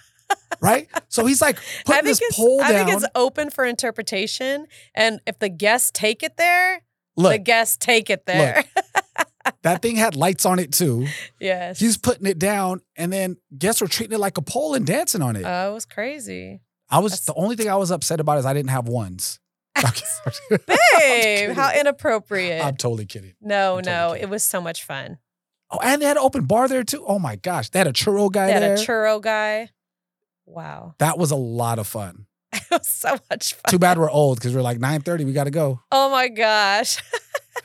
right? 0.62 0.88
So 1.10 1.26
he's 1.26 1.42
like 1.42 1.58
I 1.58 1.62
putting 1.86 2.06
this 2.06 2.22
pole 2.34 2.62
I 2.62 2.72
down. 2.72 2.86
think 2.88 2.98
it's 2.98 3.12
open 3.16 3.50
for 3.50 3.66
interpretation. 3.66 4.68
And 4.96 5.20
if 5.26 5.40
the 5.40 5.50
guests 5.50 5.92
take 5.94 6.24
it 6.24 6.38
there, 6.38 6.84
the 7.18 7.38
guests 7.38 7.78
take 7.78 8.10
it 8.10 8.26
there. 8.26 8.64
that 9.64 9.82
thing 9.82 9.96
had 9.98 10.16
lights 10.16 10.46
on 10.46 10.60
it 10.60 10.72
too. 10.72 11.08
yes. 11.40 11.80
He's 11.80 11.98
putting 11.98 12.26
it 12.28 12.40
down, 12.40 12.82
and 12.96 13.12
then 13.12 13.38
guests 13.58 13.82
were 13.82 13.88
treating 13.88 14.16
it 14.16 14.20
like 14.20 14.38
a 14.38 14.42
pole 14.42 14.74
and 14.76 14.86
dancing 14.86 15.22
on 15.22 15.36
it. 15.36 15.44
Oh, 15.46 15.72
it 15.72 15.74
was 15.74 15.86
crazy. 15.86 16.62
I 16.90 17.00
was 17.00 17.12
that's- 17.14 17.26
the 17.26 17.34
only 17.36 17.56
thing 17.56 17.70
I 17.70 17.76
was 17.76 17.92
upset 17.92 18.20
about 18.20 18.38
is 18.40 18.46
I 18.46 18.54
didn't 18.54 18.72
have 18.72 18.88
ones. 18.88 19.40
Babe, 20.50 21.52
how 21.56 21.72
inappropriate. 21.74 22.64
I'm 22.64 22.76
totally 22.76 23.06
kidding. 23.06 23.34
no, 23.42 23.78
I'm 23.78 23.84
totally 23.84 23.96
no, 23.98 24.08
kidding. 24.14 24.24
it 24.24 24.30
was 24.30 24.44
so 24.44 24.60
much 24.62 24.84
fun. 24.84 25.18
Oh, 25.72 25.80
and 25.84 26.02
they 26.02 26.06
had 26.08 26.18
an 26.18 26.24
open 26.24 26.46
bar 26.46 26.68
there 26.68 26.84
too. 26.84 27.06
Oh 27.08 27.20
my 27.20 27.36
gosh, 27.36 27.70
they 27.70 27.80
had 27.80 27.88
a 27.88 27.94
churro 27.94 28.32
guy 28.32 28.48
They 28.48 28.54
had 28.54 28.64
there. 28.64 28.74
a 28.74 28.78
churro 28.78 29.22
guy. 29.22 29.70
Wow. 30.46 30.96
that 30.98 31.18
was 31.20 31.30
a 31.32 31.36
lot 31.36 31.78
of 31.80 31.88
fun. 31.88 32.26
It 32.54 32.64
was 32.72 32.90
so 32.90 33.16
much 33.30 33.54
fun. 33.54 33.62
Too 33.70 33.80
bad 33.80 33.98
we're 34.00 34.10
old 34.10 34.40
because 34.40 34.54
we're 34.56 34.62
like 34.64 34.80
9:30. 34.80 35.26
We 35.26 35.34
got 35.34 35.44
to 35.46 35.52
go, 35.52 35.82
Oh 35.92 36.10
my 36.10 36.28
gosh. 36.28 37.02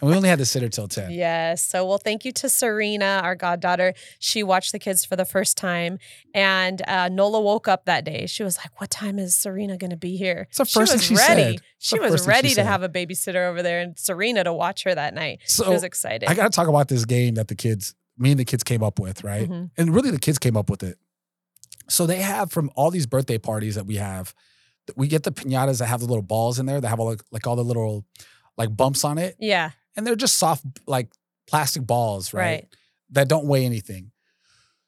And 0.00 0.10
we 0.10 0.16
only 0.16 0.28
had 0.28 0.38
to 0.38 0.44
sit 0.44 0.62
her 0.62 0.68
till 0.68 0.88
10. 0.88 1.10
Yes. 1.10 1.64
So, 1.64 1.84
well, 1.86 1.98
thank 1.98 2.24
you 2.24 2.32
to 2.32 2.48
Serena, 2.48 3.20
our 3.22 3.34
goddaughter. 3.34 3.94
She 4.18 4.42
watched 4.42 4.72
the 4.72 4.78
kids 4.78 5.04
for 5.04 5.16
the 5.16 5.24
first 5.24 5.56
time, 5.56 5.98
and 6.34 6.82
uh, 6.88 7.08
Nola 7.08 7.40
woke 7.40 7.68
up 7.68 7.84
that 7.86 8.04
day. 8.04 8.26
She 8.26 8.42
was 8.42 8.56
like, 8.58 8.80
"What 8.80 8.90
time 8.90 9.18
is 9.18 9.36
Serena 9.36 9.76
going 9.76 9.90
to 9.90 9.96
be 9.96 10.16
here?" 10.16 10.46
It's 10.48 10.58
the 10.58 10.64
she 10.64 10.78
was 10.78 11.02
she 11.04 11.14
ready. 11.14 11.42
said. 11.56 11.60
She 11.78 11.98
was 12.00 12.10
first 12.12 12.26
ready 12.26 12.48
to 12.48 12.54
said. 12.54 12.66
have 12.66 12.82
a 12.82 12.88
babysitter 12.88 13.48
over 13.48 13.62
there, 13.62 13.80
and 13.80 13.98
Serena 13.98 14.44
to 14.44 14.52
watch 14.52 14.84
her 14.84 14.94
that 14.94 15.14
night. 15.14 15.40
So 15.46 15.64
she 15.64 15.70
was 15.70 15.84
excited. 15.84 16.28
I 16.28 16.34
got 16.34 16.44
to 16.44 16.56
talk 16.56 16.68
about 16.68 16.88
this 16.88 17.04
game 17.04 17.34
that 17.34 17.48
the 17.48 17.54
kids, 17.54 17.94
me 18.18 18.30
and 18.32 18.40
the 18.40 18.44
kids 18.44 18.64
came 18.64 18.82
up 18.82 18.98
with, 18.98 19.22
right? 19.24 19.48
Mhm. 19.48 19.70
And 19.76 19.94
really, 19.94 20.10
the 20.10 20.18
kids 20.18 20.38
came 20.38 20.56
up 20.56 20.70
with 20.70 20.82
it. 20.82 20.98
So 21.88 22.06
they 22.06 22.16
have 22.22 22.50
from 22.50 22.70
all 22.74 22.90
these 22.90 23.06
birthday 23.06 23.36
parties 23.38 23.74
that 23.74 23.84
we 23.86 23.96
have, 23.96 24.34
we 24.96 25.06
get 25.08 25.22
the 25.22 25.32
pinatas 25.32 25.78
that 25.78 25.86
have 25.86 26.00
the 26.00 26.06
little 26.06 26.22
balls 26.22 26.58
in 26.58 26.66
there 26.66 26.80
that 26.80 26.88
have 26.88 26.98
all 27.00 27.06
like, 27.06 27.22
like 27.30 27.46
all 27.46 27.56
the 27.56 27.64
little 27.64 28.04
like 28.56 28.74
bumps 28.74 29.04
on 29.04 29.18
it, 29.18 29.36
yeah. 29.38 29.70
And 29.96 30.06
they're 30.06 30.16
just 30.16 30.38
soft 30.38 30.64
like 30.86 31.08
plastic 31.46 31.86
balls, 31.86 32.32
right? 32.34 32.42
Right. 32.42 32.66
That 33.10 33.28
don't 33.28 33.46
weigh 33.46 33.64
anything. 33.64 34.10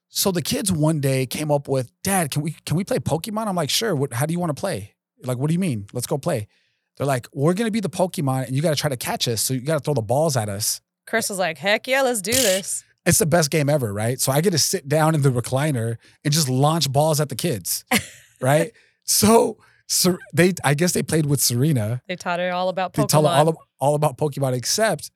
So 0.09 0.30
the 0.30 0.42
kids 0.42 0.72
one 0.72 1.00
day 1.00 1.26
came 1.26 1.50
up 1.50 1.68
with, 1.68 1.90
"Dad, 2.02 2.30
can 2.30 2.42
we 2.42 2.57
can 2.64 2.76
we 2.76 2.84
play 2.84 2.98
Pokemon?" 2.98 3.46
I'm 3.48 3.57
like, 3.57 3.70
"Sure. 3.70 3.94
What? 3.94 4.12
How 4.12 4.26
do 4.26 4.32
you 4.32 4.38
want 4.40 4.57
to 4.57 4.61
play? 4.61 4.94
Like, 5.24 5.38
what 5.38 5.48
do 5.48 5.52
you 5.52 5.59
mean? 5.61 5.86
Let's 5.92 6.07
go 6.07 6.16
play." 6.18 6.48
They're 6.96 7.07
like, 7.07 7.26
"We're 7.34 7.52
gonna 7.54 7.70
be 7.70 7.80
the 7.80 7.90
Pokemon, 7.90 8.46
and 8.46 8.57
you 8.57 8.62
got 8.62 8.70
to 8.70 8.76
try 8.76 8.88
to 8.88 8.96
catch 8.96 9.28
us. 9.28 9.42
So 9.42 9.52
you 9.54 9.61
got 9.61 9.74
to 9.74 9.80
throw 9.80 9.94
the 9.94 10.02
balls 10.02 10.36
at 10.36 10.48
us." 10.48 10.80
Chris 11.07 11.28
was 11.28 11.38
like, 11.38 11.59
"Heck 11.59 11.86
yeah, 11.86 12.02
let's 12.02 12.22
do 12.22 12.32
this." 12.32 12.84
It's 13.04 13.18
the 13.18 13.26
best 13.26 13.50
game 13.50 13.68
ever, 13.68 13.92
right? 13.92 14.20
So 14.20 14.32
I 14.32 14.40
get 14.40 14.50
to 14.50 14.59
sit 14.59 14.88
down 14.88 15.14
in 15.14 15.22
the 15.22 15.28
recliner 15.30 15.96
and 16.24 16.32
just 16.34 16.48
launch 16.48 16.90
balls 16.90 17.20
at 17.20 17.28
the 17.28 17.36
kids, 17.36 17.84
right? 18.40 18.72
so, 19.04 19.59
Ser- 19.88 20.18
they, 20.32 20.52
I 20.64 20.74
guess 20.74 20.90
they 20.92 21.04
played 21.04 21.26
with 21.26 21.40
Serena. 21.40 22.02
They 22.09 22.16
taught 22.16 22.40
her 22.40 22.50
all 22.52 22.68
about 22.68 22.94
They 22.94 23.04
Pokemon. 23.04 23.22
her 23.22 23.28
all, 23.50 23.65
all 23.79 23.95
about 23.95 24.16
Pokemon, 24.18 24.53
except 24.55 25.11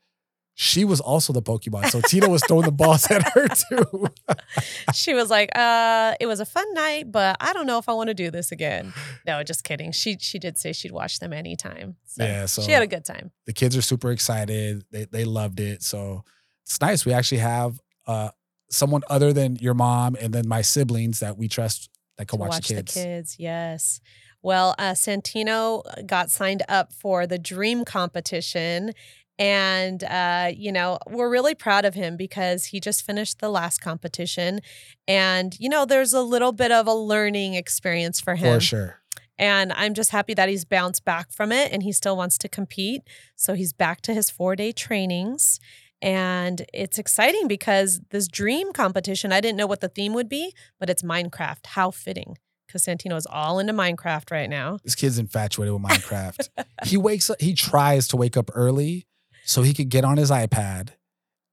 she 0.54 0.84
was 0.84 1.00
also 1.00 1.32
the 1.32 1.40
Pokemon. 1.40 1.86
So 1.90 2.00
Tina 2.02 2.28
was 2.28 2.42
throwing 2.46 2.66
the 2.66 2.72
balls 2.72 3.10
at 3.10 3.22
her 3.32 3.48
too. 3.48 4.08
she 4.94 5.14
was 5.14 5.30
like, 5.30 5.50
"Uh, 5.56 6.14
it 6.20 6.26
was 6.26 6.40
a 6.40 6.44
fun 6.44 6.72
night, 6.74 7.10
but 7.10 7.36
I 7.40 7.52
don't 7.52 7.66
know 7.66 7.78
if 7.78 7.88
I 7.88 7.92
want 7.92 8.08
to 8.08 8.14
do 8.14 8.30
this 8.30 8.52
again." 8.52 8.92
No, 9.26 9.42
just 9.42 9.64
kidding. 9.64 9.92
She 9.92 10.16
she 10.20 10.38
did 10.38 10.58
say 10.58 10.72
she'd 10.72 10.92
watch 10.92 11.18
them 11.18 11.32
anytime. 11.32 11.96
So 12.04 12.24
Yeah, 12.24 12.46
so- 12.46 12.62
she 12.62 12.72
had 12.72 12.82
a 12.82 12.86
good 12.86 13.04
time. 13.04 13.30
the 13.46 13.52
kids 13.52 13.76
are 13.76 13.82
super 13.82 14.10
excited. 14.10 14.84
They 14.90 15.04
they 15.04 15.24
loved 15.24 15.60
it. 15.60 15.82
So 15.82 16.24
it's 16.64 16.80
nice. 16.80 17.06
We 17.06 17.12
actually 17.12 17.38
have 17.38 17.80
uh, 18.06 18.30
someone 18.70 19.02
other 19.08 19.32
than 19.32 19.56
your 19.56 19.74
mom 19.74 20.16
and 20.20 20.32
then 20.34 20.46
my 20.46 20.62
siblings 20.62 21.20
that 21.20 21.38
we 21.38 21.48
trust 21.48 21.88
that 22.18 22.28
can 22.28 22.38
watch, 22.38 22.50
watch 22.50 22.68
the 22.68 22.74
the 22.74 22.80
kids. 22.82 22.94
kids. 22.94 23.36
Yes. 23.38 24.00
Well, 24.42 24.74
uh, 24.78 24.92
Santino 24.92 25.82
got 26.06 26.30
signed 26.30 26.62
up 26.68 26.92
for 26.92 27.26
the 27.26 27.38
Dream 27.38 27.84
competition. 27.84 28.92
And, 29.38 30.04
uh, 30.04 30.52
you 30.54 30.70
know, 30.70 30.98
we're 31.08 31.30
really 31.30 31.54
proud 31.54 31.86
of 31.86 31.94
him 31.94 32.18
because 32.18 32.66
he 32.66 32.80
just 32.80 33.06
finished 33.06 33.38
the 33.38 33.48
last 33.48 33.80
competition. 33.80 34.60
And, 35.08 35.56
you 35.58 35.70
know, 35.70 35.86
there's 35.86 36.12
a 36.12 36.20
little 36.20 36.52
bit 36.52 36.70
of 36.70 36.86
a 36.86 36.92
learning 36.92 37.54
experience 37.54 38.20
for 38.20 38.34
him. 38.34 38.58
For 38.58 38.60
sure. 38.60 38.96
And 39.38 39.72
I'm 39.72 39.94
just 39.94 40.10
happy 40.10 40.34
that 40.34 40.50
he's 40.50 40.66
bounced 40.66 41.06
back 41.06 41.32
from 41.32 41.50
it 41.50 41.72
and 41.72 41.82
he 41.82 41.92
still 41.92 42.14
wants 42.14 42.36
to 42.38 42.48
compete. 42.48 43.00
So 43.34 43.54
he's 43.54 43.72
back 43.72 44.02
to 44.02 44.12
his 44.12 44.28
four 44.28 44.54
day 44.54 44.72
trainings. 44.72 45.58
And 46.02 46.66
it's 46.74 46.98
exciting 46.98 47.48
because 47.48 48.02
this 48.10 48.28
dream 48.28 48.72
competition, 48.74 49.32
I 49.32 49.40
didn't 49.40 49.56
know 49.56 49.66
what 49.66 49.80
the 49.80 49.88
theme 49.88 50.12
would 50.12 50.28
be, 50.28 50.54
but 50.78 50.90
it's 50.90 51.02
Minecraft. 51.02 51.66
How 51.68 51.90
fitting. 51.90 52.36
Because 52.72 52.84
Santino 52.84 53.16
is 53.16 53.26
all 53.26 53.58
into 53.58 53.72
Minecraft 53.72 54.30
right 54.30 54.48
now. 54.48 54.78
This 54.84 54.94
kid's 54.94 55.18
infatuated 55.18 55.72
with 55.74 55.82
Minecraft. 55.82 56.48
he 56.84 56.96
wakes 56.96 57.28
up, 57.30 57.40
he 57.40 57.52
tries 57.54 58.06
to 58.08 58.16
wake 58.16 58.36
up 58.36 58.50
early 58.54 59.06
so 59.44 59.62
he 59.62 59.74
could 59.74 59.88
get 59.88 60.04
on 60.04 60.16
his 60.16 60.30
iPad 60.30 60.90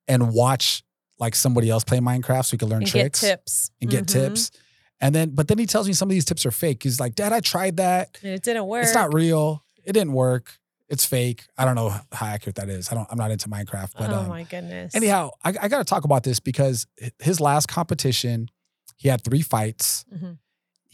and 0.07 0.31
watch 0.31 0.83
like 1.19 1.33
somebody 1.33 1.69
else 1.69 1.83
play 1.83 1.97
Minecraft 1.99 2.45
so 2.45 2.51
he 2.51 2.57
could 2.57 2.69
learn 2.69 2.83
and 2.83 2.91
tricks 2.91 3.21
tips. 3.21 3.71
and 3.81 3.89
get 3.89 4.03
Mhm. 4.05 4.13
tips. 4.13 4.51
And 4.99 5.13
then, 5.15 5.31
but 5.31 5.47
then 5.47 5.57
he 5.57 5.65
tells 5.65 5.87
me 5.87 5.93
some 5.93 6.07
of 6.09 6.11
these 6.13 6.25
tips 6.25 6.45
are 6.45 6.51
fake. 6.51 6.83
He's 6.83 6.99
like, 6.99 7.15
Dad, 7.15 7.33
I 7.33 7.39
tried 7.39 7.77
that. 7.77 8.17
And 8.21 8.31
it 8.33 8.43
didn't 8.43 8.65
work. 8.67 8.83
It's 8.83 8.93
not 8.93 9.13
real. 9.13 9.63
It 9.85 9.93
didn't 9.93 10.13
work. 10.13 10.59
It's 10.89 11.05
fake. 11.05 11.45
I 11.57 11.65
don't 11.65 11.75
know 11.75 11.89
how 12.11 12.27
accurate 12.27 12.55
that 12.55 12.69
is. 12.69 12.91
I 12.91 12.95
don't. 12.95 13.07
I'm 13.11 13.17
not 13.17 13.29
into 13.29 13.49
Minecraft. 13.49 13.91
But 13.97 14.09
oh 14.09 14.19
um, 14.19 14.29
my 14.29 14.43
goodness. 14.43 14.95
anyhow, 14.95 15.31
I, 15.43 15.49
I 15.61 15.67
got 15.67 15.79
to 15.79 15.83
talk 15.83 16.03
about 16.05 16.23
this 16.23 16.39
because 16.39 16.87
his 17.19 17.41
last 17.41 17.67
competition, 17.67 18.49
he 18.95 19.09
had 19.09 19.21
three 19.23 19.41
fights. 19.41 20.05
Mhm. 20.15 20.37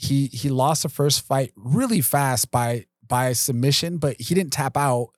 He 0.03 0.27
he 0.27 0.49
lost 0.49 0.83
the 0.83 0.89
first 0.89 1.21
fight 1.25 1.51
really 1.55 2.01
fast 2.01 2.51
by 2.51 2.85
by 3.07 3.33
submission, 3.33 3.97
but 3.97 4.19
he 4.19 4.35
didn't 4.35 4.53
tap 4.53 4.75
out. 4.77 5.09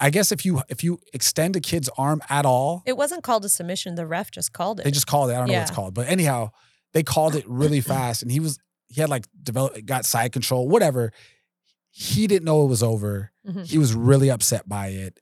I 0.00 0.10
guess 0.10 0.32
if 0.32 0.44
you 0.44 0.62
if 0.68 0.82
you 0.82 0.98
extend 1.12 1.56
a 1.56 1.60
kid's 1.60 1.88
arm 1.96 2.20
at 2.28 2.44
all, 2.46 2.82
It 2.86 2.96
wasn't 2.96 3.22
called 3.22 3.44
a 3.44 3.48
submission. 3.48 3.94
The 3.94 4.06
ref 4.06 4.30
just 4.30 4.52
called 4.52 4.80
it. 4.80 4.84
they 4.84 4.90
just 4.90 5.06
called 5.06 5.30
it. 5.30 5.34
I 5.34 5.38
don't 5.38 5.48
know 5.48 5.54
what 5.54 5.62
it's 5.62 5.70
called, 5.70 5.94
but 5.94 6.08
anyhow, 6.08 6.50
they 6.92 7.02
called 7.02 7.34
it 7.36 7.44
really 7.48 7.80
fast, 7.94 8.22
and 8.22 8.30
he 8.32 8.40
was 8.40 8.58
he 8.88 9.00
had 9.00 9.10
like 9.10 9.26
developed 9.42 9.84
got 9.86 10.04
side 10.04 10.32
control, 10.32 10.68
whatever. 10.68 11.12
He 11.90 12.26
didn't 12.26 12.44
know 12.44 12.64
it 12.64 12.68
was 12.68 12.82
over. 12.82 13.30
Mhm. 13.46 13.66
He 13.66 13.78
was 13.78 13.94
really 13.94 14.30
upset 14.30 14.68
by 14.68 14.88
it. 14.88 15.20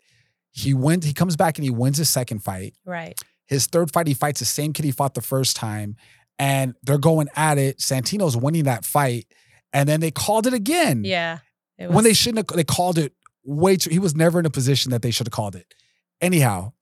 He 0.50 0.72
went. 0.74 1.04
He 1.04 1.12
comes 1.12 1.36
back 1.36 1.58
and 1.58 1.64
he 1.64 1.70
wins 1.70 1.98
his 1.98 2.08
second 2.08 2.40
fight. 2.42 2.74
right. 2.84 3.18
His 3.46 3.66
third 3.66 3.92
fight, 3.92 4.06
he 4.06 4.14
fights 4.14 4.38
the 4.38 4.46
same 4.46 4.72
kid 4.72 4.84
he 4.86 4.92
fought 4.92 5.12
the 5.14 5.20
first 5.20 5.56
time, 5.56 5.96
and 6.38 6.74
they're 6.82 6.98
going 6.98 7.28
at 7.36 7.58
it. 7.58 7.78
Santino's 7.78 8.36
winning 8.36 8.64
that 8.64 8.84
fight, 8.84 9.26
and 9.72 9.88
then 9.88 10.00
they 10.00 10.10
called 10.10 10.46
it 10.46 10.54
again 10.54 11.04
Yeah. 11.04 11.38
It 11.78 11.90
when 11.90 12.04
they 12.04 12.12
shouldn't 12.14 12.48
have. 12.50 12.56
They 12.56 12.64
called 12.64 12.98
it 12.98 13.12
way 13.44 13.76
too. 13.76 13.90
He 13.90 13.98
was 13.98 14.14
never 14.14 14.38
in 14.38 14.46
a 14.46 14.50
position 14.50 14.90
that 14.92 15.02
they 15.02 15.10
should 15.10 15.26
have 15.26 15.32
called 15.32 15.56
it. 15.56 15.74
Anyhow, 16.20 16.72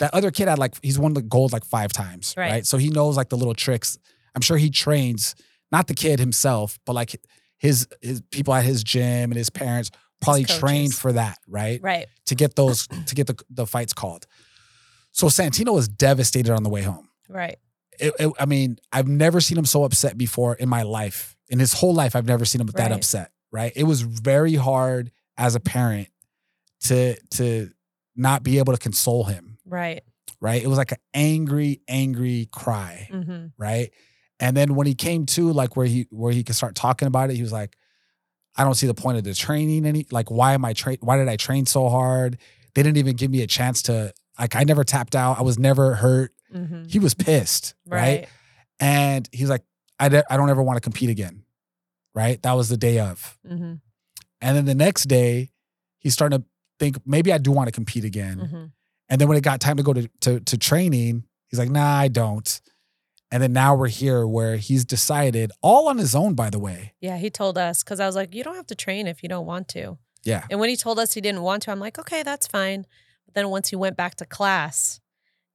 that 0.00 0.12
other 0.14 0.30
kid 0.30 0.48
had 0.48 0.58
like 0.58 0.74
he's 0.82 0.98
won 0.98 1.14
the 1.14 1.22
gold 1.22 1.52
like 1.52 1.64
five 1.64 1.92
times, 1.92 2.34
Right. 2.36 2.50
right? 2.50 2.66
So 2.66 2.76
he 2.78 2.90
knows 2.90 3.16
like 3.16 3.28
the 3.30 3.36
little 3.36 3.54
tricks. 3.54 3.98
I'm 4.34 4.42
sure 4.42 4.56
he 4.56 4.70
trains 4.70 5.34
not 5.72 5.86
the 5.86 5.94
kid 5.94 6.18
himself, 6.18 6.78
but 6.84 6.94
like 6.94 7.20
his 7.58 7.86
his 8.02 8.20
people 8.30 8.52
at 8.54 8.64
his 8.64 8.82
gym 8.82 9.30
and 9.30 9.34
his 9.36 9.50
parents 9.50 9.90
probably 10.20 10.44
trained 10.44 10.94
for 10.94 11.12
that, 11.12 11.38
right? 11.46 11.80
Right. 11.82 12.06
To 12.26 12.34
get 12.34 12.56
those 12.56 12.86
to 13.06 13.14
get 13.14 13.26
the 13.28 13.38
the 13.48 13.66
fights 13.66 13.92
called. 13.92 14.26
So 15.12 15.26
Santino 15.28 15.72
was 15.74 15.88
devastated 15.88 16.52
on 16.52 16.62
the 16.62 16.70
way 16.70 16.82
home. 16.82 17.08
Right. 17.28 17.58
It, 18.00 18.14
it- 18.18 18.32
I 18.38 18.46
mean, 18.46 18.78
I've 18.92 19.08
never 19.08 19.40
seen 19.40 19.58
him 19.58 19.64
so 19.66 19.84
upset 19.84 20.16
before 20.18 20.54
in 20.54 20.68
my 20.68 20.82
life. 20.82 21.36
In 21.48 21.58
his 21.58 21.72
whole 21.74 21.94
life, 21.94 22.14
I've 22.16 22.26
never 22.26 22.44
seen 22.44 22.60
him 22.60 22.66
that 22.68 22.78
Right. 22.78 22.92
upset. 22.92 23.32
Right? 23.52 23.72
It 23.74 23.84
was 23.84 24.02
very 24.02 24.54
hard 24.54 25.10
as 25.36 25.54
a 25.56 25.60
parent 25.60 26.08
to 26.82 27.16
to 27.32 27.70
not 28.16 28.42
be 28.42 28.58
able 28.58 28.72
to 28.72 28.78
console 28.78 29.24
him. 29.24 29.58
Right. 29.64 30.02
Right? 30.40 30.62
It 30.62 30.68
was 30.68 30.78
like 30.78 30.92
an 30.92 30.98
angry, 31.14 31.80
angry 31.88 32.48
cry. 32.52 33.08
hmm 33.10 33.46
Right? 33.58 33.90
And 34.38 34.56
then 34.56 34.74
when 34.74 34.86
he 34.86 34.94
came 34.94 35.26
to 35.26 35.52
like 35.52 35.76
where 35.76 35.86
he 35.86 36.06
where 36.10 36.32
he 36.32 36.44
could 36.44 36.54
start 36.56 36.74
talking 36.74 37.08
about 37.08 37.30
it, 37.30 37.36
he 37.36 37.42
was 37.42 37.52
like, 37.52 37.76
I 38.56 38.64
don't 38.64 38.74
see 38.74 38.86
the 38.86 38.94
point 38.94 39.18
of 39.18 39.24
the 39.24 39.34
training 39.34 39.84
any 39.84 40.06
like 40.10 40.30
why 40.30 40.54
am 40.54 40.64
I 40.64 40.72
train 40.72 40.98
why 41.00 41.16
did 41.18 41.28
I 41.28 41.36
train 41.36 41.66
so 41.66 41.88
hard? 41.88 42.38
They 42.74 42.82
didn't 42.84 42.98
even 42.98 43.16
give 43.16 43.30
me 43.30 43.42
a 43.42 43.46
chance 43.46 43.82
to 43.82 44.14
like 44.40 44.56
I 44.56 44.64
never 44.64 44.82
tapped 44.84 45.14
out. 45.14 45.38
I 45.38 45.42
was 45.42 45.58
never 45.58 45.94
hurt. 45.94 46.32
hmm 46.52 46.84
He 46.88 46.98
was 46.98 47.14
pissed, 47.14 47.74
right? 47.86 48.00
Right. 48.00 48.28
And 48.80 49.28
he's 49.32 49.50
like, 49.50 49.62
I, 49.98 50.08
de- 50.08 50.32
I 50.32 50.36
don't 50.36 50.48
ever 50.50 50.62
want 50.62 50.76
to 50.78 50.80
compete 50.80 51.10
again. 51.10 51.44
Right. 52.14 52.42
That 52.42 52.52
was 52.54 52.68
the 52.68 52.76
day 52.76 52.98
of. 52.98 53.38
hmm 53.46 53.74
And 54.40 54.56
then 54.56 54.64
the 54.64 54.74
next 54.74 55.04
day, 55.04 55.50
he's 55.98 56.14
starting 56.14 56.40
to 56.40 56.44
think 56.78 56.96
maybe 57.06 57.32
I 57.32 57.38
do 57.38 57.52
want 57.52 57.68
to 57.68 57.72
compete 57.72 58.04
again. 58.04 58.38
hmm 58.38 58.64
And 59.08 59.20
then 59.20 59.28
when 59.28 59.36
it 59.36 59.42
got 59.44 59.60
time 59.60 59.76
to 59.76 59.82
go 59.82 59.92
to, 59.92 60.08
to, 60.22 60.40
to 60.40 60.56
training, 60.58 61.24
he's 61.48 61.58
like, 61.58 61.70
nah, 61.70 61.98
I 61.98 62.08
don't. 62.08 62.60
And 63.32 63.40
then 63.42 63.52
now 63.52 63.76
we're 63.76 63.88
here 63.88 64.26
where 64.26 64.56
he's 64.56 64.84
decided, 64.84 65.52
all 65.62 65.88
on 65.88 65.98
his 65.98 66.14
own, 66.16 66.34
by 66.34 66.50
the 66.50 66.58
way. 66.58 66.94
Yeah, 67.00 67.16
he 67.16 67.30
told 67.30 67.56
us 67.58 67.84
because 67.84 68.00
I 68.00 68.06
was 68.06 68.16
like, 68.16 68.34
you 68.34 68.42
don't 68.42 68.56
have 68.56 68.66
to 68.68 68.74
train 68.74 69.06
if 69.06 69.22
you 69.22 69.28
don't 69.28 69.46
want 69.46 69.68
to. 69.68 69.98
Yeah. 70.24 70.44
And 70.50 70.58
when 70.58 70.68
he 70.68 70.76
told 70.76 70.98
us 70.98 71.12
he 71.14 71.20
didn't 71.20 71.42
want 71.42 71.62
to, 71.64 71.70
I'm 71.70 71.78
like, 71.78 71.96
okay, 71.98 72.22
that's 72.24 72.46
fine. 72.48 72.86
Then 73.34 73.48
once 73.50 73.68
he 73.70 73.76
went 73.76 73.96
back 73.96 74.16
to 74.16 74.26
class 74.26 75.00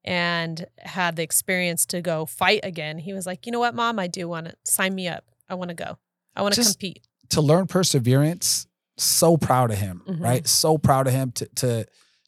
and 0.03 0.65
had 0.79 1.15
the 1.15 1.23
experience 1.23 1.85
to 1.87 2.01
go 2.01 2.25
fight 2.25 2.61
again, 2.63 2.97
he 2.97 3.13
was 3.13 3.25
like, 3.25 3.45
you 3.45 3.51
know 3.51 3.59
what, 3.59 3.75
mom, 3.75 3.99
I 3.99 4.07
do 4.07 4.27
want 4.27 4.47
to 4.47 4.55
sign 4.63 4.93
me 4.93 5.07
up. 5.07 5.25
I 5.49 5.55
want 5.55 5.69
to 5.69 5.75
go. 5.75 5.97
I 6.35 6.41
want 6.41 6.53
to 6.55 6.63
compete. 6.63 7.07
To 7.29 7.41
learn 7.41 7.67
perseverance, 7.67 8.67
so 8.97 9.35
proud 9.37 9.71
of 9.71 9.77
him, 9.77 10.03
Mhm. 10.07 10.19
right? 10.21 10.47
So 10.47 10.77
proud 10.77 11.07
of 11.07 11.13
him 11.13 11.31
to 11.33 11.47
to 11.55 11.85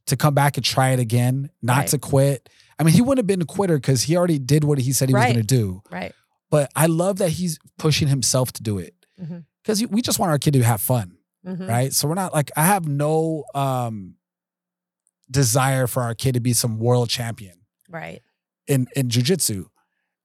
to 0.08 0.16
come 0.16 0.34
back 0.34 0.56
and 0.56 0.66
try 0.66 0.92
it 0.92 1.00
again, 1.00 1.50
not 1.62 1.78
Right. 1.80 1.88
to 1.90 1.98
quit. 1.98 2.48
I 2.80 2.84
mean, 2.84 2.94
he 2.94 3.02
wouldn't 3.02 3.18
have 3.20 3.28
been 3.28 3.42
a 3.42 3.46
quitter 3.46 3.76
because 3.78 4.04
he 4.04 4.16
already 4.16 4.40
did 4.40 4.64
what 4.64 4.78
he 4.78 4.94
said 4.94 5.10
he 5.10 5.16
Right. 5.16 5.28
was 5.28 5.34
going 5.34 5.46
to 5.46 5.56
do. 5.56 5.82
Right. 5.92 6.14
But 6.50 6.72
I 6.78 6.86
love 6.86 7.18
that 7.18 7.32
he's 7.32 7.60
pushing 7.78 8.08
himself 8.08 8.54
to 8.54 8.64
do 8.64 8.78
it 8.78 8.94
because 9.64 9.86
we 9.88 10.02
just 10.02 10.18
want 10.18 10.30
our 10.32 10.40
kid 10.40 10.54
to 10.54 10.64
have 10.64 10.82
fun. 10.82 11.18
Mhm. 11.46 11.68
right? 11.70 11.94
So 11.94 12.08
we're 12.10 12.14
not 12.16 12.34
like 12.34 12.52
I 12.58 12.66
have 12.66 12.88
no 12.88 13.46
um 13.56 14.16
desire 15.30 15.88
for 15.88 16.04
our 16.04 16.14
kid 16.16 16.34
to 16.34 16.40
be 16.40 16.54
some 16.54 16.80
world 16.80 17.10
champion 17.10 17.56
Right. 17.90 18.22
in 18.68 18.88
in 18.96 19.10
jujitsu. 19.10 19.66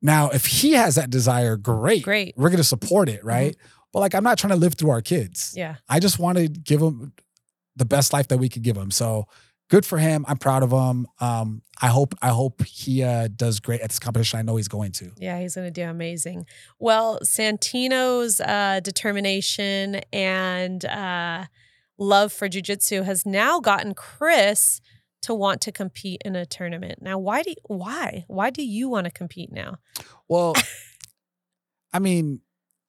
Now, 0.01 0.31
if 0.31 0.47
he 0.47 0.73
has 0.73 0.97
that 0.97 1.11
desire, 1.11 1.57
great. 1.57 2.03
Great. 2.03 2.29
Mm-hmm. 2.35 2.43
We're 2.43 2.51
gonna 2.51 2.65
support 2.65 3.09
it, 3.09 3.25
right? 3.25 3.57
But 3.93 4.01
like 4.01 4.15
I'm 4.15 4.25
not 4.25 4.39
trying 4.39 4.53
to 4.53 4.59
live 4.59 4.75
through 4.75 4.91
our 4.91 5.03
kids. 5.03 5.53
Yeah. 5.57 5.77
I 5.89 6.01
just 6.01 6.19
want 6.19 6.39
to 6.39 6.49
give 6.49 6.81
them 6.81 7.13
the 7.77 7.85
best 7.85 8.13
life 8.13 8.29
that 8.29 8.39
we 8.39 8.49
could 8.49 8.63
give 8.63 8.75
them. 8.77 8.91
So 8.91 9.27
good 9.71 9.87
for 9.87 9.99
him. 9.99 10.25
I'm 10.29 10.37
proud 10.39 10.63
of 10.63 10.71
him. 10.71 11.07
Um, 11.21 11.63
I 11.81 11.89
hope 11.89 12.15
I 12.23 12.29
hope 12.29 12.65
he 12.65 13.03
uh, 13.03 13.29
does 13.35 13.61
great 13.61 13.81
at 13.81 13.91
this 13.91 13.99
competition. 13.99 14.39
I 14.39 14.43
know 14.43 14.57
he's 14.57 14.69
going 14.69 14.93
to. 14.93 15.13
Yeah, 15.19 15.41
he's 15.41 15.55
going 15.55 15.67
to 15.67 15.71
do 15.71 15.89
amazing. 15.89 16.47
Well, 16.79 17.19
Santino's 17.25 18.41
uh, 18.41 18.81
determination 18.83 20.01
and 20.13 20.85
uh, 20.85 21.45
love 21.99 22.33
for 22.33 22.49
jujitsu 22.49 23.05
has 23.05 23.25
now 23.27 23.61
gotten 23.61 23.95
Chris 23.95 24.81
to 25.23 25.35
want 25.35 25.61
to 25.63 25.73
compete 25.73 26.21
in 26.25 26.37
a 26.37 26.45
tournament. 26.47 27.01
Now, 27.03 27.19
why 27.19 27.43
do 27.43 27.51
you, 27.51 27.57
why 27.67 28.25
why 28.29 28.51
do 28.51 28.63
you 28.65 28.89
want 28.89 29.05
to 29.07 29.11
compete 29.11 29.53
now? 29.53 29.79
Well, 30.29 30.55
I 31.93 31.99
mean, 31.99 32.41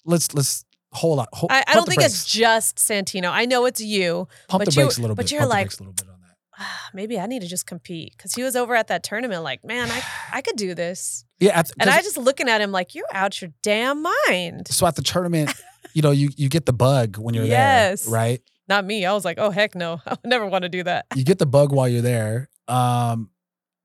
let's 0.06 0.34
let's 0.34 0.66
hold 0.92 1.20
on. 1.20 1.28
Hold, 1.34 1.52
I, 1.52 1.64
I 1.68 1.74
don't 1.74 1.88
think 1.88 2.02
it's 2.04 2.26
just 2.26 2.78
Santino. 2.78 3.30
I 3.30 3.46
know 3.46 3.66
it's 3.66 3.82
you. 3.82 4.28
pump 4.48 4.62
but 4.64 4.66
the 4.74 4.80
you- 4.82 4.86
brakes 4.86 4.98
a 4.98 5.02
little 5.02 5.16
but 5.16 5.24
bit. 5.26 5.32
you're 5.32 5.42
pump 5.42 5.50
the 5.52 5.56
like- 5.56 5.66
brakes 5.66 5.80
a 5.80 5.84
little 5.84 5.94
bit 5.94 6.08
on 6.10 6.20
that. 6.22 6.36
"Ah, 6.60 6.90
Maybe 6.94 7.20
I 7.20 7.26
need 7.26 7.42
to 7.42 7.48
just 7.48 7.66
compete 7.66 8.14
because 8.18 8.34
he 8.34 8.44
was 8.44 8.56
over 8.56 8.76
at 8.76 8.88
that 8.88 9.04
tournament. 9.04 9.44
Like, 9.44 9.64
man, 9.66 9.90
I 9.92 10.02
I 10.32 10.42
could 10.42 10.56
do 10.56 10.74
this. 10.76 11.26
Yeah, 11.40 11.60
at, 11.60 11.72
And 11.80 11.90
I 11.90 12.02
just 12.02 12.18
looking 12.18 12.48
at 12.48 12.62
him 12.62 12.72
like, 12.72 12.96
you're 12.96 13.06
out 13.12 13.42
your 13.42 13.52
damn 13.64 14.02
mind. 14.28 14.68
so 14.70 14.88
at 14.88 14.96
the 14.96 15.02
tournament, 15.02 15.52
you 15.94 16.02
know, 16.02 16.12
you 16.12 16.30
you 16.38 16.48
get 16.50 16.66
the 16.66 16.74
bug 16.74 17.18
when 17.18 17.36
you're 17.36 17.44
Yes. 17.46 18.06
there, 18.06 18.14
right? 18.14 18.42
Not 18.68 18.86
me. 18.86 19.06
I 19.06 19.14
was 19.14 19.26
like, 19.26 19.38
oh 19.40 19.50
heck 19.50 19.76
no, 19.76 20.02
I 20.06 20.12
would 20.12 20.20
never 20.26 20.46
want 20.48 20.64
to 20.64 20.70
do 20.70 20.84
that. 20.84 21.06
You 21.16 21.24
get 21.24 21.40
the 21.40 21.46
bug 21.46 21.72
while 21.74 21.88
you're 21.90 22.02
there. 22.02 22.50
Um, 22.68 23.30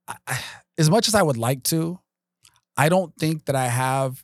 I- 0.07 0.41
as 0.79 0.89
much 0.89 1.09
as 1.09 1.15
I 1.17 1.23
would 1.23 1.37
like 1.37 1.65
to, 1.65 1.99
I 2.77 2.89
don't 2.89 3.13
think 3.19 3.47
that 3.47 3.57
I 3.57 3.67
have 3.67 4.23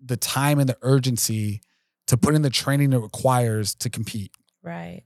the 0.00 0.16
time 0.16 0.60
and 0.60 0.68
the 0.68 0.78
urgency 0.82 1.60
to 2.06 2.16
put 2.16 2.34
in 2.36 2.42
the 2.42 2.50
training 2.50 2.92
it 2.92 2.98
requires 2.98 3.74
to 3.76 3.90
compete. 3.90 4.30
Right. 4.62 5.02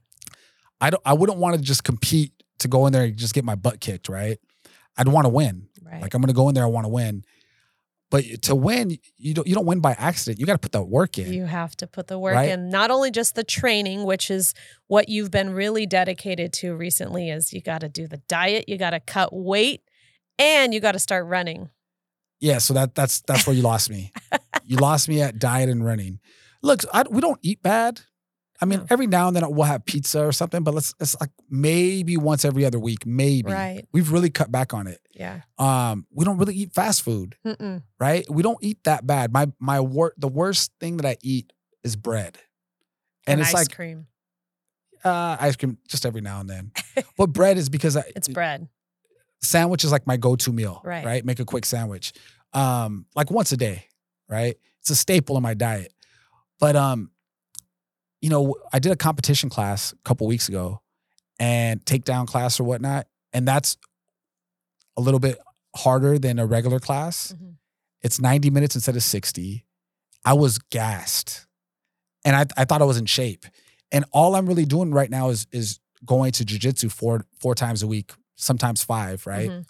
I 0.79 0.91
don't. 0.91 1.01
I 1.05 1.13
wouldn't 1.13 1.39
want 1.39 1.55
to 1.55 1.61
just 1.61 1.83
compete 1.83 2.33
to 2.59 2.67
go 2.67 2.85
in 2.85 2.93
there 2.93 3.05
and 3.05 3.17
just 3.17 3.33
get 3.33 3.43
my 3.43 3.55
butt 3.55 3.79
kicked, 3.79 4.09
right? 4.09 4.37
I'd 4.95 5.07
want 5.07 5.25
to 5.25 5.29
win. 5.29 5.67
Right. 5.83 6.01
Like 6.01 6.13
I'm 6.13 6.21
going 6.21 6.27
to 6.27 6.35
go 6.35 6.49
in 6.49 6.55
there. 6.55 6.63
I 6.63 6.67
want 6.67 6.85
to 6.85 6.89
win. 6.89 7.23
But 8.09 8.23
to 8.43 8.55
win, 8.55 8.97
you 9.17 9.33
don't. 9.33 9.45
You 9.47 9.53
don't 9.53 9.65
win 9.65 9.81
by 9.81 9.91
accident. 9.91 10.39
You 10.39 10.45
got 10.45 10.53
to 10.53 10.59
put 10.59 10.71
the 10.71 10.81
work 10.83 11.17
in. 11.17 11.33
You 11.33 11.45
have 11.45 11.75
to 11.77 11.87
put 11.87 12.07
the 12.07 12.17
work 12.17 12.35
Right? 12.35 12.49
in, 12.49 12.69
not 12.69 12.89
only 12.89 13.11
just 13.11 13.35
the 13.35 13.43
training, 13.43 14.05
which 14.05 14.31
is 14.31 14.53
what 14.87 15.09
you've 15.09 15.29
been 15.29 15.49
really 15.49 15.85
dedicated 15.85 16.53
to 16.53 16.73
recently, 16.75 17.29
is 17.29 17.51
you 17.51 17.61
got 17.61 17.81
to 17.81 17.89
do 17.89 18.07
the 18.07 18.21
diet, 18.29 18.69
you 18.69 18.77
got 18.77 18.91
to 18.91 19.01
cut 19.01 19.33
weight, 19.33 19.81
and 20.39 20.73
you 20.73 20.79
got 20.79 20.93
to 20.93 20.99
start 20.99 21.25
running. 21.25 21.69
Yeah, 22.39 22.59
so 22.59 22.73
that 22.75 22.95
that's 22.95 23.21
that's 23.21 23.45
where 23.45 23.55
you 23.55 23.61
lost 23.61 23.89
me. 23.89 24.13
you 24.63 24.77
lost 24.89 25.09
me 25.09 25.21
at 25.21 25.37
diet 25.37 25.67
and 25.69 25.83
running. 25.83 26.19
Look, 26.63 26.83
I, 26.93 27.03
we 27.09 27.19
don't 27.19 27.39
eat 27.41 27.61
bad. 27.61 28.01
I 28.61 28.65
mean, 28.65 28.79
No. 28.79 28.85
every 28.89 29.05
now 29.05 29.27
and 29.27 29.35
then 29.35 29.43
we'll 29.53 29.65
have 29.67 29.85
pizza 29.85 30.25
or 30.25 30.31
something, 30.31 30.63
but 30.63 30.73
let's 30.73 30.93
it's 30.99 31.15
like 31.19 31.29
maybe 31.49 32.15
once 32.17 32.43
every 32.45 32.65
other 32.65 32.79
week, 32.79 33.05
maybe. 33.05 33.51
Right. 33.51 33.85
We've 33.91 34.11
really 34.11 34.29
cut 34.29 34.51
back 34.51 34.73
on 34.73 34.87
it. 34.87 34.99
Yeah. 35.17 35.41
Um, 35.57 36.05
we 36.11 36.23
don't 36.25 36.37
really 36.37 36.55
eat 36.55 36.73
fast 36.73 37.01
food, 37.01 37.35
Mm-mm. 37.45 37.81
right? 37.99 38.25
We 38.29 38.43
don't 38.43 38.59
eat 38.61 38.83
that 38.83 39.05
bad. 39.07 39.33
My 39.33 39.47
my 39.59 39.79
wor- 39.79 40.13
the 40.17 40.27
worst 40.27 40.71
thing 40.79 40.97
that 40.97 41.05
I 41.07 41.17
eat 41.23 41.51
is 41.83 41.95
bread, 41.95 42.37
and, 43.25 43.33
And, 43.33 43.41
it's 43.41 43.49
ice 43.49 43.53
like 43.55 43.75
cream. 43.75 44.07
uh, 45.03 45.37
ice 45.39 45.55
cream 45.55 45.77
just 45.87 46.05
every 46.05 46.21
now 46.21 46.39
and 46.39 46.49
then. 46.49 46.71
but 47.17 47.27
bread 47.27 47.57
is 47.57 47.69
because 47.69 47.97
I, 47.97 48.03
It's 48.15 48.27
bread. 48.27 48.67
sandwich 49.41 49.83
is 49.83 49.91
like 49.91 50.05
my 50.05 50.17
go-to 50.17 50.51
meal. 50.51 50.81
Right. 50.83 51.05
Right. 51.05 51.25
Make 51.25 51.39
a 51.39 51.45
quick 51.45 51.65
sandwich. 51.65 52.13
Um, 52.53 53.05
like 53.15 53.31
once 53.31 53.51
a 53.51 53.57
day. 53.57 53.85
Right. 54.29 54.57
It's 54.81 54.89
a 54.89 54.95
staple 54.95 55.35
in 55.37 55.43
my 55.43 55.53
diet. 55.53 55.93
But 56.59 56.75
um, 56.75 57.11
you 58.21 58.29
know, 58.29 58.55
I 58.73 58.79
did 58.79 58.91
a 58.91 58.95
competition 58.95 59.49
class 59.49 59.93
a 59.93 59.97
couple 60.03 60.27
weeks 60.27 60.49
ago 60.49 60.81
and 61.39 61.83
takedown 61.85 62.27
class 62.27 62.59
or 62.59 62.63
whatnot. 62.65 63.07
And 63.33 63.47
that's 63.47 63.77
a 64.97 65.01
little 65.01 65.19
bit 65.19 65.37
harder 65.75 66.17
than 66.19 66.39
a 66.39 66.45
regular 66.45 66.79
class. 66.79 67.33
Mhm. 67.33 67.55
It's 68.01 68.19
90 68.19 68.49
minutes 68.49 68.75
instead 68.75 68.95
of 68.95 69.03
60. 69.03 69.65
I 70.25 70.33
was 70.33 70.57
gassed. 70.57 71.45
And 72.25 72.35
I, 72.35 72.45
I 72.57 72.65
thought 72.65 72.81
I 72.81 72.85
was 72.85 72.97
in 72.97 73.05
shape. 73.05 73.45
And 73.91 74.03
all 74.11 74.35
I'm 74.35 74.47
really 74.47 74.65
doing 74.65 74.91
right 74.91 75.09
now 75.09 75.29
is 75.29 75.47
is 75.51 75.79
going 76.05 76.31
to 76.33 76.43
jujitsu 76.45 76.91
four 76.91 77.25
four 77.39 77.55
times 77.55 77.81
a 77.83 77.87
week, 77.87 78.11
sometimes 78.35 78.83
five, 78.83 79.25
right? 79.25 79.49
Mhm. 79.49 79.65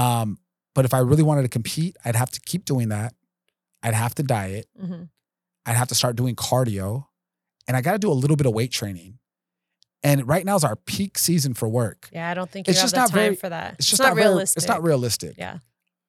Um, 0.00 0.38
but 0.74 0.84
if 0.84 0.94
I 0.94 0.98
really 0.98 1.22
wanted 1.24 1.42
to 1.42 1.48
compete, 1.48 1.96
I'd 2.04 2.14
have 2.16 2.30
to 2.30 2.40
keep 2.40 2.64
doing 2.64 2.88
that. 2.90 3.14
I'd 3.82 3.94
have 3.94 4.14
to 4.16 4.22
diet. 4.22 4.68
Mhm. 4.80 5.08
I'd 5.66 5.76
have 5.76 5.88
to 5.88 5.94
start 5.94 6.16
doing 6.16 6.36
cardio, 6.36 7.06
and 7.66 7.76
I 7.76 7.80
got 7.80 7.92
to 7.92 7.98
do 7.98 8.10
a 8.10 8.14
little 8.14 8.36
bit 8.36 8.46
of 8.46 8.54
weight 8.54 8.70
training. 8.72 9.18
And 10.02 10.26
right 10.26 10.44
now 10.44 10.56
is 10.56 10.64
our 10.64 10.76
peak 10.76 11.18
season 11.18 11.54
for 11.54 11.68
work. 11.68 12.08
Yeah, 12.12 12.30
I 12.30 12.34
don't 12.34 12.50
think 12.50 12.66
you 12.66 12.70
It's 12.70 12.80
have 12.80 12.84
just 12.84 12.94
the 12.94 13.00
not 13.00 13.10
time 13.10 13.14
very- 13.14 13.36
for 13.36 13.48
that. 13.50 13.74
It's 13.78 13.86
just 13.88 14.00
not, 14.02 14.14
very- 14.14 14.28
realistic. 14.28 14.56
It's 14.62 14.68
not 14.68 14.82
realistic. 14.82 15.34
Yeah. 15.36 15.58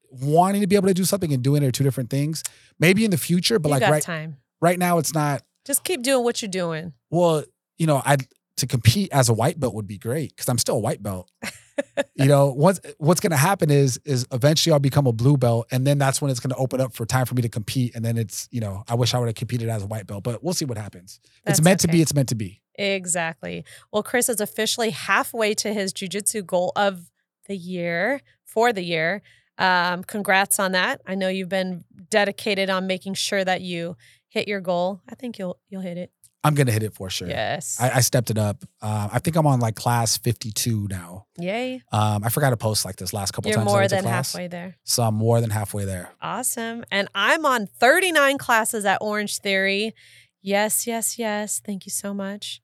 Wanting 0.09 0.61
to 0.61 0.67
be 0.67 0.75
able 0.75 0.87
to 0.87 0.93
do 0.93 1.05
something 1.05 1.31
and 1.33 1.41
doing 1.41 1.63
it 1.63 1.67
are 1.67 1.71
two 1.71 1.83
different 1.83 2.09
things. 2.09 2.43
Maybe 2.79 3.05
in 3.05 3.11
the 3.11 3.17
future, 3.17 3.59
but 3.59 3.69
you 3.69 3.79
like 3.79 3.89
right 3.89 4.03
time. 4.03 4.37
right 4.61 4.77
now, 4.77 4.97
it's 4.97 5.13
not. 5.13 5.43
Just 5.65 5.83
keep 5.83 6.01
doing 6.03 6.23
what 6.23 6.41
you're 6.41 6.49
doing. 6.51 6.93
Well, 7.09 7.43
you 7.77 7.87
know, 7.87 8.01
I 8.05 8.17
to 8.57 8.67
compete 8.67 9.09
as 9.11 9.29
a 9.29 9.33
white 9.33 9.59
belt 9.59 9.73
would 9.73 9.87
be 9.87 9.97
great 9.97 10.35
because 10.35 10.49
I'm 10.49 10.57
still 10.57 10.75
a 10.75 10.79
white 10.79 11.01
belt. 11.01 11.31
you 12.15 12.25
know, 12.25 12.51
what's 12.51 12.79
what's 12.97 13.19
going 13.21 13.31
to 13.31 13.37
happen 13.37 13.69
is 13.71 13.99
is 14.03 14.25
eventually 14.31 14.73
I'll 14.73 14.79
become 14.79 15.07
a 15.07 15.13
blue 15.13 15.37
belt, 15.37 15.67
and 15.71 15.87
then 15.87 15.97
that's 15.97 16.21
when 16.21 16.29
it's 16.29 16.39
going 16.41 16.51
to 16.51 16.57
open 16.57 16.81
up 16.81 16.93
for 16.93 17.05
time 17.05 17.25
for 17.25 17.35
me 17.35 17.41
to 17.43 17.49
compete. 17.49 17.95
And 17.95 18.03
then 18.03 18.17
it's 18.17 18.49
you 18.51 18.59
know, 18.59 18.83
I 18.89 18.95
wish 18.95 19.13
I 19.13 19.19
would 19.19 19.27
have 19.27 19.35
competed 19.35 19.69
as 19.69 19.83
a 19.83 19.87
white 19.87 20.07
belt, 20.07 20.23
but 20.23 20.43
we'll 20.43 20.53
see 20.53 20.65
what 20.65 20.77
happens. 20.77 21.19
That's 21.45 21.59
it's 21.59 21.63
meant 21.63 21.79
to 21.81 21.87
be. 21.87 22.01
It's 22.01 22.13
meant 22.13 22.29
to 22.29 22.35
be. 22.35 22.61
Exactly. 22.81 23.63
Well, 23.91 24.03
Chris 24.03 24.29
is 24.29 24.41
officially 24.41 24.89
halfway 24.89 25.53
to 25.55 25.73
his 25.73 25.93
jujitsu 25.93 26.45
goal 26.45 26.71
of 26.75 27.11
the 27.47 27.55
year 27.55 28.21
for 28.45 28.73
the 28.73 28.83
year. 28.83 29.21
Um, 29.57 30.03
congrats 30.03 30.59
on 30.59 30.71
that. 30.71 31.01
I 31.05 31.15
know 31.15 31.27
you've 31.27 31.49
been 31.49 31.83
dedicated 32.09 32.69
on 32.69 32.87
making 32.87 33.13
sure 33.13 33.43
that 33.43 33.61
you 33.61 33.95
hit 34.27 34.47
your 34.47 34.61
goal. 34.61 35.01
I 35.09 35.15
think 35.15 35.37
you'll 35.37 35.59
you'll 35.69 35.81
hit 35.81 35.97
it. 35.97 36.11
I'm 36.43 36.55
gonna 36.55 36.71
hit 36.71 36.81
it 36.81 36.93
for 36.93 37.09
sure. 37.09 37.27
Yes. 37.27 37.77
I, 37.79 37.97
I 37.97 37.99
stepped 37.99 38.31
it 38.31 38.37
up. 38.37 38.63
Uh, 38.81 39.09
I 39.11 39.19
think 39.19 39.35
I'm 39.35 39.45
on 39.45 39.59
like 39.59 39.75
class 39.75 40.17
52 40.17 40.87
now. 40.89 41.27
Yay. 41.37 41.83
Um, 41.91 42.23
I 42.23 42.29
forgot 42.29 42.49
to 42.49 42.57
post 42.57 42.83
like 42.83 42.95
this 42.95 43.13
last 43.13 43.31
couple 43.31 43.49
You're 43.49 43.57
times. 43.57 43.69
I 43.69 43.71
more 43.71 43.87
than 43.87 44.01
class. 44.01 44.33
halfway 44.33 44.47
there. 44.47 44.77
So 44.83 45.03
I'm 45.03 45.13
more 45.13 45.39
than 45.39 45.51
halfway 45.51 45.85
there. 45.85 46.11
Awesome. 46.19 46.83
And 46.89 47.07
I'm 47.13 47.45
on 47.45 47.67
39 47.67 48.39
classes 48.39 48.85
at 48.85 48.97
Orange 49.01 49.37
Theory. 49.37 49.93
Yes, 50.41 50.87
yes, 50.87 51.19
yes. 51.19 51.61
Thank 51.63 51.85
you 51.85 51.91
so 51.91 52.13
much. 52.13 52.61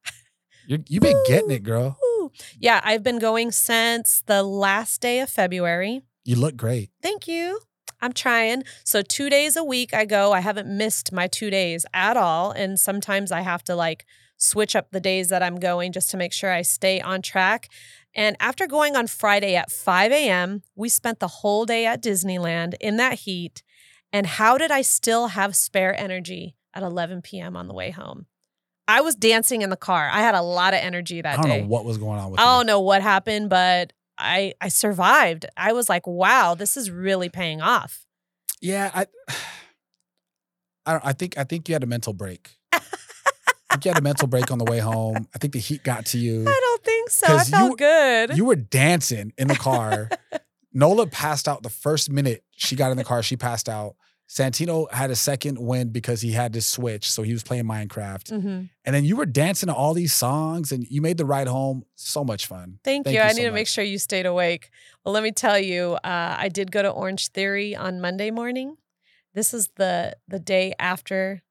You're, 0.68 0.80
you've 0.88 1.04
been 1.04 1.24
getting 1.28 1.52
it, 1.52 1.64
girl. 1.64 1.98
Yeah, 2.60 2.82
I've 2.84 3.04
been 3.04 3.20
going 3.20 3.52
since 3.52 4.22
the 4.26 4.44
last 4.44 5.02
day 5.02 5.20
of 5.20 5.30
February. 5.30 6.02
You 6.26 6.36
look 6.36 6.58
great. 6.58 6.92
Thank 7.02 7.28
you. 7.28 7.62
I'm 8.02 8.14
trying. 8.14 8.64
So, 8.84 9.02
two 9.02 9.30
days 9.30 9.56
a 9.56 9.64
week 9.64 9.94
I 9.94 10.06
go. 10.06 10.34
I 10.34 10.42
haven't 10.42 10.68
missed 10.68 11.12
my 11.12 11.28
two 11.28 11.50
days 11.50 11.86
at 11.94 12.18
all. 12.18 12.52
And 12.52 12.80
sometimes 12.80 13.32
I 13.32 13.42
have 13.42 13.64
to 13.64 13.76
like 13.76 14.06
switch 14.38 14.76
up 14.76 14.92
the 14.92 15.00
days 15.00 15.30
that 15.30 15.42
I'm 15.42 15.56
going 15.56 15.92
just 15.92 16.10
to 16.12 16.18
make 16.18 16.34
sure 16.34 16.52
I 16.52 16.62
stay 16.64 17.00
on 17.02 17.22
track. 17.22 17.70
And 18.14 18.36
after 18.40 18.68
going 18.68 18.96
on 18.96 19.08
Friday 19.08 19.56
at 19.56 19.72
5 19.72 20.12
a.m., 20.12 20.64
we 20.76 20.90
spent 20.90 21.20
the 21.20 21.28
whole 21.28 21.66
day 21.66 21.86
at 21.86 22.04
Disneyland 22.04 22.74
in 22.82 22.98
that 22.98 23.20
heat. 23.20 23.64
And 24.12 24.28
how 24.28 24.58
did 24.58 24.72
I 24.72 24.82
still 24.82 25.30
have 25.30 25.56
spare 25.56 25.98
energy 26.00 26.57
at 26.78 26.84
11 26.84 27.22
p.m. 27.24 27.58
on 27.58 27.68
the 27.68 27.74
way 27.74 27.90
home? 27.92 28.28
I 28.88 29.02
was 29.02 29.16
dancing 29.16 29.64
in 29.64 29.70
the 29.70 29.76
car. 29.76 30.10
I 30.12 30.22
had 30.22 30.36
a 30.36 30.42
lot 30.42 30.74
of 30.74 30.80
energy 30.80 31.22
that 31.22 31.34
day. 31.36 31.38
I 31.38 31.42
don't 31.42 31.50
day. 31.52 31.62
know 31.62 31.68
what 31.68 31.84
was 31.84 31.98
going 31.98 32.20
on 32.20 32.32
with 32.32 32.40
I 32.40 32.44
you. 32.44 32.60
don't 32.60 32.68
know 32.68 32.80
what 32.80 33.02
happened, 33.02 33.50
but 33.50 33.92
I 34.18 34.54
I 34.62 34.70
survived. 34.70 35.46
I 35.58 35.74
was 35.74 35.90
like, 35.90 36.08
wow, 36.08 36.56
this 36.56 36.78
is 36.78 36.90
really 36.90 37.28
paying 37.30 37.62
off. 37.62 38.06
Yeah, 38.62 38.90
I, 38.94 39.08
I 40.86 40.92
don't. 40.94 41.06
I 41.06 41.14
think 41.14 41.38
I 41.38 41.44
think 41.44 41.68
you 41.68 41.76
had 41.76 41.84
a 41.84 41.88
mental 41.88 42.14
break. 42.14 42.52
I 42.72 42.80
think 43.72 43.86
you 43.86 43.92
had 43.92 44.00
a 44.00 44.04
mental 44.04 44.28
break 44.28 44.50
on 44.50 44.58
the 44.60 44.66
way 44.66 44.80
home. 44.80 45.28
I 45.36 45.38
think 45.38 45.52
the 45.52 45.60
heat 45.60 45.84
got 45.84 46.06
to 46.08 46.18
you. 46.18 46.44
I 46.48 46.60
don't 46.62 46.84
think 46.84 47.10
so. 47.10 47.36
I 47.36 47.44
felt 47.44 47.72
you- 47.72 47.78
good. 47.78 48.38
You 48.38 48.46
were 48.46 48.56
dancing 48.56 49.34
in 49.38 49.50
the 49.50 49.56
car. 49.56 50.10
Nola 50.74 51.08
passed 51.08 51.48
out 51.50 51.64
the 51.64 51.70
first 51.70 52.10
minute 52.10 52.44
she 52.52 52.76
got 52.78 52.92
in 52.92 52.98
the 52.98 53.04
car. 53.04 53.22
She 53.22 53.36
passed 53.36 53.68
out. 53.68 53.96
Santino 54.30 54.92
had 54.92 55.10
a 55.10 55.16
second 55.16 55.58
win 55.58 55.90
because 55.90 56.20
he 56.22 56.32
had 56.32 56.52
to 56.54 56.62
switch, 56.62 57.10
so 57.10 57.24
he 57.24 57.32
was 57.32 57.44
playing 57.44 57.64
Minecraft. 57.64 58.30
Mhm. 58.30 58.70
And 58.84 58.96
then 58.96 59.06
you 59.06 59.16
were 59.16 59.26
dancing 59.26 59.68
to 59.68 59.74
all 59.74 59.94
these 59.94 60.14
songs, 60.14 60.72
and 60.74 60.86
you 60.90 61.02
made 61.02 61.18
the 61.18 61.26
ride 61.26 61.48
home 61.48 61.86
so 61.96 62.26
much 62.26 62.46
fun. 62.46 62.80
Thank, 62.84 63.06
Thank 63.06 63.14
you. 63.16 63.22
you 63.22 63.26
I 63.26 63.32
so 63.32 63.38
need 63.38 63.46
to 63.46 63.52
make 63.52 63.68
sure 63.68 63.86
you 63.86 63.98
stayed 63.98 64.26
awake. 64.26 64.70
Well, 65.06 65.14
let 65.14 65.24
me 65.24 65.32
tell 65.32 65.58
you, 65.58 65.94
uh, 66.04 66.36
I 66.38 66.50
did 66.50 66.72
go 66.74 66.82
to 66.82 66.90
Orange 66.90 67.30
Theory 67.30 67.74
on 67.76 68.02
Monday 68.02 68.30
morning. 68.30 68.76
This 69.34 69.54
is 69.54 69.70
the 69.76 70.18
the 70.28 70.40
day 70.40 70.74
after 70.78 71.42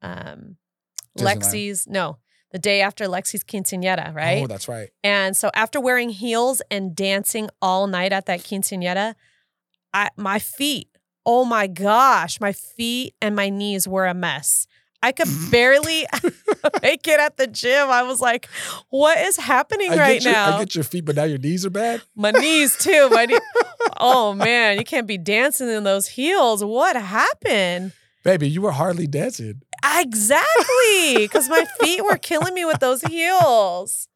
um, 0.00 0.56
Lexi's. 1.18 1.86
No, 1.86 2.18
the 2.50 2.58
day 2.58 2.80
after 2.80 3.06
Lexi's 3.06 3.44
quinceanera, 3.44 4.14
right? 4.14 4.42
Oh, 4.42 4.46
that's 4.46 4.68
right. 4.68 4.88
And 5.04 5.36
so 5.36 5.50
after 5.54 5.80
wearing 5.80 6.10
heels 6.10 6.62
and 6.70 6.96
dancing 6.96 7.50
all 7.60 7.86
night 7.86 8.12
at 8.12 8.24
that 8.26 8.40
quinceanera, 8.40 9.16
I 9.92 10.08
my 10.16 10.38
feet, 10.38 10.88
oh 11.26 11.44
my 11.44 11.66
gosh, 11.66 12.40
my 12.40 12.52
feet 12.52 13.14
and 13.20 13.36
my 13.36 13.48
knees 13.48 13.86
were 13.86 14.06
a 14.06 14.14
mess. 14.14 14.66
I 15.02 15.12
could 15.12 15.28
barely 15.50 16.06
make 16.82 17.08
it 17.08 17.18
at 17.18 17.36
the 17.36 17.46
gym. 17.46 17.90
I 17.90 18.02
was 18.04 18.20
like, 18.20 18.48
what 18.90 19.18
is 19.18 19.36
happening 19.36 19.92
I 19.92 19.96
right 19.96 20.22
your, 20.22 20.32
now? 20.32 20.56
I 20.56 20.58
get 20.60 20.74
your 20.74 20.84
feet, 20.84 21.04
but 21.04 21.16
now 21.16 21.24
your 21.24 21.38
knees 21.38 21.66
are 21.66 21.70
bad. 21.70 22.02
my 22.14 22.30
knees 22.30 22.76
too. 22.76 23.08
My 23.10 23.26
knee- 23.26 23.38
oh 23.98 24.32
man, 24.34 24.78
you 24.78 24.84
can't 24.84 25.06
be 25.06 25.18
dancing 25.18 25.68
in 25.68 25.84
those 25.84 26.08
heels. 26.08 26.64
What 26.64 26.96
happened? 26.96 27.92
Baby, 28.24 28.48
you 28.48 28.62
were 28.62 28.70
hardly 28.70 29.08
dancing. 29.08 29.62
Exactly. 29.84 31.16
Because 31.16 31.48
my 31.48 31.64
feet 31.80 32.04
were 32.04 32.16
killing 32.16 32.54
me 32.54 32.64
with 32.64 32.78
those 32.78 33.02
heels. 33.02 34.08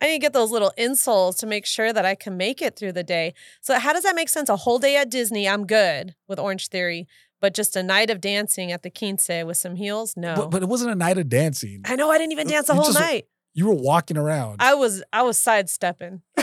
I 0.00 0.06
need 0.06 0.12
to 0.14 0.18
get 0.18 0.32
those 0.32 0.50
little 0.50 0.72
insoles 0.78 1.38
to 1.38 1.46
make 1.46 1.64
sure 1.66 1.92
that 1.92 2.04
I 2.04 2.14
can 2.14 2.36
make 2.36 2.60
it 2.60 2.76
through 2.76 2.92
the 2.92 3.04
day. 3.04 3.32
So, 3.60 3.78
how 3.78 3.92
does 3.92 4.02
that 4.02 4.14
make 4.14 4.28
sense? 4.28 4.48
A 4.48 4.56
whole 4.56 4.78
day 4.78 4.96
at 4.96 5.10
Disney, 5.10 5.48
I'm 5.48 5.66
good 5.66 6.14
with 6.28 6.38
Orange 6.38 6.68
Theory, 6.68 7.06
but 7.40 7.54
just 7.54 7.74
a 7.76 7.82
night 7.82 8.10
of 8.10 8.20
dancing 8.20 8.70
at 8.72 8.82
the 8.82 8.90
Quince 8.90 9.28
with 9.28 9.56
some 9.56 9.76
heels? 9.76 10.14
No. 10.16 10.34
But, 10.34 10.50
but 10.50 10.62
it 10.62 10.68
wasn't 10.68 10.90
a 10.90 10.94
night 10.94 11.16
of 11.18 11.28
dancing. 11.28 11.82
I 11.86 11.96
know 11.96 12.10
I 12.10 12.18
didn't 12.18 12.32
even 12.32 12.48
uh, 12.48 12.50
dance 12.50 12.66
the 12.66 12.74
You 12.74 12.80
whole 12.80 12.86
just- 12.86 13.00
night. 13.00 13.26
You 13.56 13.66
were 13.68 13.74
walking 13.74 14.16
around. 14.16 14.56
I 14.60 14.74
was 14.74 15.04
I 15.12 15.22
was 15.22 15.38
sidestepping. 15.40 16.22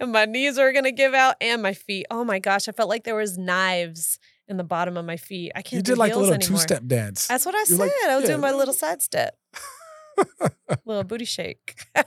and 0.00 0.12
my 0.12 0.24
knees 0.24 0.56
were 0.58 0.72
gonna 0.72 0.92
give 0.92 1.12
out 1.12 1.36
and 1.42 1.62
my 1.62 1.74
feet. 1.74 2.06
Oh 2.10 2.24
my 2.24 2.38
gosh, 2.38 2.68
I 2.68 2.72
felt 2.72 2.88
like 2.88 3.04
there 3.04 3.14
was 3.14 3.36
knives 3.36 4.18
in 4.48 4.56
the 4.56 4.64
bottom 4.64 4.96
of 4.96 5.04
my 5.04 5.18
feet. 5.18 5.52
I 5.54 5.60
can't 5.60 5.78
you 5.78 5.82
did 5.82 5.98
like 5.98 6.14
a 6.14 6.18
little 6.18 6.32
anymore. 6.34 6.56
two 6.58 6.62
step 6.62 6.86
dance. 6.86 7.26
That's 7.26 7.44
what 7.44 7.54
I 7.54 7.58
You're 7.58 7.66
said. 7.66 7.78
like, 7.80 7.90
I 8.08 8.14
was 8.16 8.22
yeah. 8.24 8.28
doing 8.30 8.40
my 8.40 8.52
little 8.52 8.72
side 8.74 9.02
step. 9.02 9.36
little 10.84 11.04
booty 11.04 11.24
shake. 11.24 11.76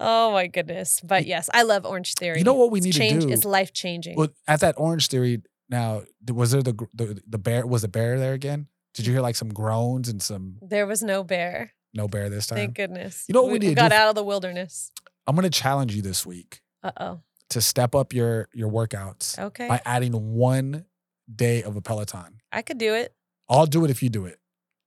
oh 0.00 0.32
my 0.32 0.46
goodness. 0.46 1.00
But 1.02 1.26
yes, 1.26 1.50
I 1.52 1.62
love 1.62 1.84
Orange 1.84 2.14
Theory. 2.14 2.38
You 2.38 2.44
know 2.44 2.54
what 2.54 2.70
we 2.70 2.78
It's 2.78 2.86
need 2.86 2.92
to 2.92 2.98
change, 2.98 3.24
do? 3.24 3.30
It's 3.30 3.44
life 3.44 3.72
changing. 3.72 4.16
Well, 4.16 4.28
at 4.46 4.60
that 4.60 4.74
Orange 4.78 5.08
Theory, 5.08 5.42
now 5.68 6.02
was 6.32 6.52
there 6.52 6.62
the 6.62 6.72
the, 6.94 7.20
the 7.26 7.38
bear? 7.38 7.66
Was 7.66 7.82
the 7.82 7.88
bear 7.88 8.18
there 8.18 8.32
again? 8.32 8.68
Did 8.94 9.06
you 9.06 9.12
hear 9.12 9.22
like 9.22 9.36
some 9.36 9.50
groans 9.50 10.08
and 10.08 10.20
some 10.22 10.56
there 10.62 10.86
was 10.86 11.02
no 11.02 11.22
bear. 11.22 11.72
no 11.94 12.08
bear 12.08 12.28
this 12.28 12.46
time? 12.46 12.56
Thank 12.56 12.74
goodness. 12.74 13.24
You 13.28 13.34
know 13.34 13.42
what 13.42 13.52
we 13.52 13.58
need 13.58 13.68
to 13.70 13.74
got 13.74 13.92
out 13.92 14.08
of 14.08 14.14
the 14.14 14.24
wilderness. 14.24 14.92
I'm 15.26 15.34
gonna 15.36 15.50
challenge 15.50 15.94
you 15.94 16.02
this 16.02 16.26
week 16.26 16.60
Uh 16.82 16.90
oh. 16.98 17.20
to 17.50 17.60
step 17.60 17.94
up 17.94 18.12
your 18.12 18.48
your 18.52 18.70
workouts 18.70 19.38
Okay. 19.38 19.68
by 19.68 19.80
adding 19.84 20.12
one 20.34 20.86
day 21.32 21.62
of 21.62 21.76
a 21.76 21.80
Peloton. 21.80 22.40
I 22.50 22.62
could 22.62 22.78
do 22.78 22.94
it. 22.94 23.14
I'll 23.48 23.66
do 23.66 23.84
it 23.84 23.90
if 23.90 24.02
you 24.02 24.08
do 24.08 24.24
it. 24.26 24.38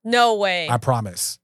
No 0.03 0.35
way. 0.35 0.67
I 0.69 0.77
promise. 0.77 1.39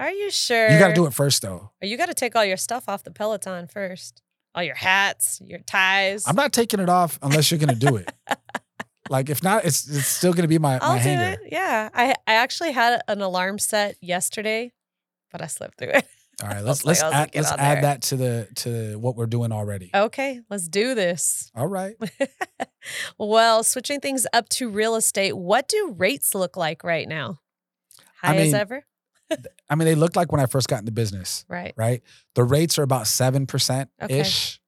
Are 0.00 0.10
you 0.10 0.30
sure? 0.30 0.70
You 0.70 0.78
got 0.78 0.88
to 0.88 0.94
do 0.94 1.06
it 1.06 1.12
first 1.12 1.42
though. 1.42 1.70
Or 1.80 1.86
You 1.86 1.96
got 1.96 2.06
to 2.06 2.14
take 2.14 2.34
all 2.34 2.44
your 2.44 2.56
stuff 2.56 2.88
off 2.88 3.04
the 3.04 3.10
Peloton 3.10 3.66
first. 3.66 4.22
All 4.54 4.62
your 4.62 4.74
hats, 4.74 5.40
your 5.44 5.60
ties. 5.60 6.26
I'm 6.26 6.34
not 6.34 6.52
taking 6.52 6.80
it 6.80 6.88
off 6.88 7.18
unless 7.22 7.50
you're 7.50 7.60
gonna 7.60 7.76
do 7.76 7.94
it. 7.96 8.10
like 9.08 9.30
if 9.30 9.44
not, 9.44 9.64
it's 9.64 9.88
it's 9.88 10.06
still 10.08 10.32
gonna 10.32 10.48
be 10.48 10.58
my 10.58 10.78
I'll 10.82 10.96
my 10.96 11.02
do 11.02 11.08
hanger. 11.08 11.40
it. 11.40 11.52
Yeah. 11.52 11.88
I 11.94 12.14
I 12.26 12.34
actually 12.34 12.72
had 12.72 13.00
an 13.06 13.20
alarm 13.20 13.60
set 13.60 13.94
yesterday, 14.00 14.72
but 15.30 15.40
I 15.40 15.46
slept 15.46 15.78
through 15.78 15.90
it. 15.90 16.06
All 16.42 16.48
right, 16.48 16.64
let's 16.64 16.84
let's 16.84 17.00
like, 17.00 17.12
add 17.14 17.30
let's 17.34 17.52
add 17.52 17.76
there. 17.76 17.82
that 17.82 18.02
to 18.02 18.16
the 18.16 18.48
to 18.56 18.98
what 18.98 19.14
we're 19.14 19.26
doing 19.26 19.52
already. 19.52 19.90
Okay, 19.94 20.40
let's 20.50 20.68
do 20.68 20.96
this. 20.96 21.52
All 21.54 21.68
right. 21.68 21.94
well, 23.18 23.62
switching 23.62 24.00
things 24.00 24.26
up 24.32 24.48
to 24.50 24.68
real 24.68 24.96
estate, 24.96 25.36
what 25.36 25.68
do 25.68 25.94
rates 25.96 26.34
look 26.34 26.56
like 26.56 26.82
right 26.82 27.06
now? 27.06 27.38
High 28.20 28.34
I 28.34 28.36
as 28.38 28.54
ever? 28.54 28.84
I 29.68 29.74
mean, 29.74 29.86
they 29.86 29.94
looked 29.94 30.16
like 30.16 30.32
when 30.32 30.40
I 30.40 30.46
first 30.46 30.68
got 30.68 30.80
into 30.80 30.92
business, 30.92 31.44
Right. 31.48 31.72
right? 31.76 32.02
The 32.34 32.44
rates 32.44 32.78
are 32.78 32.82
about 32.82 33.06
seven 33.06 33.46
percent 33.46 33.90
ish. 34.08 34.60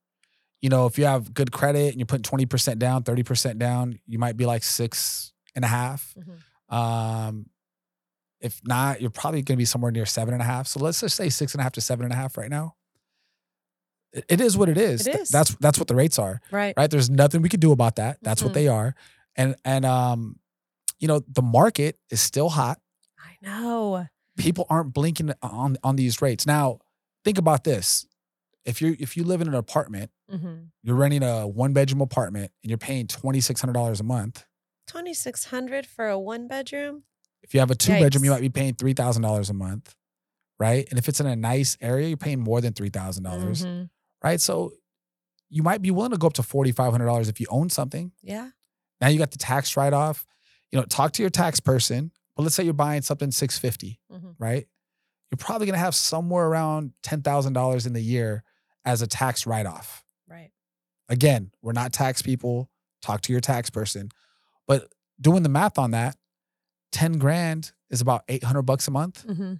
You 0.60 0.68
know, 0.68 0.86
if 0.86 0.96
you 0.98 1.04
have 1.06 1.34
good 1.34 1.50
credit 1.50 1.88
and 1.90 1.96
you're 1.98 2.06
putting 2.06 2.22
twenty 2.22 2.46
percent 2.46 2.78
down, 2.78 3.02
thirty 3.02 3.22
percent 3.24 3.58
down, 3.58 3.98
you 4.06 4.18
might 4.18 4.36
be 4.36 4.46
like 4.46 4.62
six 4.62 5.32
and 5.56 5.64
a 5.64 5.68
half. 5.68 6.14
Mhm. 6.18 6.74
Um, 6.76 7.46
if 8.40 8.60
not, 8.64 9.00
you're 9.00 9.10
probably 9.10 9.42
going 9.42 9.56
to 9.56 9.60
be 9.60 9.64
somewhere 9.64 9.90
near 9.92 10.06
seven 10.06 10.34
and 10.34 10.42
a 10.42 10.46
half. 10.46 10.66
So 10.68 10.80
let's 10.80 11.00
just 11.00 11.16
say 11.16 11.28
six 11.28 11.52
and 11.54 11.60
a 11.60 11.62
half 11.64 11.72
to 11.72 11.80
seven 11.80 12.04
and 12.04 12.12
a 12.12 12.16
half 12.16 12.36
right 12.36 12.50
now. 12.50 12.74
It- 14.12 14.24
it 14.28 14.40
is 14.40 14.56
what 14.56 14.68
it 14.68 14.78
is. 14.78 15.06
It 15.06 15.12
Th- 15.14 15.28
That's 15.28 15.54
that's 15.56 15.78
what 15.78 15.88
the 15.88 15.94
rates 15.94 16.18
are. 16.18 16.40
Right. 16.50 16.74
right? 16.76 16.90
There's 16.90 17.08
nothing 17.10 17.42
we 17.42 17.48
could 17.48 17.60
do 17.60 17.72
about 17.72 17.96
that. 17.96 18.18
That's 18.22 18.42
Mhm. 18.42 18.44
what 18.46 18.54
they 18.54 18.68
are. 18.68 18.94
And 19.36 19.56
and 19.64 19.84
um, 19.84 20.38
you 21.00 21.08
know, 21.08 21.20
the 21.28 21.42
market 21.42 21.98
is 22.10 22.20
still 22.20 22.48
hot. 22.50 22.80
I 23.18 23.36
know. 23.40 24.06
People 24.36 24.66
aren't 24.70 24.92
blinking 24.94 25.32
on 25.42 25.76
on 25.82 25.96
these 25.96 26.22
rates. 26.22 26.46
Now, 26.46 26.78
think 27.24 27.38
about 27.38 27.64
this. 27.64 28.06
If 28.64 28.80
you 28.80 28.96
if 28.98 29.16
you 29.16 29.24
live 29.24 29.40
in 29.40 29.48
an 29.48 29.54
apartment, 29.54 30.10
hmm 30.30 30.54
you're 30.84 30.96
renting 30.96 31.22
a 31.22 31.46
one 31.46 31.72
bedroom 31.72 32.00
apartment 32.00 32.50
and 32.62 32.70
you're 32.70 32.78
paying 32.78 33.06
twenty 33.06 33.40
six 33.40 33.60
hundred 33.60 33.74
dollars 33.74 34.00
a 34.00 34.04
month. 34.04 34.44
2600 34.88 35.86
for 35.86 36.08
a 36.08 36.18
one 36.18 36.48
bedroom? 36.48 37.04
If 37.42 37.54
you 37.54 37.60
have 37.60 37.70
a 37.70 37.74
two 37.74 37.92
bedroom, 37.92 38.24
you 38.24 38.30
might 38.30 38.40
be 38.40 38.48
paying 38.48 38.74
three 38.74 38.92
thousand 38.94 39.22
dollars 39.22 39.50
a 39.50 39.54
month, 39.54 39.94
right? 40.58 40.86
And 40.90 40.98
if 40.98 41.08
it's 41.08 41.20
in 41.20 41.26
a 41.26 41.36
nice 41.36 41.76
area, 41.80 42.08
you're 42.08 42.16
paying 42.16 42.40
more 42.40 42.60
than 42.60 42.72
three 42.72 42.88
thousand 42.90 43.24
dollars, 43.24 43.64
Mhm. 43.64 43.90
right? 44.22 44.40
So 44.40 44.72
you 45.48 45.62
might 45.62 45.82
be 45.82 45.90
willing 45.90 46.12
to 46.12 46.18
go 46.18 46.26
up 46.28 46.32
to 46.34 46.42
forty 46.42 46.72
five 46.72 46.92
hundred 46.92 47.06
dollars 47.06 47.28
if 47.28 47.40
you 47.40 47.46
own 47.50 47.68
something. 47.70 48.12
Yeah. 48.22 48.50
Now 49.00 49.08
you 49.08 49.18
got 49.18 49.30
the 49.32 49.38
tax 49.38 49.76
write 49.76 49.92
off. 49.92 50.24
You 50.70 50.78
know, 50.78 50.84
talk 50.86 51.12
to 51.12 51.22
your 51.22 51.30
tax 51.30 51.58
person. 51.60 52.12
But 52.36 52.42
let's 52.44 52.54
say 52.54 52.64
you're 52.64 52.72
buying 52.74 53.02
something 53.02 53.30
650, 53.30 54.00
Mhm. 54.10 54.34
right? 54.38 54.66
You're 55.30 55.36
probably 55.38 55.66
gonna 55.66 55.78
have 55.78 55.94
somewhere 55.94 56.46
around 56.46 56.92
ten 57.02 57.22
thousand 57.22 57.52
dollars 57.54 57.86
in 57.86 57.92
the 57.92 58.00
year 58.02 58.42
as 58.84 59.02
a 59.02 59.06
tax 59.06 59.46
write 59.46 59.66
off. 59.66 60.04
Right. 60.28 60.50
Again, 61.08 61.52
we're 61.62 61.72
not 61.72 61.92
tax 61.92 62.22
people. 62.22 62.70
Talk 63.00 63.20
to 63.22 63.32
your 63.32 63.40
tax 63.40 63.70
person. 63.70 64.10
But 64.66 64.92
doing 65.20 65.42
the 65.42 65.48
math 65.48 65.78
on 65.78 65.90
that, 65.92 66.16
10 66.92 67.18
grand 67.18 67.72
is 67.90 68.00
about 68.00 68.24
800 68.28 68.62
bucks 68.62 68.86
a 68.88 68.90
month. 68.90 69.22
hmm 69.22 69.54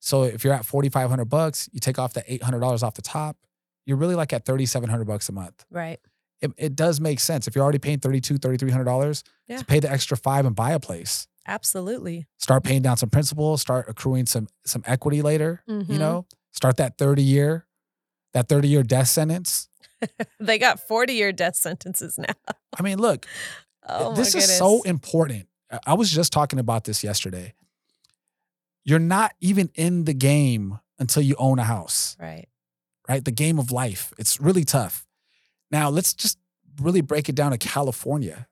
So 0.00 0.22
if 0.24 0.44
you're 0.44 0.54
at 0.54 0.64
4,500 0.64 1.24
bucks, 1.26 1.68
you 1.72 1.80
take 1.80 1.98
off 1.98 2.12
the 2.14 2.22
$800 2.32 2.82
off 2.82 2.94
the 2.94 3.02
top, 3.02 3.36
you're 3.84 3.96
really 3.96 4.14
like 4.14 4.32
at 4.32 4.44
3,700 4.44 5.04
bucks 5.06 5.28
a 5.28 5.32
month. 5.32 5.64
Right. 5.70 5.98
It, 6.40 6.52
it 6.56 6.76
does 6.76 7.00
make 7.00 7.18
sense. 7.20 7.48
If 7.48 7.54
you're 7.56 7.64
already 7.64 7.78
paying 7.80 7.98
$3,200, 7.98 8.38
$3,300 8.38 9.22
Yeah. 9.48 9.56
to 9.58 9.64
pay 9.64 9.80
the 9.80 9.90
extra 9.90 10.16
five 10.16 10.46
and 10.46 10.54
buy 10.54 10.70
a 10.72 10.78
place, 10.80 11.26
Absolutely. 11.48 12.26
start 12.38 12.62
paying 12.62 12.82
down 12.82 12.96
some 12.98 13.10
principal, 13.10 13.56
start 13.56 13.86
accruing 13.88 14.26
some 14.26 14.46
some 14.64 14.82
equity 14.86 15.22
later, 15.22 15.62
Mhm. 15.68 15.88
you 15.88 15.98
know, 15.98 16.26
start 16.52 16.76
that 16.76 16.98
30 16.98 17.22
year, 17.22 17.66
that 18.34 18.48
30 18.48 18.68
year 18.68 18.82
death 18.82 19.08
sentence. 19.08 19.68
They 20.38 20.58
got 20.58 20.78
40 20.78 21.14
year 21.14 21.32
death 21.32 21.56
sentences 21.56 22.18
now. 22.18 22.34
I 22.78 22.82
mean, 22.82 22.98
look, 22.98 23.26
Oh, 23.90 24.14
this 24.14 24.34
is 24.34 24.56
so 24.56 24.82
important. 24.82 25.48
I- 25.86 25.94
was 25.94 26.10
just 26.10 26.32
talking 26.32 26.58
about 26.58 26.84
this 26.84 27.02
yesterday. 27.02 27.54
You're 28.84 28.98
not 28.98 29.32
even 29.40 29.70
in 29.74 30.04
the 30.04 30.14
game 30.14 30.78
until 30.98 31.22
you 31.22 31.34
own 31.38 31.58
a 31.58 31.64
house, 31.64 32.16
Right. 32.20 32.48
right? 33.08 33.24
The 33.24 33.30
game 33.32 33.58
of 33.58 33.70
life. 33.70 34.12
It's 34.18 34.40
really 34.40 34.64
tough. 34.64 35.06
Now, 35.70 35.88
let's 35.90 36.12
just 36.14 36.38
really 36.80 37.00
break 37.02 37.28
it 37.28 37.34
down 37.34 37.50
to 37.52 37.58
California. 37.58 38.46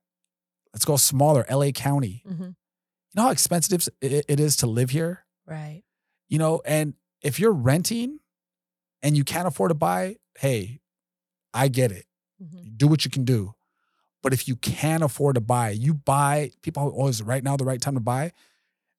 Let's 0.73 0.85
go 0.85 0.97
smaller, 0.97 1.44
LA 1.51 1.70
County. 1.73 2.23
You 2.27 2.55
know 3.16 3.22
how 3.24 3.30
expensive 3.30 3.88
it 4.01 4.38
is 4.40 4.56
to 4.56 4.66
live 4.66 4.90
here? 4.90 5.24
Right. 5.47 5.82
You 6.28 6.38
know, 6.38 6.60
and 6.64 6.94
if 7.22 7.38
you're 7.40 7.52
renting 7.52 8.18
and 9.02 9.16
you 9.16 9.24
can't 9.24 9.47
afford 9.48 9.70
to 9.70 9.74
buy, 9.74 10.16
hey, 10.38 10.80
I 11.55 11.68
get 11.68 11.93
it. 11.93 12.06
hmm 12.40 12.62
do 12.76 12.86
what 12.88 13.05
you 13.06 13.10
can 13.10 13.24
do. 13.24 13.55
But 14.22 14.32
if 14.34 14.47
you 14.48 14.56
can 14.56 15.02
afford 15.02 15.36
to 15.36 15.40
buy, 15.40 15.70
you 15.70 15.94
buy. 15.94 16.51
People 16.62 16.88
always 16.90 17.22
right 17.22 17.43
now 17.43 17.56
the 17.56 17.64
right 17.64 17.80
time 17.80 17.94
to 17.94 18.01
buy. 18.01 18.32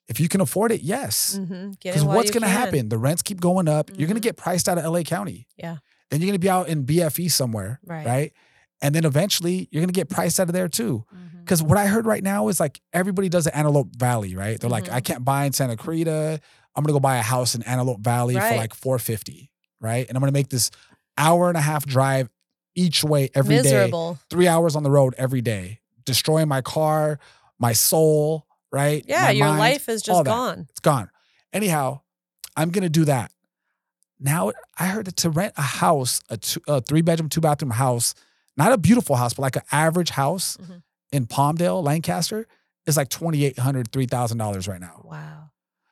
If 0.08 0.20
you 0.22 0.30
can 0.30 0.40
afford 0.42 0.72
it, 0.72 0.82
yes. 0.82 1.36
hmm 1.38 1.72
Because 1.72 2.04
while 2.04 2.16
what's 2.16 2.32
going 2.32 2.42
to 2.44 2.48
happen? 2.48 2.90
The 2.90 2.98
rents 2.98 3.22
keep 3.22 3.40
going 3.42 3.68
up. 3.68 3.92
You're 3.94 4.08
going 4.08 4.16
to 4.16 4.22
get 4.22 4.38
priced 4.38 4.70
out 4.70 4.78
of 4.78 4.86
LA 4.86 5.02
County. 5.02 5.48
Yeah. 5.58 5.78
Then 6.10 6.22
you're 6.22 6.28
going 6.28 6.40
to 6.40 6.40
be 6.40 6.50
out 6.50 6.70
in 6.70 6.86
BFE 6.86 7.30
somewhere, 7.30 7.80
Right. 7.86 8.06
right? 8.06 8.34
And 8.82 8.94
then 8.94 9.06
eventually 9.06 9.68
you're 9.72 9.82
going 9.82 9.90
to 9.90 9.94
get 9.94 10.10
priced 10.10 10.40
out 10.40 10.48
of 10.50 10.54
there 10.54 10.68
too. 10.68 11.06
Because 11.40 11.64
what 11.64 11.78
I 11.78 11.88
heard 11.88 12.06
right 12.06 12.22
now 12.24 12.48
is 12.50 12.60
like 12.60 12.80
everybody 12.94 13.30
does 13.30 13.46
the 13.46 13.58
Antelope 13.58 13.96
Valley, 13.96 14.36
right? 14.36 14.60
They're 14.60 14.70
like, 14.70 14.86
Mhm. 14.86 14.94
I 14.94 15.00
can't 15.02 15.24
buy 15.26 15.46
in 15.46 15.54
Santa 15.54 15.78
Clarita. 15.78 16.40
I'm 16.76 16.84
gonna 16.84 16.94
go 16.94 17.00
buy 17.00 17.18
a 17.18 17.22
house 17.24 17.56
in 17.56 17.64
Antelope 17.64 18.02
Valley 18.02 18.36
for 18.36 18.56
like 18.56 18.74
450, 18.76 19.50
right? 19.80 20.06
And 20.08 20.16
I'm 20.18 20.22
gonna 20.22 20.32
make 20.34 20.50
this 20.50 20.70
hour 21.18 21.48
and 21.50 21.58
a 21.58 21.62
half 21.62 21.86
drive 21.86 22.30
each 22.76 23.04
way 23.04 23.30
every 23.34 23.56
day, 23.56 23.64
Miserable. 23.64 24.20
three 24.30 24.48
hours 24.48 24.76
on 24.76 24.84
the 24.84 24.92
road 24.92 25.16
every 25.18 25.42
day, 25.42 25.80
destroying 26.06 26.48
my 26.48 26.62
car, 26.62 27.18
my 27.58 27.74
soul, 27.74 28.46
right? 28.72 29.04
Yeah. 29.08 29.22
My 29.24 29.32
your 29.32 29.48
mind, 29.48 29.60
life 29.60 29.90
is 29.90 30.02
just 30.04 30.26
that. 30.26 30.30
gone. 30.30 30.68
It's 30.70 30.80
gone. 30.82 31.10
Anyhow, 31.54 32.02
I'm 32.56 32.70
gonna 32.72 32.90
do 32.90 33.06
that. 33.06 33.32
Now 34.20 34.52
I 34.78 34.88
heard 34.88 35.06
that 35.06 35.16
to 35.18 35.30
rent 35.30 35.54
a 35.58 35.62
house, 35.62 36.22
a, 36.30 36.38
two, 36.38 36.62
a 36.68 36.82
three 36.82 37.02
bedroom, 37.02 37.30
two 37.30 37.42
bathroom 37.42 37.72
house, 37.72 38.14
not 38.58 38.72
a 38.74 38.78
beautiful 38.78 39.16
house, 39.16 39.34
but 39.34 39.42
like 39.44 39.56
an 39.56 39.62
average 39.72 40.10
house 40.12 40.58
Mhm. 40.58 40.82
in 41.12 41.26
Palmdale, 41.28 41.84
Lancaster, 41.84 42.48
is 42.86 42.98
like 42.98 43.10
$2,800, 43.10 43.88
$3,000 43.92 44.68
right 44.68 44.80
now. 44.82 45.02
Wow. 45.06 45.50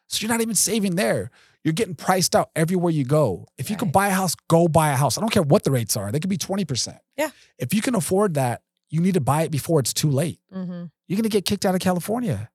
So 0.07 0.21
you're 0.21 0.31
not 0.31 0.41
even 0.41 0.55
saving 0.55 0.95
there. 0.95 1.29
You're 1.63 1.73
getting 1.73 1.95
priced 1.95 2.35
out 2.35 2.51
everywhere 2.55 2.91
you 2.91 3.03
go. 3.05 3.47
If 3.57 3.69
you 3.69 3.75
can 3.75 3.89
buy 3.91 4.07
a 4.09 4.11
house, 4.13 4.35
go 4.47 4.67
buy 4.67 4.89
a 4.91 4.95
house. 4.95 5.17
I 5.17 5.21
don't 5.21 5.31
care 5.31 5.41
what 5.43 5.63
the 5.63 5.71
rates 5.71 5.97
are. 5.97 6.11
They 6.11 6.19
could 6.19 6.29
be 6.29 6.37
20%. 6.37 6.97
Yeah. 7.17 7.31
If 7.57 7.73
you 7.73 7.81
can 7.81 7.95
afford 7.95 8.35
that, 8.35 8.61
you 8.89 9.01
need 9.01 9.15
to 9.15 9.21
buy 9.21 9.41
it 9.43 9.51
before 9.51 9.79
it's 9.79 9.93
too 9.93 10.09
late. 10.11 10.39
hmm 10.53 10.85
You're 11.07 11.17
gonna 11.17 11.29
get 11.29 11.43
kicked 11.45 11.65
out 11.65 11.73
of 11.75 11.81
California. 11.81 12.49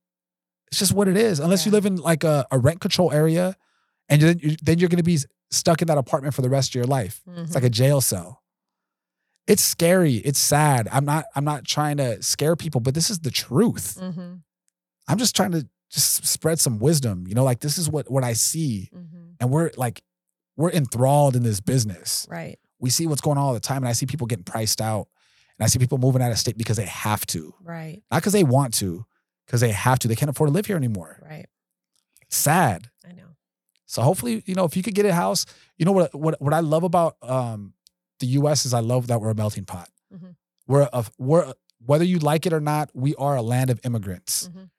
It's 0.69 0.79
just 0.79 0.93
what 0.93 1.09
it 1.09 1.17
is. 1.17 1.41
Unless 1.41 1.67
you 1.67 1.73
live 1.73 1.87
in 1.87 1.97
like 1.97 2.23
a, 2.25 2.47
a 2.53 2.59
rent 2.59 2.81
control 2.81 3.11
area, 3.13 3.57
and 4.09 4.23
then 4.23 4.57
then 4.63 4.79
you're 4.79 4.89
gonna 4.89 5.03
be 5.03 5.19
stuck 5.51 5.83
in 5.83 5.89
that 5.89 5.99
apartment 5.99 6.35
for 6.35 6.43
the 6.43 6.49
rest 6.49 6.71
of 6.71 6.75
your 6.77 6.85
life. 6.85 7.23
It's 7.37 7.55
like 7.57 7.65
a 7.65 7.71
jail 7.71 8.01
cell. 8.01 8.40
It's 9.51 9.63
scary. 9.63 10.15
It's 10.17 10.39
sad. 10.39 10.89
I'm 10.93 11.05
not. 11.05 11.25
I'm 11.35 11.45
not 11.45 11.65
trying 11.65 11.97
to 11.97 12.23
scare 12.23 12.55
people, 12.57 12.81
but 12.81 12.95
this 12.95 13.11
is 13.11 13.19
the 13.21 13.31
truth. 13.31 13.99
hmm 13.99 14.35
I'm 15.09 15.19
just 15.19 15.35
trying 15.35 15.51
to 15.53 15.67
just 15.91 16.25
spread 16.25 16.61
some 16.61 16.79
wisdom. 16.79 17.27
You 17.27 17.35
know, 17.35 17.43
like 17.43 17.59
this 17.61 17.77
is 17.79 17.91
what 17.91 18.09
what 18.11 18.23
I 18.23 18.35
see, 18.35 18.91
hmm 18.93 19.31
and 19.41 19.51
we're 19.51 19.71
like 19.77 20.03
we're 20.57 20.71
enthralled 20.71 21.35
in 21.35 21.43
this 21.43 21.61
business. 21.61 22.27
Right. 22.31 22.59
We 22.79 22.91
see 22.91 23.07
what's 23.07 23.21
going 23.21 23.39
on 23.39 23.45
all 23.45 23.55
the 23.55 23.61
time, 23.61 23.79
and 23.79 23.89
I 23.89 23.93
see 23.93 24.07
people 24.07 24.27
getting 24.27 24.45
priced 24.45 24.81
out, 24.81 25.09
and 25.59 25.65
I 25.65 25.67
see 25.69 25.79
people 25.79 25.99
moving 25.99 26.23
out 26.23 26.31
of 26.31 26.39
state 26.39 26.57
because 26.57 26.77
they 26.77 26.87
have 26.87 27.27
to, 27.27 27.55
Right. 27.63 28.03
not 28.11 28.19
because 28.23 28.33
they 28.33 28.45
want 28.45 28.75
to, 28.75 29.05
because 29.47 29.61
they 29.61 29.73
have 29.73 29.99
to. 30.01 30.09
They 30.09 30.17
can't 30.17 30.31
afford 30.31 30.49
to 30.49 30.53
live 30.55 30.67
here 30.67 30.77
anymore. 30.77 31.19
Right. 31.29 31.47
Sad. 32.29 32.91
I 33.09 33.13
know. 33.13 33.37
So 33.87 34.03
hopefully, 34.03 34.43
you 34.47 34.55
know, 34.55 34.65
if 34.65 34.77
you 34.77 34.83
could 34.85 34.95
get 34.95 35.07
a 35.07 35.13
house, 35.13 35.45
you 35.77 35.85
know 35.85 35.93
what 35.93 36.15
what 36.15 36.41
what 36.41 36.55
I 36.55 36.61
love 36.61 36.85
about 36.85 37.17
um 37.23 37.73
the 38.21 38.27
US 38.29 38.65
is 38.65 38.73
I 38.73 38.81
love 38.81 39.09
that 39.09 39.21
we're 39.21 39.31
a 39.31 39.35
melting 39.35 39.65
pot. 39.65 39.89
Mhm. 40.15 40.37
We're 40.67 40.89
a 40.93 41.05
we're 41.19 41.53
whether 41.85 42.05
you 42.05 42.19
like 42.19 42.47
it 42.47 42.53
or 42.53 42.61
not, 42.61 42.91
we 42.95 43.15
are 43.17 43.37
a 43.37 43.43
land 43.43 43.71
of 43.71 43.81
immigrants. 43.85 44.49
Mhm. 44.49 44.71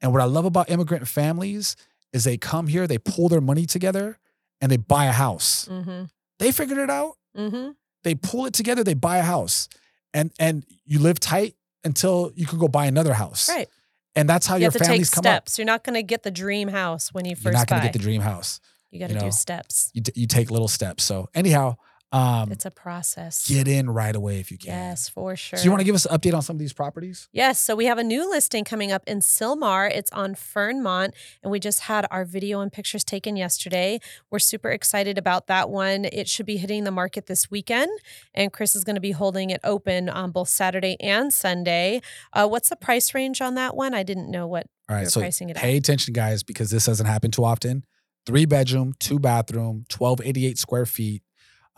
And 0.00 0.12
what 0.12 0.20
I 0.20 0.24
love 0.26 0.44
about 0.44 0.68
immigrant 0.70 1.08
families 1.08 1.76
is 2.12 2.24
they 2.24 2.36
come 2.36 2.66
here, 2.68 2.86
they 2.86 2.98
pull 2.98 3.28
their 3.28 3.40
money 3.40 3.64
together, 3.66 4.18
and 4.60 4.70
they 4.72 4.76
buy 4.76 5.06
a 5.06 5.12
house. 5.12 5.66
hmm 5.66 6.04
They 6.38 6.52
figured 6.52 6.78
it 6.78 6.90
out. 6.90 7.16
hmm 7.36 7.70
They 8.04 8.14
pull 8.14 8.46
it 8.46 8.54
together, 8.54 8.84
they 8.84 8.94
buy 8.94 9.18
a 9.18 9.22
house. 9.22 9.68
And 10.14 10.32
and 10.38 10.64
you 10.84 10.98
live 10.98 11.20
tight 11.20 11.54
until 11.84 12.32
you 12.34 12.46
can 12.46 12.58
go 12.58 12.68
buy 12.68 12.86
another 12.86 13.14
house. 13.14 13.48
Right. 13.48 13.68
And 14.14 14.28
that's 14.28 14.46
how 14.46 14.56
You 14.56 14.62
your 14.62 14.66
have 14.68 14.72
to 14.74 14.78
take 14.80 14.88
families 14.88 15.10
come 15.10 15.20
up. 15.26 15.48
steps. 15.48 15.58
You're 15.58 15.66
not 15.66 15.84
going 15.84 15.94
to 15.94 16.02
get 16.02 16.22
the 16.24 16.30
dream 16.30 16.68
house 16.68 17.12
when 17.12 17.24
you 17.24 17.36
first. 17.36 17.44
You're 17.44 17.52
not 17.52 17.68
going 17.68 17.82
to 17.82 17.86
get 17.86 17.92
the 17.92 17.98
dream 18.00 18.20
house. 18.22 18.58
you 18.90 18.98
got 18.98 19.08
to 19.08 19.12
you 19.14 19.20
know. 19.20 19.26
do 19.26 19.30
steps. 19.32 19.90
You, 19.94 20.02
t- 20.02 20.12
you 20.20 20.26
take 20.26 20.50
little 20.50 20.66
steps. 20.66 21.04
So 21.04 21.28
anyhow, 21.34 21.76
um, 22.10 22.50
It's 22.52 22.64
a 22.64 22.70
process. 22.70 23.46
get 23.48 23.68
in 23.68 23.90
right 23.90 24.16
away 24.16 24.40
if 24.40 24.50
you 24.50 24.56
can. 24.58 24.70
Yes, 24.70 25.08
for 25.10 25.36
sure. 25.36 25.58
So 25.58 25.64
you 25.64 25.70
want 25.70 25.80
to 25.80 25.84
give 25.84 25.94
us 25.94 26.06
an 26.06 26.16
update 26.18 26.34
on 26.34 26.40
some 26.42 26.56
of 26.56 26.60
these 26.60 26.72
properties? 26.72 27.28
Yes, 27.32 27.60
so 27.60 27.76
we 27.76 27.84
have 27.84 27.98
a 27.98 28.04
new 28.04 28.28
listing 28.30 28.64
coming 28.64 28.90
up 28.90 29.02
in 29.06 29.20
Sylmar. 29.20 29.90
It's 29.90 30.10
on 30.12 30.34
Fernmont, 30.34 31.10
and 31.42 31.50
we 31.52 31.60
just 31.60 31.80
had 31.80 32.06
our 32.10 32.24
video 32.24 32.60
and 32.60 32.72
pictures 32.72 33.04
taken 33.04 33.36
yesterday. 33.36 33.98
We're 34.30 34.38
super 34.38 34.70
excited 34.70 35.18
about 35.18 35.48
that 35.48 35.68
one. 35.68 36.06
It 36.06 36.28
should 36.28 36.46
be 36.46 36.56
hitting 36.56 36.84
the 36.84 36.90
market 36.90 37.26
this 37.26 37.50
weekend, 37.50 37.90
and 38.34 38.52
Chris 38.52 38.74
is 38.74 38.84
going 38.84 38.96
to 38.96 39.00
be 39.02 39.12
holding 39.12 39.50
it 39.50 39.60
open 39.62 40.08
on 40.08 40.30
both 40.30 40.48
Saturday 40.48 40.96
and 41.00 41.32
Sunday. 41.32 42.00
Uh, 42.32 42.46
what's 42.48 42.70
the 42.70 42.76
price 42.76 43.12
range 43.12 43.40
on 43.42 43.54
that 43.56 43.76
one? 43.76 43.92
I 43.92 44.02
didn't 44.02 44.30
know 44.30 44.46
what 44.46 44.66
All 44.88 44.96
right. 44.96 45.08
so 45.08 45.20
pricing 45.20 45.50
it 45.50 45.56
pay 45.56 45.72
at. 45.72 45.78
attention, 45.78 46.14
guys, 46.14 46.42
because 46.42 46.70
this 46.70 46.86
doesn't 46.86 47.06
happen 47.06 47.30
too 47.30 47.44
often. 47.44 47.84
Three 48.24 48.46
bedroom, 48.46 48.94
two 48.98 49.18
bathroom, 49.18 49.84
1288 49.90 50.58
square 50.58 50.84
feet, 50.86 51.22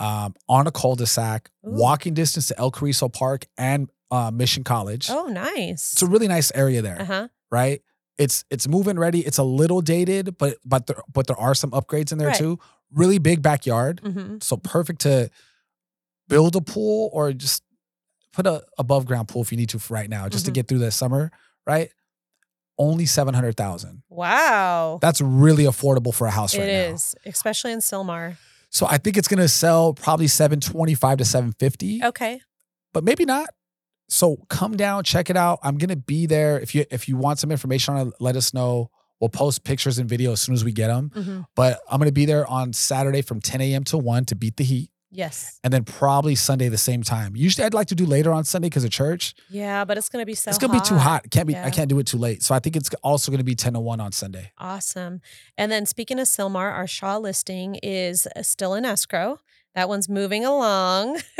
um, 0.01 0.35
on 0.49 0.67
a 0.67 0.73
cul-de-sac, 0.73 1.51
Ooh. 1.65 1.71
walking 1.71 2.15
distance 2.15 2.49
to 2.49 2.59
El 2.59 2.71
Cariso 2.73 3.09
Park 3.13 3.47
and 3.59 3.89
uh, 4.11 4.31
Mission 4.33 4.65
College. 4.65 5.09
Oh, 5.11 5.27
nice. 5.27 5.93
It's 5.93 6.03
a 6.03 6.07
really 6.07 6.27
nice 6.27 6.51
area 6.55 6.83
there, 6.83 7.01
Uh 7.01 7.05
huh. 7.05 7.29
right? 7.53 7.83
It's 8.19 8.45
it's 8.51 8.67
move-in 8.67 8.99
ready. 8.99 9.21
It's 9.21 9.39
a 9.39 9.43
little 9.45 9.81
dated, 9.81 10.37
but 10.37 10.57
but 10.65 10.87
there, 10.89 10.97
but 11.13 11.27
there 11.27 11.39
are 11.39 11.55
some 11.55 11.71
upgrades 11.71 12.11
in 12.13 12.19
there 12.19 12.29
Right. 12.29 12.37
too. 12.37 12.59
Really 12.93 13.19
big 13.19 13.41
backyard. 13.43 14.01
hmm 14.03 14.39
So 14.41 14.57
perfect 14.57 15.03
to 15.03 15.31
build 16.29 16.57
a 16.57 16.61
pool 16.61 17.11
or 17.13 17.33
just 17.33 17.63
put 18.33 18.47
a 18.47 18.63
above 18.79 19.07
ground 19.07 19.29
pool 19.29 19.43
if 19.43 19.51
you 19.53 19.59
need 19.59 19.69
to 19.71 19.79
for 19.79 19.95
right 19.95 20.09
now, 20.11 20.29
just 20.29 20.45
to 20.47 20.51
Mhm. 20.51 20.55
get 20.55 20.69
through 20.69 20.79
the 20.81 20.91
summer, 20.91 21.31
right? 21.67 21.91
Only 22.79 23.07
seven 23.07 23.35
hundred 23.35 23.57
thousand. 23.57 24.03
Wow. 24.09 24.99
That's 25.03 25.21
really 25.21 25.65
affordable 25.65 26.15
for 26.15 26.27
a 26.27 26.31
house 26.31 26.55
It 26.55 26.61
right 26.61 26.69
is, 26.69 27.15
especially 27.27 27.73
in 27.73 27.81
Sylmar. 27.81 28.37
So 28.71 28.87
I 28.87 28.99
think 28.99 29.17
it's 29.17 29.29
gonna 29.29 29.49
sell 29.49 29.93
probably 29.95 30.29
seven 30.29 30.61
twenty 30.61 30.95
five 30.95 31.19
to 31.19 31.25
seven 31.25 31.53
fifty, 31.59 32.03
Okay. 32.05 32.41
but 32.93 33.05
maybe 33.05 33.25
not. 33.25 33.51
So 34.09 34.37
come 34.49 34.77
down, 34.77 35.05
check 35.05 35.31
it 35.31 35.37
out. 35.37 35.59
I'm 35.63 35.77
gonna 35.79 35.97
be 35.97 36.27
there. 36.27 36.59
If 36.61 36.75
you 36.75 36.85
if 36.91 37.09
you 37.09 37.17
want 37.17 37.39
some 37.39 37.51
information 37.51 37.95
on 37.95 38.09
it, 38.09 38.15
let 38.21 38.37
us 38.37 38.55
know. 38.55 38.91
We'll 39.21 39.29
post 39.29 39.65
pictures 39.65 39.99
and 39.99 40.09
videos 40.09 40.33
as 40.35 40.41
soon 40.41 40.55
as 40.55 40.65
we 40.65 40.73
get 40.73 40.89
them. 40.89 41.11
hmm 41.15 41.41
But 41.55 41.81
I'm 41.91 41.99
gonna 41.99 42.11
be 42.13 42.25
there 42.27 42.47
on 42.47 42.73
Saturday 42.73 43.23
from 43.23 43.41
10 43.41 43.61
a.m. 43.61 43.85
to 43.85 43.99
1 43.99 44.25
to 44.27 44.35
beat 44.37 44.57
the 44.57 44.65
heat. 44.65 44.91
Yes. 45.13 45.59
and 45.65 45.73
then 45.73 45.85
probably 45.85 46.35
Sunday 46.37 46.69
the 46.69 46.79
same 46.79 47.03
time. 47.03 47.35
Usually 47.35 47.65
I'd 47.65 47.75
like 47.75 47.89
to 47.89 47.95
do 47.95 48.07
later 48.07 48.33
on 48.33 48.45
Sunday 48.45 48.69
because 48.69 48.85
of 48.85 48.91
church. 48.91 49.35
Yeah, 49.49 49.85
but 49.85 49.99
it's 49.99 50.09
going 50.09 50.23
to 50.23 50.27
be 50.27 50.35
so 50.35 50.49
it's 50.51 50.59
gonna 50.59 50.73
be 50.73 50.81
too 50.81 50.97
hot. 50.97 51.31
Can't 51.31 51.47
be 51.47 51.55
Yeah. 51.55 51.67
I 51.67 51.71
can't 51.71 51.89
do 51.89 51.99
it 51.99 52.07
too 52.07 52.17
late. 52.19 52.43
So 52.43 52.55
I 52.55 52.61
think 52.61 52.77
it's 52.77 52.91
also 53.03 53.33
gonna 53.33 53.43
be 53.45 53.55
10 53.57 53.73
to 53.73 53.81
1 53.81 54.01
on 54.01 54.13
Sunday. 54.13 54.53
Awesome. 54.59 55.21
And 55.59 55.71
then 55.73 55.85
speaking 55.87 56.19
of 56.21 56.27
Sylmar, 56.29 56.73
our 56.73 56.87
Shaw 56.87 57.17
listing 57.19 57.77
is 57.83 58.27
uh, 58.37 58.43
still 58.43 58.75
in 58.75 58.85
escrow. 58.85 59.41
That 59.75 59.89
one's 59.89 60.09
moving 60.09 60.45
along. 60.45 61.21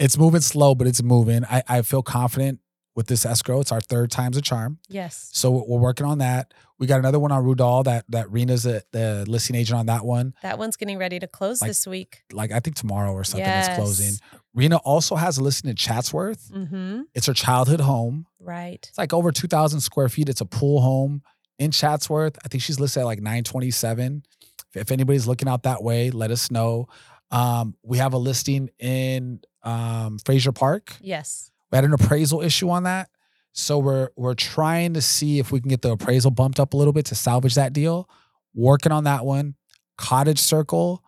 It's 0.00 0.18
moving 0.18 0.40
slow, 0.40 0.74
but 0.74 0.86
it's 0.86 1.02
moving. 1.02 1.44
I, 1.44 1.62
I 1.68 1.82
feel 1.82 2.02
confident 2.02 2.58
with 2.98 3.06
this 3.06 3.24
escrow. 3.24 3.60
It's 3.60 3.70
our 3.70 3.80
third 3.80 4.10
time's 4.10 4.36
a 4.36 4.42
charm. 4.42 4.80
yes. 4.88 5.30
So 5.32 5.52
we're 5.52 5.78
working 5.78 6.04
on 6.04 6.18
that. 6.18 6.52
We 6.80 6.88
got 6.88 6.98
another 6.98 7.20
one 7.20 7.30
on 7.30 7.44
Rudol 7.44 7.84
that 7.84 8.04
that 8.08 8.28
Rena's 8.28 8.64
the, 8.64 8.82
the 8.90 9.24
listing 9.28 9.54
agent 9.54 9.78
on 9.78 9.86
that 9.86 10.04
one. 10.04 10.34
That 10.42 10.58
one's 10.58 10.76
getting 10.76 10.98
ready 10.98 11.20
to 11.20 11.28
close 11.28 11.60
Like, 11.60 11.70
this 11.70 11.86
week. 11.86 12.24
Like 12.32 12.50
I 12.50 12.58
think 12.58 12.74
tomorrow 12.74 13.12
or 13.12 13.22
something 13.22 13.46
yes. 13.46 13.68
it's 13.68 13.76
closing. 13.76 14.14
Rena 14.52 14.78
also 14.78 15.14
has 15.14 15.38
a 15.38 15.44
listing 15.44 15.70
in 15.70 15.76
Chatsworth. 15.76 16.50
Mm-hmm. 16.50 17.02
It's 17.14 17.26
her 17.26 17.34
childhood 17.34 17.80
home. 17.80 18.26
Right. 18.40 18.84
It's 18.88 18.98
like 18.98 19.14
over 19.14 19.30
2,000 19.30 19.78
square 19.80 20.08
feet. 20.08 20.28
It's 20.28 20.40
a 20.40 20.46
pool 20.46 20.80
home 20.80 21.22
in 21.60 21.70
Chatsworth. 21.70 22.36
I 22.44 22.48
think 22.48 22.64
she's 22.64 22.80
listed 22.80 23.02
at 23.02 23.06
like 23.06 23.20
927. 23.20 24.24
If 24.74 24.90
anybody's 24.90 25.28
looking 25.28 25.48
out 25.48 25.62
that 25.62 25.84
way, 25.84 26.10
let 26.10 26.32
us 26.32 26.50
know. 26.50 26.88
Um, 27.30 27.76
we 27.84 27.98
have 27.98 28.12
a 28.12 28.18
listing 28.18 28.70
in 28.80 29.40
um, 29.62 30.18
Frazier 30.18 30.50
Park. 30.52 30.96
Yes. 31.00 31.52
We 31.70 31.76
had 31.76 31.84
an 31.84 31.92
appraisal 31.92 32.40
issue 32.42 32.70
on 32.70 32.84
that. 32.84 33.10
So 33.52 33.78
we're 33.78 34.10
we're 34.16 34.34
trying 34.34 34.94
to 34.94 35.00
see 35.02 35.38
if 35.38 35.50
we 35.50 35.60
can 35.60 35.68
get 35.68 35.82
the 35.82 35.92
appraisal 35.92 36.30
bumped 36.30 36.60
up 36.60 36.74
a 36.74 36.76
little 36.76 36.92
bit 36.92 37.06
to 37.06 37.14
salvage 37.14 37.54
that 37.54 37.72
deal. 37.72 38.08
Working 38.54 38.92
on 38.92 39.04
that 39.04 39.24
one. 39.24 39.54
Cottage 39.96 40.38
Circle. 40.38 41.02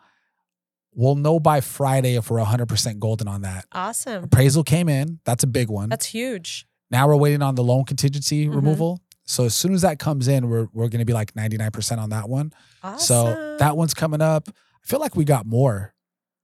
We'll 0.93 1.15
know 1.15 1.39
by 1.39 1.61
Friday 1.61 2.17
if 2.17 2.31
we're 2.31 2.41
100% 2.45 2.99
golden 2.99 3.29
on 3.29 3.43
that. 3.43 3.65
Awesome. 3.73 4.25
Appraisal 4.25 4.65
came 4.65 4.89
in. 4.89 5.21
That's 5.25 5.45
a 5.45 5.47
big 5.47 5.69
one. 5.71 5.89
That's 5.89 6.07
huge. 6.07 6.67
Now 6.91 7.07
we're 7.07 7.17
waiting 7.17 7.43
on 7.43 7.55
the 7.55 7.63
loan 7.63 7.85
contingency 7.85 8.49
Mhm. 8.49 8.55
removal. 8.57 9.01
So 9.25 9.45
as 9.45 9.55
soon 9.55 9.75
as 9.75 9.83
that 9.83 10.01
comes 10.01 10.27
in, 10.27 10.49
we're 10.49 10.67
we're 10.73 10.89
going 10.89 10.99
to 10.99 11.05
be 11.05 11.13
like 11.13 11.37
99% 11.37 12.01
on 12.01 12.11
that 12.11 12.29
one. 12.29 12.53
Awesome. 12.83 12.99
So 13.07 13.57
that 13.61 13.77
one's 13.77 13.95
coming 13.95 14.21
up. 14.21 14.49
I 14.49 14.87
feel 14.87 14.99
like 14.99 15.15
we 15.15 15.25
got 15.25 15.47
more. 15.47 15.95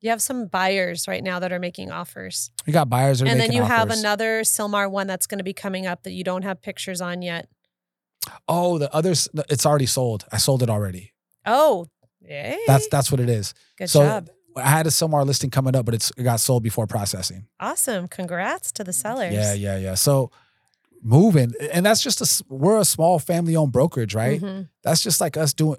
You 0.07 0.11
have 0.11 0.23
some 0.23 0.47
buyers 0.47 1.09
right 1.09 1.20
now 1.20 1.41
that 1.41 1.53
are 1.53 1.59
making 1.59 1.91
offers. 1.91 2.53
We 2.65 2.73
got 2.73 2.89
buyers 2.89 3.20
and 3.23 3.41
then 3.41 3.51
you 3.51 3.65
have 3.65 3.91
another 3.91 4.43
Sylmar 4.43 4.89
one 4.89 5.09
that's 5.09 5.27
going 5.27 5.39
to 5.39 5.45
be 5.45 5.53
coming 5.53 5.85
up 5.85 6.05
that 6.05 6.12
you 6.12 6.23
don't 6.23 6.43
have 6.43 6.62
pictures 6.62 7.01
on 7.01 7.23
yet. 7.23 7.49
Oh, 8.47 8.78
the 8.78 8.95
others 8.95 9.28
it's 9.51 9.66
already 9.66 9.87
sold. 9.87 10.24
I 10.31 10.37
sold 10.37 10.62
it 10.62 10.70
already. 10.70 11.12
Oh, 11.45 11.89
yay. 12.20 12.57
That's 12.69 12.87
that's 12.87 13.11
what 13.11 13.19
it 13.19 13.28
is. 13.28 13.53
good 13.77 13.91
so 13.91 14.05
job. 14.05 14.31
I 14.57 14.69
had 14.70 14.87
a 14.87 14.91
Sylmar 14.91 15.27
listing 15.27 15.51
coming 15.51 15.74
up, 15.74 15.85
but 15.87 15.95
it's 15.95 16.12
it 16.16 16.23
got 16.23 16.39
sold 16.39 16.62
before 16.62 16.87
processing. 16.87 17.49
Awesome. 17.59 18.07
Congrats 18.07 18.70
to 18.73 18.85
the 18.85 18.93
sellers. 18.93 19.35
Yeah, 19.35 19.55
yeah, 19.55 19.77
yeah. 19.77 19.95
So 19.95 20.31
moving, 21.03 21.53
and 21.73 21.85
that's 21.85 22.01
just 22.01 22.20
a 22.20 22.45
we're 22.49 22.78
a 22.78 22.85
small 22.85 23.19
family 23.19 23.57
owned 23.57 23.73
brokerage, 23.73 24.15
right? 24.15 24.41
Mhm, 24.41 24.69
That's 24.85 25.03
just 25.03 25.20
like 25.20 25.37
us 25.37 25.53
doing 25.53 25.78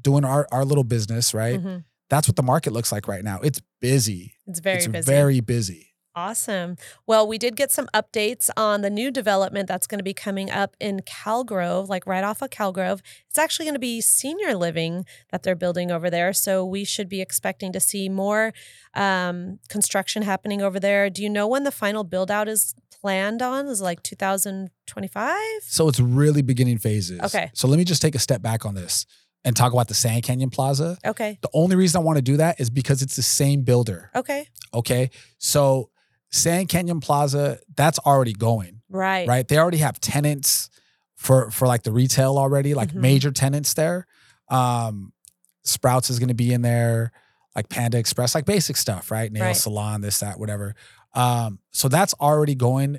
doing 0.00 0.24
our 0.24 0.48
our 0.50 0.64
little 0.64 0.84
business, 0.84 1.34
right? 1.34 1.60
mhm. 1.62 1.84
That's 2.08 2.28
what 2.28 2.36
the 2.36 2.42
market 2.42 2.72
looks 2.72 2.92
like 2.92 3.08
right 3.08 3.24
now. 3.24 3.40
It's 3.40 3.60
busy. 3.80 4.34
It's 4.46 4.60
very 4.60 4.78
it's 4.78 4.86
busy. 4.86 5.10
very 5.10 5.40
busy. 5.40 5.86
Awesome. 6.16 6.76
Well, 7.06 7.28
we 7.28 7.36
did 7.36 7.56
get 7.56 7.70
some 7.70 7.88
updates 7.92 8.48
on 8.56 8.80
the 8.80 8.88
new 8.88 9.10
development 9.10 9.68
that's 9.68 9.86
going 9.86 9.98
to 9.98 10.04
be 10.04 10.14
coming 10.14 10.50
up 10.50 10.74
in 10.80 11.00
Calgrove, 11.00 11.88
like 11.88 12.06
right 12.06 12.24
off 12.24 12.40
of 12.40 12.48
Calgrove. 12.48 13.00
It's 13.28 13.38
actually 13.38 13.66
going 13.66 13.74
to 13.74 13.78
be 13.78 14.00
senior 14.00 14.54
living 14.54 15.04
that 15.30 15.42
they're 15.42 15.54
building 15.54 15.90
over 15.90 16.08
there. 16.08 16.32
So 16.32 16.64
we 16.64 16.84
should 16.84 17.10
be 17.10 17.20
expecting 17.20 17.70
to 17.74 17.80
see 17.80 18.08
more 18.08 18.54
um, 18.94 19.58
construction 19.68 20.22
happening 20.22 20.62
over 20.62 20.80
there. 20.80 21.10
Do 21.10 21.22
you 21.22 21.28
know 21.28 21.46
when 21.46 21.64
the 21.64 21.70
final 21.70 22.02
build 22.02 22.30
out 22.30 22.48
is 22.48 22.74
planned 22.90 23.42
on? 23.42 23.66
Is 23.66 23.82
it 23.82 23.84
like 23.84 24.02
2025? 24.02 25.36
So 25.64 25.86
it's 25.86 26.00
really 26.00 26.40
beginning 26.40 26.78
phases. 26.78 27.20
Okay. 27.20 27.50
So 27.52 27.68
let 27.68 27.76
me 27.76 27.84
just 27.84 28.00
take 28.00 28.14
a 28.14 28.18
step 28.18 28.40
back 28.40 28.64
on 28.64 28.74
this 28.74 29.04
and 29.46 29.56
talk 29.56 29.72
about 29.72 29.88
the 29.88 29.94
Sand 29.94 30.24
Canyon 30.24 30.50
Plaza. 30.50 30.98
Okay. 31.06 31.38
The 31.40 31.48
only 31.54 31.76
reason 31.76 31.98
I 32.00 32.04
want 32.04 32.16
to 32.18 32.22
do 32.22 32.36
that 32.36 32.60
is 32.60 32.68
because 32.68 33.00
it's 33.00 33.16
the 33.16 33.22
same 33.22 33.62
builder. 33.62 34.10
Okay. 34.14 34.46
Okay. 34.74 35.08
So 35.38 35.88
Sand 36.30 36.68
Canyon 36.68 37.00
Plaza, 37.00 37.58
that's 37.76 37.98
already 38.00 38.32
going, 38.34 38.82
Right. 38.90 39.26
right? 39.26 39.46
They 39.48 39.56
already 39.56 39.78
have 39.78 40.00
tenants 40.00 40.68
for 41.14 41.50
for 41.50 41.66
like 41.66 41.84
the 41.84 41.92
retail 41.92 42.36
already, 42.36 42.74
like 42.74 42.90
Mhm. 42.90 42.96
major 42.96 43.30
tenants 43.30 43.72
there. 43.72 44.06
Um 44.50 45.12
Sprouts 45.64 46.10
is 46.10 46.18
gonna 46.18 46.34
be 46.34 46.52
in 46.52 46.62
there, 46.62 47.10
like 47.56 47.68
Panda 47.68 47.98
Express, 47.98 48.34
like 48.34 48.44
basic 48.44 48.76
stuff, 48.76 49.10
right? 49.10 49.32
Nail 49.32 49.44
Right. 49.44 49.56
salon, 49.56 50.00
this, 50.00 50.20
that, 50.20 50.38
whatever. 50.38 50.74
Um, 51.14 51.58
so 51.72 51.88
that's 51.88 52.14
already 52.14 52.54
going. 52.54 52.98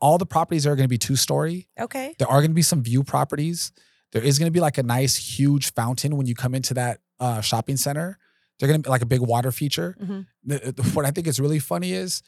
All 0.00 0.18
the 0.18 0.26
properties 0.26 0.66
are 0.66 0.74
gonna 0.76 0.88
be 0.88 0.98
two 0.98 1.16
story. 1.16 1.68
Okay. 1.80 2.14
There 2.18 2.28
are 2.28 2.40
going 2.40 2.50
to 2.50 2.54
be 2.54 2.62
some 2.62 2.82
view 2.82 3.02
properties. 3.02 3.72
There 4.12 4.22
is 4.22 4.38
going 4.38 4.46
to 4.46 4.52
be 4.52 4.60
like 4.60 4.78
a 4.78 4.82
nice, 4.82 5.16
huge 5.16 5.72
fountain 5.72 6.16
when 6.16 6.26
you 6.26 6.34
come 6.34 6.54
into 6.54 6.74
that 6.74 7.00
uh, 7.18 7.40
shopping 7.40 7.76
center. 7.76 8.18
They're 8.58 8.68
going 8.68 8.82
to 8.82 8.86
be 8.86 8.90
like 8.90 9.02
a 9.02 9.06
big 9.06 9.20
water 9.20 9.50
feature. 9.50 9.96
Mhm. 10.00 10.26
The- 10.44 10.72
the- 10.76 10.82
what 10.90 11.04
I 11.06 11.10
think 11.10 11.26
is 11.26 11.40
really 11.40 11.58
funny 11.58 11.92
is 11.92 12.22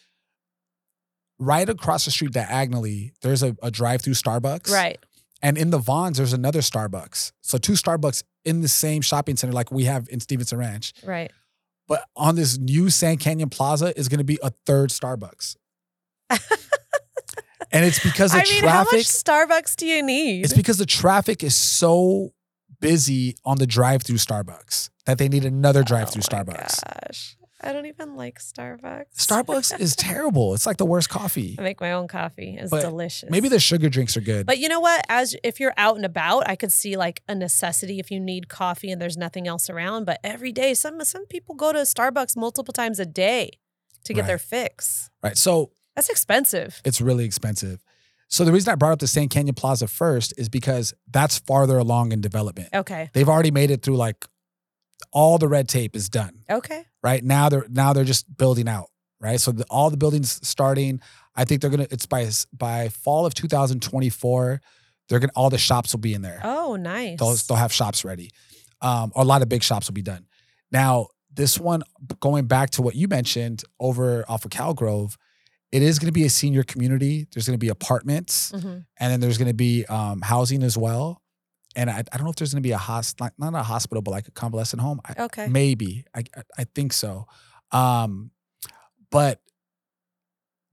right 1.39 1.69
across 1.69 2.05
the 2.05 2.11
street 2.11 2.33
diagonally, 2.33 3.13
there's 3.23 3.43
a, 3.43 3.57
a 3.63 3.71
drive-through 3.71 4.15
Starbucks. 4.15 4.71
Right. 4.71 4.99
And 5.43 5.59
in 5.59 5.71
the 5.71 5.79
Vons, 5.79 6.17
there's 6.17 6.33
another 6.33 6.61
Starbucks. 6.61 7.33
So 7.43 7.59
two 7.59 7.73
Starbucks 7.73 8.23
in 8.45 8.63
the 8.63 8.69
same 8.69 9.03
shopping 9.03 9.37
center, 9.37 9.53
like 9.53 9.71
we 9.71 9.85
have 9.85 10.09
in 10.11 10.21
Stevenson 10.21 10.59
Ranch. 10.59 10.95
Right. 11.05 11.31
But 11.87 12.05
on 12.17 12.35
this 12.37 12.57
new 12.57 12.89
Sand 12.89 13.21
Canyon 13.21 13.51
Plaza 13.51 13.93
is 13.99 14.09
going 14.09 14.19
to 14.19 14.25
be 14.25 14.39
a 14.43 14.51
third 14.65 14.89
Starbucks. 14.91 15.57
and 17.75 17.85
it's 17.85 18.03
because 18.03 18.33
the 18.33 18.39
I 18.39 18.45
mean, 18.45 18.63
how 18.65 18.85
traffic. 18.85 18.93
much 18.93 19.03
Starbucks 19.05 19.77
do 19.77 19.87
you 19.87 20.03
need? 20.03 20.45
It's 20.45 20.55
because 20.55 20.79
the 20.79 20.87
traffic 20.87 21.43
is 21.43 21.55
so 21.55 22.33
busy 22.81 23.37
on 23.45 23.59
the 23.59 23.67
drive-through 23.67 24.17
Starbucks 24.17 24.91
that 25.07 25.19
they 25.19 25.29
need 25.29 25.45
another 25.45 25.81
oh 25.81 25.85
drive-through 25.85 26.23
Oh 26.31 26.35
Starbucks. 26.37 26.83
Gosh. 27.07 27.37
I 27.61 27.73
don't 27.73 27.87
even 27.87 28.15
like 28.15 28.39
Starbucks. 28.41 29.17
Starbucks 29.17 29.81
is 29.81 29.97
terrible. 30.11 30.53
It's 30.53 30.67
like 30.67 30.77
the 30.77 30.85
worst 30.85 31.09
coffee. 31.09 31.57
I 31.59 31.63
make 31.63 31.81
my 31.81 31.93
own 31.93 32.09
coffee. 32.09 32.59
It's 32.61 32.71
But 32.71 32.83
delicious. 32.83 33.31
Maybe 33.31 33.49
the 33.49 33.59
sugar 33.59 33.89
drinks 33.89 34.17
are 34.19 34.21
good. 34.21 34.45
But 34.45 34.59
you 34.59 34.69
know 34.69 34.81
what? 34.81 35.03
As 35.09 35.35
if 35.43 35.61
you're 35.61 35.73
out 35.79 35.97
and 35.97 36.05
about, 36.05 36.47
I 36.47 36.57
could 36.57 36.73
see 36.73 36.97
like 36.99 37.23
a 37.27 37.35
necessity 37.35 37.99
if 37.99 38.11
you 38.11 38.21
need 38.21 38.49
coffee 38.49 38.91
and 38.91 39.01
there's 39.01 39.17
nothing 39.17 39.49
else 39.49 39.71
around. 39.71 40.05
But 40.05 40.21
every 40.23 40.53
day, 40.53 40.75
some 40.75 41.03
some 41.05 41.25
people 41.27 41.55
go 41.55 41.73
to 41.73 41.79
Starbucks 41.81 42.37
multiple 42.37 42.73
times 42.73 43.01
a 43.01 43.07
day 43.07 43.59
to 44.05 44.13
get 44.13 44.27
their 44.27 44.39
fix. 44.39 45.09
right. 45.23 45.39
So 45.39 45.71
That's 45.97 46.09
expensive. 46.09 46.81
it's 46.85 47.01
really 47.01 47.25
expensive. 47.25 47.85
So 48.29 48.45
the 48.45 48.53
reason 48.53 48.73
I 48.73 48.75
brought 48.75 48.93
up 48.93 48.99
the 48.99 49.07
Sand 49.07 49.31
Canyon 49.31 49.55
Plaza 49.55 49.87
first 49.87 50.35
is 50.37 50.49
because 50.49 50.93
that's 51.11 51.39
farther 51.39 51.79
along 51.79 52.13
in 52.13 52.21
development. 52.21 52.71
Okay. 52.75 53.11
They've 53.13 53.29
already 53.29 53.51
made 53.51 53.71
it 53.71 53.83
through 53.83 53.97
like 53.97 54.25
all 55.13 55.39
the 55.39 55.47
red 55.47 55.69
tape 55.69 55.95
is 55.95 56.09
done. 56.09 56.41
Okay. 56.51 56.85
Right 57.03 57.23
now 57.23 57.49
they're 57.49 57.67
now 57.69 57.93
they're 57.93 58.05
just 58.05 58.37
building 58.37 58.69
out. 58.69 58.87
Right. 59.21 59.41
So 59.41 59.53
the, 59.53 59.65
all 59.71 59.91
the 59.91 59.97
buildings 59.97 60.41
starting. 60.47 61.01
I 61.37 61.45
think 61.45 61.61
they're 61.61 61.71
gonna. 61.71 61.87
It's 61.91 62.07
by 62.07 62.29
by 62.53 62.89
fall 62.89 63.25
of 63.27 63.35
2024. 63.35 64.61
They're 65.09 65.19
gonna 65.19 65.33
all 65.37 65.51
the 65.51 65.59
shops 65.59 65.93
will 65.93 66.01
be 66.01 66.15
in 66.15 66.23
there. 66.23 66.41
Oh, 66.43 66.77
nice. 66.77 67.19
They'll, 67.19 67.35
they'll 67.49 67.57
have 67.57 67.73
shops 67.73 68.05
ready. 68.05 68.31
Um, 68.81 69.13
a 69.15 69.25
lot 69.25 69.43
of 69.43 69.49
big 69.49 69.63
shops 69.63 69.89
will 69.89 69.95
be 69.95 70.03
done. 70.03 70.27
Now, 70.71 71.09
this 71.33 71.59
one, 71.59 71.83
going 72.21 72.47
back 72.47 72.71
to 72.71 72.83
what 72.83 72.95
you 72.95 73.09
mentioned 73.09 73.63
over 73.81 74.25
off 74.29 74.45
of 74.45 74.51
Calgrove, 74.51 75.17
it 75.75 75.83
is 75.83 75.99
going 75.99 76.07
to 76.07 76.13
be 76.21 76.25
a 76.25 76.31
senior 76.31 76.63
community. 76.63 77.27
There's 77.33 77.47
going 77.49 77.59
to 77.59 77.65
be 77.67 77.69
apartments, 77.69 78.53
Mhm. 78.53 78.87
and 79.01 79.07
then 79.13 79.19
there's 79.21 79.39
going 79.39 79.49
to 79.49 79.55
be 79.69 79.85
um, 79.87 80.21
housing 80.23 80.63
as 80.63 80.77
well. 80.79 81.21
And 81.77 81.91
I, 81.91 81.99
I 82.13 82.17
don't 82.17 82.25
know 82.25 82.31
if 82.31 82.37
there's 82.37 82.53
going 82.55 82.63
to 82.63 82.69
be 82.69 82.71
a 82.73 82.79
hos 82.79 83.15
not, 83.19 83.33
a 83.41 83.63
hospital, 83.63 84.01
but 84.01 84.13
like 84.13 84.29
a 84.29 84.31
convalescent 84.31 84.81
home. 84.81 85.01
I, 85.05 85.25
Okay. 85.25 85.49
maybe 85.49 86.05
I, 86.15 86.23
I 86.37 86.43
I 86.59 86.65
think 86.77 86.93
so. 86.93 87.27
Um, 87.73 88.31
but 89.11 89.41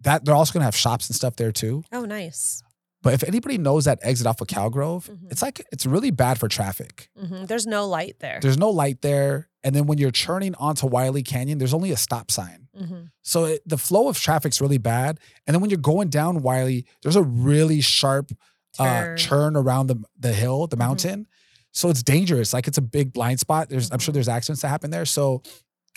that 0.01 0.23
they're 0.25 0.35
also 0.35 0.53
going 0.53 0.61
to 0.61 0.65
have 0.65 0.75
shops 0.75 1.09
and 1.09 1.15
stuff 1.15 1.35
there 1.35 1.51
too. 1.51 1.83
Oh, 1.91 2.05
nice. 2.05 2.61
But 3.03 3.13
if 3.15 3.23
anybody 3.23 3.57
knows 3.57 3.85
that 3.85 3.99
exit 4.03 4.27
off 4.27 4.41
of 4.41 4.47
Calgrove, 4.47 5.09
Mhm. 5.09 5.31
it's 5.31 5.41
like 5.41 5.65
it's 5.71 5.85
really 5.85 6.11
bad 6.11 6.39
for 6.39 6.47
traffic. 6.47 7.09
hmm 7.19 7.45
There's 7.45 7.65
no 7.65 7.87
light 7.87 8.17
there. 8.19 8.39
There's 8.41 8.57
no 8.57 8.69
light 8.69 9.01
there. 9.01 9.49
And 9.63 9.75
then 9.75 9.85
when 9.87 9.97
you're 9.97 10.11
churning 10.11 10.55
onto 10.55 10.87
Wiley 10.87 11.23
Canyon, 11.23 11.57
there's 11.59 11.73
only 11.73 11.91
a 11.91 11.97
stop 11.97 12.29
sign. 12.31 12.67
hmm 12.77 13.03
So 13.23 13.45
it, 13.45 13.61
the 13.67 13.77
flow 13.77 14.07
of 14.07 14.17
traffic's 14.19 14.59
really 14.61 14.77
bad. 14.77 15.19
And 15.45 15.53
then 15.53 15.61
when 15.61 15.69
you're 15.69 15.79
going 15.79 16.09
down 16.09 16.41
Wiley, 16.41 16.85
there's 17.01 17.15
a 17.15 17.23
really 17.23 17.81
sharp 17.81 18.31
uh, 18.79 18.85
Turn. 19.03 19.17
churn 19.17 19.55
around 19.57 19.87
the, 19.87 19.97
the 20.17 20.31
hill, 20.33 20.65
the 20.67 20.75
Mhm. 20.77 20.79
mountain. 20.79 21.27
So 21.73 21.89
it's 21.89 22.01
dangerous. 22.03 22.53
Like 22.53 22.67
it's 22.67 22.77
a 22.77 22.81
big 22.81 23.11
blind 23.13 23.39
spot. 23.39 23.67
There's, 23.69 23.91
I'm 23.91 23.99
sure 23.99 24.11
Mhm. 24.11 24.15
there's 24.15 24.29
accidents 24.29 24.61
that 24.61 24.69
happen 24.69 24.91
there. 24.91 25.05
So 25.05 25.41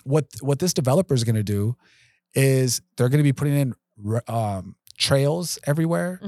what 0.04 0.26
what 0.40 0.58
this 0.58 0.74
developer 0.74 1.14
is 1.14 1.22
going 1.24 1.36
to 1.36 1.42
do 1.44 1.76
is 2.34 2.80
they're 2.96 3.08
going 3.08 3.18
to 3.20 3.24
be 3.24 3.32
putting 3.32 3.54
in 3.54 3.74
um, 4.28 4.74
trails 4.98 5.58
everywhere. 5.66 6.18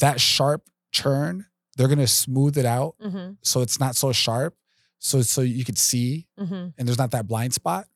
That 0.00 0.20
sharp 0.20 0.62
churn, 0.92 1.46
they're 1.76 1.88
going 1.88 1.98
to 1.98 2.06
smooth 2.06 2.56
it 2.58 2.66
out 2.66 2.94
hmm 3.00 3.30
so 3.42 3.60
it's 3.60 3.78
not 3.80 3.94
so 3.96 4.12
sharp. 4.12 4.54
So 4.98 5.22
so 5.22 5.40
you 5.42 5.64
could 5.64 5.78
see 5.78 6.26
hmm 6.38 6.68
and 6.76 6.86
there's 6.88 6.98
not 6.98 7.10
that 7.12 7.26
blind 7.26 7.54
spot. 7.54 7.86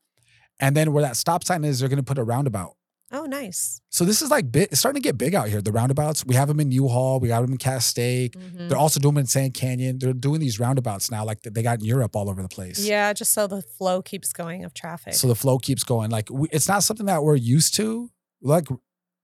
And 0.61 0.77
then 0.77 0.93
where 0.93 1.03
that 1.03 1.17
stop 1.17 1.43
sign 1.45 1.65
is, 1.65 1.81
they're 1.81 1.89
going 1.89 1.97
to 1.99 2.05
put 2.05 2.19
a 2.19 2.23
roundabout. 2.25 2.77
Oh, 3.15 3.25
nice. 3.27 3.81
So 3.91 4.05
this 4.07 4.23
is 4.23 4.31
like 4.31 4.51
big, 4.51 4.69
it's 4.71 4.79
starting 4.81 5.03
to 5.03 5.07
get 5.07 5.19
big 5.19 5.35
out 5.35 5.49
here. 5.49 5.61
The 5.61 5.73
roundabouts, 5.73 6.25
we 6.25 6.35
have 6.35 6.49
them 6.49 6.61
in 6.61 6.69
Newhall, 6.71 7.21
we 7.21 7.29
got 7.29 7.43
them 7.43 7.53
in 7.53 7.59
Castaic. 7.59 8.33
Mhm. 8.35 8.69
They're 8.69 8.79
also 8.79 9.01
doing 9.01 9.15
them 9.15 9.21
in 9.23 9.27
Sand 9.27 9.53
Canyon. 9.55 9.99
They're 9.99 10.15
doing 10.15 10.41
these 10.41 10.59
roundabouts 10.59 11.11
now, 11.11 11.23
like 11.25 11.43
they 11.43 11.63
got 11.63 11.81
in 11.81 11.85
Europe 11.85 12.17
all 12.17 12.31
over 12.31 12.41
the 12.41 12.49
place. 12.49 12.79
Yeah, 12.87 13.13
just 13.13 13.33
so 13.35 13.47
the 13.47 13.61
flow 13.61 14.01
keeps 14.01 14.33
going 14.33 14.65
of 14.65 14.73
traffic. 14.73 15.13
So 15.15 15.27
the 15.29 15.35
flow 15.35 15.59
keeps 15.59 15.85
going. 15.85 16.11
Like 16.11 16.29
we, 16.31 16.49
it's 16.53 16.69
not 16.69 16.85
something 16.85 17.07
that 17.07 17.23
we're 17.23 17.37
used 17.37 17.75
to. 17.75 18.09
Like 18.41 18.67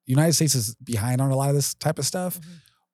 United 0.06 0.34
States 0.34 0.55
is 0.55 0.74
behind 0.84 1.20
on 1.22 1.30
a 1.30 1.36
lot 1.36 1.48
of 1.48 1.55
this 1.55 1.72
type 1.74 1.98
of 1.98 2.05
stuff, 2.06 2.40
Mhm. 2.40 2.44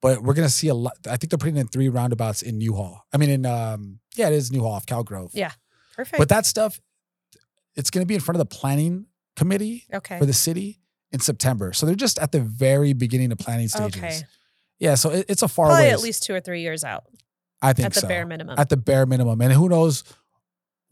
But 0.05 0.23
we're 0.23 0.35
gonna 0.35 0.51
see 0.51 0.69
a 0.69 0.75
lot. 0.75 0.93
I 1.07 1.17
think 1.17 1.31
they're 1.31 1.39
putting 1.39 1.57
in 1.57 1.67
three 1.67 1.89
roundabouts 1.89 2.43
in 2.43 2.59
Newhall. 2.59 3.07
I 3.11 3.17
mean, 3.17 3.31
in 3.31 3.47
um, 3.47 4.01
yeah, 4.17 4.27
it 4.27 4.35
is 4.35 4.53
Newhall 4.53 4.73
off 4.73 4.85
Calgrove. 4.85 5.31
Yeah. 5.33 5.53
Perfect. 5.97 6.19
But 6.19 6.29
that 6.29 6.45
stuff, 6.45 6.79
it's 7.75 7.89
gonna 7.89 8.05
be 8.05 8.15
in 8.15 8.21
front 8.21 8.39
of 8.39 8.47
the 8.47 8.55
planning 8.55 9.07
committee 9.35 9.87
okay. 9.95 10.19
for 10.19 10.27
the 10.27 10.35
city 10.35 10.83
in 11.11 11.21
September. 11.21 11.73
So 11.73 11.87
they're 11.87 11.95
just 11.95 12.19
at 12.19 12.33
the 12.33 12.41
very 12.41 12.93
beginning 12.93 13.33
of 13.33 13.39
planning 13.39 13.69
stages. 13.69 13.97
Okay. 13.97 14.21
Yeah, 14.79 14.97
so 14.97 15.09
it, 15.09 15.25
it's 15.31 15.41
a 15.41 15.49
far 15.49 15.69
Probably 15.69 15.89
at 15.89 16.01
least 16.01 16.23
two 16.23 16.35
or 16.35 16.41
three 16.41 16.61
years 16.61 16.85
out 16.85 17.05
I 17.63 17.73
think 17.73 17.87
at 17.87 17.95
the 17.95 18.01
so. 18.01 18.09
bare 18.09 18.27
minimum. 18.27 18.59
At 18.59 18.69
the 18.69 18.77
bare 18.77 19.07
minimum, 19.07 19.41
and 19.41 19.55
who 19.55 19.71
knows 19.71 20.05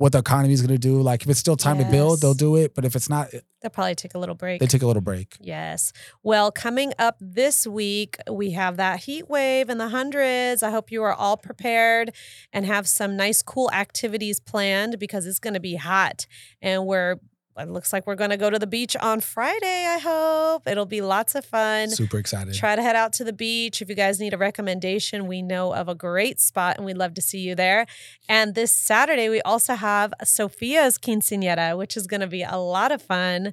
what 0.03 0.11
the 0.11 0.19
economy 0.19 0.53
is 0.53 0.61
going 0.61 0.75
to 0.75 0.79
do. 0.79 1.01
Like 1.01 1.23
if 1.23 1.29
it's 1.31 1.39
still 1.39 1.57
time 1.57 1.79
to 1.79 1.85
build, 1.85 2.21
they'll 2.21 2.35
do 2.35 2.57
it. 2.57 2.75
But 2.75 2.85
if 2.85 2.97
it's 2.97 3.09
not, 3.09 3.29
They'll 3.63 3.71
probably 3.71 3.95
take 3.95 4.15
a 4.15 4.19
little 4.19 4.35
break. 4.35 4.59
they 4.59 4.67
take 4.67 4.83
a 4.83 4.87
little 4.89 5.01
break. 5.01 5.37
Yes. 5.41 5.93
Well, 6.25 6.51
coming 6.51 6.93
up 6.99 7.17
this 7.21 7.65
week, 7.65 8.17
we 8.29 8.51
have 8.51 8.77
that 8.79 8.99
heat 8.99 9.31
wave 9.31 9.71
in 9.71 9.79
the 9.79 9.91
hundreds. 9.91 10.65
I 10.65 10.71
hope 10.71 10.91
you 10.91 11.05
are 11.05 11.13
all 11.15 11.37
prepared 11.37 12.13
and 12.53 12.67
have 12.67 12.89
some 12.89 13.17
nice, 13.17 13.43
cool 13.43 13.71
activities 13.73 14.41
planned 14.41 14.99
because 14.99 15.25
it's 15.25 15.39
going 15.39 15.55
to 15.55 15.61
be 15.61 15.77
hot. 15.77 16.27
And 16.61 16.85
we're, 16.85 17.21
it 17.59 17.69
looks 17.69 17.93
like 17.93 18.07
we're 18.07 18.15
going 18.15 18.31
to 18.31 18.37
go 18.37 18.51
to 18.51 18.59
the 18.59 18.67
beach 18.67 18.97
on 18.97 19.21
Friday, 19.21 19.87
I 19.87 19.99
hope. 19.99 20.67
It'll 20.67 20.87
be 20.87 21.01
lots 21.01 21.35
of 21.35 21.45
fun. 21.45 21.91
Super 21.91 22.19
excited. 22.19 22.55
Try 22.55 22.77
to 22.77 22.83
head 22.83 22.97
out 22.97 23.13
to 23.15 23.25
the 23.25 23.33
beach. 23.33 23.83
If 23.83 23.89
you 23.89 23.95
guys 23.95 24.19
need 24.19 24.33
a 24.33 24.39
recommendation, 24.39 25.27
we 25.27 25.43
know 25.43 25.75
of 25.75 25.89
a 25.89 25.95
great 25.95 26.41
spot 26.41 26.77
and 26.77 26.87
we'd 26.87 26.97
love 26.97 27.15
to 27.15 27.23
see 27.23 27.41
you 27.41 27.55
there. 27.55 27.87
And 28.29 28.55
this 28.55 28.73
Saturday, 28.73 29.29
we 29.29 29.43
also 29.43 29.75
have 29.75 30.15
Sophia's 30.25 30.99
quinceanera, 30.99 31.77
which 31.77 31.97
is 31.97 32.07
going 32.07 32.21
to 32.21 32.27
be 32.27 32.43
a 32.43 32.57
lot 32.57 32.91
of 32.91 33.03
fun. 33.03 33.53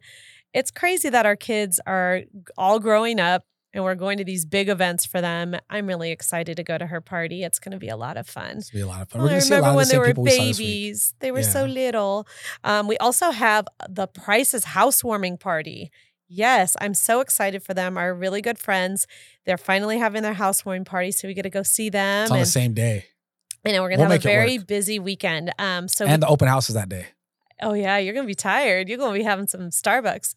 It's 0.53 0.71
crazy 0.71 1.09
that 1.09 1.25
our 1.25 1.35
kids 1.35 1.79
are 1.85 2.23
all 2.57 2.79
growing 2.79 3.19
up 3.19 3.43
and 3.73 3.83
we're 3.83 3.95
going 3.95 4.17
to 4.17 4.23
these 4.23 4.45
big 4.45 4.69
events 4.69 5.05
for 5.05 5.21
them. 5.21 5.55
I'm 5.69 5.87
really 5.87 6.11
excited 6.11 6.57
to 6.57 6.63
go 6.63 6.77
to 6.77 6.87
her 6.87 7.01
party. 7.01 7.43
It's 7.43 7.59
going 7.59 7.71
to 7.73 7.77
be 7.77 7.89
a 7.89 7.97
lot 7.97 8.17
of 8.17 8.27
fun. 8.27 8.57
It's 8.57 8.71
gonna 8.71 8.85
be 8.85 8.89
a 8.89 8.91
lot 8.91 9.01
of 9.01 9.09
fun. 9.09 9.21
Oh, 9.21 9.23
We're 9.23 9.29
I 9.29 9.33
gonna 9.33 9.41
see 9.41 9.53
a 9.53 9.57
remember 9.57 9.75
when 9.77 9.87
the 9.87 9.93
they 9.93 9.99
were 9.99 10.05
people 10.07 10.23
we 10.23 10.29
saw 10.31 10.43
this 10.43 10.59
week. 10.59 10.67
babies. 10.67 11.13
They 11.19 11.31
were 11.31 11.43
so 11.43 11.65
little. 11.65 12.27
Um, 12.63 12.87
we 12.87 12.97
also 12.97 13.31
have 13.31 13.67
the 13.87 14.07
Price's 14.07 14.65
housewarming 14.65 15.37
party. 15.37 15.91
Yes, 16.27 16.75
I'm 16.79 16.93
so 16.93 17.21
excited 17.21 17.63
for 17.63 17.73
them. 17.73 17.97
Our 17.97 18.13
really 18.13 18.41
good 18.41 18.59
friends. 18.59 19.07
They're 19.45 19.57
finally 19.57 19.97
having 19.97 20.21
their 20.21 20.33
housewarming 20.33 20.85
party, 20.85 21.11
so 21.11 21.27
we 21.27 21.33
get 21.33 21.43
to 21.43 21.49
go 21.49 21.63
see 21.63 21.89
them. 21.89 22.23
It's 22.23 22.31
on 22.31 22.37
and, 22.37 22.45
the 22.45 22.51
same 22.51 22.73
day, 22.73 23.05
and 23.65 23.81
we're 23.81 23.89
gonna 23.89 24.03
We'll 24.03 24.11
have 24.11 24.19
a 24.19 24.23
very 24.23 24.59
busy 24.59 24.99
weekend. 24.99 25.51
Um, 25.57 25.87
so 25.87 26.05
and 26.05 26.21
the 26.21 26.27
open 26.27 26.47
house 26.47 26.69
is 26.69 26.75
that 26.75 26.89
day. 26.89 27.07
Oh 27.61 27.73
yeah, 27.73 27.97
you're 27.97 28.13
gonna 28.13 28.27
be 28.27 28.35
tired. 28.35 28.89
You're 28.89 28.97
gonna 28.97 29.17
be 29.17 29.23
having 29.23 29.47
some 29.47 29.69
Starbucks. 29.69 30.35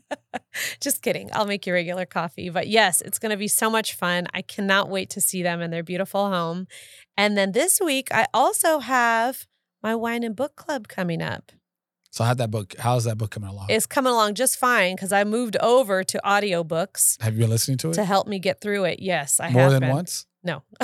Just 0.80 1.02
kidding. 1.02 1.30
I'll 1.32 1.46
make 1.46 1.66
you 1.66 1.72
regular 1.72 2.06
coffee. 2.06 2.50
But 2.50 2.68
yes, 2.68 3.00
it's 3.00 3.18
gonna 3.18 3.36
be 3.36 3.48
so 3.48 3.70
much 3.70 3.94
fun. 3.94 4.26
I 4.34 4.42
cannot 4.42 4.88
wait 4.88 5.10
to 5.10 5.20
see 5.20 5.42
them 5.42 5.60
in 5.60 5.70
their 5.70 5.82
beautiful 5.82 6.30
home. 6.30 6.66
And 7.16 7.36
then 7.36 7.52
this 7.52 7.80
week, 7.80 8.08
I 8.12 8.26
also 8.34 8.78
have 8.78 9.46
my 9.82 9.94
wine 9.94 10.22
and 10.24 10.34
book 10.34 10.56
club 10.56 10.88
coming 10.88 11.22
up. 11.22 11.52
So 12.12 12.24
how'd 12.24 12.38
that 12.38 12.50
book? 12.50 12.74
How's 12.78 13.04
that 13.04 13.18
book 13.18 13.30
coming 13.30 13.48
along? 13.48 13.66
It's 13.70 13.86
coming 13.86 14.12
along 14.12 14.34
just 14.34 14.58
fine 14.58 14.96
because 14.96 15.12
I 15.12 15.22
moved 15.22 15.56
over 15.58 16.02
to 16.02 16.20
audiobooks 16.24 17.20
Have 17.22 17.34
you 17.34 17.40
been 17.40 17.50
listening 17.50 17.78
to 17.78 17.90
it 17.90 17.94
to 17.94 18.04
help 18.04 18.26
me 18.26 18.40
get 18.40 18.60
through 18.60 18.84
it. 18.84 18.98
Yes, 19.00 19.38
I 19.38 19.50
more 19.50 19.62
have 19.62 19.72
than 19.72 19.80
been. 19.82 19.90
once? 19.90 20.26
No. 20.42 20.62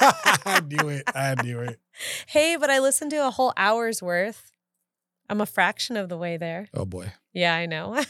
I 0.00 0.60
knew 0.66 0.88
it. 0.88 1.04
I 1.14 1.34
knew 1.42 1.60
it. 1.60 1.80
hey, 2.26 2.56
but 2.56 2.70
I 2.70 2.78
listened 2.78 3.10
to 3.12 3.26
a 3.26 3.30
whole 3.30 3.52
hour's 3.56 4.02
worth. 4.02 4.52
I'm 5.28 5.40
a 5.40 5.46
fraction 5.46 5.96
of 5.96 6.08
the 6.08 6.16
way 6.16 6.36
there. 6.36 6.68
Oh 6.74 6.84
boy. 6.84 7.12
Yeah, 7.32 7.54
I 7.54 7.66
know. 7.66 8.02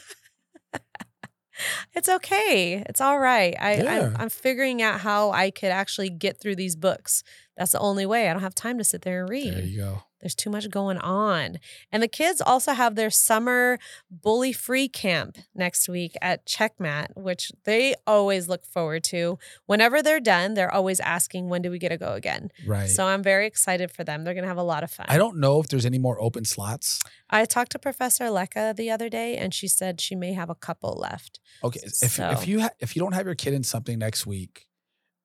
it's 1.94 2.08
okay. 2.08 2.84
It's 2.86 3.00
all 3.00 3.18
right. 3.18 3.54
I, 3.58 3.82
Yeah. 3.82 4.06
I'm, 4.06 4.16
I'm 4.18 4.28
figuring 4.28 4.82
out 4.82 5.00
how 5.00 5.30
I 5.30 5.50
could 5.50 5.70
actually 5.70 6.10
get 6.10 6.40
through 6.40 6.56
these 6.56 6.76
books. 6.76 7.22
That's 7.58 7.72
the 7.72 7.80
only 7.80 8.06
way. 8.06 8.28
I 8.30 8.32
don't 8.32 8.42
have 8.42 8.54
time 8.54 8.78
to 8.78 8.84
sit 8.84 9.02
there 9.02 9.20
and 9.22 9.28
read. 9.28 9.52
There 9.52 9.62
you 9.64 9.78
go. 9.78 10.02
There's 10.20 10.34
too 10.34 10.50
much 10.50 10.68
going 10.70 10.98
on. 10.98 11.58
And 11.92 12.02
the 12.02 12.08
kids 12.08 12.40
also 12.40 12.72
have 12.72 12.96
their 12.96 13.10
summer 13.10 13.78
bully 14.10 14.52
free 14.52 14.88
camp 14.88 15.38
next 15.54 15.88
week 15.88 16.16
at 16.20 16.44
Checkmat, 16.44 17.08
which 17.16 17.52
they 17.64 17.94
always 18.04 18.48
look 18.48 18.64
forward 18.66 19.04
to. 19.04 19.38
Whenever 19.66 20.02
they're 20.02 20.18
done, 20.18 20.54
they're 20.54 20.72
always 20.74 20.98
asking, 20.98 21.48
when 21.48 21.62
do 21.62 21.70
we 21.70 21.78
get 21.78 21.90
to 21.90 21.96
go 21.96 22.14
again? 22.14 22.50
Right. 22.66 22.88
So 22.90 23.06
I'm 23.06 23.22
very 23.22 23.46
excited 23.46 23.92
for 23.92 24.02
them. 24.02 24.24
They're 24.24 24.34
going 24.34 24.42
to 24.42 24.48
have 24.48 24.56
a 24.56 24.62
lot 24.64 24.82
of 24.82 24.90
fun. 24.90 25.06
I 25.08 25.18
don't 25.18 25.38
know 25.38 25.60
if 25.60 25.68
there's 25.68 25.86
any 25.86 25.98
more 26.00 26.20
open 26.20 26.44
slots. 26.44 26.98
I 27.30 27.44
talked 27.44 27.70
to 27.72 27.78
Professor 27.78 28.24
Lecca 28.24 28.74
the 28.74 28.90
other 28.90 29.08
day, 29.08 29.36
and 29.36 29.54
she 29.54 29.68
said 29.68 30.00
she 30.00 30.16
may 30.16 30.32
have 30.32 30.50
a 30.50 30.54
couple 30.56 30.94
left. 31.00 31.38
Okay, 31.62 31.80
if 31.84 31.92
So- 31.92 32.30
if 32.30 32.48
you 32.48 32.62
ha- 32.62 32.70
if 32.80 32.96
you 32.96 33.02
don't 33.02 33.12
have 33.14 33.26
your 33.26 33.36
kid 33.36 33.54
in 33.54 33.62
something 33.62 33.98
next 34.00 34.26
week, 34.26 34.66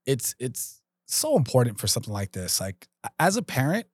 it's 0.06 0.36
it's 0.40 0.82
so 1.14 1.38
important 1.38 1.80
for 1.80 1.88
something 1.88 2.14
like 2.14 2.32
this. 2.32 2.60
Like 2.60 2.88
as 3.20 3.38
a 3.38 3.42
parent, 3.42 3.88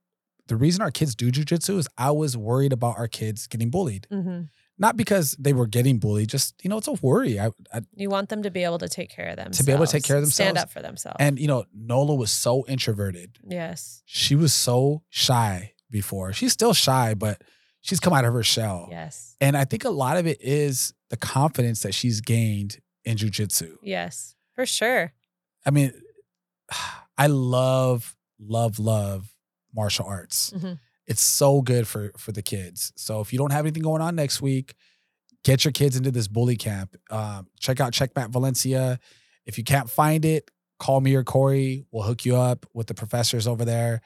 the 0.47 0.55
reason 0.55 0.81
our 0.81 0.91
kids 0.91 1.15
do 1.15 1.31
jujitsu 1.31 1.77
is 1.77 1.87
I 1.97 2.11
was 2.11 2.35
worried 2.35 2.73
about 2.73 2.97
our 2.97 3.07
kids 3.07 3.47
getting 3.47 3.69
bullied, 3.69 4.07
hmm 4.09 4.41
not 4.81 4.95
because 4.95 5.35
they 5.37 5.51
were 5.51 5.67
getting 5.67 5.99
bullied. 5.99 6.29
Just 6.29 6.55
you 6.63 6.69
know, 6.69 6.77
it's 6.77 6.87
a 6.87 6.93
worry. 6.93 7.37
I, 7.37 7.47
I 7.73 7.81
You 7.95 8.09
want 8.09 8.29
them 8.29 8.43
to 8.43 8.49
be 8.49 8.63
able 8.63 8.77
to 8.77 8.87
take 8.87 9.09
care 9.09 9.27
of 9.27 9.35
themselves. 9.35 9.57
To 9.57 9.63
be 9.65 9.73
able 9.73 9.85
to 9.85 9.91
take 9.91 10.05
care 10.05 10.15
of 10.15 10.21
themselves, 10.21 10.35
Stand 10.51 10.57
up 10.57 10.71
for 10.71 10.81
themselves. 10.81 11.17
and 11.19 11.37
you 11.37 11.47
know, 11.47 11.65
Nola 11.75 12.15
was 12.15 12.31
so 12.31 12.65
introverted. 12.65 13.39
yes. 13.45 14.01
She 14.05 14.35
was 14.35 14.53
so 14.53 15.03
shy 15.09 15.73
before. 15.91 16.31
She's 16.31 16.53
still 16.53 16.73
shy, 16.73 17.13
but 17.13 17.41
she's 17.81 17.99
come 17.99 18.13
out 18.13 18.23
of 18.23 18.31
her 18.33 18.41
shell. 18.41 18.87
Yes. 18.89 19.35
And 19.41 19.57
I 19.57 19.65
think 19.65 19.83
a 19.83 19.89
lot 19.89 20.15
of 20.15 20.25
it 20.25 20.37
is 20.41 20.93
the 21.09 21.17
confidence 21.17 21.81
that 21.81 21.93
she's 21.93 22.21
gained 22.21 22.79
in 23.03 23.17
jujitsu. 23.17 23.75
Yes. 23.83 24.35
For 24.55 24.65
sure. 24.65 25.11
I 25.65 25.71
mean, 25.71 25.91
I 27.17 27.27
love, 27.27 28.15
love, 28.39 28.79
love 28.79 29.33
martial 29.73 30.05
arts. 30.05 30.51
Mhm. 30.55 30.79
It's 31.05 31.21
so 31.21 31.61
good 31.61 31.87
for 31.87 32.11
for 32.17 32.31
the 32.31 32.41
kids. 32.41 32.93
So 32.95 33.19
if 33.21 33.33
you 33.33 33.39
don't 33.39 33.51
have 33.51 33.65
anything 33.65 33.83
going 33.83 34.01
on 34.01 34.15
next 34.15 34.41
week, 34.41 34.75
get 35.43 35.65
your 35.65 35.71
kids 35.71 35.95
into 35.97 36.11
this 36.11 36.27
bully 36.27 36.55
camp. 36.55 36.95
Um, 37.09 37.47
check 37.59 37.79
out 37.79 37.93
Checkmat 37.93 38.29
Valencia. 38.29 38.99
If 39.45 39.57
you 39.57 39.63
can't 39.63 39.89
find 39.89 40.23
it, 40.23 40.49
call 40.79 41.01
me 41.01 41.15
or 41.15 41.23
Cori. 41.23 41.85
We'll 41.91 42.03
hook 42.03 42.25
you 42.25 42.35
up 42.35 42.65
with 42.73 42.87
the 42.87 42.93
professors 42.93 43.47
over 43.47 43.65
there, 43.65 44.01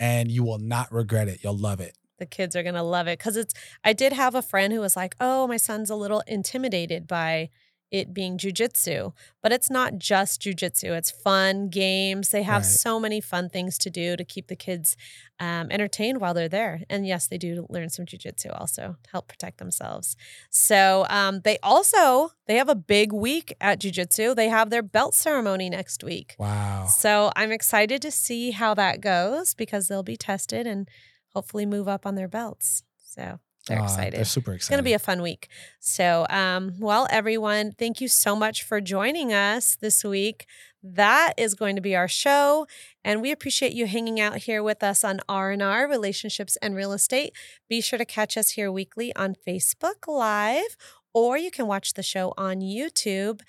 and 0.00 0.30
you 0.30 0.42
will 0.42 0.58
not 0.58 0.92
regret 0.92 1.28
it. 1.28 1.44
You'll 1.44 1.56
love 1.56 1.80
it. 1.80 1.96
The 2.18 2.26
kids 2.26 2.56
are 2.56 2.64
going 2.64 2.74
to 2.74 2.82
love 2.82 3.06
it 3.06 3.18
because 3.20 3.36
it's, 3.36 3.54
I 3.84 3.92
did 3.92 4.12
have 4.12 4.34
a 4.34 4.42
friend 4.42 4.72
who 4.72 4.80
was 4.80 4.96
like, 4.96 5.14
oh, 5.20 5.46
my 5.46 5.56
son's 5.56 5.88
a 5.88 5.94
little 5.94 6.20
intimidated 6.26 7.06
by 7.06 7.48
it 7.90 8.12
being 8.12 8.36
jujitsu, 8.36 9.12
but 9.42 9.50
it's 9.52 9.70
not 9.70 9.98
just 9.98 10.42
jujitsu. 10.42 10.96
It's 10.96 11.10
fun, 11.10 11.68
games. 11.70 12.28
They 12.30 12.42
have 12.42 12.62
Right. 12.62 12.66
so 12.70 13.00
many 13.00 13.20
fun 13.20 13.48
things 13.48 13.78
to 13.78 13.90
do 13.90 14.14
to 14.16 14.24
keep 14.24 14.48
the 14.48 14.56
kids 14.56 14.96
um, 15.40 15.68
entertained 15.70 16.20
while 16.20 16.34
they're 16.34 16.48
there. 16.48 16.82
And 16.90 17.06
yes, 17.06 17.26
they 17.28 17.38
do 17.38 17.66
learn 17.70 17.88
some 17.88 18.04
jujitsu 18.04 18.50
also 18.60 18.96
to 19.04 19.10
help 19.10 19.28
protect 19.28 19.58
themselves. 19.58 20.16
So 20.50 21.06
um, 21.08 21.40
they 21.44 21.58
also, 21.62 22.32
they 22.46 22.56
have 22.56 22.68
a 22.68 22.74
big 22.74 23.12
week 23.12 23.54
at 23.60 23.80
jujitsu. 23.80 24.34
They 24.36 24.48
have 24.48 24.68
their 24.70 24.82
belt 24.82 25.14
ceremony 25.14 25.70
next 25.70 26.04
week. 26.04 26.34
Wow. 26.38 26.86
So 26.86 27.32
I'm 27.36 27.52
excited 27.52 28.02
to 28.02 28.10
see 28.10 28.50
how 28.50 28.74
that 28.74 29.00
goes 29.00 29.54
because 29.54 29.88
they'll 29.88 30.02
be 30.02 30.16
tested 30.16 30.66
and 30.66 30.88
hopefully 31.34 31.64
move 31.66 31.88
up 31.88 32.04
on 32.04 32.16
their 32.16 32.28
belts. 32.28 32.82
So 33.02 33.38
they're 33.68 33.78
Ah, 33.80 33.84
excited. 33.84 34.14
They're 34.14 34.24
super 34.24 34.52
excited. 34.52 34.62
It's 34.64 34.68
going 34.70 34.78
to 34.78 34.82
be 34.84 34.92
a 34.94 34.98
fun 34.98 35.22
week. 35.22 35.48
So, 35.78 36.26
um, 36.30 36.74
well, 36.78 37.06
everyone, 37.10 37.72
thank 37.72 38.00
you 38.00 38.08
so 38.08 38.34
much 38.34 38.62
for 38.62 38.80
joining 38.80 39.32
us 39.32 39.76
this 39.76 40.02
week. 40.04 40.46
That 40.82 41.34
is 41.36 41.54
going 41.54 41.74
to 41.76 41.82
be 41.82 41.96
our 41.96 42.06
show, 42.08 42.66
and 43.04 43.20
we 43.20 43.32
appreciate 43.32 43.72
you 43.72 43.86
hanging 43.86 44.20
out 44.20 44.36
here 44.38 44.62
with 44.62 44.82
us 44.82 45.02
on 45.02 45.20
R 45.28 45.50
and 45.50 45.60
R 45.62 45.88
Relationships 45.88 46.56
and 46.62 46.74
Real 46.74 46.92
Estate. 46.92 47.32
Be 47.68 47.80
sure 47.80 47.98
to 47.98 48.04
catch 48.04 48.36
us 48.36 48.50
here 48.50 48.70
weekly 48.70 49.14
on 49.16 49.34
Facebook 49.46 50.06
Live, 50.06 50.76
or 51.12 51.36
you 51.36 51.50
can 51.50 51.66
watch 51.66 51.94
the 51.94 52.02
show 52.02 52.32
on 52.36 52.60
YouTube. 52.60 53.40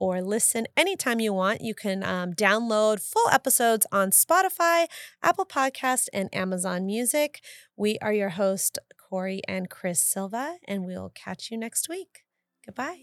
Or 0.00 0.22
listen 0.22 0.68
anytime 0.76 1.18
you 1.18 1.32
want. 1.32 1.60
You 1.60 1.74
can 1.74 2.04
um, 2.04 2.32
download 2.32 3.00
full 3.02 3.28
episodes 3.32 3.84
on 3.90 4.10
Spotify, 4.10 4.86
Apple 5.24 5.44
Podcast, 5.44 6.06
and 6.12 6.32
Amazon 6.32 6.86
Music. 6.86 7.40
We 7.76 7.98
are 7.98 8.12
your 8.12 8.28
host, 8.28 8.78
Cori 9.08 9.40
and 9.48 9.70
Chris 9.70 10.00
Silva, 10.00 10.56
and 10.66 10.84
we'll 10.84 11.10
catch 11.14 11.50
you 11.50 11.58
next 11.58 11.88
week. 11.88 12.24
Goodbye. 12.66 12.98